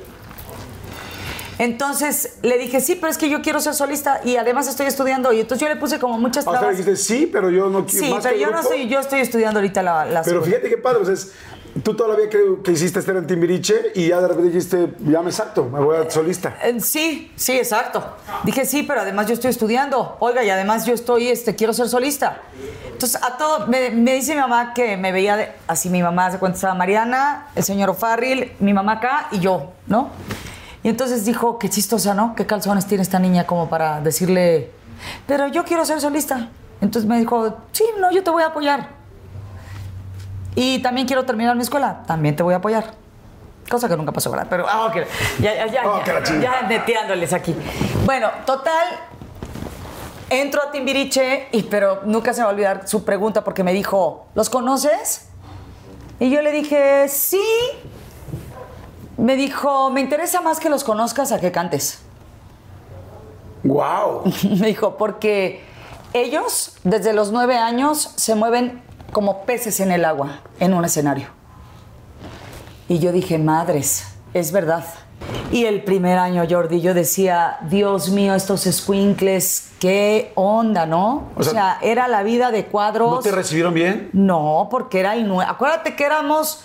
Entonces 1.60 2.38
le 2.42 2.58
dije, 2.58 2.80
sí, 2.80 2.96
pero 2.96 3.12
es 3.12 3.18
que 3.18 3.30
yo 3.30 3.42
quiero 3.42 3.60
ser 3.60 3.74
solista 3.76 4.22
y 4.24 4.38
además 4.38 4.68
estoy 4.70 4.88
estudiando. 4.88 5.34
Y 5.34 5.42
entonces 5.42 5.68
yo 5.68 5.72
le 5.74 5.80
puse 5.80 6.00
como 6.00 6.18
muchas 6.18 6.48
O 6.48 6.52
sea, 6.52 6.60
trabas. 6.62 6.78
dijiste 6.78 6.96
sí, 6.96 7.30
pero 7.32 7.50
yo 7.50 7.70
no 7.70 7.86
quiero 7.86 8.06
Sí, 8.08 8.14
más 8.14 8.24
pero 8.24 8.36
que 8.36 8.42
yo 8.42 8.50
no 8.50 8.60
estoy, 8.62 8.88
yo 8.88 9.00
estoy 9.00 9.20
estudiando 9.20 9.60
ahorita 9.60 9.84
la, 9.84 10.06
la 10.06 10.22
Pero 10.24 10.42
fíjate 10.42 10.70
qué 10.70 10.78
padre, 10.78 11.02
o 11.02 11.06
sea, 11.06 11.14
es- 11.14 11.34
tú 11.84 11.94
todavía 11.96 12.30
creo 12.30 12.64
que 12.64 12.72
hiciste 12.72 13.00
estar 13.00 13.16
en 13.18 13.28
Timbiriche 13.28 13.92
y 13.94 14.08
ya 14.08 14.22
de 14.22 14.30
repente 14.30 14.52
dijiste, 14.52 14.88
ya 15.02 15.22
me 15.22 15.34
salto, 15.34 15.66
me 15.66 15.82
voy 15.82 15.98
a 15.98 16.10
solista. 16.10 16.58
Eh, 16.64 16.80
Sí, 16.80 17.30
sí, 17.36 17.52
exacto. 17.58 18.04
Dije, 18.46 18.66
sí, 18.66 18.84
pero 18.84 19.02
además 19.02 19.28
yo 19.28 19.34
estoy 19.34 19.50
estudiando. 19.52 20.16
Oiga, 20.22 20.42
y 20.46 20.50
además 20.50 20.86
yo 20.86 20.94
estoy, 20.94 21.28
este, 21.28 21.56
quiero 21.56 21.74
ser 21.74 21.90
solista. 21.90 22.42
Entonces, 22.90 23.22
a 23.22 23.38
todo, 23.38 23.68
me, 23.68 23.90
me 23.92 24.14
dice 24.14 24.34
mi 24.34 24.40
mamá 24.42 24.74
que 24.74 24.96
me 24.96 25.12
veía 25.12 25.36
de- 25.36 25.52
así, 25.68 25.90
mi 25.90 26.02
mamá 26.02 26.32
se 26.32 26.40
cuenta, 26.40 26.56
estaba 26.56 26.74
Mariana, 26.74 27.48
el 27.56 27.64
señor 27.64 27.90
O'Farrill, 27.90 28.54
mi 28.60 28.74
mamá 28.74 28.94
acá 28.94 29.28
y 29.32 29.40
yo, 29.40 29.72
¿no? 29.88 30.10
Y 30.84 30.90
entonces 30.90 31.26
dijo, 31.26 31.60
qué 31.60 31.70
chistosa, 31.70 32.14
¿no? 32.14 32.36
¿Qué 32.36 32.46
calzones 32.46 32.86
tiene 32.86 33.04
esta 33.04 33.20
niña 33.20 33.46
como 33.46 33.70
para 33.70 34.00
decirle, 34.02 34.72
pero 35.28 35.48
yo 35.48 35.66
quiero 35.66 35.86
ser 35.86 36.00
solista? 36.00 36.50
Entonces 36.82 37.08
me 37.08 37.20
dijo, 37.20 37.58
sí, 37.72 37.84
no, 38.00 38.12
yo 38.12 38.24
te 38.24 38.30
voy 38.30 38.44
a 38.44 38.48
apoyar. 38.48 38.88
Y 40.56 40.80
también 40.80 41.06
quiero 41.06 41.26
terminar 41.26 41.56
mi 41.56 41.64
escuela, 41.64 42.04
también 42.08 42.36
te 42.36 42.44
voy 42.44 42.54
a 42.54 42.58
apoyar. 42.58 42.94
Cosa 43.70 43.88
que 43.88 43.98
nunca 43.98 44.12
pasó, 44.12 44.32
¿verdad? 44.32 44.48
Pero, 44.50 44.66
ah, 44.68 44.86
ok, 44.88 44.96
ya, 45.40 45.54
ya, 45.54 45.68
ya, 45.68 45.82
Oh, 45.86 46.02
ya, 46.04 46.40
ya 46.42 46.62
neteándoles 46.68 47.34
aquí. 47.34 47.56
Bueno, 48.06 48.30
total, 48.46 48.88
entro 50.30 50.62
a 50.64 50.72
Timbiriche, 50.72 51.50
y, 51.52 51.64
pero 51.64 52.02
nunca 52.06 52.34
se 52.34 52.40
me 52.40 52.46
va 52.46 52.52
a 52.52 52.54
olvidar 52.54 52.88
su 52.88 53.04
pregunta 53.04 53.44
porque 53.44 53.64
me 53.64 53.74
dijo, 53.74 54.28
¿los 54.34 54.50
conoces? 54.50 55.28
Y 56.20 56.30
yo 56.30 56.42
le 56.42 56.52
dije, 56.52 57.08
sí. 57.10 57.42
Me 59.20 59.36
dijo, 59.36 59.90
me 59.90 60.02
interesa 60.02 60.42
más 60.42 60.60
que 60.60 60.70
los 60.70 60.84
conozcas 60.84 61.32
a 61.32 61.40
que 61.40 61.52
cantes. 61.52 62.00
¡Wow! 63.64 64.24
Me 64.60 64.68
dijo, 64.68 64.96
porque 64.98 65.62
ellos 66.14 66.78
desde 66.84 67.14
los 67.14 67.32
nueve 67.32 67.58
años 67.58 68.14
se 68.16 68.36
mueven 68.36 68.82
como 69.12 69.44
peces 69.44 69.80
en 69.82 69.92
el 69.92 70.06
agua, 70.06 70.40
en 70.60 70.74
un 70.74 70.86
escenario. 70.86 71.28
Y 72.88 73.00
yo 73.00 73.12
dije, 73.12 73.38
madres, 73.38 74.08
es 74.34 74.52
verdad. 74.52 74.86
Y 75.52 75.66
el 75.66 75.84
primer 75.84 76.18
año, 76.18 76.44
Jordi, 76.50 76.80
yo 76.80 76.94
decía, 76.94 77.58
Dios 77.70 78.10
mío, 78.12 78.36
estos 78.36 78.62
squinkles, 78.62 79.72
qué 79.80 80.32
onda, 80.36 80.86
¿no? 80.86 81.28
O 81.36 81.42
O 81.42 81.44
sea, 81.44 81.52
sea, 81.52 81.78
era 81.82 82.08
la 82.08 82.24
vida 82.24 82.52
de 82.52 82.66
cuadros. 82.68 83.12
¿No 83.12 83.20
te 83.20 83.32
recibieron 83.32 83.74
bien? 83.74 84.10
No, 84.14 84.70
porque 84.72 85.00
era 85.02 85.14
el 85.14 85.28
nuevo. 85.28 85.52
Acuérdate 85.52 85.96
que 85.96 86.06
éramos. 86.06 86.64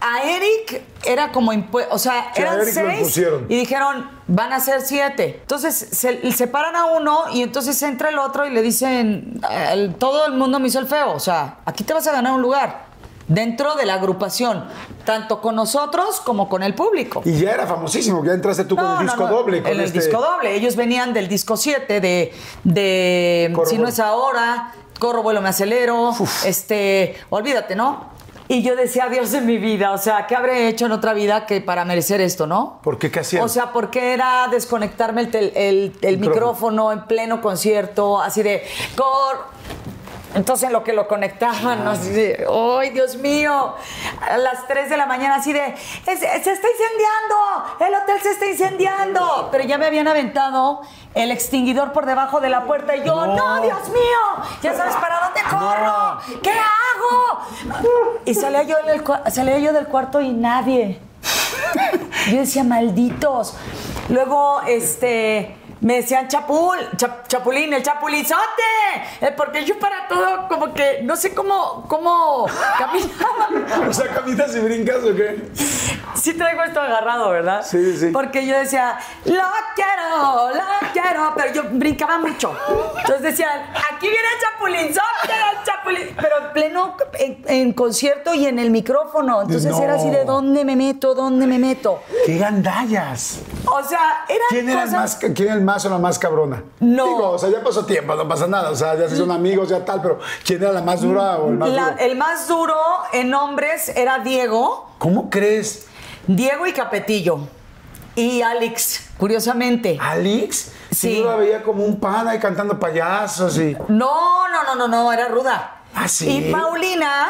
A 0.00 0.22
Eric 0.22 0.82
era 1.04 1.32
como 1.32 1.50
O 1.90 1.98
sea, 1.98 2.30
Sí, 2.34 2.42
eran 2.42 2.60
seis. 2.64 3.16
Y 3.48 3.56
dijeron, 3.56 4.08
van 4.28 4.52
a 4.52 4.60
ser 4.60 4.80
siete. 4.82 5.38
Entonces 5.40 5.74
se 5.74 6.30
separan 6.32 6.76
a 6.76 6.86
uno 6.86 7.24
y 7.32 7.42
entonces 7.42 7.82
entra 7.82 8.10
el 8.10 8.18
otro 8.18 8.46
y 8.46 8.50
le 8.50 8.62
dicen, 8.62 9.40
"El- 9.72 9.94
todo 9.96 10.26
el 10.26 10.32
mundo 10.34 10.60
me 10.60 10.68
hizo 10.68 10.78
el 10.78 10.86
feo. 10.86 11.12
O 11.12 11.20
sea, 11.20 11.56
aquí 11.64 11.82
te 11.82 11.92
vas 11.92 12.06
a 12.06 12.12
ganar 12.12 12.32
un 12.34 12.42
lugar. 12.42 12.84
Dentro 13.26 13.74
de 13.74 13.86
la 13.86 13.94
agrupación, 13.94 14.64
tanto 15.06 15.40
con 15.40 15.56
nosotros 15.56 16.20
como 16.20 16.48
con 16.50 16.62
el 16.62 16.74
público. 16.74 17.22
Y 17.24 17.38
ya 17.40 17.52
era 17.52 17.66
famosísimo, 17.66 18.22
ya 18.22 18.32
entraste 18.34 18.64
tú 18.66 18.76
con 18.76 18.84
el 18.84 18.92
no, 18.96 19.00
disco 19.02 19.24
no, 19.24 19.28
doble. 19.34 19.62
Con 19.62 19.72
el 19.72 19.80
este- 19.80 19.98
disco 20.00 20.20
doble. 20.20 20.54
Ellos 20.54 20.76
venían 20.76 21.14
del 21.14 21.26
disco 21.26 21.56
7 21.56 22.00
de, 22.02 22.34
de 22.64 23.50
Corro, 23.54 23.70
Si 23.70 23.78
no 23.78 23.88
es 23.88 23.98
ahora, 23.98 24.72
Corro, 24.98 25.22
vuelo, 25.22 25.40
me 25.40 25.48
acelero. 25.48 26.12
Este, 26.44 27.16
olvídate, 27.30 27.74
¿no? 27.74 28.12
Y 28.46 28.62
yo 28.62 28.76
decía, 28.76 29.08
Dios 29.08 29.32
de 29.32 29.40
mi 29.40 29.56
vida, 29.56 29.92
o 29.92 29.98
sea, 29.98 30.26
¿qué 30.26 30.36
habré 30.36 30.68
hecho 30.68 30.84
en 30.86 30.92
otra 30.92 31.14
vida 31.14 31.46
que 31.46 31.62
para 31.62 31.84
merecer 31.86 32.20
esto, 32.20 32.46
no? 32.46 32.78
¿Por 32.82 32.98
qué? 32.98 33.10
¿Qué 33.10 33.20
hacían? 33.20 33.42
O 33.42 33.48
sea, 33.48 33.72
porque 33.72 34.12
era 34.12 34.48
desconectarme 34.50 35.22
el, 35.22 35.30
tel- 35.30 35.52
el- 35.56 35.96
el 36.02 36.18
micrófono 36.18 36.92
en 36.92 37.04
pleno 37.06 37.40
concierto, 37.40 38.20
así 38.20 38.42
de, 38.42 38.62
cor... 38.96 39.54
Entonces 40.34 40.66
en 40.66 40.72
lo 40.72 40.82
que 40.82 40.92
lo 40.92 41.06
conectaban, 41.06 41.86
así 41.86 42.10
de, 42.10 42.44
¡ay, 42.80 42.90
Dios 42.90 43.16
mío! 43.16 43.74
A 44.20 44.36
las 44.36 44.66
3 44.66 44.90
de 44.90 44.96
la 44.96 45.06
mañana 45.06 45.36
así 45.36 45.52
de, 45.52 45.64
"Es- 45.66 46.18
¡se 46.18 46.36
está 46.36 46.50
incendiando! 46.68 47.76
¡El 47.80 47.94
hotel 47.94 48.20
se 48.20 48.30
está 48.32 48.46
incendiando! 48.46 49.48
Pero 49.52 49.64
ya 49.64 49.78
me 49.78 49.86
habían 49.86 50.08
aventado 50.08 50.82
el 51.14 51.30
extinguidor 51.30 51.92
por 51.92 52.04
debajo 52.06 52.40
de 52.40 52.48
la 52.50 52.64
puerta 52.64 52.96
y 52.96 53.04
yo, 53.04 53.26
¡no, 53.26 53.60
Dios 53.62 53.88
mío! 53.90 54.44
Ya 54.62 54.74
sabes, 54.74 54.94
¿para 54.96 55.20
dónde 55.20 55.40
corro? 55.48 56.40
¿Qué 56.42 56.50
hago? 56.50 57.84
Y 58.24 58.34
salía 58.34 58.64
yo, 58.64 58.76
en 58.78 58.88
el 58.90 59.04
cua- 59.04 59.30
salía 59.30 59.58
yo 59.60 59.72
del 59.72 59.86
cuarto 59.86 60.20
y 60.20 60.32
nadie. 60.32 61.00
Yo 62.30 62.38
decía, 62.38 62.64
malditos. 62.64 63.54
Luego, 64.08 64.60
este, 64.66 65.56
me 65.84 65.96
decían 65.96 66.28
chapul, 66.28 66.78
chap- 66.96 67.26
chapulín, 67.28 67.72
el 67.74 67.82
chapulizote. 67.82 68.40
Eh, 69.20 69.32
porque 69.36 69.64
yo 69.64 69.78
para 69.78 70.08
todo, 70.08 70.48
como 70.48 70.72
que, 70.72 71.00
no 71.02 71.14
sé 71.14 71.34
cómo, 71.34 71.84
cómo 71.88 72.46
caminaba. 72.78 73.88
O 73.88 73.92
sea, 73.92 74.08
caminas 74.08 74.54
y 74.56 74.60
brincas 74.60 74.98
o 75.04 75.14
qué? 75.14 75.50
Sí 76.14 76.32
traigo 76.34 76.62
esto 76.62 76.80
agarrado, 76.80 77.28
¿verdad? 77.30 77.62
Sí, 77.68 77.96
sí. 77.98 78.06
Porque 78.12 78.46
yo 78.46 78.56
decía, 78.58 78.98
lo 79.26 79.42
quiero, 79.74 80.50
lo 80.54 80.92
quiero, 80.92 81.32
pero 81.36 81.52
yo 81.52 81.62
brincaba 81.72 82.16
mucho. 82.18 82.56
Entonces 82.98 83.22
decían, 83.22 83.62
aquí 83.92 84.08
viene 84.08 84.26
el 84.34 84.40
chapulinzote, 84.40 85.32
el 85.58 85.64
chapulín. 85.64 86.16
Pero 86.20 86.38
en 86.46 86.52
pleno, 86.54 86.96
en, 87.18 87.44
en 87.46 87.72
concierto 87.74 88.32
y 88.32 88.46
en 88.46 88.58
el 88.58 88.70
micrófono. 88.70 89.42
Entonces 89.42 89.70
No. 89.72 89.82
era 89.82 89.96
así 89.96 90.08
de, 90.10 90.24
¿dónde 90.24 90.64
me 90.64 90.76
meto? 90.76 91.14
¿Dónde 91.14 91.46
me 91.46 91.58
meto? 91.58 92.02
¡Qué 92.24 92.38
gandallas! 92.38 93.40
O 93.66 93.82
sea, 93.82 94.24
eran 94.28 94.46
¿Quién 94.50 94.68
era, 94.68 94.82
el 94.84 94.90
más, 94.90 95.16
¿Quién 95.16 95.34
era 95.48 95.54
el 95.54 95.60
más 95.62 95.84
o 95.86 95.90
la 95.90 95.98
más 95.98 96.18
cabrona? 96.18 96.62
No. 96.80 97.06
Digo, 97.06 97.30
o 97.30 97.38
sea, 97.38 97.50
ya 97.50 97.62
pasó 97.62 97.84
tiempo, 97.86 98.14
no 98.14 98.28
pasa 98.28 98.46
nada. 98.46 98.70
O 98.70 98.76
sea, 98.76 98.94
ya 98.94 99.08
se 99.08 99.16
son 99.16 99.30
amigos, 99.30 99.68
ya 99.68 99.84
tal, 99.84 100.02
pero 100.02 100.18
¿quién 100.44 100.62
era 100.62 100.72
la 100.72 100.82
más 100.82 101.00
dura 101.00 101.38
o 101.38 101.48
el 101.50 101.56
más 101.56 101.68
La- 101.70 101.90
duro? 101.90 101.96
el 102.00 102.16
más 102.16 102.48
duro 102.48 102.76
en 103.12 103.32
hombres 103.34 103.88
era 103.90 104.18
Diego, 104.20 104.90
¿Cómo 104.98 105.28
crees? 105.30 105.86
Diego 106.26 106.66
y 106.66 106.72
Capetillo. 106.72 107.40
Y 108.16 108.42
Alex, 108.42 109.08
curiosamente. 109.18 109.98
¿Alex? 110.00 110.72
Sí. 110.90 111.18
Yo 111.18 111.28
la 111.30 111.36
veía 111.36 111.62
como 111.62 111.84
un 111.84 111.98
pan 111.98 112.28
ahí 112.28 112.38
cantando 112.38 112.78
payasos 112.78 113.58
y... 113.58 113.76
No, 113.88 114.48
no, 114.48 114.62
no, 114.64 114.74
no, 114.76 114.86
no, 114.88 115.12
era 115.12 115.26
ruda. 115.28 115.78
¿Ah, 115.94 116.06
sí? 116.08 116.28
Y 116.48 116.52
Paulina, 116.52 117.26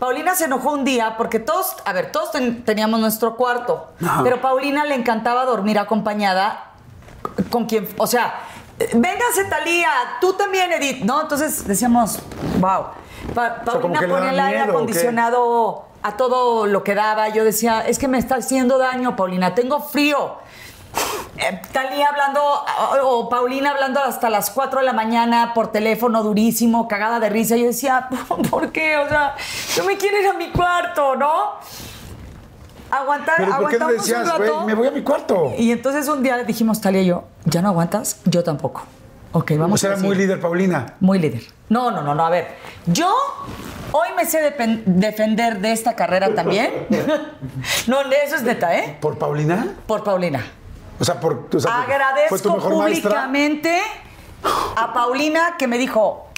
Paulina 0.00 0.34
se 0.34 0.46
enojó 0.46 0.72
un 0.72 0.84
día 0.84 1.16
porque 1.16 1.38
todos, 1.38 1.76
a 1.84 1.92
ver, 1.92 2.10
todos 2.10 2.32
ten- 2.32 2.64
teníamos 2.64 2.98
nuestro 2.98 3.36
cuarto, 3.36 3.92
Ajá. 4.04 4.22
pero 4.24 4.40
Paulina 4.40 4.84
le 4.84 4.96
encantaba 4.96 5.44
dormir 5.44 5.78
acompañada 5.78 6.70
con 7.50 7.66
quien, 7.66 7.86
o 7.98 8.06
sea, 8.08 8.34
véngase 8.94 9.44
Talía, 9.44 9.90
tú 10.20 10.32
también 10.32 10.72
Edith, 10.72 11.04
¿no? 11.04 11.20
Entonces 11.20 11.68
decíamos, 11.68 12.18
wow. 12.58 12.86
Pa- 13.34 13.56
Paulina 13.62 14.00
ponía 14.00 14.08
daba 14.16 14.30
el 14.30 14.40
aire 14.40 14.62
¿o 14.62 14.70
acondicionado 14.70 15.84
a 16.02 16.16
todo 16.16 16.66
lo 16.66 16.82
que 16.82 16.94
daba. 16.94 17.28
Yo 17.28 17.44
decía, 17.44 17.82
es 17.86 17.98
que 17.98 18.08
me 18.08 18.16
está 18.18 18.36
haciendo 18.36 18.78
daño, 18.78 19.14
Paulina, 19.16 19.54
tengo 19.54 19.80
frío. 19.80 20.36
Eh, 21.36 21.62
Talía 21.72 22.08
hablando, 22.08 22.42
o, 22.42 23.06
o 23.18 23.28
Paulina 23.28 23.70
hablando 23.70 24.00
hasta 24.00 24.28
las 24.28 24.50
4 24.50 24.80
de 24.80 24.86
la 24.86 24.92
mañana 24.92 25.52
por 25.54 25.72
teléfono 25.72 26.22
durísimo, 26.22 26.86
cagada 26.86 27.18
de 27.18 27.30
risa. 27.30 27.56
Yo 27.56 27.66
decía, 27.66 28.08
¿por 28.50 28.70
qué? 28.72 28.96
O 28.98 29.08
sea, 29.08 29.36
yo 29.74 29.84
me 29.84 29.96
quiero 29.96 30.20
ir 30.20 30.26
a 30.28 30.34
mi 30.34 30.50
cuarto, 30.50 31.16
¿no? 31.16 31.52
Aguantar, 32.90 33.36
¿Pero 33.38 33.56
por 33.56 33.70
qué 33.70 33.78
no 33.78 33.88
decías, 33.88 34.22
un 34.24 34.40
rato. 34.40 34.64
me 34.66 34.74
voy 34.74 34.88
a 34.88 34.90
mi 34.90 35.02
cuarto? 35.02 35.52
Y 35.56 35.70
entonces 35.70 36.08
un 36.08 36.22
día 36.22 36.36
le 36.36 36.44
dijimos, 36.44 36.80
Talia 36.80 37.02
y 37.02 37.06
yo, 37.06 37.24
¿ya 37.44 37.62
no 37.62 37.68
aguantas? 37.68 38.20
Yo 38.24 38.42
tampoco. 38.42 38.82
Ok, 39.32 39.52
O 39.54 39.58
vamos 39.58 39.80
sea, 39.80 39.90
a 39.90 39.92
era 39.94 40.02
muy 40.02 40.16
líder, 40.16 40.40
Paulina. 40.40 40.94
Muy 40.98 41.20
líder. 41.20 41.42
No, 41.68 41.92
no, 41.92 42.02
no, 42.02 42.16
no. 42.16 42.26
A 42.26 42.30
ver, 42.30 42.48
yo 42.86 43.08
hoy 43.92 44.08
me 44.16 44.24
sé 44.26 44.40
defender 44.86 45.60
de 45.60 45.70
esta 45.70 45.94
carrera 45.94 46.34
también. 46.34 46.88
no, 47.86 48.00
eso 48.00 48.36
es 48.36 48.42
neta, 48.42 48.76
¿eh? 48.76 48.98
¿Por 49.00 49.18
Paulina? 49.18 49.68
Por 49.86 50.02
Paulina. 50.02 50.44
O 51.00 51.04
sea, 51.04 51.18
por, 51.18 51.48
o 51.54 51.60
sea, 51.60 51.72
¿fue 52.28 52.38
tu 52.38 52.50
Agradezco 52.52 52.76
maestra? 52.76 53.10
públicamente 53.24 53.80
a 54.76 54.92
Paulina 54.92 55.56
que 55.58 55.66
me 55.66 55.78
dijo, 55.78 56.28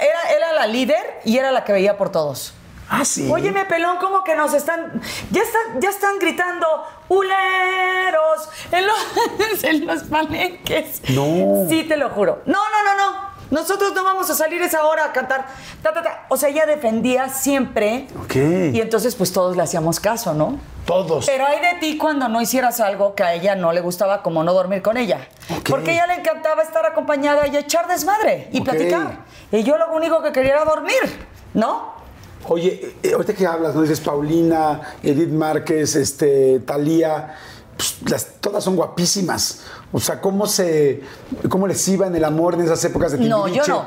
era, 0.00 0.30
era 0.36 0.52
la 0.52 0.66
líder 0.66 1.20
y 1.24 1.36
era 1.36 1.50
la 1.50 1.64
que 1.64 1.72
veía 1.72 1.98
por 1.98 2.10
todos. 2.10 2.54
Ah, 2.88 3.04
sí. 3.04 3.28
Óyeme, 3.30 3.64
pelón, 3.66 3.98
¿cómo 3.98 4.24
que 4.24 4.34
nos 4.34 4.52
están. 4.52 5.00
Ya 5.30 5.42
están, 5.42 5.80
ya 5.80 5.90
están 5.90 6.18
gritando 6.18 6.66
¡Uleros! 7.08 8.48
En 8.72 8.86
los, 8.86 9.64
en 9.64 9.86
los 9.86 10.02
palenques. 10.04 11.00
No. 11.10 11.68
Sí, 11.68 11.84
te 11.84 11.96
lo 11.96 12.10
juro. 12.10 12.42
No, 12.46 12.58
no, 12.58 12.82
no, 12.84 12.96
no. 12.96 13.29
Nosotros 13.50 13.92
no 13.94 14.04
vamos 14.04 14.30
a 14.30 14.34
salir 14.34 14.62
esa 14.62 14.84
hora 14.84 15.06
a 15.06 15.12
cantar. 15.12 15.46
Ta, 15.82 15.92
ta, 15.92 16.02
ta. 16.02 16.26
O 16.28 16.36
sea, 16.36 16.48
ella 16.48 16.66
defendía 16.66 17.28
siempre. 17.28 18.06
Ok. 18.24 18.36
Y 18.36 18.80
entonces, 18.80 19.14
pues 19.14 19.32
todos 19.32 19.56
le 19.56 19.62
hacíamos 19.62 19.98
caso, 19.98 20.34
¿no? 20.34 20.58
Todos. 20.86 21.26
Pero 21.26 21.46
hay 21.46 21.60
de 21.60 21.80
ti 21.80 21.98
cuando 21.98 22.28
no 22.28 22.40
hicieras 22.40 22.80
algo 22.80 23.14
que 23.14 23.22
a 23.22 23.34
ella 23.34 23.56
no 23.56 23.72
le 23.72 23.80
gustaba, 23.80 24.22
como 24.22 24.44
no 24.44 24.52
dormir 24.52 24.82
con 24.82 24.96
ella. 24.96 25.28
Ok. 25.50 25.68
Porque 25.68 25.90
a 25.90 25.94
ella 25.94 26.06
le 26.06 26.14
encantaba 26.14 26.62
estar 26.62 26.86
acompañada 26.86 27.46
y 27.48 27.56
echar 27.56 27.88
desmadre 27.88 28.48
y 28.52 28.60
platicar. 28.60 29.24
Y 29.50 29.62
yo 29.64 29.76
lo 29.78 29.92
único 29.92 30.22
que 30.22 30.32
quería 30.32 30.52
era 30.52 30.64
dormir, 30.64 31.26
¿no? 31.54 32.00
Oye, 32.48 32.94
eh, 33.02 33.12
ahorita 33.12 33.34
que 33.34 33.46
hablas, 33.46 33.74
¿no? 33.74 33.82
Dices 33.82 34.00
Paulina, 34.00 34.80
Edith 35.02 35.28
Márquez, 35.28 35.94
este, 35.96 36.60
Talía, 36.60 37.36
pues, 37.80 38.10
las, 38.10 38.26
todas 38.40 38.62
son 38.62 38.76
guapísimas. 38.76 39.62
O 39.92 39.98
sea, 40.00 40.20
¿cómo 40.20 40.46
se, 40.46 41.02
cómo 41.48 41.66
les 41.66 41.86
iba 41.88 42.06
en 42.06 42.14
el 42.14 42.24
amor 42.24 42.54
en 42.54 42.60
esas 42.62 42.84
épocas 42.84 43.12
de 43.12 43.18
No, 43.18 43.48
yo 43.48 43.62
no. 43.66 43.84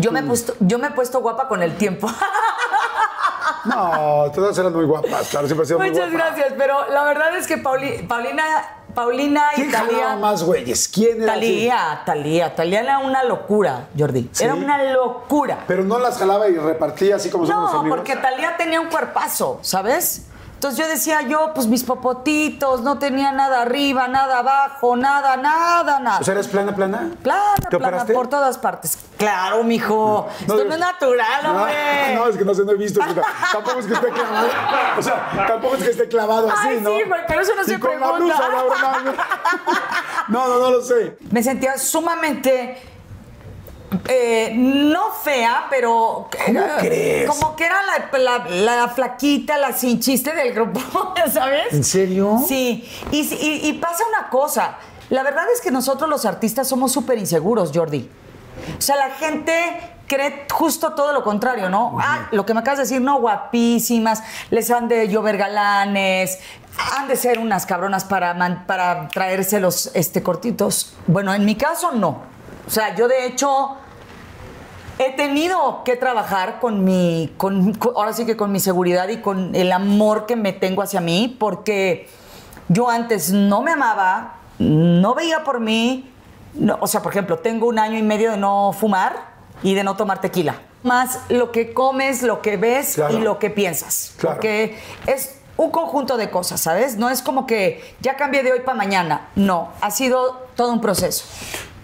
Yo 0.00 0.10
me, 0.12 0.20
he 0.20 0.22
puesto, 0.24 0.54
yo 0.60 0.78
me 0.78 0.88
he 0.88 0.90
puesto 0.90 1.20
guapa 1.20 1.48
con 1.48 1.62
el 1.62 1.76
tiempo. 1.76 2.08
No, 3.64 4.30
todas 4.32 4.56
eran 4.58 4.72
muy 4.72 4.84
guapas, 4.84 5.28
claro, 5.28 5.46
siempre 5.48 5.64
ha 5.64 5.66
sido 5.66 5.78
muy 5.80 5.90
Muchas 5.90 6.10
guapa. 6.12 6.26
gracias, 6.28 6.54
pero 6.56 6.88
la 6.88 7.02
verdad 7.04 7.36
es 7.36 7.46
que 7.48 7.56
Pauli- 7.58 8.06
Paulina, 8.06 8.44
Paulina 8.94 9.42
y 9.54 9.62
¿Quién 9.62 9.72
Talía. 9.72 10.16
más 10.16 10.44
güeyes? 10.44 10.86
¿Quién 10.88 11.22
era 11.22 11.32
así? 11.32 11.40
Talía, 11.40 12.02
Talía, 12.06 12.54
Talía 12.54 12.80
era 12.80 12.98
una 13.00 13.24
locura, 13.24 13.88
Jordi. 13.98 14.30
¿Sí? 14.32 14.44
Era 14.44 14.54
una 14.54 14.80
locura. 14.92 15.64
Pero 15.66 15.82
no 15.82 15.98
las 15.98 16.16
jalaba 16.18 16.48
y 16.48 16.56
repartía 16.56 17.16
así 17.16 17.28
como 17.28 17.44
son 17.46 17.60
los 17.60 17.72
No, 17.72 17.80
amigos. 17.80 17.98
porque 17.98 18.14
Talía 18.16 18.56
tenía 18.56 18.80
un 18.80 18.88
cuerpazo, 18.88 19.58
¿sabes? 19.62 20.22
Entonces 20.56 20.78
yo 20.80 20.88
decía 20.90 21.20
yo, 21.20 21.52
pues 21.54 21.66
mis 21.66 21.84
popotitos, 21.84 22.80
no 22.80 22.98
tenía 22.98 23.30
nada 23.30 23.60
arriba, 23.60 24.08
nada 24.08 24.38
abajo, 24.38 24.96
nada, 24.96 25.36
nada, 25.36 26.00
nada. 26.00 26.18
O 26.20 26.24
sea, 26.24 26.32
¿eres 26.32 26.48
plana, 26.48 26.74
plana? 26.74 27.10
plana, 27.22 27.54
¿Te 27.68 27.76
plana, 27.76 28.06
por 28.06 28.28
todas 28.28 28.56
partes. 28.56 28.98
Claro, 29.18 29.62
mijo. 29.64 30.26
Esto 30.40 30.64
no 30.64 30.72
es 30.72 30.78
natural, 30.80 31.42
No, 31.42 31.50
hombre. 31.56 32.14
No, 32.14 32.26
es 32.28 32.36
que 32.38 32.44
no 32.46 32.54
sé, 32.54 32.64
no 32.64 32.72
he 32.72 32.76
visto. 32.76 33.00
chica. 33.06 33.22
tampoco 33.52 33.80
es 33.80 33.86
que 33.86 33.92
esté 33.92 34.08
clavado. 34.08 34.48
O 34.98 35.02
sea, 35.02 35.44
tampoco 35.46 35.74
es 35.76 35.82
que 35.84 35.90
esté 35.90 36.08
clavado 36.08 36.50
así, 36.50 36.68
Ay, 36.68 36.80
¿no? 36.80 36.90
sí, 36.90 37.02
güey, 37.06 37.20
pero 37.28 37.40
eso 37.42 37.52
no 37.54 37.62
Y 37.62 37.64
se 37.66 37.78
con 37.78 37.90
la 38.00 38.12
pregunta. 38.14 38.48
blusa, 38.48 38.48
la. 38.48 39.14
No, 40.28 40.48
no, 40.48 40.58
no 40.58 40.70
lo 40.70 40.80
sé. 40.82 41.18
Me 41.30 41.42
sentía 41.42 41.76
sumamente 41.78 42.82
eh, 44.08 44.52
no 44.54 45.10
fea, 45.22 45.66
pero 45.70 46.28
¿Cómo 46.46 46.60
crees? 46.78 47.28
como 47.28 47.56
que 47.56 47.64
era 47.66 47.76
la, 47.82 48.18
la- 48.18 48.48
la 48.48 48.88
flaquita, 48.88 49.56
la 49.58 49.72
sin 49.72 50.00
chiste 50.00 50.32
del 50.34 50.52
grupo, 50.52 50.80
¿sabes? 51.32 51.72
¿En 51.72 51.84
serio? 51.84 52.38
Sí, 52.46 52.88
y, 53.10 53.20
y- 53.20 53.68
y 53.68 53.72
pasa 53.74 54.04
una 54.08 54.28
cosa, 54.28 54.76
la 55.10 55.22
verdad 55.22 55.44
es 55.52 55.60
que 55.60 55.70
nosotros 55.70 56.08
los 56.10 56.24
artistas 56.24 56.68
somos 56.68 56.92
súper 56.92 57.18
inseguros, 57.18 57.70
Jordi. 57.74 58.10
O 58.78 58.80
sea, 58.80 58.96
la 58.96 59.10
gente 59.10 59.52
cree 60.06 60.46
justo 60.52 60.94
todo 60.94 61.12
lo 61.12 61.22
contrario, 61.22 61.68
¿no? 61.68 61.98
Ah, 62.00 62.28
lo 62.32 62.46
que 62.46 62.54
me 62.54 62.60
acabas 62.60 62.78
de 62.78 62.84
decir, 62.84 63.00
no, 63.00 63.18
guapísimas, 63.20 64.22
les 64.50 64.70
han 64.70 64.88
de 64.88 65.08
llover 65.08 65.36
galanes, 65.36 66.38
han 66.96 67.06
de 67.08 67.16
ser 67.16 67.38
unas 67.38 67.66
cabronas 67.66 68.04
para, 68.04 68.32
man- 68.34 68.64
para 68.66 69.08
traerse 69.08 69.60
los 69.60 69.90
este, 69.94 70.22
cortitos. 70.22 70.94
Bueno, 71.06 71.34
en 71.34 71.44
mi 71.44 71.54
caso, 71.54 71.92
no. 71.92 72.22
O 72.66 72.70
sea, 72.70 72.94
yo 72.96 73.06
de 73.08 73.26
hecho 73.26 73.76
he 74.98 75.12
tenido 75.12 75.82
que 75.84 75.96
trabajar 75.96 76.58
con 76.60 76.84
mi, 76.84 77.32
con, 77.36 77.74
con- 77.74 77.92
ahora 77.96 78.12
sí 78.12 78.24
que 78.26 78.36
con 78.36 78.50
mi 78.52 78.60
seguridad 78.60 79.08
y 79.08 79.18
con 79.20 79.54
el 79.54 79.72
amor 79.72 80.26
que 80.26 80.36
me 80.36 80.52
tengo 80.52 80.82
hacia 80.82 81.00
mí, 81.00 81.36
porque 81.38 82.08
yo 82.68 82.88
antes 82.88 83.30
no 83.32 83.62
me 83.62 83.72
amaba, 83.72 84.36
no 84.58 85.14
veía 85.14 85.44
por 85.44 85.60
mí, 85.60 86.10
no, 86.54 86.78
o 86.80 86.86
sea, 86.86 87.02
por 87.02 87.12
ejemplo, 87.12 87.38
tengo 87.38 87.66
un 87.66 87.78
año 87.78 87.98
y 87.98 88.02
medio 88.02 88.30
de 88.30 88.36
no 88.38 88.72
fumar 88.72 89.16
y 89.62 89.74
de 89.74 89.84
no 89.84 89.96
tomar 89.96 90.20
tequila. 90.20 90.56
Más 90.82 91.20
lo 91.28 91.52
que 91.52 91.74
comes, 91.74 92.22
lo 92.22 92.40
que 92.40 92.56
ves 92.56 92.94
Claro. 92.94 93.18
y 93.18 93.20
lo 93.20 93.38
que 93.38 93.50
piensas. 93.50 94.14
Claro. 94.18 94.36
Porque 94.36 94.78
es 95.06 95.38
un 95.58 95.70
conjunto 95.70 96.16
de 96.16 96.30
cosas, 96.30 96.60
¿sabes? 96.60 96.96
No 96.96 97.10
es 97.10 97.22
como 97.22 97.46
que 97.46 97.94
ya 98.00 98.16
cambié 98.16 98.42
de 98.42 98.52
hoy 98.52 98.60
para 98.60 98.76
mañana. 98.76 99.28
No, 99.34 99.70
ha 99.80 99.90
sido 99.90 100.46
todo 100.54 100.72
un 100.72 100.80
proceso. 100.80 101.24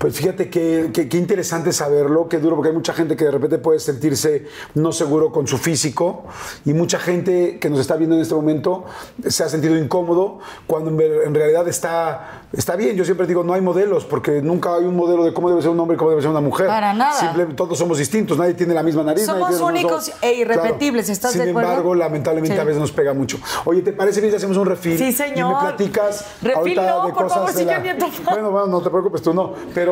Pues 0.02 0.16
fíjate 0.16 0.50
que, 0.50 0.90
que- 0.92 1.08
qué 1.08 1.16
interesante 1.16 1.72
saberlo, 1.72 2.28
qué 2.28 2.38
duro, 2.38 2.56
porque 2.56 2.70
hay 2.70 2.74
mucha 2.74 2.92
gente 2.92 3.14
que 3.14 3.24
de 3.24 3.30
repente 3.30 3.58
puede 3.58 3.78
sentirse 3.78 4.48
no 4.74 4.90
seguro 4.90 5.30
con 5.30 5.46
su 5.46 5.58
físico 5.58 6.24
y 6.64 6.72
mucha 6.72 6.98
gente 6.98 7.60
que 7.60 7.70
nos 7.70 7.78
está 7.78 7.94
viendo 7.94 8.16
en 8.16 8.22
este 8.22 8.34
momento 8.34 8.82
se 9.28 9.44
ha 9.44 9.48
sentido 9.48 9.76
incómodo 9.78 10.40
cuando 10.66 10.90
en, 10.90 11.32
realidad 11.32 11.68
está, 11.68 12.42
está 12.52 12.74
bien. 12.74 12.96
Yo 12.96 13.04
siempre 13.04 13.28
digo, 13.28 13.44
no 13.44 13.54
hay 13.54 13.60
modelos, 13.60 14.04
porque 14.04 14.42
nunca 14.42 14.74
hay 14.74 14.86
un 14.86 14.96
modelo 14.96 15.22
de 15.22 15.32
cómo 15.32 15.48
debe 15.48 15.62
ser 15.62 15.70
un 15.70 15.78
hombre 15.78 15.94
y 15.94 15.98
cómo 15.98 16.10
debe 16.10 16.20
ser 16.22 16.32
una 16.32 16.40
mujer. 16.40 16.66
Para 16.66 16.92
nada. 16.92 17.12
Simple- 17.20 17.54
todos 17.54 17.78
somos 17.78 17.96
distintos, 17.98 18.36
nadie 18.36 18.54
tiene 18.54 18.74
la 18.74 18.82
misma 18.82 19.04
nariz. 19.04 19.24
Somos 19.24 19.60
únicos 19.60 20.10
e 20.20 20.32
irrepetibles, 20.34 21.10
¿estás 21.10 21.30
Sin 21.30 21.44
de 21.44 21.50
acuerdo? 21.50 21.68
embargo, 21.70 21.94
lamentablemente 21.94 22.56
Sí. 22.56 22.60
a 22.60 22.64
veces 22.64 22.80
nos 22.80 22.90
pega 22.90 23.14
mucho. 23.14 23.38
Oye, 23.66 23.82
¿te 23.82 23.92
parece 23.92 24.20
bien 24.20 24.32
si 24.32 24.38
hacemos 24.38 24.56
un 24.56 24.66
refil? 24.66 24.98
Sí, 24.98 25.04
Y 25.04 25.12
señor. 25.12 25.54
me 25.54 25.60
platicas 25.60 26.24
Refil 26.42 26.56
ahorita 26.80 26.90
no, 26.90 27.06
de 27.06 27.12
por 27.12 27.22
cosas 27.22 27.38
favor, 27.38 27.54
de 27.54 27.64
la-. 27.64 28.08
Bueno, 28.32 28.50
bueno, 28.50 28.66
no 28.66 28.80
te 28.82 28.90
preocupes, 28.90 29.22
tú 29.22 29.32
no, 29.32 29.52
pero, 29.72 29.91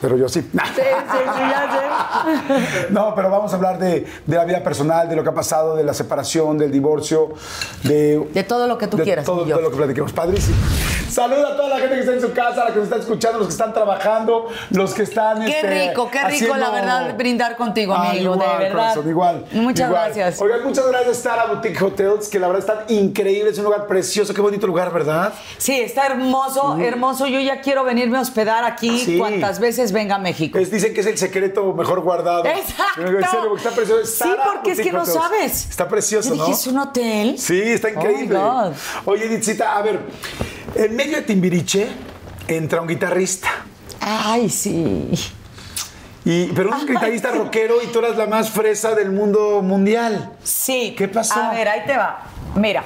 pero 0.00 0.16
yo 0.16 0.28
sí. 0.28 0.40
Sí, 0.42 0.48
sí, 0.50 0.82
sí, 0.82 1.40
ya 1.50 1.70
sé. 1.72 2.90
No, 2.90 3.14
pero 3.14 3.30
vamos 3.30 3.52
a 3.52 3.56
hablar 3.56 3.78
de, 3.78 4.06
de 4.26 4.36
la 4.36 4.44
vida 4.44 4.62
personal, 4.62 5.08
de 5.08 5.16
lo 5.16 5.22
que 5.22 5.28
ha 5.30 5.34
pasado, 5.34 5.76
de 5.76 5.84
la 5.84 5.94
separación, 5.94 6.58
del 6.58 6.70
divorcio, 6.72 7.30
de... 7.84 8.18
De 8.32 8.44
todo 8.44 8.66
lo 8.66 8.78
que 8.78 8.86
tú 8.86 8.96
de 8.96 9.04
quieras, 9.04 9.24
Todo, 9.24 9.44
todo 9.44 9.60
lo 9.60 9.70
que 9.70 9.76
platiquemos. 9.76 10.12
Padrísimo. 10.12 10.56
Saluda 11.10 11.48
a 11.48 11.56
toda 11.56 11.68
la 11.70 11.78
gente 11.78 11.94
que 11.94 12.00
está 12.00 12.12
en 12.12 12.20
su 12.20 12.32
casa, 12.32 12.64
la 12.64 12.70
que 12.70 12.76
nos 12.76 12.84
está 12.84 12.96
escuchando, 12.96 13.38
los 13.38 13.48
que 13.48 13.52
están 13.52 13.72
trabajando, 13.72 14.48
los 14.70 14.94
que 14.94 15.02
están... 15.02 15.44
Qué 15.44 15.50
este, 15.60 15.88
rico, 15.88 16.08
qué 16.10 16.22
rico, 16.24 16.56
la 16.56 16.70
verdad, 16.70 17.16
brindar 17.16 17.56
contigo, 17.56 17.94
Ah, 17.94 18.10
amigo, 18.10 18.34
igual, 18.34 18.38
de 18.58 18.64
verdad. 18.64 18.70
corazón, 18.72 19.08
igual. 19.10 19.44
Muchas 19.52 19.88
igual. 19.88 20.04
gracias. 20.14 20.40
Oigan, 20.40 20.62
muchas 20.64 20.86
gracias, 20.88 21.16
Sara 21.18 21.46
Boutique 21.46 21.82
Hotels, 21.82 22.28
que 22.28 22.38
la 22.38 22.46
verdad 22.48 22.60
están 22.86 22.96
increíbles, 22.96 23.54
es 23.54 23.58
un 23.58 23.64
lugar 23.64 23.86
precioso, 23.86 24.32
qué 24.34 24.40
bonito 24.40 24.66
lugar, 24.66 24.92
¿verdad? 24.92 25.32
Sí, 25.58 25.80
está 25.80 26.06
hermoso, 26.06 26.78
hermoso. 26.80 27.26
Yo 27.26 27.40
ya 27.40 27.60
quiero 27.60 27.84
venirme 27.84 28.18
a 28.18 28.20
hospedar 28.20 28.64
aquí 28.64 28.98
Sí. 28.98 29.18
cuantas 29.18 29.58
veces 29.58 29.92
venga 29.92 30.14
a 30.14 30.18
México. 30.18 30.58
Es- 30.58 30.70
dicen 30.70 30.94
que 30.94 31.00
es 31.00 31.06
el 31.06 31.18
secreto 31.18 31.72
mejor 31.74 32.00
guardado. 32.00 32.44
Exacto. 32.46 33.00
En 33.02 33.24
serio, 33.24 33.48
porque 33.48 33.56
está 33.68 33.70
precioso. 33.74 34.04
Sí, 34.24 34.30
porque 34.54 34.70
es 34.72 34.80
que 34.80 34.92
no 34.92 35.04
sabes. 35.04 35.68
Está 35.68 35.88
precioso, 35.88 36.28
Yo 36.30 36.34
¿no? 36.36 36.44
dije, 36.46 36.56
¿es 36.58 36.66
un 36.66 36.78
hotel? 36.78 37.38
Sí, 37.38 37.60
está 37.60 37.90
increíble. 37.90 38.36
Oh, 38.38 38.62
my 38.62 38.68
God. 38.68 38.76
Oye, 39.06 39.24
Editzita, 39.26 39.76
a 39.76 39.82
ver, 39.82 39.98
en 40.74 40.96
medio 40.96 41.16
de 41.16 41.22
Timbiriche 41.22 41.88
entra 42.48 42.80
un 42.80 42.88
guitarrista. 42.88 43.48
Ay, 44.00 44.48
sí. 44.48 45.10
Y, 46.24 46.46
pero 46.46 46.70
un 46.70 46.86
guitarrista 46.86 47.30
rockero 47.30 47.82
y 47.82 47.86
tú 47.88 48.00
eras 48.00 48.16
la 48.16 48.26
más 48.26 48.50
fresa 48.50 48.94
del 48.94 49.10
mundo 49.10 49.62
mundial. 49.62 50.32
Sí. 50.42 50.94
¿Qué 50.96 51.08
pasó? 51.08 51.40
A 51.40 51.50
ver, 51.52 51.68
ahí 51.68 51.82
te 51.86 51.96
va. 51.96 52.24
Mira. 52.54 52.84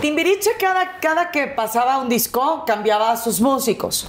Timbiriche 0.00 0.50
cada, 0.60 0.98
cada 1.00 1.30
que 1.30 1.48
pasaba 1.48 1.98
un 1.98 2.08
disco 2.08 2.64
cambiaba 2.64 3.10
a 3.10 3.16
sus 3.16 3.40
músicos. 3.40 4.08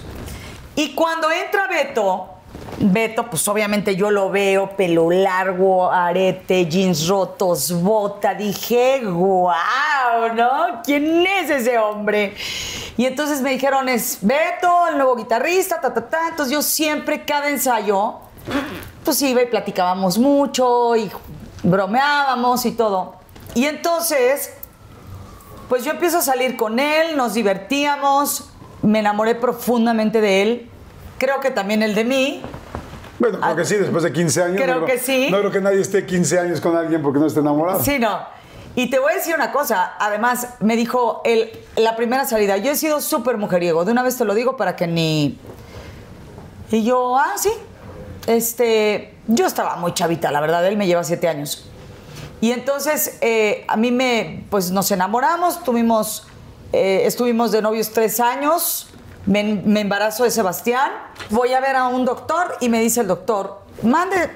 Y 0.75 0.93
cuando 0.93 1.31
entra 1.31 1.67
Beto, 1.67 2.38
Beto, 2.81 3.29
pues 3.29 3.45
obviamente 3.49 3.97
yo 3.97 4.09
lo 4.09 4.29
veo, 4.29 4.69
pelo 4.77 5.11
largo, 5.11 5.91
arete, 5.91 6.65
jeans 6.65 7.07
rotos, 7.07 7.73
bota. 7.81 8.33
Dije, 8.33 9.01
wow, 9.03 10.33
¿no? 10.33 10.81
¿Quién 10.85 11.27
es 11.27 11.49
ese 11.49 11.77
hombre? 11.77 12.35
Y 12.95 13.05
entonces 13.05 13.41
me 13.41 13.51
dijeron, 13.51 13.89
es 13.89 14.19
Beto, 14.21 14.87
el 14.87 14.95
nuevo 14.95 15.17
guitarrista, 15.17 15.81
ta, 15.81 15.93
ta, 15.93 16.07
ta. 16.07 16.29
Entonces 16.29 16.53
yo 16.53 16.61
siempre, 16.61 17.25
cada 17.25 17.49
ensayo, 17.49 18.15
pues 19.03 19.21
iba 19.23 19.41
y 19.41 19.47
platicábamos 19.47 20.17
mucho 20.17 20.95
y 20.95 21.11
bromeábamos 21.63 22.65
y 22.65 22.71
todo. 22.71 23.15
Y 23.55 23.65
entonces, 23.65 24.53
pues 25.67 25.83
yo 25.83 25.91
empiezo 25.91 26.19
a 26.19 26.21
salir 26.21 26.55
con 26.55 26.79
él, 26.79 27.17
nos 27.17 27.33
divertíamos, 27.33 28.49
me 28.81 28.99
enamoré 28.99 29.35
profundamente 29.35 30.21
de 30.21 30.41
él, 30.41 30.69
creo 31.17 31.41
que 31.41 31.51
también 31.51 31.83
él 31.83 31.93
de 31.93 32.05
mí. 32.05 32.41
Bueno, 33.19 33.39
creo 33.39 33.51
Ah, 33.51 33.55
que 33.55 33.65
sí, 33.65 33.75
después 33.75 34.03
de 34.03 34.11
15 34.13 34.43
años. 34.43 34.61
creo 34.61 34.79
no 34.81 34.85
que 34.85 34.97
sí. 34.97 35.27
No 35.29 35.39
creo 35.39 35.51
que 35.51 35.61
nadie 35.61 35.81
esté 35.81 36.05
15 36.05 36.39
años 36.39 36.61
con 36.61 36.75
alguien 36.75 37.01
porque 37.01 37.19
no 37.19 37.25
esté 37.27 37.41
enamorado. 37.41 37.83
Sí, 37.83 37.99
no. 37.99 38.19
Y 38.75 38.89
te 38.89 38.99
voy 38.99 39.11
a 39.11 39.15
decir 39.15 39.35
una 39.35 39.51
cosa, 39.51 39.93
además 39.99 40.55
me 40.59 40.75
dijo 40.75 41.21
él, 41.25 41.51
la 41.75 41.95
primera 41.95 42.25
salida, 42.25 42.55
yo 42.57 42.71
he 42.71 42.75
sido 42.75 43.01
súper 43.01 43.37
mujeriego, 43.37 43.83
de 43.83 43.91
una 43.91 44.03
vez 44.03 44.17
te 44.17 44.25
lo 44.25 44.33
digo 44.35 44.55
para 44.57 44.75
que 44.75 44.87
ni... 44.87 45.37
Y 46.71 46.83
yo, 46.83 47.17
ah, 47.17 47.33
sí. 47.35 47.49
Este, 48.27 49.15
yo 49.27 49.47
estaba 49.47 49.75
muy 49.77 49.93
chavita, 49.93 50.31
la 50.31 50.39
verdad, 50.39 50.65
él 50.67 50.77
me 50.77 50.85
lleva 50.87 51.03
siete 51.03 51.27
años. 51.27 51.65
Y 52.41 52.51
entonces 52.51 53.17
eh, 53.21 53.65
a 53.67 53.75
mí 53.75 53.91
me, 53.91 54.45
pues 54.49 54.71
nos 54.71 54.91
enamoramos, 54.91 55.63
tuvimos, 55.63 56.27
eh, 56.71 57.01
estuvimos 57.05 57.51
de 57.51 57.61
novios 57.61 57.89
tres 57.91 58.19
años, 58.19 58.88
me, 59.29 59.79
embarazo 59.79 60.23
de 60.23 60.31
Sebastián, 60.31 60.91
voy 61.29 61.53
a 61.53 61.59
ver 61.59 61.75
a 61.75 61.87
un 61.87 62.03
doctor 62.03 62.57
y 62.61 62.67
me 62.67 62.81
dice 62.81 63.01
el 63.01 63.07
doctor, 63.07 63.61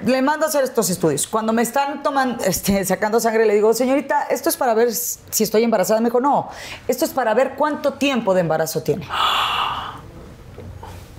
le 0.06 0.22
mando 0.22 0.46
a 0.46 0.50
hacer 0.50 0.64
estos 0.64 0.90
estudios. 0.92 1.26
Cuando 1.26 1.52
me 1.52 1.64
están 1.64 2.04
tomando, 2.04 2.44
este, 2.46 2.86
sacando 2.86 3.20
sangre, 3.20 3.46
le 3.46 3.56
digo, 3.56 3.74
señorita, 3.74 4.28
esto 4.30 4.50
es 4.50 4.58
para 4.58 4.76
ver 4.76 4.94
si 4.94 5.44
estoy 5.44 5.64
embarazada. 5.64 6.00
Me 6.00 6.10
dijo, 6.10 6.22
no, 6.22 6.48
esto 6.88 7.06
es 7.06 7.12
para 7.12 7.34
ver 7.34 7.56
cuánto 7.56 7.94
tiempo 7.94 8.36
de 8.36 8.42
embarazo 8.42 8.84
tiene. 8.84 9.08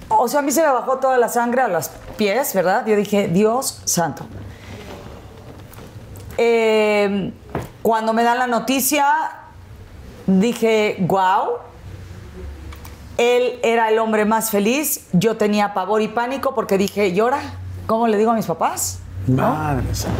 O 0.08 0.28
sea, 0.28 0.38
a 0.38 0.42
mí 0.42 0.52
se 0.52 0.62
me 0.62 0.68
bajó 0.68 0.98
toda 0.98 1.18
la 1.18 1.28
sangre 1.28 1.62
a 1.62 1.68
los 1.68 1.90
pies, 2.16 2.54
¿verdad? 2.54 2.86
Yo 2.86 2.94
dije, 2.94 3.26
Dios 3.26 3.82
santo. 3.84 4.24
Eh, 6.36 7.32
cuando 7.82 8.12
me 8.12 8.22
dan 8.22 8.38
la 8.38 8.46
noticia, 8.46 9.06
dije, 10.26 10.96
wow. 11.00 11.73
Él 13.16 13.60
era 13.62 13.90
el 13.90 13.98
hombre 13.98 14.24
más 14.24 14.50
feliz. 14.50 15.06
Yo 15.12 15.36
tenía 15.36 15.74
pavor 15.74 16.02
y 16.02 16.08
pánico 16.08 16.54
porque 16.54 16.78
dije, 16.78 17.12
¿llora? 17.12 17.40
¿Cómo 17.86 18.08
le 18.08 18.16
digo 18.16 18.32
a 18.32 18.34
mis 18.34 18.46
papás? 18.46 19.00
Madre 19.26 19.94
santa. 19.94 20.18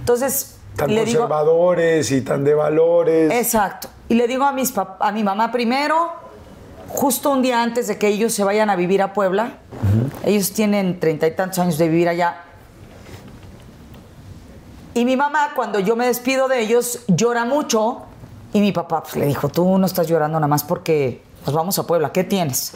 Entonces, 0.00 0.58
Tan 0.76 0.94
le 0.94 1.04
digo, 1.04 1.20
conservadores 1.20 2.10
y 2.12 2.20
tan 2.22 2.44
de 2.44 2.54
valores. 2.54 3.32
Exacto. 3.32 3.88
Y 4.08 4.14
le 4.14 4.26
digo 4.26 4.44
a, 4.44 4.52
mis 4.52 4.72
a 4.76 5.12
mi 5.12 5.22
mamá 5.22 5.52
primero, 5.52 6.12
justo 6.88 7.30
un 7.30 7.42
día 7.42 7.62
antes 7.62 7.88
de 7.88 7.98
que 7.98 8.08
ellos 8.08 8.32
se 8.32 8.44
vayan 8.44 8.70
a 8.70 8.76
vivir 8.76 9.02
a 9.02 9.12
Puebla. 9.12 9.58
Ellos 10.24 10.52
tienen 10.52 11.00
treinta 11.00 11.26
y 11.26 11.34
tantos 11.34 11.58
años 11.58 11.78
de 11.78 11.88
vivir 11.88 12.08
allá. 12.08 12.42
Y 14.94 15.04
mi 15.04 15.16
mamá, 15.16 15.50
cuando 15.54 15.78
yo 15.78 15.96
me 15.96 16.06
despido 16.06 16.48
de 16.48 16.60
ellos, 16.60 17.00
llora 17.06 17.44
mucho. 17.44 18.02
Y 18.52 18.60
mi 18.60 18.72
papá 18.72 19.02
pues, 19.02 19.16
le 19.16 19.26
dijo, 19.26 19.48
tú 19.48 19.78
no 19.78 19.86
estás 19.86 20.08
llorando 20.08 20.38
nada 20.40 20.48
más 20.48 20.64
porque 20.64 21.22
nos 21.46 21.54
vamos 21.54 21.78
a 21.78 21.86
Puebla. 21.86 22.12
¿Qué 22.12 22.24
tienes? 22.24 22.72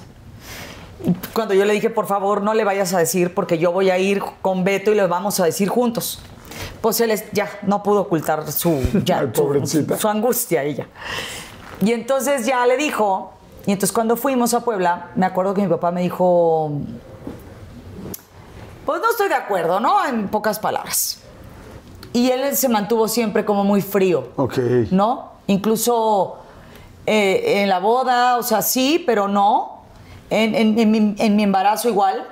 Cuando 1.34 1.52
yo 1.54 1.64
le 1.64 1.74
dije, 1.74 1.90
por 1.90 2.06
favor, 2.06 2.42
no 2.42 2.54
le 2.54 2.64
vayas 2.64 2.94
a 2.94 2.98
decir 2.98 3.34
porque 3.34 3.58
yo 3.58 3.72
voy 3.72 3.90
a 3.90 3.98
ir 3.98 4.22
con 4.42 4.64
Beto 4.64 4.90
y 4.90 4.94
le 4.94 5.06
vamos 5.06 5.38
a 5.40 5.44
decir 5.44 5.68
juntos. 5.68 6.18
Pues 6.80 7.00
él 7.00 7.10
es- 7.10 7.24
ya 7.32 7.48
no 7.62 7.82
pudo 7.82 8.02
ocultar 8.02 8.50
su, 8.52 8.80
ya, 9.04 9.20
Ay, 9.20 9.30
su- 9.34 9.42
pobrecita. 9.42 9.96
su 9.98 10.08
angustia 10.08 10.62
ella. 10.62 10.86
Y 11.80 11.92
entonces 11.92 12.46
ya 12.46 12.64
le 12.66 12.76
dijo, 12.76 13.32
y 13.66 13.72
entonces 13.72 13.92
cuando 13.92 14.16
fuimos 14.16 14.54
a 14.54 14.60
Puebla, 14.60 15.10
me 15.16 15.26
acuerdo 15.26 15.52
que 15.54 15.62
mi 15.62 15.68
papá 15.68 15.90
me 15.90 16.00
dijo, 16.02 16.70
pues 18.86 19.00
no 19.00 19.10
estoy 19.10 19.28
de 19.28 19.34
acuerdo, 19.34 19.80
¿no? 19.80 20.04
En 20.06 20.28
pocas 20.28 20.58
palabras. 20.58 21.18
Y 22.12 22.30
él 22.30 22.54
se 22.56 22.68
mantuvo 22.68 23.08
siempre 23.08 23.44
como 23.44 23.64
muy 23.64 23.82
frío. 23.82 24.28
Ok. 24.36 24.56
¿no? 24.90 25.32
Incluso 25.48 26.36
eh, 27.06 27.62
en 27.62 27.68
la 27.68 27.78
boda, 27.81 28.36
o 28.39 28.43
sea, 28.43 28.62
sí, 28.62 29.02
pero 29.06 29.28
no. 29.28 29.82
En, 30.31 30.55
en- 30.55 30.78
en 30.78 30.90
mi, 30.90 31.14
en 31.18 31.36
mi 31.36 31.43
embarazo 31.43 31.89
igual. 31.89 32.26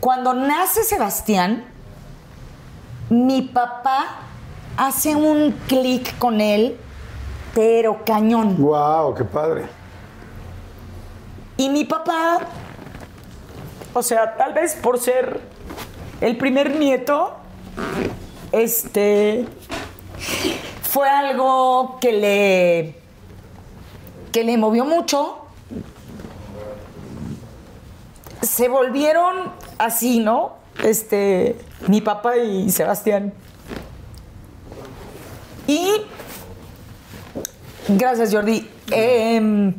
Cuando 0.00 0.34
nace 0.34 0.84
Sebastián, 0.84 1.64
mi 3.10 3.42
papá 3.42 4.06
hace 4.76 5.16
un 5.16 5.52
clic 5.66 6.16
con 6.18 6.40
él, 6.40 6.76
pero 7.54 8.04
cañón. 8.04 8.56
Wow, 8.58 9.14
qué 9.14 9.24
padre. 9.24 9.66
Y 11.56 11.68
mi 11.70 11.84
papá, 11.84 12.38
o 13.94 14.02
sea, 14.02 14.36
tal 14.36 14.52
vez 14.52 14.74
por 14.76 14.98
ser 15.00 15.40
el 16.20 16.36
primer 16.36 16.76
nieto, 16.78 17.34
este, 18.52 19.46
fue 20.82 21.08
algo 21.08 21.98
que 22.00 22.12
le, 22.12 22.97
que 24.32 24.44
le 24.44 24.56
movió 24.56 24.84
mucho. 24.84 25.38
Se 28.42 28.68
volvieron 28.68 29.52
así, 29.78 30.20
¿no? 30.20 30.52
Este, 30.82 31.56
mi 31.86 32.00
papá 32.00 32.36
y 32.36 32.70
Sebastián. 32.70 33.32
Y, 35.66 36.02
gracias 37.88 38.32
Jordi, 38.32 38.66
Em, 38.90 39.74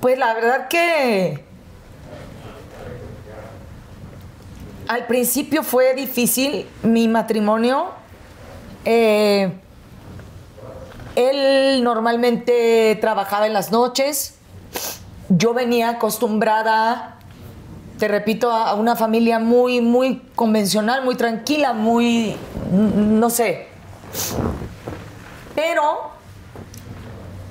pues 0.00 0.18
la 0.18 0.34
verdad 0.34 0.68
que 0.68 1.44
al 4.86 5.06
principio 5.06 5.62
fue 5.62 5.94
difícil 5.94 6.66
mi 6.82 7.08
matrimonio. 7.08 7.88
Eh, 8.84 9.52
él 11.28 11.84
normalmente 11.84 12.96
trabajaba 13.00 13.46
en 13.46 13.52
las 13.52 13.70
noches. 13.70 14.34
Yo 15.28 15.54
venía 15.54 15.90
acostumbrada 15.90 17.20
te 18.00 18.08
repito, 18.08 18.50
a 18.50 18.74
una 18.74 18.96
familia 18.96 19.38
muy, 19.38 19.82
muy 19.82 20.22
convencional, 20.34 21.04
muy 21.04 21.16
tranquila, 21.16 21.74
muy, 21.74 22.34
no 22.72 23.28
sé. 23.28 23.68
Pero 25.54 26.10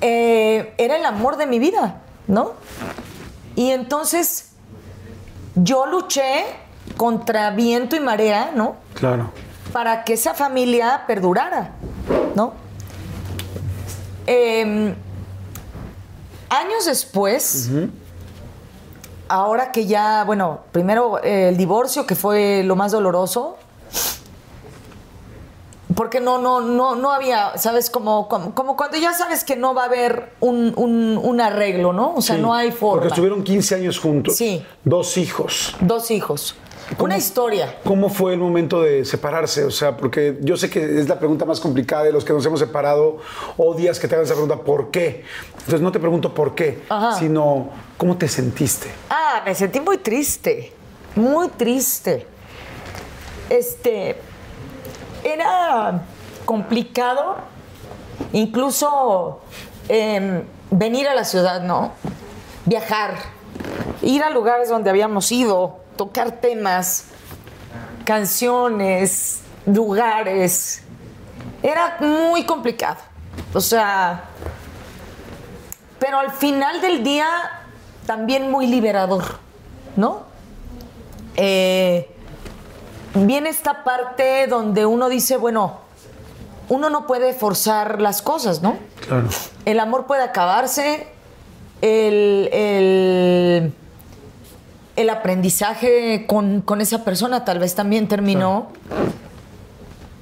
eh, 0.00 0.74
era 0.76 0.96
el 0.96 1.04
amor 1.04 1.36
de 1.36 1.46
mi 1.46 1.60
vida, 1.60 2.00
¿no? 2.26 2.54
Y 3.54 3.70
entonces 3.70 4.50
yo 5.54 5.86
luché 5.86 6.44
contra 6.96 7.50
viento 7.52 7.94
y 7.94 8.00
marea, 8.00 8.50
¿no? 8.52 8.74
Claro. 8.94 9.30
Para 9.72 10.02
que 10.02 10.14
esa 10.14 10.34
familia 10.34 11.04
perdurara, 11.06 11.74
¿no? 12.34 12.54
Em, 14.26 14.94
años 16.48 16.84
después, 16.86 17.70
ahora 19.28 19.72
que 19.72 19.86
ya, 19.86 20.24
bueno, 20.24 20.60
primero 20.72 21.22
eh, 21.22 21.48
el 21.50 21.56
divorcio, 21.56 22.06
que 22.06 22.14
fue 22.14 22.62
lo 22.64 22.76
más 22.76 22.92
doloroso, 22.92 23.56
porque 25.94 26.20
no, 26.20 26.38
no, 26.38 26.60
no, 26.60 26.94
no 26.94 27.10
había, 27.12 27.58
¿sabes? 27.58 27.90
Como, 27.90 28.28
como, 28.28 28.54
como 28.54 28.76
cuando 28.76 28.96
ya 28.96 29.12
sabes 29.12 29.42
que 29.44 29.56
no 29.56 29.74
va 29.74 29.82
a 29.82 29.86
haber 29.86 30.32
un, 30.40 30.72
un- 30.76 31.18
un 31.22 31.40
arreglo, 31.40 31.92
¿no? 31.92 32.14
O 32.14 32.22
sea, 32.22 32.36
Sí, 32.36 32.42
no 32.42 32.54
hay 32.54 32.70
forma. 32.70 32.94
Porque 33.02 33.08
estuvieron 33.08 33.42
15 33.42 33.74
años 33.74 33.98
juntos. 33.98 34.36
Sí. 34.36 34.64
Dos 34.84 35.16
hijos. 35.18 35.74
Dos 35.80 36.10
hijos. 36.10 36.54
Una 36.98 37.16
historia. 37.16 37.76
¿Cómo 37.84 38.08
fue 38.08 38.32
el 38.34 38.38
momento 38.40 38.82
de 38.82 39.04
separarse? 39.04 39.64
O 39.64 39.70
sea, 39.70 39.96
porque 39.96 40.38
yo 40.40 40.56
sé 40.56 40.68
que 40.68 41.00
es 41.00 41.08
la 41.08 41.18
pregunta 41.18 41.44
más 41.44 41.60
complicada 41.60 42.04
de 42.04 42.12
los 42.12 42.24
que 42.24 42.32
nos 42.32 42.44
hemos 42.44 42.60
separado. 42.60 43.18
Odias 43.56 43.98
que 43.98 44.08
te 44.08 44.14
hagan 44.14 44.24
esa 44.26 44.34
pregunta, 44.34 44.56
¿por 44.56 44.90
qué? 44.90 45.24
Entonces 45.52 45.80
no 45.80 45.92
te 45.92 46.00
pregunto 46.00 46.34
por 46.34 46.54
qué, 46.54 46.82
Ajá. 46.88 47.14
sino 47.18 47.70
¿cómo 47.96 48.16
te 48.16 48.28
sentiste? 48.28 48.90
Ah, 49.08 49.42
me 49.44 49.54
sentí 49.54 49.80
muy 49.80 49.98
triste, 49.98 50.72
muy 51.14 51.48
triste. 51.48 52.26
Este, 53.48 54.16
era 55.24 56.02
complicado, 56.44 57.36
incluso 58.32 59.40
em, 59.88 60.42
venir 60.70 61.08
a 61.08 61.14
la 61.14 61.24
ciudad, 61.24 61.62
¿no? 61.62 61.92
Viajar, 62.66 63.14
ir 64.02 64.22
a 64.22 64.30
lugares 64.30 64.68
donde 64.68 64.90
habíamos 64.90 65.30
ido, 65.32 65.78
tocar 66.00 66.40
temas, 66.40 67.08
canciones, 68.06 69.42
lugares. 69.66 70.80
Era 71.62 71.98
muy 72.00 72.46
complicado. 72.46 72.96
O 73.52 73.60
sea, 73.60 74.24
pero 75.98 76.18
al 76.18 76.30
final 76.30 76.80
del 76.80 77.04
día 77.04 77.28
también 78.06 78.50
muy 78.50 78.66
liberador, 78.66 79.24
¿no? 79.94 80.22
Eh, 81.36 82.10
viene 83.12 83.50
esta 83.50 83.84
parte 83.84 84.46
donde 84.46 84.86
uno 84.86 85.10
dice, 85.10 85.36
bueno, 85.36 85.80
uno 86.70 86.88
no 86.88 87.06
puede 87.06 87.34
forzar 87.34 88.00
las 88.00 88.22
cosas, 88.22 88.62
¿no? 88.62 88.78
Claro. 89.06 89.28
El 89.66 89.78
amor 89.78 90.06
puede 90.06 90.22
acabarse, 90.22 91.08
el, 91.82 92.48
el, 92.54 93.74
el 94.96 95.10
aprendizaje 95.10 96.26
con, 96.26 96.60
con 96.62 96.80
esa 96.80 97.04
persona 97.04 97.44
tal 97.44 97.58
vez 97.58 97.74
también 97.74 98.08
terminó. 98.08 98.68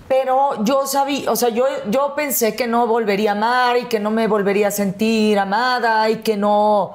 Pero 0.09 0.65
yo 0.65 0.87
sabía, 0.87 1.31
o 1.31 1.37
sea, 1.37 1.51
yo, 1.51 1.67
yo 1.91 2.15
pensé 2.17 2.57
que 2.57 2.67
no 2.67 2.87
volvería 2.87 3.33
a 3.33 3.35
amar 3.35 3.77
y 3.77 3.85
que 3.85 4.01
no 4.01 4.11
me 4.11 4.27
volvería 4.27 4.69
a 4.69 4.71
sentir 4.71 5.39
amada 5.39 6.09
y 6.09 6.17
que 6.17 6.37
no... 6.37 6.95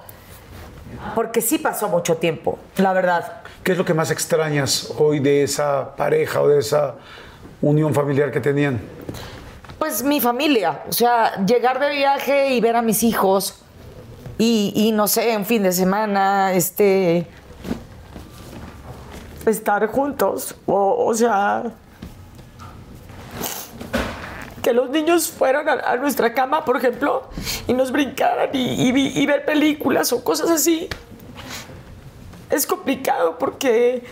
Porque 1.13 1.41
sí 1.41 1.59
pasó 1.59 1.89
mucho 1.89 2.17
tiempo, 2.17 2.57
la 2.77 2.91
verdad. 2.93 3.41
¿Qué 3.63 3.73
es 3.73 3.77
lo 3.77 3.85
que 3.85 3.93
más 3.93 4.09
extrañas 4.09 4.91
hoy 4.97 5.19
de 5.19 5.43
esa 5.43 5.95
pareja 5.95 6.41
o 6.41 6.47
de 6.47 6.59
esa 6.59 6.95
unión 7.61 7.93
familiar 7.93 8.31
que 8.31 8.39
tenían? 8.39 8.81
Pues 9.77 10.01
mi 10.01 10.19
familia, 10.19 10.81
o 10.87 10.93
sea, 10.93 11.45
llegar 11.45 11.79
de 11.79 11.89
viaje 11.91 12.53
y 12.53 12.61
ver 12.61 12.75
a 12.75 12.81
mis 12.81 13.03
hijos 13.03 13.59
y, 14.37 14.73
y 14.75 14.91
no 14.91 15.07
sé, 15.07 15.35
un 15.37 15.45
fin 15.45 15.61
de 15.63 15.71
semana, 15.71 16.53
este, 16.53 17.27
estar 19.45 19.85
juntos, 19.87 20.55
o, 20.65 21.05
o 21.05 21.13
sea, 21.13 21.63
que 24.61 24.71
los 24.73 24.89
niños 24.89 25.29
fueran 25.29 25.67
a, 25.67 25.95
nuestra 25.97 26.33
cama, 26.33 26.63
por 26.63 26.77
ejemplo, 26.77 27.23
y 27.67 27.73
nos 27.73 27.91
brincaran 27.91 28.49
y, 28.53 28.89
y 28.89 29.25
ver 29.25 29.45
películas 29.45 30.13
o 30.13 30.23
cosas 30.23 30.49
así. 30.49 30.87
Es 32.49 32.65
complicado 32.65 33.37
porque, 33.37 34.03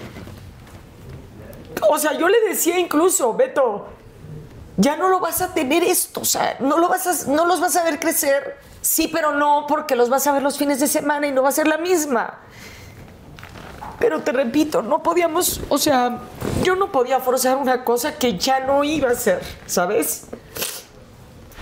o 1.89 1.97
sea, 1.97 2.17
yo 2.17 2.27
le 2.27 2.41
decía 2.41 2.79
incluso, 2.79 3.33
Beto, 3.33 3.87
ya 4.77 4.95
no 4.95 5.09
lo 5.09 5.19
vas 5.19 5.41
a 5.41 5.53
tener 5.53 5.83
esto, 5.83 6.21
o 6.21 6.25
sea, 6.25 6.57
no, 6.59 6.77
lo 6.79 6.89
vas 6.89 7.05
a- 7.07 7.31
no 7.31 7.45
los 7.45 7.59
vas 7.61 7.75
a 7.75 7.83
ver 7.83 7.99
crecer, 7.99 8.57
sí, 8.81 9.07
pero 9.07 9.33
no, 9.33 9.65
porque 9.67 9.95
los 9.95 10.09
vas 10.09 10.25
a 10.27 10.31
ver 10.31 10.41
los 10.41 10.57
fines 10.57 10.79
de 10.79 10.87
semana 10.87 11.27
y 11.27 11.31
no 11.31 11.43
va 11.43 11.49
a 11.49 11.51
ser 11.53 11.67
la 11.67 11.77
misma. 11.77 12.39
Pero 14.02 14.22
te 14.22 14.32
repito, 14.32 14.82
no 14.82 15.03
podíamos, 15.03 15.61
o 15.69 15.78
sea, 15.78 16.18
yo 16.64 16.76
no 16.76 16.91
podía 16.91 17.19
forzar 17.19 17.56
una 17.56 17.86
cosa 17.86 18.18
que 18.18 18.36
ya 18.36 18.60
no 18.61 18.84
iba 18.84 19.11
a 19.11 19.15
ser, 19.15 19.41
¿sabes? 19.68 20.26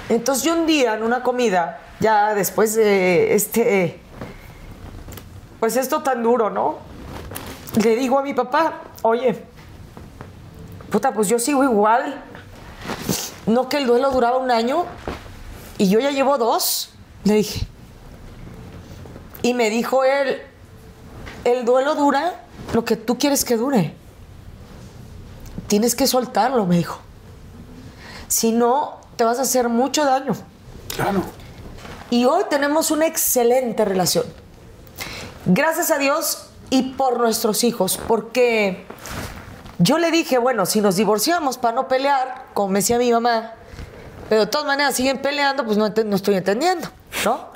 Entonces 0.07 0.45
yo 0.45 0.53
un 0.53 0.65
día 0.65 0.95
en 0.95 1.03
una 1.03 1.21
comida, 1.21 1.81
ya 1.99 2.33
después 2.33 2.75
de 2.75 3.35
este, 3.35 3.99
pues 5.59 5.75
esto 5.75 6.01
tan 6.01 6.23
duro, 6.23 6.49
¿no? 6.49 6.77
Le 7.83 7.97
digo 7.97 8.17
a 8.17 8.23
mi 8.23 8.33
papá, 8.33 8.83
oye, 9.01 9.43
puta, 10.89 11.13
pues 11.13 11.27
yo 11.27 11.39
sigo 11.39 11.63
igual. 11.65 12.23
No 13.47 13.67
que 13.67 13.77
el 13.77 13.85
duelo 13.85 14.11
duraba 14.11 14.37
un 14.37 14.49
año 14.49 14.85
y 15.77 15.89
yo 15.89 15.99
ya 15.99 16.11
llevo 16.11 16.37
dos, 16.37 16.91
le 17.25 17.33
dije. 17.33 17.67
Y 19.41 19.53
me 19.53 19.69
dijo 19.69 20.03
él, 20.05 20.41
el 21.51 21.65
duelo 21.65 21.95
dura 21.95 22.41
lo 22.73 22.85
que 22.85 22.95
tú 22.95 23.17
quieres 23.17 23.45
que 23.45 23.57
dure. 23.57 23.95
Tienes 25.67 25.95
que 25.95 26.07
soltarlo, 26.07 26.65
me 26.65 26.77
dijo. 26.77 26.99
Si 28.27 28.51
no, 28.51 28.99
te 29.15 29.23
vas 29.23 29.39
a 29.39 29.43
hacer 29.43 29.69
mucho 29.69 30.05
daño. 30.05 30.33
Claro. 30.95 31.23
Y 32.09 32.25
hoy 32.25 32.43
tenemos 32.49 32.91
una 32.91 33.05
excelente 33.05 33.85
relación. 33.85 34.25
Gracias 35.45 35.91
a 35.91 35.97
Dios 35.97 36.49
y 36.69 36.93
por 36.93 37.19
nuestros 37.19 37.63
hijos, 37.63 37.99
porque 38.07 38.85
yo 39.77 39.97
le 39.97 40.11
dije, 40.11 40.37
bueno, 40.37 40.65
si 40.65 40.81
nos 40.81 40.95
divorciamos 40.95 41.57
para 41.57 41.75
no 41.75 41.87
pelear, 41.87 42.45
como 42.53 42.73
decía 42.73 42.97
mi 42.97 43.11
mamá, 43.11 43.53
pero 44.27 44.41
de 44.41 44.47
todas 44.47 44.67
maneras 44.67 44.95
siguen 44.95 45.21
peleando, 45.21 45.65
pues 45.65 45.77
no, 45.77 45.89
no 45.89 46.15
estoy 46.15 46.35
entendiendo, 46.35 46.87
¿no? 47.25 47.48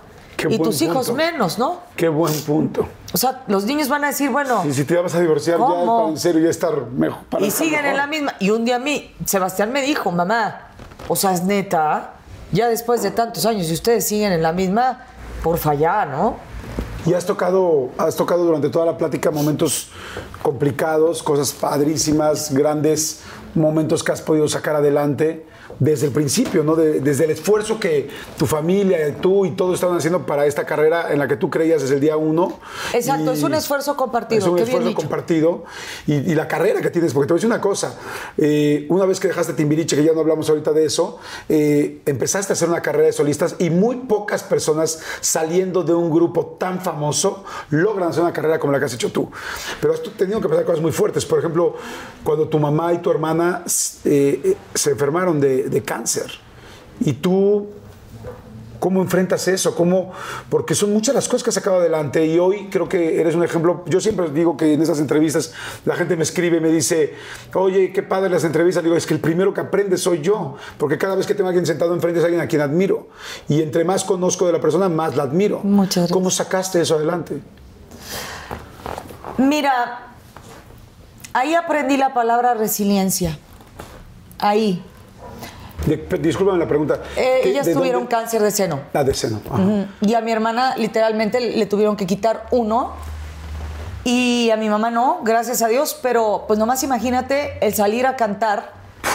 Qué 0.48 0.56
y 0.56 0.60
tus 0.60 0.82
hijos 0.82 1.12
menos, 1.14 1.58
¿no? 1.58 1.80
Qué 1.96 2.08
buen 2.10 2.34
punto. 2.42 2.88
O 3.14 3.18
sea, 3.18 3.44
los 3.48 3.66
niños 3.66 3.90
van 3.90 4.04
a 4.04 4.08
decir, 4.08 4.30
bueno, 4.30 4.64
Y 4.66 4.74
si 4.74 4.86
te 4.86 4.96
vas 4.96 5.14
a 5.16 5.20
divorciar 5.20 5.60
ya 5.60 5.66
¿Cómo? 5.66 5.98
para 5.98 6.10
en 6.10 6.18
serio 6.18 6.42
ya 6.42 6.50
estar 6.50 6.88
mejor. 6.88 7.24
para 7.26 7.44
y 7.44 7.48
estar 7.50 7.66
siguen 7.66 7.86
en 7.86 7.98
la 7.98 8.08
misma. 8.08 8.34
Y 8.40 8.50
un 8.50 8.66
día 8.66 8.78
a 8.78 8.80
mí, 8.80 9.14
Sebastián 9.26 9.72
me 9.72 9.82
dijo, 9.82 10.12
mamá, 10.12 10.70
o 11.08 11.16
sea, 11.16 11.34
es 11.34 11.44
neta, 11.44 12.14
ya 12.52 12.68
después 12.70 13.04
de 13.04 13.12
tantos 13.12 13.46
años 13.46 13.70
y 13.70 13.74
ustedes 13.74 14.08
siguen 14.08 14.32
en 14.34 14.42
la 14.42 14.52
misma, 14.52 15.06
por 15.44 15.58
fallar, 15.58 16.08
¿no? 16.08 16.38
Y 17.06 17.14
has 17.14 17.26
tocado, 17.26 17.90
has 17.98 18.16
tocado 18.16 18.46
durante 18.46 18.70
toda 18.70 18.86
la 18.86 18.98
plática 18.98 19.30
momentos 19.30 19.90
complicados, 20.42 21.22
cosas 21.22 21.52
padrísimas, 21.52 22.54
grandes 22.54 23.22
momentos 23.56 24.04
que 24.04 24.12
has 24.14 24.22
podido 24.22 24.48
sacar 24.48 24.76
adelante 24.78 25.46
desde 25.80 26.08
el 26.08 26.12
principio, 26.14 26.64
¿no? 26.64 26.76
De- 26.76 27.00
desde 27.02 27.26
el 27.26 27.32
esfuerzo 27.32 27.80
que 27.80 28.10
tu 28.38 28.46
familia, 28.46 29.16
tú 29.22 29.46
y 29.46 29.52
todos 29.52 29.76
estaban 29.76 29.98
haciendo 29.98 30.26
para 30.26 30.46
esta 30.46 30.66
carrera 30.66 31.12
en 31.12 31.20
la 31.20 31.28
que 31.28 31.36
tú 31.38 31.50
creías 31.50 31.82
desde 31.82 31.96
el 31.96 32.02
día 32.02 32.18
uno. 32.18 32.60
Exacto, 32.94 33.32
Y 33.32 33.38
es 33.38 33.44
un 33.44 33.54
esfuerzo 33.54 33.96
compartido, 33.98 34.40
Es 34.42 34.48
un 34.48 34.56
qué 34.56 34.64
esfuerzo 34.64 34.94
compartido. 34.94 35.64
Y, 36.08 36.14
y 36.16 36.36
la 36.36 36.48
carrera 36.48 36.82
que 36.82 36.90
tienes, 36.90 37.14
porque 37.14 37.28
te 37.28 37.34
voy 37.34 37.38
a 37.38 37.40
decir 37.40 37.50
una 37.50 37.62
cosa, 37.62 37.98
eh, 38.38 38.86
una 38.90 39.06
vez 39.06 39.20
que 39.20 39.28
dejaste 39.28 39.54
Timbiriche, 39.54 39.96
que 39.96 40.04
ya 40.04 40.14
no 40.14 40.20
hablamos 40.22 40.50
ahorita 40.50 40.72
de 40.72 40.86
eso, 40.86 41.20
eh, 41.50 42.02
empezaste 42.06 42.52
a 42.52 42.56
hacer 42.56 42.70
una 42.70 42.82
carrera 42.82 43.06
de 43.08 43.14
solistas 43.14 43.56
y 43.60 43.70
muy 43.70 43.96
pocas 43.98 44.44
personas 44.44 45.00
saliendo 45.22 45.84
de 45.84 45.94
un 45.94 46.10
grupo 46.12 46.56
tan 46.60 46.82
famoso 46.82 47.44
logran 47.70 48.10
hacer 48.10 48.24
una 48.24 48.34
carrera 48.34 48.60
como 48.60 48.74
la 48.74 48.80
que 48.80 48.86
has 48.86 48.94
hecho 48.94 49.12
tú. 49.12 49.30
Pero 49.82 49.94
has 49.94 50.02
tenido 50.18 50.40
que 50.42 50.50
pasar 50.50 50.66
cosas 50.66 50.82
muy 50.82 50.92
fuertes. 50.92 51.26
Por 51.26 51.40
ejemplo, 51.40 51.76
cuando 52.24 52.48
tu 52.48 52.60
mamá 52.60 52.94
y 52.94 53.00
tu 53.00 53.10
hermana 53.12 53.64
eh, 54.06 54.56
se 54.74 54.92
enfermaron 54.92 55.40
de, 55.40 55.63
de 55.70 55.84
cáncer 55.84 56.32
y 57.00 57.14
tú 57.14 57.68
¿Cómo 58.84 59.02
enfrentas 59.02 59.48
eso? 59.48 59.74
¿Cómo? 59.76 60.12
Porque 60.50 60.76
son 60.76 60.92
muchas 60.92 61.16
las 61.16 61.30
cosas 61.30 61.42
que 61.44 61.52
has 61.52 61.54
sacado 61.54 61.78
adelante 61.78 62.26
y 62.26 62.38
hoy 62.38 62.68
creo 62.70 62.90
que 62.90 63.22
eres 63.22 63.34
un 63.34 63.42
ejemplo. 63.42 63.86
Yo 63.86 64.02
siempre 64.02 64.30
digo 64.30 64.58
que 64.58 64.74
en 64.74 64.82
esas 64.82 65.00
entrevistas 65.00 65.54
la 65.86 65.96
gente 65.96 66.18
me 66.18 66.24
escribe 66.24 66.60
me 66.60 66.68
dice, 66.68 67.14
oye, 67.54 67.94
qué 67.94 68.04
padre 68.04 68.30
las 68.30 68.44
entrevistas. 68.44 68.84
Digo, 68.84 68.98
es 68.98 69.08
que 69.08 69.14
el 69.14 69.22
primero 69.22 69.54
que 69.54 69.62
aprende 69.62 69.96
soy 69.96 70.20
yo, 70.20 70.58
porque 70.78 70.98
cada 70.98 71.16
vez 71.16 71.26
que 71.26 71.34
tengo 71.34 71.48
a 71.48 71.52
alguien 71.52 71.66
sentado 71.66 71.94
enfrente 71.94 72.20
es 72.20 72.26
alguien 72.26 72.42
a 72.42 72.48
quien 72.48 72.62
admiro. 72.62 73.08
Y 73.48 73.62
entre 73.62 73.86
más 73.86 74.04
conozco 74.04 74.48
de 74.48 74.52
la 74.52 74.60
persona, 74.60 74.90
más 74.90 75.16
la 75.16 75.24
admiro. 75.24 75.62
Muchas 75.64 75.96
gracias. 75.96 76.12
¿Cómo 76.12 76.30
sacaste 76.30 76.82
eso 76.82 76.96
adelante? 76.96 77.42
Mira, 79.38 80.14
ahí 81.32 81.56
aprendí 81.56 81.96
la 81.96 82.14
palabra 82.14 82.54
resiliencia. 82.54 83.40
Ahí. 84.40 84.84
Discúlpame 86.20 86.60
la 86.60 86.68
pregunta. 86.68 87.00
Eh, 87.16 87.40
¿Qué- 87.44 87.50
ellas 87.50 87.66
tuvieron 87.72 88.04
dónde? 88.04 88.16
cáncer 88.16 88.42
de 88.42 88.52
seno. 88.52 88.80
Ah, 88.94 89.04
de 89.04 89.14
seno. 89.14 89.42
Ajá. 89.52 89.62
Y 90.02 90.14
a 90.14 90.22
mi 90.22 90.32
hermana 90.32 90.76
literalmente 90.78 91.40
le 91.40 91.66
tuvieron 91.66 91.96
que 91.96 92.06
quitar 92.08 92.46
uno. 92.52 92.92
Y 94.06 94.50
a 94.50 94.58
mi 94.58 94.70
mamá 94.70 94.92
no, 94.92 95.20
gracias 95.24 95.62
a 95.62 95.68
Dios. 95.68 95.98
Pero 96.02 96.46
pues 96.48 96.60
nomás 96.60 96.84
imagínate 96.84 97.58
el 97.66 97.74
salir 97.74 98.06
a 98.06 98.16
cantar. 98.16 98.72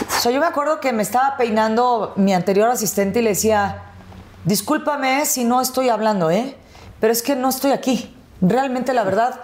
O 0.07 0.21
sea, 0.21 0.31
yo 0.31 0.39
me 0.39 0.45
acuerdo 0.47 0.79
que 0.79 0.91
me 0.93 1.03
estaba 1.03 1.35
peinando 1.37 2.13
mi 2.15 2.33
anterior 2.33 2.69
asistente 2.69 3.19
y 3.19 3.21
le 3.23 3.29
decía, 3.31 3.83
discúlpame 4.45 5.25
si 5.25 5.43
no 5.43 5.61
estoy 5.61 5.89
hablando, 5.89 6.29
¿eh? 6.31 6.55
Pero 6.99 7.13
es 7.13 7.21
que 7.23 7.35
no 7.35 7.49
estoy 7.49 7.71
aquí. 7.71 8.15
Realmente 8.41 8.93
la 8.93 9.03
verdad, 9.03 9.39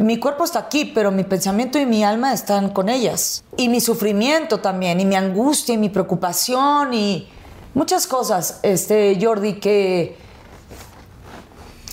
mi 0.00 0.18
cuerpo 0.18 0.44
está 0.44 0.60
aquí, 0.60 0.84
pero 0.84 1.10
mi 1.10 1.24
pensamiento 1.24 1.78
y 1.78 1.86
mi 1.86 2.04
alma 2.04 2.32
están 2.32 2.70
con 2.70 2.88
ellas. 2.88 3.44
Y 3.56 3.68
mi 3.68 3.80
sufrimiento 3.80 4.58
también, 4.58 5.00
y 5.00 5.04
mi 5.04 5.16
angustia, 5.16 5.74
y 5.74 5.78
mi 5.78 5.88
preocupación, 5.88 6.94
y 6.94 7.28
muchas 7.74 8.06
cosas, 8.06 8.60
este, 8.62 9.18
Jordi, 9.20 9.54
que, 9.60 10.16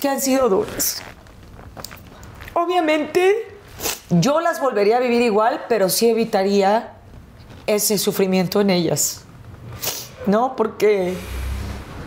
que 0.00 0.08
han 0.08 0.20
sido 0.20 0.48
duras. 0.48 1.02
Obviamente, 2.54 3.48
yo 4.10 4.40
las 4.40 4.60
volvería 4.60 4.96
a 4.96 5.00
vivir 5.00 5.22
igual, 5.22 5.64
pero 5.68 5.88
sí 5.88 6.08
evitaría 6.08 6.94
ese 7.66 7.98
sufrimiento 7.98 8.60
en 8.60 8.70
ellas. 8.70 9.22
¿No? 10.26 10.56
Porque 10.56 11.14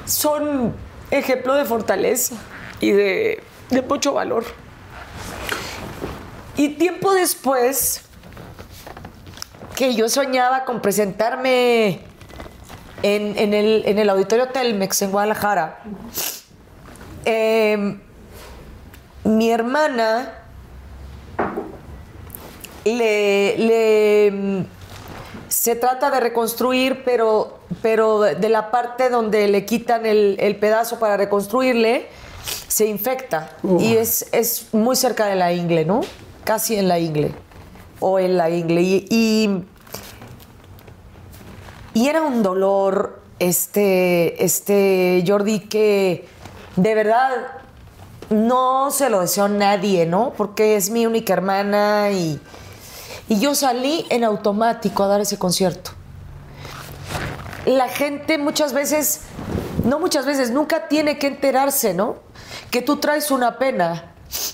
son 0.06 0.74
ejemplo 1.12 1.54
de 1.54 1.66
fortaleza 1.66 2.36
y 2.82 2.92
de, 2.92 3.44
de 3.70 3.82
mucho 3.82 4.14
valor. 4.14 4.44
Y 6.60 6.68
tiempo 6.72 7.14
después, 7.14 8.02
que 9.78 9.96
yo 9.96 10.10
soñaba 10.10 10.66
con 10.66 10.82
presentarme 10.82 12.02
en, 13.02 13.38
en 13.38 13.54
el, 13.54 13.84
en 13.86 13.98
el 13.98 14.10
auditorio 14.10 14.50
Telmex 14.50 15.02
en 15.04 15.12
Guadalajara, 15.12 15.80
eh, 17.24 17.98
mi 19.24 19.50
hermana 19.50 20.34
le, 22.84 23.58
le, 23.58 24.30
mm, 24.30 24.66
se 25.48 25.78
trata 25.78 26.12
de 26.12 26.20
reconstruir, 26.20 27.06
pero, 27.06 27.60
pero 27.82 28.20
de 28.20 28.50
la 28.50 28.70
parte 28.70 29.10
donde 29.10 29.48
le 29.48 29.64
quitan 29.64 30.06
el, 30.06 30.36
el 30.42 30.58
pedazo 30.58 31.00
para 31.00 31.16
reconstruirle, 31.16 32.10
se 32.68 32.86
infecta. 32.88 33.56
Y 33.80 33.96
es, 33.96 34.28
es 34.34 34.74
muy 34.74 34.98
cerca 34.98 35.26
de 35.26 35.38
la 35.38 35.54
ingle, 35.54 35.86
¿no? 35.86 36.02
Casi 36.50 36.78
en 36.78 36.88
la 36.88 36.98
ingle. 36.98 37.32
O 38.00 38.18
en 38.18 38.36
la 38.36 38.50
ingle. 38.50 38.82
Y, 38.82 39.64
y, 41.94 42.08
era 42.08 42.24
un 42.24 42.42
dolor, 42.42 43.22
este, 43.38 44.44
este, 44.44 45.24
Jordi, 45.28 45.60
que 45.60 46.28
de 46.76 46.96
verdad 46.96 47.30
no 48.32 48.90
se 48.90 49.12
lo 49.12 49.20
deseo 49.20 49.44
a 49.44 49.50
nadie, 49.50 50.08
¿no? 50.08 50.34
Porque 50.36 50.76
es 50.76 50.90
mi 50.90 51.06
única 51.06 51.34
hermana 51.34 52.10
y, 52.10 52.42
y 53.28 53.40
yo 53.40 53.54
salí 53.54 54.08
en 54.10 54.24
automático 54.24 55.04
a 55.04 55.08
dar 55.08 55.22
ese 55.22 55.38
concierto. 55.38 55.92
La 57.68 57.90
gente 57.90 58.40
muchas 58.40 58.74
veces, 58.74 59.22
no 59.86 60.00
muchas 60.00 60.26
veces, 60.26 60.50
nunca 60.50 60.88
tiene 60.88 61.20
que 61.20 61.28
enterarse, 61.28 61.94
¿no? 61.94 62.16
Que 62.72 62.82
tú 62.82 62.98
traes 62.98 63.30
una 63.30 63.60
pena 63.60 64.09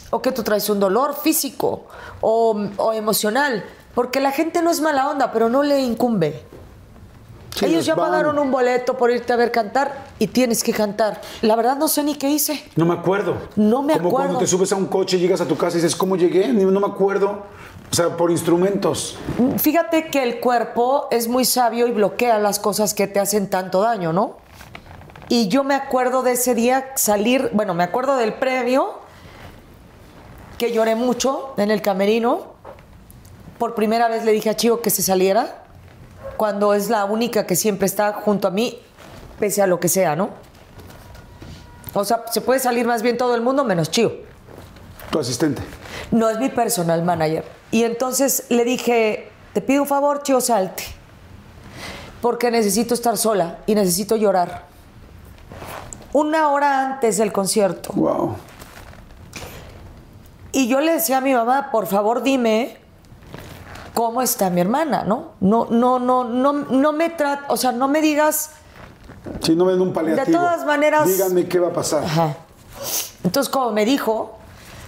o 0.10 0.22
que 0.22 0.32
tú 0.32 0.44
traes 0.44 0.70
un 0.70 0.80
dolor 0.80 1.16
físico 1.16 1.86
o, 2.22 2.56
o 2.78 2.94
emocional, 2.94 3.64
porque 3.94 4.20
la 4.20 4.32
gente 4.32 4.62
no 4.62 4.72
es 4.72 4.82
mala 4.82 5.10
onda, 5.10 5.32
pero 5.32 5.50
no 5.50 5.64
le 5.64 5.80
incumbe. 5.82 6.44
Sí, 7.56 7.66
Ellos 7.68 7.86
ya 7.86 7.96
van. 7.96 8.12
pagaron 8.12 8.38
un 8.38 8.52
boleto 8.52 8.98
por 8.98 9.10
irte 9.12 9.32
a 9.32 9.38
ver 9.38 9.50
cantar 9.50 10.08
y 10.20 10.28
tienes 10.28 10.62
que 10.62 10.74
cantar. 10.74 11.22
La 11.42 11.56
verdad 11.56 11.78
no 11.78 11.88
sé 11.88 12.04
ni 12.04 12.16
qué 12.16 12.30
hice. 12.30 12.62
No 12.76 12.86
me 12.86 12.94
acuerdo. 12.94 13.38
No 13.56 13.82
me 13.82 13.94
Como 13.94 14.10
acuerdo. 14.10 14.28
cuando 14.28 14.40
te 14.40 14.48
subes 14.48 14.74
a 14.74 14.76
un 14.76 14.88
coche, 14.88 15.18
llegas 15.20 15.40
a 15.40 15.46
tu 15.48 15.56
casa 15.56 15.78
y 15.78 15.82
dices, 15.82 15.96
¿cómo 15.96 16.18
llegué? 16.18 16.50
No 16.50 16.82
me 16.82 16.88
acuerdo. 16.88 17.44
O 17.90 17.96
sea, 17.96 18.18
por 18.18 18.30
instrumentos. 18.30 19.18
Fíjate 19.58 20.08
que 20.10 20.22
el 20.24 20.42
cuerpo 20.42 21.08
es 21.12 21.30
muy 21.30 21.46
sabio 21.46 21.88
y 21.88 21.92
bloquea 21.92 22.40
las 22.40 22.60
cosas 22.60 22.94
que 22.94 23.08
te 23.08 23.22
hacen 23.22 23.50
tanto 23.50 23.80
daño, 23.80 24.12
¿no? 24.12 24.36
Y 25.30 25.48
yo 25.48 25.64
me 25.64 25.76
acuerdo 25.76 26.24
de 26.24 26.34
ese 26.34 26.56
día 26.56 26.92
salir, 26.96 27.52
bueno, 27.54 27.74
me 27.74 27.86
acuerdo 27.86 28.18
del 28.18 28.34
previo, 28.34 28.96
que 30.58 30.72
lloré 30.72 30.96
mucho 30.96 31.54
en 31.58 31.72
el 31.72 31.82
camerino. 31.82 32.56
Por 33.58 33.76
primera 33.76 34.08
vez 34.08 34.26
le 34.26 34.32
dije 34.32 34.50
a 34.50 34.56
Chío 34.56 34.82
que 34.82 34.90
se 34.90 35.02
saliera, 35.02 35.64
cuando 36.38 36.74
es 36.74 36.90
la 36.90 37.06
única 37.06 37.46
que 37.46 37.56
siempre 37.56 37.86
está 37.86 38.14
junto 38.14 38.48
a 38.48 38.52
mí, 38.52 38.80
pese 39.40 39.62
a 39.62 39.68
lo 39.68 39.80
que 39.80 39.88
sea, 39.88 40.16
¿no? 40.16 40.30
O 41.94 42.04
sea, 42.04 42.26
se 42.32 42.42
puede 42.42 42.60
salir 42.60 42.86
más 42.86 43.02
bien 43.02 43.18
todo 43.18 43.36
el 43.36 43.42
mundo 43.42 43.64
menos 43.64 43.90
Chío. 43.90 44.12
Tu 45.12 45.20
asistente. 45.20 45.62
No 46.12 46.30
es 46.30 46.40
mi 46.40 46.50
personal 46.50 47.04
manager. 47.04 47.46
Y 47.72 47.84
entonces 47.84 48.46
le 48.50 48.64
dije, 48.64 49.30
te 49.54 49.62
pido 49.62 49.82
un 49.84 49.88
favor, 49.88 50.24
Chio, 50.24 50.42
salte. 50.42 50.84
Porque 52.22 52.52
necesito 52.52 52.94
estar 52.94 53.18
sola 53.18 53.60
y 53.66 53.76
necesito 53.76 54.16
llorar. 54.16 54.66
Una 56.14 56.50
hora 56.50 56.86
antes 56.86 57.18
del 57.18 57.32
concierto. 57.32 57.92
Wow. 57.94 58.36
Y 60.56 60.70
yo 60.70 60.80
le 60.80 60.94
decía 60.94 61.18
a 61.18 61.22
mi 61.22 61.34
mamá, 61.34 61.70
por 61.70 61.86
favor 61.86 62.24
dime 62.24 62.78
cómo 63.94 64.22
está 64.22 64.50
mi 64.50 64.62
hermana, 64.62 65.04
¿no? 65.04 65.34
No, 65.42 65.68
no, 65.70 66.00
no, 66.00 66.24
no, 66.24 66.54
no 66.54 66.94
me 66.94 67.10
trata, 67.10 67.44
o 67.50 67.58
sea, 67.58 67.74
no 67.74 67.90
me 67.90 68.02
digas 68.02 68.52
Si 69.42 69.54
no 69.54 69.66
ven 69.66 69.82
un 69.82 69.92
paliativo. 69.92 70.26
De 70.26 70.32
todas 70.32 70.66
maneras- 70.66 71.08
Díganme 71.08 71.48
qué 71.50 71.60
va 71.60 71.68
a 71.68 71.74
pasar. 71.74 72.06
Ajá. 72.06 72.38
Entonces, 73.26 73.52
como 73.52 73.72
me 73.74 73.84
dijo, 73.84 74.38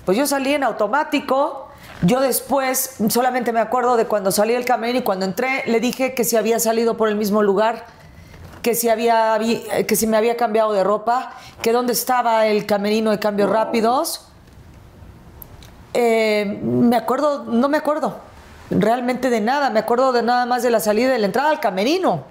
pues 0.06 0.18
yo 0.18 0.26
salí 0.26 0.54
en 0.54 0.64
automático. 0.64 1.68
Yo 2.02 2.22
después 2.22 2.96
solamente 3.10 3.52
me 3.52 3.60
acuerdo 3.60 3.98
de 3.98 4.06
cuando 4.06 4.32
salí 4.32 4.54
del 4.54 4.64
camerino 4.64 5.00
y 5.00 5.04
cuando 5.04 5.26
entré, 5.26 5.64
le 5.66 5.82
dije 5.82 6.14
que 6.14 6.24
si 6.24 6.38
había 6.38 6.60
salido 6.62 6.96
por 6.96 7.10
el 7.10 7.16
mismo 7.18 7.44
lugar, 7.44 7.88
que 8.62 8.74
si, 8.74 8.88
había, 8.88 9.38
que 9.86 9.96
si 9.98 10.08
me 10.08 10.16
había 10.16 10.38
cambiado 10.38 10.72
de 10.72 10.86
ropa, 10.86 11.34
que 11.62 11.74
dónde 11.74 11.92
estaba 11.92 12.46
el 12.48 12.66
camerino 12.66 13.12
de 13.12 13.20
cambios 13.20 13.50
rápidos. 13.50 14.27
Eh, 15.94 16.60
me 16.64 16.96
acuerdo, 16.96 17.46
no 17.46 17.70
me 17.70 17.78
acuerdo 17.78 18.20
realmente 18.70 19.30
de 19.30 19.42
nada, 19.42 19.70
me 19.70 19.80
acuerdo 19.80 20.12
de 20.12 20.24
nada 20.24 20.46
más 20.46 20.64
de 20.64 20.70
la 20.70 20.80
salida 20.80 21.10
y 21.10 21.12
de 21.12 21.20
la 21.20 21.26
entrada 21.26 21.50
al 21.50 21.60
camerino. 21.60 22.24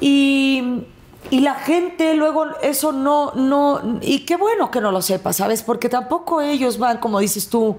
Y, 0.00 0.86
y 1.30 1.40
la 1.40 1.56
gente 1.56 2.14
luego 2.14 2.46
eso 2.62 2.92
no, 2.92 3.32
no, 3.34 3.98
y 4.00 4.20
qué 4.20 4.36
bueno 4.36 4.70
que 4.70 4.80
no 4.80 4.92
lo 4.92 5.02
sepa, 5.02 5.32
¿sabes? 5.32 5.62
Porque 5.62 5.88
tampoco 5.88 6.40
ellos 6.40 6.78
van, 6.78 6.98
como 6.98 7.18
dices 7.18 7.48
tú, 7.48 7.76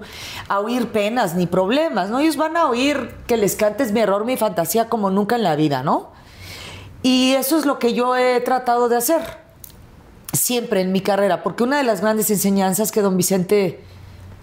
a 0.48 0.60
oír 0.60 0.88
penas 0.92 1.34
ni 1.34 1.46
problemas, 1.46 2.10
¿no? 2.10 2.20
Ellos 2.20 2.36
van 2.36 2.56
a 2.56 2.66
oír 2.68 3.14
que 3.26 3.36
les 3.36 3.56
cantes 3.56 3.92
mi 3.92 4.00
error, 4.00 4.24
mi 4.24 4.36
fantasía 4.36 4.88
como 4.88 5.10
nunca 5.10 5.36
en 5.36 5.42
la 5.42 5.56
vida, 5.56 5.82
¿no? 5.82 6.10
Y 7.02 7.32
eso 7.32 7.58
es 7.58 7.64
lo 7.64 7.78
que 7.78 7.94
yo 7.94 8.16
he 8.16 8.40
tratado 8.40 8.90
de 8.90 8.96
hacer 8.96 9.22
siempre 10.32 10.82
en 10.82 10.92
mi 10.92 11.00
carrera, 11.00 11.42
porque 11.42 11.62
una 11.62 11.78
de 11.78 11.84
las 11.84 12.02
grandes 12.02 12.30
enseñanzas 12.30 12.92
que 12.92 13.00
don 13.00 13.16
Vicente 13.16 13.82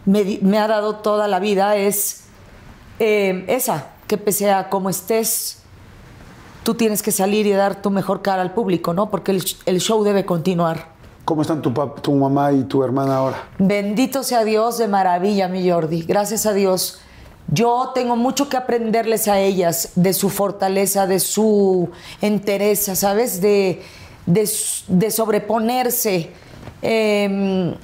me, 0.08 0.58
ha 0.58 0.68
dado 0.68 0.96
toda 0.96 1.28
la 1.28 1.40
vida 1.40 1.76
es 1.76 2.24
eh, 3.00 3.46
esa, 3.48 3.90
que 4.08 4.18
pese 4.18 4.52
a 4.52 4.70
cómo 4.70 4.90
estés, 4.90 5.60
tú 6.64 6.76
tienes 6.76 7.04
que 7.04 7.12
salir 7.12 7.46
y 7.46 7.52
dar 7.52 7.82
tu 7.82 7.92
mejor 7.92 8.22
cara 8.22 8.42
al 8.42 8.54
público, 8.54 8.94
¿no? 8.94 9.10
Porque 9.12 9.32
el, 9.32 9.44
el 9.66 9.80
show 9.80 10.04
debe 10.04 10.26
continuar. 10.26 10.96
¿Cómo 11.26 11.42
están 11.42 11.62
tu, 11.62 12.14
mamá 12.16 12.54
y 12.54 12.64
tu 12.64 12.86
hermana 12.86 13.18
ahora? 13.18 13.50
Bendito 13.60 14.24
sea 14.24 14.46
Dios 14.46 14.78
de 14.78 14.88
maravilla, 14.88 15.50
mi 15.50 15.70
Jordi. 15.70 16.04
Gracias 16.04 16.46
a 16.46 16.54
Dios. 16.54 17.02
Yo 17.50 17.92
tengo 17.94 18.16
mucho 18.16 18.48
que 18.48 18.56
aprenderles 18.56 19.28
a 19.28 19.40
ellas 19.40 19.92
de 19.96 20.14
su 20.14 20.30
fortaleza, 20.30 21.06
de 21.06 21.20
su 21.20 21.90
entereza, 22.22 22.96
¿sabes? 22.96 23.42
De, 23.42 23.82
de, 24.26 25.12
sobreponerse. 25.12 26.32
Eh, 26.82 27.76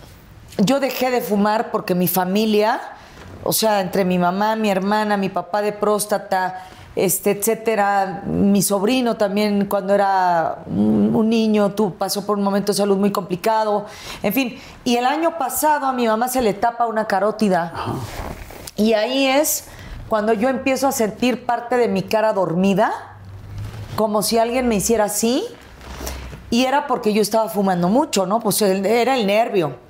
yo 0.58 0.80
dejé 0.80 1.12
de 1.12 1.22
fumar 1.22 1.72
porque 1.72 1.96
mi 1.96 2.08
familia, 2.08 2.80
o 3.44 3.54
sea, 3.54 3.82
entre 3.82 4.06
mi 4.06 4.20
mamá, 4.20 4.56
mi 4.56 4.70
hermana, 4.70 5.18
mi 5.18 5.30
papá 5.30 5.62
de 5.62 5.74
próstata, 5.74 6.68
este, 6.96 7.32
etcétera, 7.32 8.22
mi 8.26 8.62
sobrino 8.62 9.18
también 9.18 9.66
cuando 9.66 9.96
era 9.96 10.64
un, 10.68 11.28
niño 11.28 11.72
tú, 11.72 11.96
pasó 11.96 12.26
por 12.26 12.38
un 12.38 12.44
momento 12.44 12.72
de 12.72 12.78
salud 12.78 12.98
muy 12.98 13.12
complicado, 13.12 13.86
en 14.22 14.34
fin. 14.34 14.60
Y 14.84 14.98
el 14.98 15.06
año 15.06 15.38
pasado 15.38 15.88
a 15.88 15.94
mi 15.94 16.06
mamá 16.06 16.28
se 16.28 16.42
le 16.42 16.54
tapa 16.54 16.86
una 16.86 17.06
carótida. 17.06 17.74
Y 18.76 18.94
ahí 18.94 19.26
es 19.26 19.66
cuando 20.08 20.34
yo 20.34 20.50
empiezo 20.50 20.88
a 20.88 20.92
sentir 20.92 21.46
parte 21.46 21.78
de 21.78 21.88
mi 21.88 22.04
cara 22.04 22.34
dormida, 22.34 22.92
como 23.96 24.22
si 24.22 24.38
alguien 24.38 24.68
me 24.68 24.76
hiciera 24.76 25.06
así. 25.06 25.44
Y 26.52 26.66
era 26.66 26.86
porque 26.86 27.14
yo 27.14 27.22
estaba 27.24 27.50
fumando 27.50 27.90
mucho, 27.90 28.28
¿no? 28.28 28.40
Pues 28.40 28.62
era 28.62 29.16
el 29.16 29.26
nervio. 29.26 29.83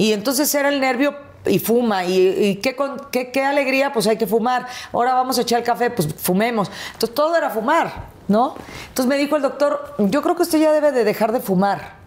Y 0.00 0.12
entonces 0.14 0.54
era 0.54 0.70
el 0.70 0.80
nervio 0.80 1.14
y 1.44 1.58
fuma. 1.58 2.04
Y, 2.06 2.16
y 2.28 2.56
qué, 2.56 2.74
con- 2.74 2.98
qué, 3.10 3.30
qué 3.30 3.44
alegría, 3.44 3.92
pues 3.92 4.06
hay 4.06 4.16
que 4.16 4.26
fumar. 4.26 4.66
Ahora 4.94 5.12
vamos 5.12 5.36
a 5.38 5.42
echar 5.42 5.58
el 5.58 5.64
café, 5.66 5.90
pues 5.90 6.08
fumemos. 6.14 6.70
Entonces 6.94 7.14
todo 7.14 7.36
era 7.36 7.50
fumar, 7.50 8.06
¿no? 8.26 8.54
Entonces 8.88 9.06
me 9.06 9.18
dijo 9.18 9.36
el 9.36 9.42
doctor, 9.42 9.94
yo 9.98 10.22
creo 10.22 10.36
que 10.36 10.42
usted 10.42 10.58
ya 10.58 10.72
debe 10.72 10.90
de 10.92 11.04
dejar 11.04 11.32
de 11.32 11.40
fumar. 11.40 11.98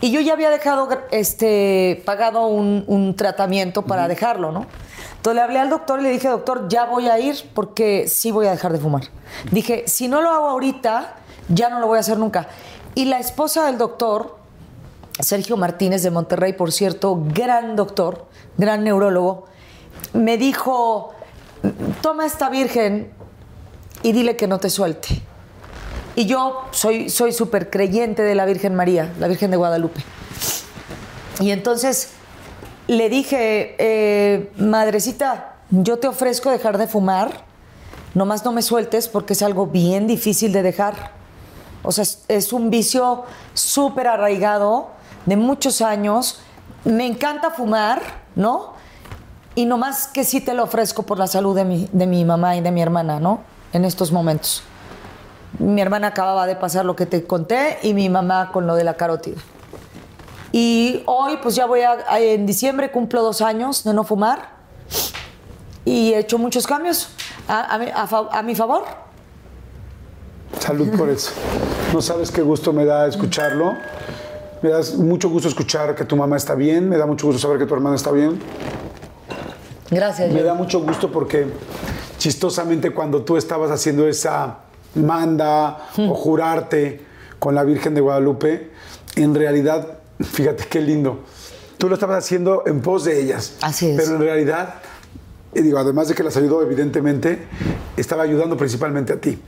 Y 0.00 0.10
yo 0.10 0.20
ya 0.20 0.32
había 0.32 0.48
dejado, 0.48 0.88
este, 1.10 2.02
pagado 2.06 2.46
un, 2.46 2.84
un 2.86 3.14
tratamiento 3.14 3.82
para 3.82 4.08
dejarlo, 4.08 4.50
¿no? 4.50 4.64
Entonces 5.16 5.34
le 5.34 5.42
hablé 5.42 5.58
al 5.58 5.68
doctor 5.68 6.00
y 6.00 6.04
le 6.04 6.08
dije, 6.10 6.28
doctor, 6.28 6.66
ya 6.70 6.86
voy 6.86 7.08
a 7.08 7.18
ir 7.18 7.36
porque 7.52 8.08
sí 8.08 8.30
voy 8.30 8.46
a 8.46 8.52
dejar 8.52 8.72
de 8.72 8.78
fumar. 8.78 9.02
Dije, 9.50 9.84
si 9.86 10.08
no 10.08 10.22
lo 10.22 10.30
hago 10.30 10.48
ahorita, 10.48 11.16
ya 11.48 11.68
no 11.68 11.78
lo 11.80 11.88
voy 11.88 11.98
a 11.98 12.00
hacer 12.00 12.16
nunca. 12.16 12.48
Y 12.94 13.04
la 13.04 13.18
esposa 13.18 13.66
del 13.66 13.76
doctor, 13.76 14.39
Sergio 15.22 15.56
Martínez 15.56 16.02
de 16.02 16.10
Monterrey, 16.10 16.52
por 16.52 16.72
cierto, 16.72 17.22
gran 17.32 17.76
doctor, 17.76 18.26
gran 18.56 18.84
neurólogo, 18.84 19.46
me 20.12 20.36
dijo, 20.36 21.12
toma 22.00 22.26
esta 22.26 22.48
virgen 22.48 23.12
y 24.02 24.12
dile 24.12 24.36
que 24.36 24.46
no 24.46 24.58
te 24.58 24.70
suelte. 24.70 25.22
Y 26.16 26.26
yo 26.26 26.62
soy 26.70 27.08
soy 27.08 27.32
súper 27.32 27.70
creyente 27.70 28.22
de 28.22 28.34
la 28.34 28.44
Virgen 28.44 28.74
María, 28.74 29.12
la 29.18 29.28
Virgen 29.28 29.50
de 29.50 29.56
Guadalupe. 29.56 30.02
Y 31.40 31.50
entonces 31.50 32.10
le 32.88 33.08
dije, 33.08 33.76
eh, 33.78 34.50
madrecita, 34.56 35.56
yo 35.70 35.98
te 35.98 36.08
ofrezco 36.08 36.50
dejar 36.50 36.78
de 36.78 36.86
fumar, 36.88 37.44
nomás 38.14 38.44
no 38.44 38.52
me 38.52 38.62
sueltes 38.62 39.08
porque 39.08 39.34
es 39.34 39.42
algo 39.42 39.66
bien 39.66 40.06
difícil 40.06 40.52
de 40.52 40.62
dejar. 40.62 41.12
O 41.82 41.92
sea, 41.92 42.02
es, 42.02 42.24
es 42.28 42.52
un 42.52 42.68
vicio 42.68 43.24
súper 43.54 44.08
arraigado 44.08 44.90
de 45.26 45.36
muchos 45.36 45.82
años. 45.82 46.40
Me 46.84 47.06
encanta 47.06 47.50
fumar, 47.50 48.00
¿no? 48.34 48.74
Y 49.54 49.66
nomás 49.66 50.06
que 50.06 50.24
sí 50.24 50.40
te 50.40 50.54
lo 50.54 50.64
ofrezco 50.64 51.02
por 51.02 51.18
la 51.18 51.26
salud 51.26 51.54
de 51.54 51.64
mi, 51.64 51.88
de 51.92 52.06
mi 52.06 52.24
mamá 52.24 52.56
y 52.56 52.60
de 52.60 52.70
mi 52.70 52.80
hermana, 52.80 53.20
¿no? 53.20 53.40
En 53.72 53.84
estos 53.84 54.12
momentos. 54.12 54.62
Mi 55.58 55.80
hermana 55.80 56.08
acababa 56.08 56.46
de 56.46 56.56
pasar 56.56 56.84
lo 56.84 56.96
que 56.96 57.06
te 57.06 57.26
conté 57.26 57.78
y 57.82 57.92
mi 57.92 58.08
mamá 58.08 58.50
con 58.52 58.66
lo 58.66 58.74
de 58.74 58.84
la 58.84 58.94
carótida. 58.94 59.40
Y 60.52 61.02
hoy, 61.06 61.38
pues 61.42 61.54
ya 61.54 61.66
voy 61.66 61.80
a, 61.82 61.98
en 62.18 62.46
diciembre 62.46 62.90
cumplo 62.90 63.22
dos 63.22 63.40
años 63.40 63.84
de 63.84 63.94
no 63.94 64.04
fumar 64.04 64.50
y 65.84 66.12
he 66.12 66.18
hecho 66.18 66.38
muchos 66.38 66.66
cambios 66.66 67.08
a, 67.46 67.60
a 67.60 68.02
a 68.02 68.38
a 68.38 68.42
mi 68.42 68.54
favor. 68.54 68.84
Salud 70.58 70.96
por 70.96 71.08
eso. 71.08 71.32
No 71.92 72.02
sabes 72.02 72.30
qué 72.30 72.42
gusto 72.42 72.72
me 72.72 72.84
da 72.84 73.06
escucharlo. 73.06 73.76
Me 74.62 74.70
da 74.70 74.80
mucho 74.98 75.30
gusto 75.30 75.48
escuchar 75.48 75.94
que 75.94 76.04
tu 76.04 76.16
mamá 76.16 76.36
está 76.36 76.54
bien. 76.54 76.88
Me 76.88 76.96
da 76.96 77.06
mucho 77.06 77.26
gusto 77.26 77.40
saber 77.40 77.58
que 77.58 77.66
tu 77.66 77.74
hermana 77.74 77.96
está 77.96 78.10
bien. 78.10 78.38
Gracias. 79.90 80.32
Me 80.32 80.42
da 80.42 80.54
mucho 80.54 80.80
gusto 80.80 81.10
porque 81.10 81.46
chistosamente 82.18 82.90
cuando 82.90 83.22
tú 83.22 83.36
estabas 83.36 83.70
haciendo 83.70 84.06
esa 84.06 84.58
manda 84.94 85.88
o 85.96 86.14
jurarte 86.14 87.00
con 87.38 87.54
la 87.54 87.64
Virgen 87.64 87.94
de 87.94 88.00
Guadalupe, 88.00 88.70
en 89.16 89.34
realidad, 89.34 89.98
fíjate 90.20 90.66
qué 90.68 90.80
lindo, 90.80 91.20
tú 91.78 91.88
lo 91.88 91.94
estabas 91.94 92.18
haciendo 92.18 92.64
en 92.66 92.82
pos 92.82 93.04
de 93.04 93.20
ellas. 93.20 93.54
Así 93.62 93.88
es. 93.90 93.96
Pero 93.96 94.16
en 94.16 94.20
realidad, 94.20 94.74
digo, 95.54 95.78
además 95.78 96.08
de 96.08 96.14
que 96.14 96.22
las 96.22 96.36
ayudó 96.36 96.62
evidentemente, 96.62 97.46
estaba 97.96 98.22
ayudando 98.22 98.56
principalmente 98.56 99.14
a 99.14 99.20
ti. 99.20 99.40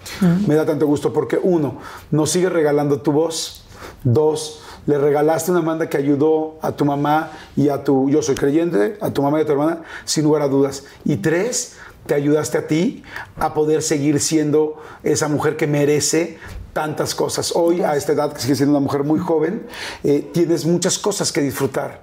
Me 0.47 0.55
da 0.55 0.65
tanto 0.65 0.87
gusto 0.87 1.13
porque 1.13 1.39
uno, 1.41 1.79
nos 2.11 2.31
sigue 2.31 2.49
regalando 2.49 3.03
tu 3.03 3.13
voz. 3.13 3.59
Dos, 4.05 4.63
le 4.87 4.99
regalaste 4.99 5.51
una 5.51 5.63
manda 5.63 5.89
que 5.89 5.97
ayudó 5.97 6.59
a 6.61 6.73
tu 6.73 6.85
mamá 6.85 7.31
y 7.57 7.69
a 7.69 7.85
tu, 7.85 8.11
yo 8.11 8.23
soy 8.23 8.35
creyente, 8.35 8.97
a 9.01 9.11
tu 9.11 9.23
mamá 9.23 9.39
y 9.39 9.43
a 9.43 9.47
tu 9.47 9.53
hermana, 9.53 9.83
sin 10.05 10.25
lugar 10.25 10.43
a 10.43 10.49
dudas. 10.49 10.85
Y 11.05 11.17
tres, 11.17 11.77
te 12.07 12.15
ayudaste 12.15 12.59
a 12.59 12.67
ti 12.67 13.03
a 13.39 13.55
poder 13.55 13.83
seguir 13.83 14.21
siendo 14.21 14.77
esa 15.03 15.29
mujer 15.29 15.57
que 15.57 15.67
merece 15.67 16.39
tantas 16.73 17.15
cosas. 17.15 17.53
Hoy, 17.55 17.83
a 17.83 17.97
esta 17.97 18.13
edad, 18.13 18.33
que 18.33 18.41
sigues 18.41 18.59
siendo 18.59 18.77
una 18.77 18.85
mujer 18.85 19.05
muy 19.05 19.21
joven, 19.21 19.67
eh, 20.03 20.31
tienes 20.33 20.65
muchas 20.65 20.99
cosas 20.99 21.31
que 21.31 21.41
disfrutar. 21.41 22.03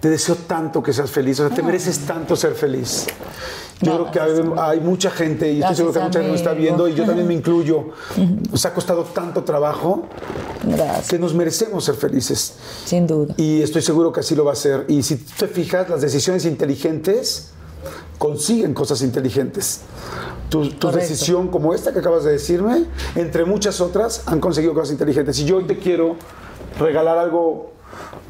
Te 0.00 0.08
deseo 0.08 0.34
tanto 0.34 0.82
que 0.82 0.92
seas 0.92 1.10
feliz, 1.10 1.38
o 1.40 1.46
sea, 1.46 1.54
te 1.54 1.62
mereces 1.62 2.00
tanto 2.00 2.34
ser 2.34 2.54
feliz. 2.54 3.06
Yo 3.82 3.92
creo 3.92 4.10
que 4.10 4.20
hay, 4.20 4.52
hay 4.58 4.80
mucha 4.80 5.10
gente, 5.10 5.52
y 5.52 5.60
estoy 5.60 5.76
seguro 5.76 5.92
que 5.92 6.00
mucha 6.00 6.18
gente 6.18 6.32
nos 6.32 6.40
está 6.40 6.52
viendo, 6.52 6.88
y 6.88 6.94
yo 6.94 7.04
también 7.04 7.28
me 7.28 7.34
incluyo. 7.34 7.90
Nos 8.50 8.64
ha 8.64 8.72
costado 8.72 9.04
tanto 9.04 9.44
trabajo 9.44 10.08
Gracias. 10.62 11.08
que 11.08 11.18
nos 11.18 11.34
merecemos 11.34 11.84
ser 11.84 11.94
felices. 11.94 12.54
Sin 12.84 13.06
duda. 13.06 13.34
Y 13.36 13.62
estoy 13.62 13.82
seguro 13.82 14.12
que 14.12 14.20
así 14.20 14.34
lo 14.34 14.44
va 14.44 14.52
a 14.52 14.56
ser. 14.56 14.84
Y 14.88 15.02
si 15.02 15.16
te 15.16 15.46
fijas, 15.48 15.88
las 15.88 16.00
decisiones 16.00 16.44
inteligentes 16.44 17.50
consiguen 18.18 18.74
cosas 18.74 19.02
inteligentes. 19.02 19.80
Tu, 20.48 20.70
tu 20.70 20.90
decisión 20.90 21.48
como 21.48 21.74
esta 21.74 21.92
que 21.92 22.00
acabas 22.00 22.24
de 22.24 22.32
decirme, 22.32 22.84
entre 23.14 23.44
muchas 23.44 23.80
otras, 23.80 24.22
han 24.26 24.40
conseguido 24.40 24.74
cosas 24.74 24.90
inteligentes. 24.90 25.38
Y 25.38 25.44
yo 25.44 25.56
hoy 25.56 25.64
te 25.64 25.78
quiero 25.78 26.16
regalar 26.78 27.18
algo 27.18 27.72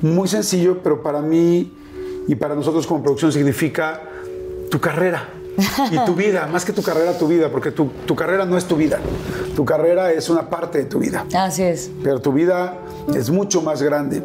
muy 0.01 0.29
sencillo, 0.29 0.83
pero 0.83 1.03
para 1.03 1.21
mí 1.21 1.75
y 2.27 2.35
para 2.35 2.55
nosotros 2.55 2.87
como 2.87 3.03
producción 3.03 3.33
significa 3.33 4.03
tu 4.71 4.81
carrera. 4.81 5.40
Y 5.91 6.05
tu 6.05 6.15
vida, 6.15 6.47
más 6.47 6.65
que 6.65 6.73
tu 6.73 6.83
carrera, 6.83 7.17
tu 7.17 7.27
vida, 7.27 7.51
porque 7.51 7.71
tu, 7.71 7.87
tu 8.07 8.15
carrera 8.15 8.45
no 8.45 8.57
es 8.57 8.65
tu 8.65 8.77
vida. 8.77 8.99
Tu 9.55 9.65
carrera 9.65 10.13
es 10.13 10.29
una 10.29 10.49
parte 10.49 10.79
de 10.79 10.85
tu 10.85 10.99
vida. 10.99 11.27
Así 11.35 11.63
es. 11.63 11.91
Pero 12.03 12.21
tu 12.21 12.33
vida 12.33 12.79
es 13.15 13.31
mucho 13.31 13.63
más 13.63 13.83
grande. 13.83 14.23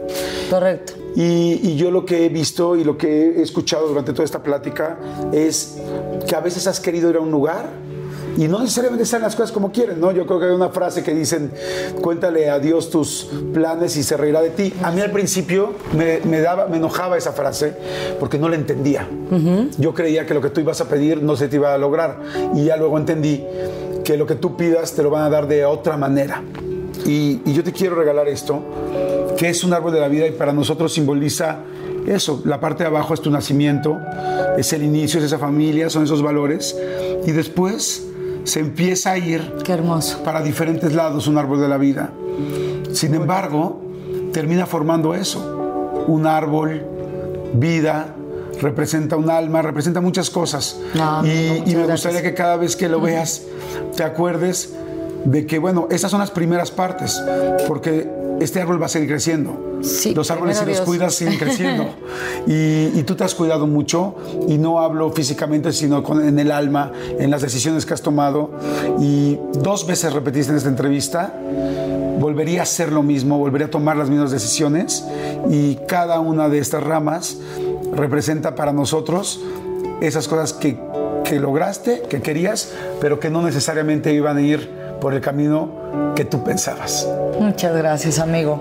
Correcto. 0.50 0.94
Y, 1.16 1.60
y 1.64 1.76
yo 1.78 1.92
lo 1.92 2.06
que 2.06 2.26
he 2.26 2.30
visto 2.30 2.76
y 2.76 2.84
lo 2.84 2.98
que 2.98 3.40
he 3.40 3.42
escuchado 3.42 3.88
durante 3.88 4.12
toda 4.12 4.26
esta 4.26 4.44
plática 4.44 4.98
es 5.32 5.78
que 6.28 6.36
a 6.36 6.42
veces 6.42 6.68
has 6.68 6.80
querido 6.80 7.10
ir 7.10 7.16
a 7.16 7.20
un 7.22 7.32
lugar 7.32 7.70
y 8.38 8.48
no 8.48 8.60
necesariamente 8.60 9.06
salen 9.06 9.24
las 9.24 9.36
cosas 9.36 9.52
como 9.52 9.72
quieren, 9.72 10.00
¿no? 10.00 10.12
Yo 10.12 10.26
creo 10.26 10.40
que 10.40 10.46
hay 10.48 10.52
una 10.52 10.70
frase 10.70 11.04
que 11.04 11.14
dicen, 11.14 11.52
cuéntale 12.02 12.50
a 12.50 12.60
Dios 12.60 12.90
tus 12.90 13.30
planes 13.54 13.96
y 13.96 14.04
se 14.04 14.18
reirá 14.18 14.42
de 14.42 14.50
ti. 14.50 14.74
A 14.84 14.92
mí 14.92 15.02
al 15.02 15.12
principio 15.12 15.74
me, 15.96 16.20
me 16.26 16.42
daba, 16.42 16.68
me 16.68 16.78
enojaba 16.78 17.18
esa 17.18 17.32
frase 17.32 17.74
porque 18.20 18.38
no 18.38 18.50
la 18.50 18.56
entendía. 18.56 19.08
Yo 19.78 19.94
creía 19.94 20.26
que 20.26 20.34
lo 20.34 20.42
que 20.42 20.50
tú 20.50 20.62
ibas 20.62 20.82
a 20.82 20.90
pedir 20.90 21.22
no 21.24 21.36
se 21.36 21.48
te 21.48 21.56
iba 21.56 21.74
a 21.74 21.78
lograr 21.78 22.20
y 22.54 22.66
ya 22.66 22.78
luego 22.78 22.98
entendí 22.98 23.44
que 24.04 24.18
lo 24.18 24.26
que 24.26 24.36
tú 24.36 24.58
pidas 24.58 24.94
te 24.94 25.04
lo 25.04 25.10
van 25.10 25.24
a 25.24 25.30
dar 25.30 25.48
de 25.48 25.66
otra 25.66 25.98
manera. 25.98 26.44
Y, 27.06 27.42
y 27.46 27.54
yo 27.54 27.64
te 27.64 27.72
quiero 27.72 27.96
regalar 27.96 28.28
esto, 28.28 28.62
que 29.38 29.50
es 29.50 29.64
un 29.64 29.74
árbol 29.74 29.94
de 29.94 30.00
la 30.00 30.08
vida 30.08 30.28
y 30.28 30.32
para 30.32 30.54
nosotros 30.54 30.94
simboliza 30.94 31.60
eso. 32.08 32.42
La 32.46 32.60
parte 32.60 32.84
de 32.84 32.88
abajo 32.88 33.14
es 33.14 33.22
tu 33.22 33.32
nacimiento, 33.32 33.98
es 34.58 34.74
el 34.74 34.84
inicio, 34.84 35.20
es 35.20 35.26
esa 35.26 35.40
familia, 35.40 35.90
son 35.90 36.04
esos 36.04 36.22
valores. 36.22 36.78
Y 37.26 37.32
después 37.32 38.06
se 38.46 38.60
empieza 38.62 39.12
a 39.12 39.18
ir 39.18 39.54
Qué 39.64 39.74
hermoso. 39.74 40.24
para 40.24 40.42
diferentes 40.42 40.94
lados 40.94 41.28
un 41.28 41.38
árbol 41.38 41.60
de 41.60 41.68
la 41.68 41.78
vida. 41.78 42.12
Sin 42.94 43.14
embargo, 43.14 43.82
termina 44.32 44.66
formando 44.66 45.14
eso, 45.14 46.06
un 46.08 46.26
árbol, 46.26 46.82
vida, 47.54 48.16
representa 48.62 49.18
un 49.18 49.30
alma, 49.30 49.62
representa 49.62 50.00
muchas 50.00 50.30
cosas. 50.30 50.80
No, 50.94 51.26
y, 51.26 51.28
no, 51.28 51.34
y 51.34 51.60
muchas 51.60 51.66
me 51.68 51.74
gracias. 51.74 51.92
gustaría 51.92 52.22
que 52.22 52.34
cada 52.34 52.56
vez 52.56 52.76
que 52.76 52.88
lo 52.88 53.02
veas 53.02 53.42
te 53.96 54.04
acuerdes 54.04 54.74
de 55.26 55.46
que, 55.46 55.60
bueno, 55.60 55.88
esas 55.90 56.12
son 56.12 56.20
las 56.20 56.32
primeras 56.32 56.72
partes, 56.72 57.22
porque 57.68 58.08
este 58.40 58.62
árbol 58.62 58.82
va 58.82 58.86
a 58.88 58.90
seguir 58.90 59.08
creciendo. 59.10 59.80
Sí, 59.82 60.14
los 60.16 60.32
árboles, 60.32 60.58
si 60.58 60.66
los 60.66 60.76
Dios. 60.76 60.86
cuidas, 60.88 61.14
siguen 61.16 61.38
creciendo. 61.38 61.86
y, 62.48 62.92
y 62.98 63.04
tú 63.06 63.16
te 63.16 63.24
has 63.24 63.36
cuidado 63.36 63.68
mucho, 63.68 64.16
y 64.48 64.58
no 64.58 64.80
hablo 64.80 65.12
físicamente, 65.12 65.72
sino 65.74 66.02
con- 66.04 66.26
en 66.28 66.40
el 66.40 66.52
alma, 66.52 66.92
en 67.20 67.30
las 67.32 67.42
decisiones 67.42 67.86
que 67.86 67.94
has 67.94 68.02
tomado. 68.02 68.52
Y 69.00 69.38
dos 69.62 69.86
veces 69.88 70.14
repetiste 70.14 70.52
en 70.52 70.58
esta 70.58 70.70
entrevista, 70.70 71.34
volvería 72.20 72.62
a 72.62 72.64
hacer 72.64 72.92
lo 72.92 73.04
mismo, 73.04 73.38
volvería 73.38 73.68
a 73.68 73.72
tomar 73.72 73.98
las 73.98 74.10
mismas 74.10 74.32
decisiones, 74.32 75.04
y 75.50 75.76
cada 75.88 76.20
una 76.20 76.50
de 76.50 76.60
estas 76.60 76.84
ramas 76.84 77.38
representa 77.94 78.56
para 78.56 78.74
nosotros 78.74 79.40
esas 80.02 80.28
cosas 80.28 80.54
que, 80.54 80.78
que 81.24 81.40
lograste, 81.40 82.02
que 82.10 82.22
querías, 82.22 82.72
pero 83.00 83.20
que 83.20 83.30
no 83.30 83.42
necesariamente 83.42 84.14
iban 84.14 84.38
a 84.38 84.42
ir 84.42 84.85
por 85.06 85.14
el 85.14 85.22
camino 85.22 85.70
que 86.16 86.26
tú 86.26 86.44
pensabas. 86.44 87.08
Muchas 87.40 87.76
gracias, 87.78 88.18
amigo. 88.18 88.60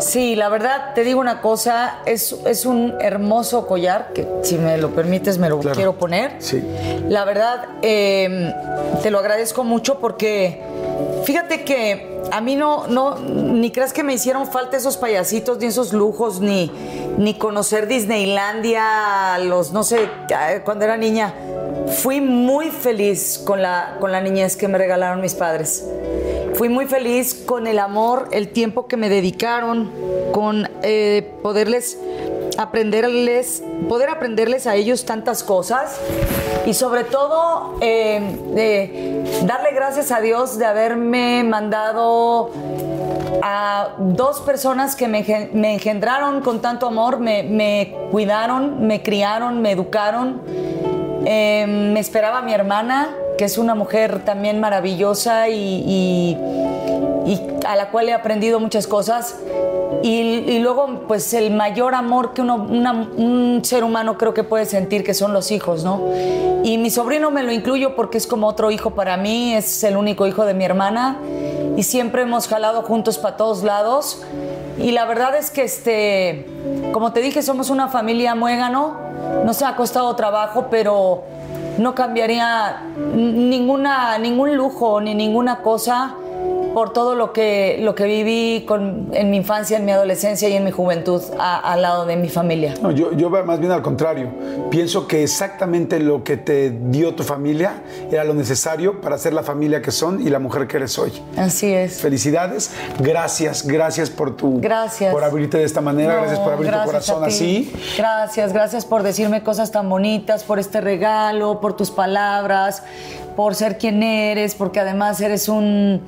Sí, 0.00 0.34
la 0.34 0.48
verdad, 0.48 0.94
te 0.96 1.04
digo 1.04 1.20
una 1.20 1.40
cosa, 1.40 2.00
es, 2.06 2.32
es 2.44 2.66
un 2.66 2.94
hermoso 3.00 3.68
collar 3.68 4.08
que 4.12 4.26
si 4.42 4.58
me 4.58 4.76
lo 4.78 4.90
permites 4.90 5.38
me 5.38 5.48
lo 5.48 5.60
Claro. 5.60 5.76
quiero 5.76 5.92
poner. 5.96 6.32
Sí. 6.40 6.60
La 7.08 7.24
verdad, 7.24 7.66
eh, 7.82 8.52
te 9.00 9.12
lo 9.12 9.20
agradezco 9.20 9.62
mucho 9.62 10.00
porque 10.00 10.60
fíjate 11.24 11.64
que 11.64 12.20
a 12.30 12.40
mí 12.40 12.56
no, 12.56 12.86
no, 12.86 13.18
ni 13.18 13.70
crees 13.70 13.92
que 13.92 14.02
me 14.02 14.14
hicieron 14.14 14.46
falta 14.46 14.76
esos 14.76 14.96
payasitos, 14.96 15.58
ni 15.58 15.66
esos 15.66 15.92
lujos, 15.92 16.40
ni, 16.40 16.70
ni 17.18 17.34
conocer 17.34 17.86
Disneylandia, 17.86 19.38
los, 19.38 19.72
no 19.72 19.82
sé, 19.82 20.08
cuando 20.64 20.84
era 20.84 20.96
niña. 20.96 21.34
Fui 21.88 22.20
muy 22.20 22.70
feliz 22.70 23.40
con 23.44 23.62
la, 23.62 23.96
con 24.00 24.12
la 24.12 24.20
niñez 24.20 24.56
que 24.56 24.68
me 24.68 24.78
regalaron 24.78 25.20
mis 25.20 25.34
padres. 25.34 25.84
Fui 26.54 26.68
muy 26.68 26.86
feliz 26.86 27.34
con 27.46 27.66
el 27.66 27.78
amor, 27.78 28.28
el 28.32 28.48
tiempo 28.48 28.86
que 28.86 28.96
me 28.96 29.08
dedicaron, 29.08 29.90
con 30.32 30.68
eh, 30.82 31.32
poderles 31.42 31.98
aprenderles, 32.60 33.62
poder 33.88 34.10
aprenderles 34.10 34.66
a 34.66 34.74
ellos 34.74 35.04
tantas 35.06 35.42
cosas 35.42 35.98
y 36.66 36.74
sobre 36.74 37.04
todo 37.04 37.76
eh, 37.80 39.24
darle 39.44 39.70
gracias 39.72 40.12
a 40.12 40.20
Dios 40.20 40.58
de 40.58 40.66
haberme 40.66 41.42
mandado 41.42 42.50
a 43.42 43.94
dos 43.98 44.40
personas 44.40 44.94
que 44.94 45.08
me, 45.08 45.24
engen- 45.24 45.52
me 45.54 45.72
engendraron 45.72 46.42
con 46.42 46.60
tanto 46.60 46.86
amor, 46.88 47.18
me, 47.18 47.94
cuidaron, 48.10 48.86
me 48.86 49.02
criaron, 49.02 49.62
me 49.62 49.70
educaron. 49.72 50.42
Eh, 51.24 51.64
me 51.66 52.00
esperaba 52.00 52.42
mi 52.42 52.52
hermana, 52.52 53.14
que 53.38 53.44
es 53.46 53.56
una 53.56 53.74
mujer 53.74 54.22
también 54.24 54.60
maravillosa 54.60 55.48
y- 55.48 56.36
y 57.30 57.40
a 57.64 57.76
la 57.76 57.90
cual 57.90 58.08
he 58.08 58.12
aprendido 58.12 58.58
muchas 58.58 58.86
cosas. 58.88 59.36
Y, 60.02 60.58
luego, 60.60 61.04
pues 61.06 61.32
el 61.34 61.52
mayor 61.52 61.94
amor 61.94 62.32
que 62.32 62.40
uno, 62.42 62.56
una- 62.56 62.92
un 63.16 63.60
ser 63.62 63.84
humano 63.84 64.16
creo 64.18 64.34
que 64.34 64.42
puede 64.44 64.64
sentir, 64.64 65.04
que 65.04 65.14
son 65.14 65.32
los 65.32 65.50
hijos, 65.50 65.84
¿no? 65.84 66.00
Y 66.64 66.78
mi 66.78 66.90
sobrino 66.90 67.30
me 67.30 67.42
lo 67.42 67.52
incluyo 67.52 67.94
porque 67.94 68.18
es 68.18 68.26
como 68.26 68.46
otro 68.48 68.70
hijo 68.70 68.90
para 68.90 69.16
mí, 69.16 69.54
es 69.54 69.84
el 69.84 69.96
único 69.96 70.26
hijo 70.26 70.44
de 70.44 70.54
mi 70.54 70.64
hermana 70.64 71.18
y 71.76 71.82
siempre 71.84 72.22
hemos 72.22 72.48
jalado 72.48 72.82
juntos 72.82 73.18
para 73.18 73.36
todos 73.36 73.62
lados. 73.62 74.22
Y 74.78 74.92
la 74.92 75.04
verdad 75.04 75.36
es 75.36 75.50
que, 75.50 75.62
este, 75.64 76.46
como 76.92 77.12
te 77.12 77.20
dije, 77.20 77.42
somos 77.42 77.70
una 77.70 77.88
familia 77.88 78.34
muégano, 78.34 78.96
nos 79.44 79.62
ha 79.62 79.76
costado 79.76 80.16
trabajo, 80.16 80.66
pero 80.70 81.24
no 81.78 81.94
cambiaría 81.94 82.84
ninguna, 83.14 84.18
ningún 84.18 84.56
lujo 84.56 85.00
ni 85.00 85.14
ninguna 85.14 85.62
cosa 85.62 86.14
por 86.74 86.92
todo 86.92 87.14
lo 87.14 87.32
que, 87.32 87.78
lo 87.80 87.94
que 87.94 88.04
viví 88.04 88.64
con- 88.66 89.08
en 89.12 89.30
mi 89.30 89.38
infancia, 89.38 89.76
en 89.78 89.84
mi 89.84 89.92
adolescencia 89.92 90.48
y 90.48 90.52
en 90.54 90.64
mi 90.64 90.70
juventud 90.70 91.20
a- 91.38 91.72
al 91.72 91.82
lado 91.82 92.06
de 92.06 92.16
mi 92.16 92.28
familia. 92.28 92.74
No, 92.80 92.90
yo, 92.92 93.12
yo 93.12 93.28
más 93.30 93.58
bien 93.58 93.72
al 93.72 93.82
contrario. 93.82 94.28
Pienso 94.70 95.08
que 95.08 95.22
exactamente 95.24 95.98
lo 95.98 96.22
que 96.22 96.36
te 96.36 96.70
dio 96.70 97.14
tu 97.14 97.24
familia 97.24 97.82
era 98.10 98.22
lo 98.24 98.34
necesario 98.34 99.00
para 99.00 99.18
ser 99.18 99.32
la 99.32 99.42
familia 99.42 99.82
que 99.82 99.90
son 99.90 100.20
y 100.24 100.30
la 100.30 100.38
mujer 100.38 100.68
que 100.68 100.76
eres 100.76 100.96
hoy. 100.98 101.12
Así 101.36 101.72
es. 101.72 102.00
Felicidades, 102.00 102.70
gracias, 103.00 103.66
gracias 103.66 104.10
por 104.10 104.36
tu 104.36 104.60
Gracias. 104.60 105.12
por 105.12 105.24
abrirte 105.24 105.58
de 105.58 105.64
esta 105.64 105.80
manera, 105.80 106.14
No, 106.14 106.20
gracias 106.22 106.38
por 106.40 106.52
abrir 106.52 106.70
tu 106.70 106.84
corazón 106.84 107.24
así. 107.24 107.72
Gracias, 107.98 108.52
gracias 108.52 108.84
por 108.84 109.02
decirme 109.02 109.42
cosas 109.42 109.72
tan 109.72 109.88
bonitas, 109.88 110.44
por 110.44 110.58
este 110.58 110.80
regalo, 110.80 111.60
por 111.60 111.74
tus 111.76 111.90
palabras, 111.90 112.82
por 113.36 113.54
ser 113.54 113.78
quien 113.78 114.02
eres, 114.02 114.54
porque 114.54 114.80
además 114.80 115.20
eres 115.20 115.48
un 115.48 116.02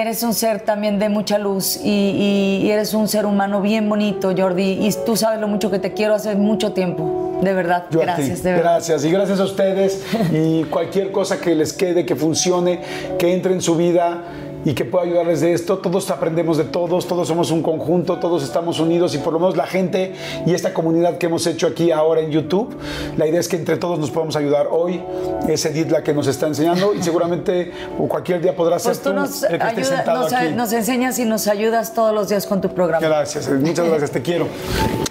eres 0.00 0.22
un 0.22 0.34
ser 0.34 0.60
también 0.60 0.98
de 0.98 1.08
mucha 1.08 1.38
luz 1.38 1.78
y, 1.82 1.88
y- 1.90 2.66
y 2.66 2.70
eres 2.70 2.94
un 2.94 3.08
ser 3.08 3.26
humano 3.26 3.60
bien 3.60 3.88
bonito, 3.88 4.32
Jordi, 4.36 4.78
y 4.86 4.90
tú 5.06 5.16
sabes 5.16 5.40
lo 5.40 5.48
mucho 5.48 5.70
que 5.70 5.78
te 5.78 5.92
quiero 5.94 6.14
hace 6.14 6.34
mucho 6.34 6.72
tiempo, 6.72 7.38
de 7.42 7.52
verdad. 7.52 7.84
Yo 7.90 8.00
gracias, 8.00 8.42
de 8.42 8.52
verdad. 8.52 8.72
Gracias 8.74 9.04
y 9.04 9.10
gracias 9.10 9.40
a 9.40 9.44
ustedes 9.44 10.04
y 10.32 10.64
cualquier 10.70 11.12
cosa 11.12 11.40
que 11.40 11.54
les 11.54 11.72
quede, 11.72 12.04
que 12.04 12.16
funcione, 12.16 12.80
que 13.18 13.32
entre 13.32 13.52
en 13.54 13.60
su 13.62 13.76
vida 13.76 14.22
y 14.64 14.74
que 14.74 14.84
pueda 14.84 15.04
ayudarles 15.04 15.40
de 15.40 15.52
esto. 15.52 15.78
Todos 15.78 16.10
aprendemos 16.10 16.56
de 16.56 16.64
todos, 16.64 17.06
todos 17.06 17.28
somos 17.28 17.50
un 17.50 17.62
conjunto, 17.62 18.18
todos 18.18 18.42
estamos 18.42 18.80
unidos 18.80 19.14
y 19.14 19.18
por 19.18 19.32
lo 19.32 19.38
menos 19.38 19.56
la 19.56 19.66
gente 19.66 20.14
y 20.46 20.54
esta 20.54 20.72
comunidad 20.74 21.18
que 21.18 21.26
hemos 21.26 21.46
hecho 21.46 21.66
aquí 21.66 21.90
ahora 21.90 22.20
en 22.20 22.30
YouTube, 22.30 22.74
la 23.16 23.26
idea 23.26 23.40
es 23.40 23.48
que 23.48 23.56
entre 23.56 23.76
todos 23.76 23.98
nos 23.98 24.10
podamos 24.10 24.36
ayudar. 24.36 24.68
Hoy 24.70 25.02
es 25.48 25.64
Edith 25.66 25.90
la 25.90 26.02
que 26.02 26.14
nos 26.14 26.26
está 26.26 26.46
enseñando 26.46 26.94
y 26.94 27.02
seguramente 27.02 27.72
o 27.98 28.08
cualquier 28.08 28.40
día 28.40 28.54
podrás 28.56 28.82
Pues 28.84 28.96
ser 28.96 29.04
tú 29.04 29.10
tú 29.10 29.16
nos, 29.16 29.42
el 29.42 29.48
que 29.50 29.54
esté 29.56 29.66
ayuda- 29.82 29.96
sentado 29.96 30.22
nos, 30.22 30.32
aquí. 30.32 30.52
nos 30.54 30.72
enseñas 30.72 31.18
y 31.18 31.24
nos 31.24 31.46
ayudas 31.48 31.94
todos 31.94 32.14
los 32.14 32.28
días 32.28 32.46
con 32.46 32.60
tu 32.60 32.68
programa. 32.70 33.06
Gracias, 33.06 33.48
muchas 33.50 33.86
gracias, 33.86 34.10
te 34.10 34.22
quiero. 34.22 34.46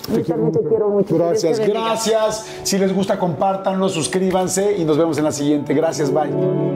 Yo 0.10 0.24
también 0.24 0.52
te 0.52 0.60
quiero 0.68 0.90
mucho. 0.90 1.16
Gracias, 1.18 1.60
te 1.60 1.68
gracias. 1.68 2.46
Si 2.64 2.78
les 2.78 2.94
gusta, 2.94 3.18
compártanlo, 3.18 3.88
suscríbanse 3.90 4.76
y 4.78 4.84
nos 4.86 4.98
vemos 4.98 5.18
en 5.18 5.24
la 5.24 5.32
siguiente. 5.32 5.74
Gracias, 5.74 6.12
bye. 6.14 6.73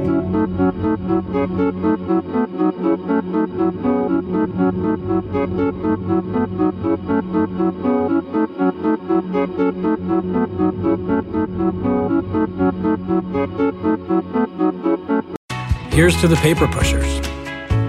Here's 15.92 16.16
to 16.22 16.28
the 16.28 16.36
paper 16.38 16.68
pushers, 16.68 17.20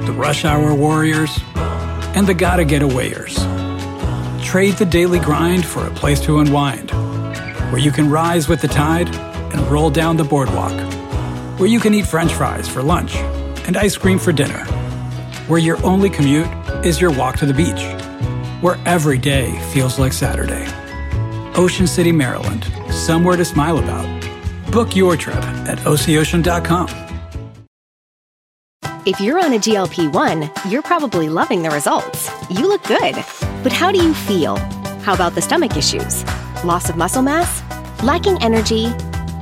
the 0.06 0.14
rush 0.16 0.44
hour 0.44 0.74
warriors, 0.74 1.38
and 2.16 2.26
the 2.26 2.34
gotta 2.34 2.64
get 2.64 2.82
awayers. 2.82 3.36
Trade 4.42 4.74
the 4.74 4.86
daily 4.90 5.20
grind 5.20 5.64
for 5.64 5.86
a 5.86 5.90
place 5.90 6.18
to 6.22 6.38
unwind, 6.38 6.90
where 7.70 7.78
you 7.80 7.92
can 7.92 8.10
rise 8.10 8.48
with 8.48 8.62
the 8.62 8.68
tide 8.68 9.14
and 9.54 9.60
roll 9.70 9.90
down 9.90 10.16
the 10.16 10.24
boardwalk, 10.24 10.72
where 11.58 11.68
you 11.68 11.80
can 11.80 11.92
eat 11.92 12.06
french 12.06 12.32
fries 12.32 12.68
for 12.68 12.82
lunch 12.82 13.16
and 13.66 13.76
ice 13.76 13.96
cream 13.96 14.18
for 14.18 14.32
dinner, 14.32 14.64
where 15.48 15.58
your 15.58 15.84
only 15.84 16.08
commute 16.08 16.48
is 16.84 17.00
your 17.00 17.10
walk 17.10 17.36
to 17.36 17.46
the 17.46 17.52
beach, 17.52 17.82
where 18.62 18.78
every 18.86 19.18
day 19.18 19.58
feels 19.72 19.98
like 19.98 20.12
Saturday. 20.12 20.66
Ocean 21.56 21.86
City, 21.86 22.12
Maryland, 22.12 22.64
somewhere 22.90 23.36
to 23.36 23.44
smile 23.44 23.78
about. 23.78 24.06
Book 24.70 24.94
your 24.94 25.16
trip 25.16 25.42
at 25.66 25.78
oceocean.com. 25.78 26.88
If 29.04 29.20
you're 29.20 29.42
on 29.42 29.54
a 29.54 29.58
GLP 29.58 30.12
1, 30.12 30.50
you're 30.70 30.82
probably 30.82 31.28
loving 31.28 31.62
the 31.62 31.70
results. 31.70 32.30
You 32.50 32.68
look 32.68 32.84
good. 32.84 33.14
But 33.62 33.72
how 33.72 33.90
do 33.90 33.98
you 33.98 34.14
feel? 34.14 34.56
How 35.00 35.14
about 35.14 35.34
the 35.34 35.42
stomach 35.42 35.76
issues? 35.76 36.24
Loss 36.62 36.90
of 36.90 36.96
muscle 36.96 37.22
mass? 37.22 37.62
Lacking 38.04 38.40
energy? 38.42 38.92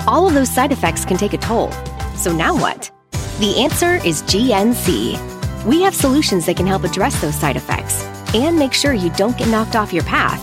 All 0.07 0.27
of 0.27 0.35
those 0.35 0.49
side 0.49 0.73
effects 0.73 1.05
can 1.05 1.17
take 1.17 1.33
a 1.33 1.39
toll. 1.39 1.73
So 2.17 2.33
now 2.33 2.57
what? 2.59 2.91
The 3.39 3.59
answer 3.59 3.97
is 4.07 4.23
GNC. 4.23 5.65
We 5.65 5.83
have 5.83 5.95
solutions 5.95 6.47
that 6.47 6.57
can 6.57 6.67
help 6.67 6.85
address 6.85 7.21
those 7.21 7.35
side 7.35 7.57
effects 7.57 8.05
and 8.35 8.59
make 8.59 8.73
sure 8.73 8.93
you 8.93 9.11
don't 9.11 9.37
get 9.37 9.49
knocked 9.49 9.77
off 9.77 9.93
your 9.93 10.05
path. 10.05 10.43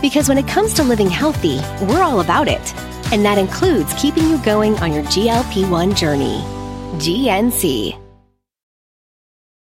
Because 0.00 0.28
when 0.28 0.38
it 0.38 0.48
comes 0.48 0.74
to 0.74 0.82
living 0.82 1.10
healthy, 1.10 1.60
we're 1.86 2.02
all 2.02 2.20
about 2.20 2.48
it. 2.48 2.74
And 3.12 3.24
that 3.24 3.38
includes 3.38 3.94
keeping 3.94 4.28
you 4.28 4.38
going 4.42 4.76
on 4.78 4.92
your 4.92 5.04
GLP 5.04 5.70
1 5.70 5.94
journey. 5.94 6.40
GNC. 6.96 8.01